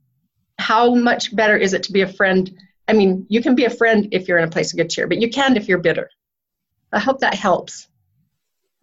How 0.59 0.93
much 0.93 1.35
better 1.35 1.57
is 1.57 1.73
it 1.73 1.83
to 1.83 1.91
be 1.91 2.01
a 2.01 2.13
friend? 2.13 2.51
I 2.87 2.93
mean, 2.93 3.25
you 3.29 3.41
can 3.41 3.55
be 3.55 3.65
a 3.65 3.69
friend 3.69 4.09
if 4.11 4.27
you're 4.27 4.37
in 4.37 4.47
a 4.47 4.51
place 4.51 4.73
of 4.73 4.77
good 4.77 4.89
cheer, 4.89 5.07
but 5.07 5.19
you 5.19 5.29
can't 5.29 5.57
if 5.57 5.67
you're 5.67 5.79
bitter. 5.79 6.09
I 6.91 6.99
hope 6.99 7.19
that 7.19 7.33
helps. 7.33 7.87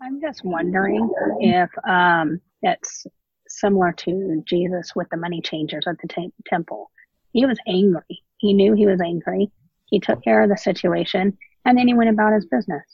I'm 0.01 0.21
just 0.21 0.45
wondering 0.45 1.09
if 1.41 1.71
um, 1.89 2.41
it's 2.63 3.07
similar 3.49 3.93
to 3.93 4.43
Jesus 4.47 4.93
with 4.95 5.09
the 5.11 5.17
money 5.17 5.41
changers 5.41 5.87
at 5.87 5.97
the 6.01 6.09
t- 6.09 6.33
temple. 6.47 6.91
He 7.33 7.47
was 7.47 7.59
angry. 7.67 8.23
He 8.39 8.53
knew 8.53 8.75
he 8.75 8.87
was 8.87 9.01
angry. 9.01 9.51
He 9.87 10.01
took 10.01 10.23
care 10.23 10.43
of 10.43 10.51
the 10.51 10.57
situation 10.57 11.37
and 11.65 11.79
then 11.79 11.89
he 11.89 11.95
went 11.95 12.11
about 12.11 12.33
his 12.33 12.47
business, 12.47 12.85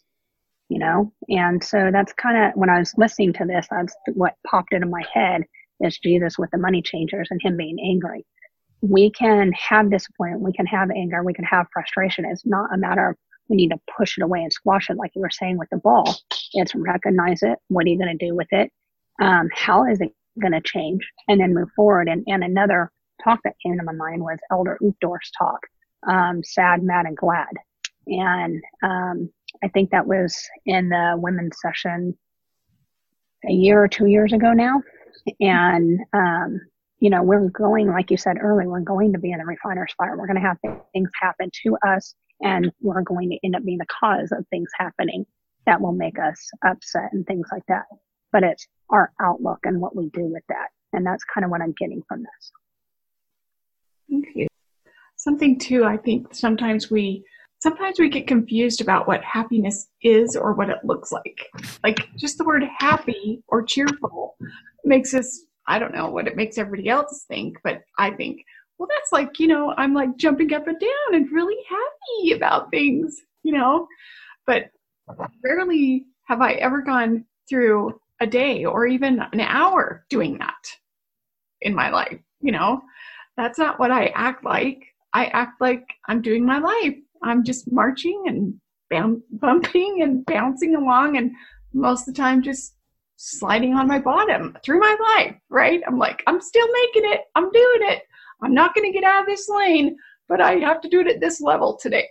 you 0.69 0.79
know? 0.79 1.13
And 1.29 1.63
so 1.63 1.91
that's 1.93 2.13
kind 2.15 2.37
of, 2.37 2.53
when 2.55 2.71
I 2.71 2.79
was 2.79 2.95
listening 2.97 3.33
to 3.35 3.45
this, 3.45 3.67
that's 3.71 3.95
what 4.15 4.35
popped 4.47 4.73
into 4.73 4.87
my 4.87 5.03
head 5.13 5.45
is 5.81 5.99
Jesus 5.99 6.39
with 6.39 6.51
the 6.51 6.59
money 6.59 6.83
changers 6.83 7.29
and 7.31 7.41
him 7.43 7.57
being 7.57 7.79
angry 7.83 8.25
we 8.83 9.11
can 9.11 9.53
have 9.53 9.91
disappointment, 9.91 10.43
we 10.43 10.53
can 10.53 10.67
have 10.67 10.91
anger, 10.91 11.23
we 11.23 11.33
can 11.33 11.45
have 11.45 11.67
frustration. 11.73 12.25
It's 12.25 12.45
not 12.45 12.75
a 12.75 12.77
matter 12.77 13.11
of 13.11 13.17
we 13.49 13.57
need 13.57 13.71
to 13.71 13.81
push 13.97 14.19
it 14.19 14.23
away 14.23 14.43
and 14.43 14.53
squash 14.53 14.91
it 14.91 14.97
like 14.97 15.13
you 15.15 15.23
were 15.23 15.31
saying 15.31 15.59
with 15.59 15.69
the 15.71 15.79
ball. 15.79 16.15
It's 16.53 16.75
recognize 16.75 17.43
it. 17.43 17.59
What 17.69 17.87
are 17.87 17.89
you 17.89 17.99
going 17.99 18.17
to 18.17 18.27
do 18.27 18.35
with 18.35 18.49
it? 18.51 18.71
Um, 19.21 19.49
how 19.55 19.87
is 19.87 20.01
it 20.01 20.13
going 20.41 20.53
to 20.53 20.61
change? 20.61 21.09
And 21.29 21.41
then 21.41 21.55
move 21.55 21.69
forward. 21.77 22.09
And, 22.09 22.25
and 22.27 22.43
another 22.43 22.91
talk 23.23 23.41
that 23.45 23.57
came 23.65 23.79
to 23.79 23.85
my 23.85 23.93
mind 23.93 24.23
was 24.23 24.39
Elder 24.51 24.79
Uchtdorf's 24.83 25.31
talk, 25.37 25.61
um, 26.09 26.43
Sad, 26.45 26.83
Mad, 26.83 27.07
and 27.07 27.17
Glad. 27.17 27.53
And 28.07 28.63
um, 28.83 29.31
I 29.63 29.69
think 29.69 29.91
that 29.91 30.07
was 30.07 30.37
in 30.67 30.89
the 30.89 31.15
women's 31.17 31.57
session 31.61 32.17
a 33.49 33.53
year 33.53 33.83
or 33.83 33.89
two 33.89 34.07
years 34.07 34.33
ago 34.33 34.53
now. 34.53 34.83
And 35.41 36.01
um, 36.13 36.61
you 37.03 37.11
know, 37.11 37.23
we're 37.25 37.49
going, 37.49 37.89
like 37.89 38.13
you 38.13 38.17
said 38.17 38.37
earlier, 38.41 38.69
we're 38.69 38.79
going 38.79 39.13
to 39.13 39.19
be 39.19 39.33
in 39.33 39.39
the 39.39 39.45
refiner's 39.45 39.93
fire. 39.99 40.17
We're 40.17 40.29
going 40.29 40.41
to 40.41 40.47
have 40.47 40.59
things 40.93 41.11
happen 41.21 41.51
to 41.65 41.77
us, 41.85 42.15
and 42.41 42.71
we're 42.81 43.03
going 43.03 43.29
to 43.31 43.39
end 43.43 43.57
up 43.57 43.65
being 43.65 43.79
the 43.79 43.87
cause 43.87 44.31
of 44.31 44.47
things 44.51 44.71
happening 44.79 45.27
that 45.67 45.81
will 45.81 45.93
make 45.93 46.21
us 46.21 46.49
upset 46.65 47.13
and 47.13 47.27
things 47.27 47.49
like 47.51 47.65
that. 47.67 47.87
But 48.31 48.45
it's 48.45 48.69
our 48.89 49.13
outlook 49.21 49.59
and 49.65 49.81
what 49.81 49.97
we 49.97 50.11
do 50.11 50.27
with 50.27 50.45
that. 50.49 50.69
And 50.93 51.05
that's 51.05 51.25
kind 51.25 51.45
of 51.45 51.51
what 51.51 51.61
I'm 51.61 51.75
getting 51.77 52.03
from 52.07 52.21
this. 52.21 52.53
Thank 54.13 54.29
you. 54.35 54.47
Something 55.17 55.59
too, 55.59 55.85
I 55.85 55.97
think 55.97 56.35
sometimes 56.35 56.91
we 56.91 57.25
sometimes 57.61 57.99
we 57.99 58.11
get 58.11 58.27
confused 58.27 58.81
about 58.83 59.09
what 59.09 59.25
happiness 59.25 59.89
is 60.03 60.37
or 60.37 60.53
what 60.53 60.69
it 60.69 60.85
looks 60.85 61.13
like. 61.13 61.49
Like 61.83 62.09
just 62.19 62.37
the 62.37 62.45
word 62.45 62.65
happy 62.77 63.43
or 63.49 63.63
cheerful 63.63 64.37
makes 64.85 65.15
us 65.15 65.47
I 65.67 65.79
don't 65.79 65.95
know 65.95 66.11
what 66.11 66.27
it 66.27 66.37
makes 66.37 66.59
everybody 66.59 66.91
else 66.91 67.25
think, 67.27 67.57
but 67.65 67.83
I 67.99 68.11
think, 68.11 68.45
well, 68.79 68.89
that's 68.91 69.13
like, 69.13 69.39
you 69.39 69.47
know, 69.47 69.73
I'm 69.79 69.95
like 69.95 70.17
jumping 70.19 70.53
up 70.53 70.67
and 70.67 70.79
down 70.79 71.15
and 71.15 71.33
really 71.33 71.57
happy 71.69 72.33
about 72.33 72.71
things, 72.71 73.17
you 73.45 73.53
know? 73.53 73.87
But 74.47 74.71
rarely 75.43 76.05
have 76.27 76.41
I 76.41 76.55
ever 76.55 76.83
gone 76.83 77.25
through 77.49 77.99
a 78.21 78.27
day 78.27 78.65
or 78.65 78.87
even 78.87 79.21
an 79.33 79.41
hour 79.41 80.05
doing 80.11 80.37
that 80.39 80.67
in 81.63 81.75
my 81.75 81.91
life, 81.91 82.19
you 82.41 82.53
know? 82.53 82.83
That's 83.37 83.59
not 83.59 83.79
what 83.79 83.91
I 83.91 84.07
act 84.15 84.45
like. 84.45 84.85
I 85.15 85.27
act 85.27 85.61
like 85.61 85.85
I'm 86.09 86.23
doing 86.23 86.45
my 86.45 86.59
life. 86.59 86.97
I'm 87.23 87.45
just 87.45 87.71
marching 87.71 88.25
and 88.27 88.55
bumping 89.31 90.03
and 90.03 90.25
bouncing 90.27 90.75
along 90.75 91.17
and 91.17 91.33
most 91.73 92.07
of 92.07 92.15
the 92.15 92.21
time 92.21 92.43
just 92.43 92.75
sliding 93.17 93.75
on 93.75 93.87
my 93.87 93.99
bottom 93.99 94.57
through 94.65 94.81
my 94.81 94.97
life, 95.17 95.37
right? 95.49 95.81
I'm 95.87 95.99
like, 95.99 96.23
I'm 96.27 96.41
still 96.41 96.67
making 96.73 97.11
it. 97.11 97.21
I'm 97.35 97.51
doing 97.51 97.81
it. 97.83 98.03
I'm 98.43 98.53
not 98.53 98.75
going 98.75 98.91
to 98.91 98.99
get 98.99 99.05
out 99.05 99.23
of 99.23 99.27
this 99.27 99.49
lane, 99.49 99.97
but 100.29 100.41
I 100.41 100.57
have 100.57 100.81
to 100.83 100.89
do 100.89 101.01
it 101.01 101.07
at 101.07 101.21
this 101.21 101.41
level 101.41 101.79
today. 101.81 102.09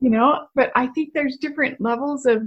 You 0.00 0.10
know, 0.10 0.46
but 0.54 0.70
I 0.74 0.88
think 0.88 1.12
there's 1.12 1.38
different 1.38 1.80
levels 1.80 2.26
of 2.26 2.42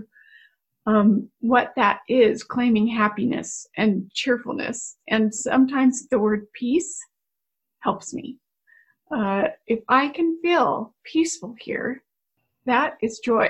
um, 0.85 1.29
what 1.39 1.73
that 1.75 1.99
is 2.07 2.43
claiming 2.43 2.87
happiness 2.87 3.67
and 3.77 4.09
cheerfulness. 4.13 4.97
And 5.07 5.33
sometimes 5.33 6.07
the 6.07 6.19
word 6.19 6.47
peace 6.53 6.99
helps 7.81 8.13
me. 8.13 8.37
Uh, 9.11 9.49
if 9.67 9.79
I 9.89 10.07
can 10.07 10.39
feel 10.41 10.95
peaceful 11.03 11.55
here, 11.59 12.03
that 12.65 12.97
is 13.01 13.19
joy, 13.19 13.49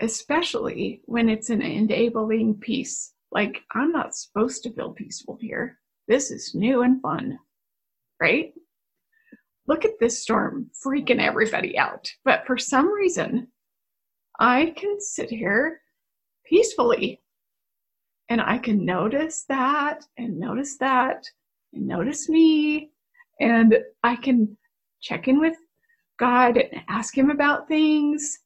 especially 0.00 1.02
when 1.06 1.28
it's 1.28 1.50
an 1.50 1.62
enabling 1.62 2.54
peace. 2.54 3.12
Like, 3.32 3.62
I'm 3.72 3.90
not 3.90 4.14
supposed 4.14 4.62
to 4.62 4.72
feel 4.72 4.92
peaceful 4.92 5.36
here. 5.40 5.78
This 6.06 6.30
is 6.30 6.54
new 6.54 6.82
and 6.82 7.00
fun, 7.00 7.38
right? 8.20 8.52
Look 9.66 9.84
at 9.84 9.98
this 9.98 10.22
storm 10.22 10.70
freaking 10.84 11.20
everybody 11.20 11.76
out. 11.78 12.08
But 12.24 12.46
for 12.46 12.58
some 12.58 12.92
reason, 12.92 13.48
I 14.38 14.74
can 14.76 15.00
sit 15.00 15.30
here 15.30 15.80
peacefully 16.44 17.22
and 18.28 18.40
I 18.40 18.58
can 18.58 18.84
notice 18.84 19.44
that 19.48 20.04
and 20.16 20.38
notice 20.38 20.76
that 20.78 21.24
notice 21.74 22.28
me 22.28 22.90
and 23.40 23.76
I 24.02 24.16
can 24.16 24.56
check 25.00 25.28
in 25.28 25.40
with 25.40 25.56
God 26.18 26.56
and 26.56 26.82
ask 26.88 27.16
him 27.16 27.30
about 27.30 27.68
things 27.68 28.38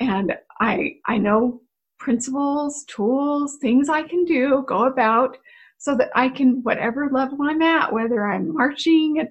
and 0.00 0.34
I 0.60 0.96
I 1.06 1.18
know 1.18 1.60
principles, 1.98 2.84
tools, 2.84 3.58
things 3.60 3.88
I 3.88 4.02
can 4.02 4.24
do, 4.24 4.64
go 4.66 4.84
about 4.84 5.36
so 5.78 5.96
that 5.96 6.10
I 6.14 6.28
can 6.28 6.62
whatever 6.62 7.08
level 7.10 7.38
I'm 7.42 7.62
at, 7.62 7.92
whether 7.92 8.26
I'm 8.26 8.52
marching 8.52 9.20
and 9.20 9.28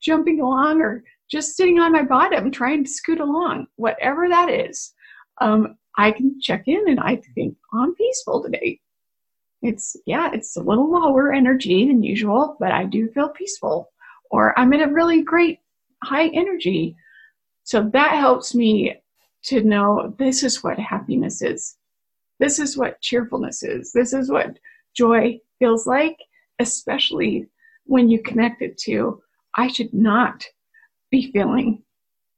jumping 0.00 0.40
along 0.40 0.80
or 0.80 1.02
just 1.30 1.56
sitting 1.56 1.78
on 1.78 1.92
my 1.92 2.02
bottom 2.02 2.50
trying 2.50 2.84
to 2.84 2.90
scoot 2.90 3.20
along, 3.20 3.66
whatever 3.76 4.28
that 4.28 4.50
is, 4.50 4.92
um, 5.40 5.76
I 5.96 6.12
can 6.12 6.40
check 6.40 6.64
in 6.66 6.88
and 6.88 7.00
I 7.00 7.20
think 7.34 7.56
I'm 7.72 7.94
peaceful 7.94 8.42
today. 8.42 8.80
It's, 9.64 9.96
yeah, 10.06 10.30
it's 10.32 10.56
a 10.56 10.62
little 10.62 10.90
lower 10.90 11.32
energy 11.32 11.86
than 11.86 12.02
usual, 12.02 12.56
but 12.60 12.70
I 12.70 12.84
do 12.84 13.08
feel 13.08 13.30
peaceful. 13.30 13.90
Or 14.30 14.58
I'm 14.58 14.72
in 14.74 14.82
a 14.82 14.92
really 14.92 15.22
great 15.22 15.60
high 16.02 16.28
energy. 16.28 16.96
So 17.64 17.88
that 17.92 18.12
helps 18.12 18.54
me 18.54 19.00
to 19.44 19.62
know 19.62 20.14
this 20.18 20.42
is 20.42 20.62
what 20.62 20.78
happiness 20.78 21.40
is. 21.40 21.76
This 22.38 22.58
is 22.58 22.76
what 22.76 23.00
cheerfulness 23.00 23.62
is. 23.62 23.92
This 23.92 24.12
is 24.12 24.30
what 24.30 24.58
joy 24.94 25.40
feels 25.58 25.86
like, 25.86 26.18
especially 26.58 27.46
when 27.84 28.08
you 28.08 28.22
connect 28.22 28.60
it 28.60 28.76
to, 28.78 29.22
I 29.54 29.68
should 29.68 29.94
not 29.94 30.44
be 31.10 31.30
feeling 31.32 31.82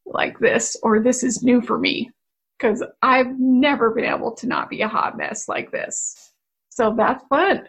like 0.05 0.39
this, 0.39 0.77
or 0.82 1.01
this 1.01 1.23
is 1.23 1.43
new 1.43 1.61
for 1.61 1.78
me 1.78 2.11
because 2.59 2.82
I've 3.03 3.39
never 3.39 3.90
been 3.90 4.05
able 4.05 4.32
to 4.36 4.47
not 4.47 4.70
be 4.70 4.82
a 4.82 4.89
hot 4.89 5.16
mess 5.16 5.48
like 5.48 5.70
this. 5.70 6.32
So 6.77 6.94
that's 6.94 7.24
fun. 7.28 7.66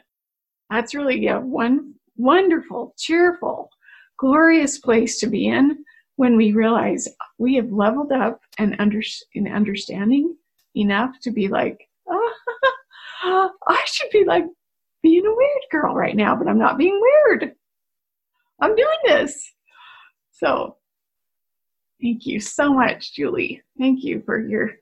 That's 0.70 0.94
really 0.94 1.28
a 1.28 1.40
one 1.40 1.94
wonderful, 2.18 2.94
cheerful, 2.98 3.70
glorious 4.18 4.80
place 4.80 5.18
to 5.20 5.28
be 5.28 5.48
in 5.48 5.86
when 6.18 6.36
we 6.36 6.52
realize 6.52 7.08
we 7.38 7.56
have 7.56 7.72
leveled 7.72 8.12
up 8.12 8.42
and 8.58 8.76
under 8.80 9.02
in 9.34 9.48
understanding 9.48 10.36
enough 10.76 11.12
to 11.22 11.32
be 11.32 11.48
like, 11.48 11.88
oh, 12.10 12.32
I 13.68 13.82
should 13.86 14.10
be 14.12 14.26
like 14.26 14.44
being 15.02 15.26
a 15.26 15.34
weird 15.34 15.64
girl 15.72 15.96
right 15.96 16.16
now, 16.16 16.36
but 16.36 16.50
I'm 16.50 16.60
not 16.60 16.78
being 16.78 17.00
weird. 17.00 17.56
I'm 18.60 18.76
doing 18.76 18.98
this. 19.06 19.54
So 20.32 20.76
Thank 22.02 22.26
you 22.26 22.42
so 22.42 22.74
much, 22.74 23.16
Julie. 23.16 23.64
Thank 23.80 24.04
you 24.04 24.22
for 24.26 24.40
your 24.40 24.74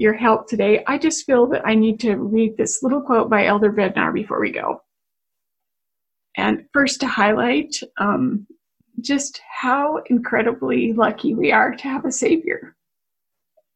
your 0.00 0.14
help 0.14 0.48
today. 0.48 0.82
I 0.86 0.96
just 0.96 1.26
feel 1.26 1.46
that 1.48 1.66
I 1.66 1.74
need 1.74 2.00
to 2.00 2.16
read 2.16 2.56
this 2.56 2.82
little 2.82 3.02
quote 3.02 3.28
by 3.28 3.44
Elder 3.44 3.70
Bednar 3.70 4.14
before 4.14 4.40
we 4.40 4.50
go. 4.50 4.82
And 6.38 6.64
first, 6.72 7.00
to 7.00 7.06
highlight 7.06 7.76
um, 7.98 8.46
just 9.02 9.42
how 9.46 9.98
incredibly 10.06 10.94
lucky 10.94 11.34
we 11.34 11.52
are 11.52 11.74
to 11.74 11.82
have 11.82 12.06
a 12.06 12.12
Savior. 12.12 12.74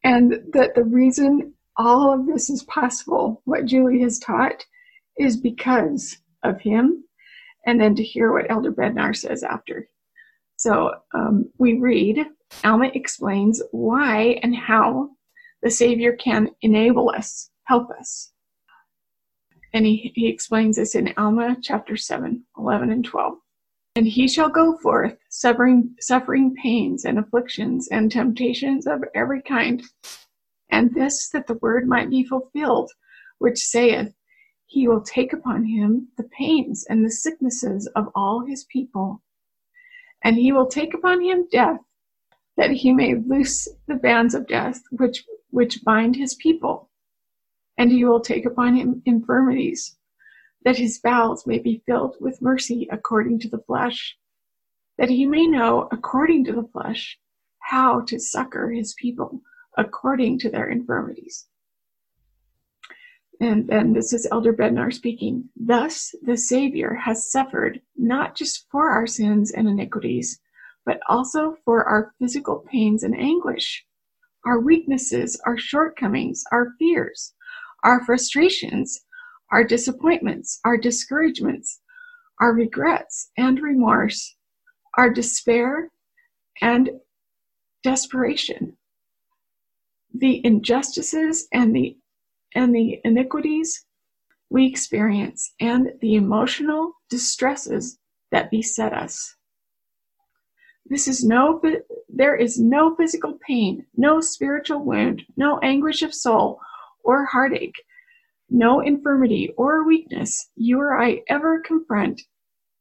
And 0.02 0.40
that 0.54 0.74
the 0.74 0.84
reason 0.84 1.52
all 1.76 2.14
of 2.14 2.26
this 2.26 2.48
is 2.48 2.62
possible, 2.62 3.42
what 3.44 3.66
Julie 3.66 4.00
has 4.00 4.18
taught, 4.18 4.64
is 5.18 5.36
because 5.36 6.16
of 6.42 6.58
Him. 6.58 7.04
And 7.66 7.78
then 7.78 7.94
to 7.96 8.02
hear 8.02 8.32
what 8.32 8.50
Elder 8.50 8.72
Bednar 8.72 9.14
says 9.14 9.42
after. 9.42 9.90
So 10.56 10.94
um, 11.12 11.50
we 11.58 11.74
read 11.74 12.24
Alma 12.62 12.90
explains 12.94 13.62
why 13.72 14.38
and 14.42 14.56
how 14.56 15.10
the 15.64 15.70
Savior 15.70 16.12
can 16.12 16.50
enable 16.60 17.08
us, 17.08 17.50
help 17.64 17.90
us. 17.90 18.32
And 19.72 19.86
he, 19.86 20.12
he 20.14 20.28
explains 20.28 20.76
this 20.76 20.94
in 20.94 21.14
Alma 21.16 21.56
chapter 21.60 21.96
7, 21.96 22.44
11 22.58 22.90
and 22.90 23.04
12. 23.04 23.34
And 23.96 24.06
he 24.06 24.28
shall 24.28 24.50
go 24.50 24.76
forth, 24.76 25.16
suffering, 25.30 25.96
suffering 26.00 26.54
pains 26.62 27.06
and 27.06 27.18
afflictions 27.18 27.88
and 27.88 28.12
temptations 28.12 28.86
of 28.86 29.04
every 29.14 29.40
kind. 29.40 29.82
And 30.70 30.94
this 30.94 31.30
that 31.30 31.46
the 31.46 31.58
word 31.62 31.88
might 31.88 32.10
be 32.10 32.24
fulfilled, 32.24 32.90
which 33.38 33.58
saith, 33.58 34.12
He 34.66 34.86
will 34.86 35.00
take 35.00 35.32
upon 35.32 35.64
him 35.64 36.08
the 36.18 36.28
pains 36.38 36.84
and 36.90 37.02
the 37.02 37.10
sicknesses 37.10 37.88
of 37.96 38.08
all 38.14 38.44
his 38.44 38.64
people. 38.64 39.22
And 40.22 40.36
he 40.36 40.52
will 40.52 40.66
take 40.66 40.92
upon 40.92 41.22
him 41.22 41.48
death, 41.50 41.80
that 42.58 42.70
he 42.70 42.92
may 42.92 43.14
loose 43.14 43.66
the 43.86 43.94
bands 43.94 44.34
of 44.34 44.46
death 44.46 44.82
which, 44.90 45.24
which 45.54 45.84
bind 45.84 46.16
his 46.16 46.34
people. 46.34 46.90
And 47.78 47.92
he 47.92 48.04
will 48.04 48.20
take 48.20 48.44
upon 48.44 48.74
him 48.74 49.02
infirmities, 49.06 49.96
that 50.64 50.76
his 50.76 50.98
bowels 50.98 51.46
may 51.46 51.60
be 51.60 51.84
filled 51.86 52.16
with 52.20 52.42
mercy 52.42 52.88
according 52.90 53.38
to 53.40 53.48
the 53.48 53.62
flesh, 53.64 54.16
that 54.98 55.10
he 55.10 55.26
may 55.26 55.46
know 55.46 55.88
according 55.92 56.44
to 56.46 56.52
the 56.52 56.68
flesh 56.72 57.20
how 57.60 58.00
to 58.00 58.18
succor 58.18 58.70
his 58.70 58.94
people 58.94 59.42
according 59.78 60.40
to 60.40 60.50
their 60.50 60.68
infirmities. 60.68 61.46
And 63.40 63.68
then 63.68 63.92
this 63.92 64.12
is 64.12 64.26
Elder 64.32 64.52
Bednar 64.52 64.92
speaking. 64.92 65.50
Thus, 65.54 66.16
the 66.22 66.36
Savior 66.36 66.94
has 66.94 67.30
suffered 67.30 67.80
not 67.96 68.34
just 68.34 68.66
for 68.72 68.90
our 68.90 69.06
sins 69.06 69.52
and 69.52 69.68
iniquities, 69.68 70.40
but 70.84 70.98
also 71.08 71.56
for 71.64 71.84
our 71.84 72.12
physical 72.18 72.64
pains 72.68 73.04
and 73.04 73.16
anguish, 73.16 73.84
our 74.46 74.60
weaknesses, 74.60 75.40
our 75.46 75.56
shortcomings, 75.56 76.44
our 76.52 76.72
fears, 76.78 77.34
our 77.82 78.04
frustrations, 78.04 79.00
our 79.52 79.64
disappointments, 79.64 80.60
our 80.64 80.76
discouragements, 80.76 81.80
our 82.40 82.52
regrets 82.52 83.30
and 83.36 83.60
remorse, 83.60 84.36
our 84.96 85.10
despair 85.10 85.90
and 86.60 86.90
desperation, 87.82 88.76
the 90.14 90.44
injustices 90.44 91.48
and 91.52 91.74
the 91.74 91.96
and 92.54 92.74
the 92.74 93.00
iniquities 93.04 93.84
we 94.48 94.66
experience 94.66 95.52
and 95.60 95.92
the 96.00 96.14
emotional 96.14 96.92
distresses 97.10 97.98
that 98.30 98.50
beset 98.50 98.92
us. 98.92 99.36
This 100.86 101.08
is 101.08 101.24
no, 101.24 101.60
there 102.08 102.36
is 102.36 102.58
no 102.58 102.94
physical 102.94 103.38
pain, 103.46 103.86
no 103.96 104.20
spiritual 104.20 104.84
wound, 104.84 105.22
no 105.36 105.58
anguish 105.60 106.02
of 106.02 106.14
soul 106.14 106.60
or 107.02 107.24
heartache, 107.24 107.76
no 108.50 108.80
infirmity 108.80 109.52
or 109.56 109.86
weakness 109.86 110.50
you 110.56 110.78
or 110.80 111.00
I 111.00 111.22
ever 111.28 111.60
confront 111.60 112.20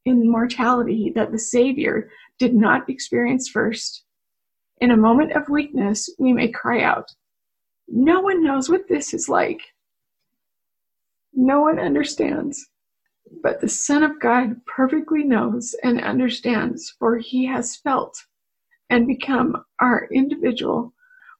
in 0.04 0.30
mortality 0.30 1.12
that 1.14 1.32
the 1.32 1.38
Savior 1.38 2.10
did 2.38 2.54
not 2.54 2.88
experience 2.90 3.48
first. 3.48 4.04
In 4.80 4.90
a 4.90 4.96
moment 4.96 5.32
of 5.32 5.48
weakness, 5.48 6.10
we 6.18 6.32
may 6.32 6.48
cry 6.48 6.82
out, 6.82 7.10
No 7.88 8.20
one 8.20 8.44
knows 8.44 8.68
what 8.68 8.88
this 8.88 9.14
is 9.14 9.28
like. 9.28 9.60
No 11.32 11.60
one 11.60 11.78
understands. 11.78 12.68
But 13.42 13.60
the 13.60 13.68
Son 13.68 14.02
of 14.02 14.20
God 14.20 14.64
perfectly 14.66 15.24
knows 15.24 15.74
and 15.82 16.02
understands, 16.02 16.90
for 16.98 17.16
he 17.18 17.46
has 17.46 17.76
felt 17.76 18.26
and 18.90 19.06
become 19.06 19.64
our 19.80 20.08
individual, 20.12 20.92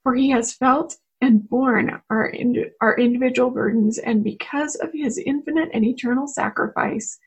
for 0.02 0.14
he 0.14 0.30
has 0.30 0.54
felt 0.54 0.96
and 1.20 1.48
borne 1.48 2.00
our, 2.10 2.28
ind- 2.28 2.70
our 2.80 2.96
individual 2.98 3.50
burdens, 3.50 3.98
and 3.98 4.24
because 4.24 4.74
of 4.76 4.92
his 4.92 5.18
infinite 5.18 5.70
and 5.72 5.84
eternal 5.84 6.26
sacrifice, 6.26 7.18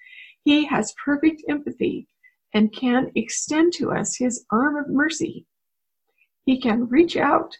he 0.43 0.65
has 0.65 0.95
perfect 1.03 1.43
empathy 1.49 2.07
and 2.53 2.73
can 2.73 3.11
extend 3.15 3.73
to 3.73 3.91
us 3.91 4.17
his 4.17 4.45
arm 4.51 4.75
of 4.75 4.89
mercy. 4.89 5.45
He 6.45 6.59
can 6.59 6.87
reach 6.87 7.17
out, 7.17 7.57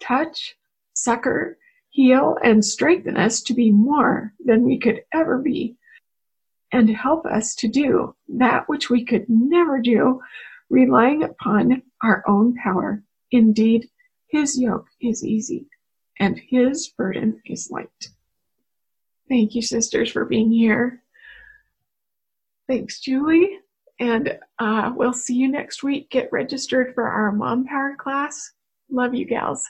touch, 0.00 0.56
succor, 0.94 1.58
heal 1.90 2.36
and 2.44 2.64
strengthen 2.64 3.16
us 3.16 3.42
to 3.42 3.54
be 3.54 3.70
more 3.70 4.34
than 4.44 4.64
we 4.64 4.78
could 4.78 5.02
ever 5.14 5.38
be, 5.38 5.76
and 6.76 6.90
help 6.90 7.24
us 7.24 7.54
to 7.54 7.68
do 7.68 8.14
that 8.28 8.68
which 8.68 8.90
we 8.90 9.02
could 9.02 9.24
never 9.28 9.80
do, 9.80 10.20
relying 10.68 11.22
upon 11.22 11.82
our 12.02 12.22
own 12.28 12.54
power. 12.62 13.02
Indeed, 13.30 13.88
his 14.28 14.60
yoke 14.60 14.88
is 15.00 15.24
easy, 15.24 15.68
and 16.20 16.38
his 16.38 16.88
burden 16.88 17.40
is 17.46 17.70
light. 17.70 18.10
Thank 19.26 19.54
you, 19.54 19.62
sisters, 19.62 20.10
for 20.10 20.26
being 20.26 20.52
here. 20.52 21.02
Thanks, 22.68 23.00
Julie. 23.00 23.58
And 23.98 24.38
uh, 24.58 24.92
we'll 24.94 25.14
see 25.14 25.34
you 25.34 25.48
next 25.48 25.82
week. 25.82 26.10
Get 26.10 26.28
registered 26.30 26.94
for 26.94 27.08
our 27.08 27.32
Mom 27.32 27.64
Power 27.64 27.96
class. 27.98 28.52
Love 28.90 29.14
you, 29.14 29.24
gals. 29.24 29.64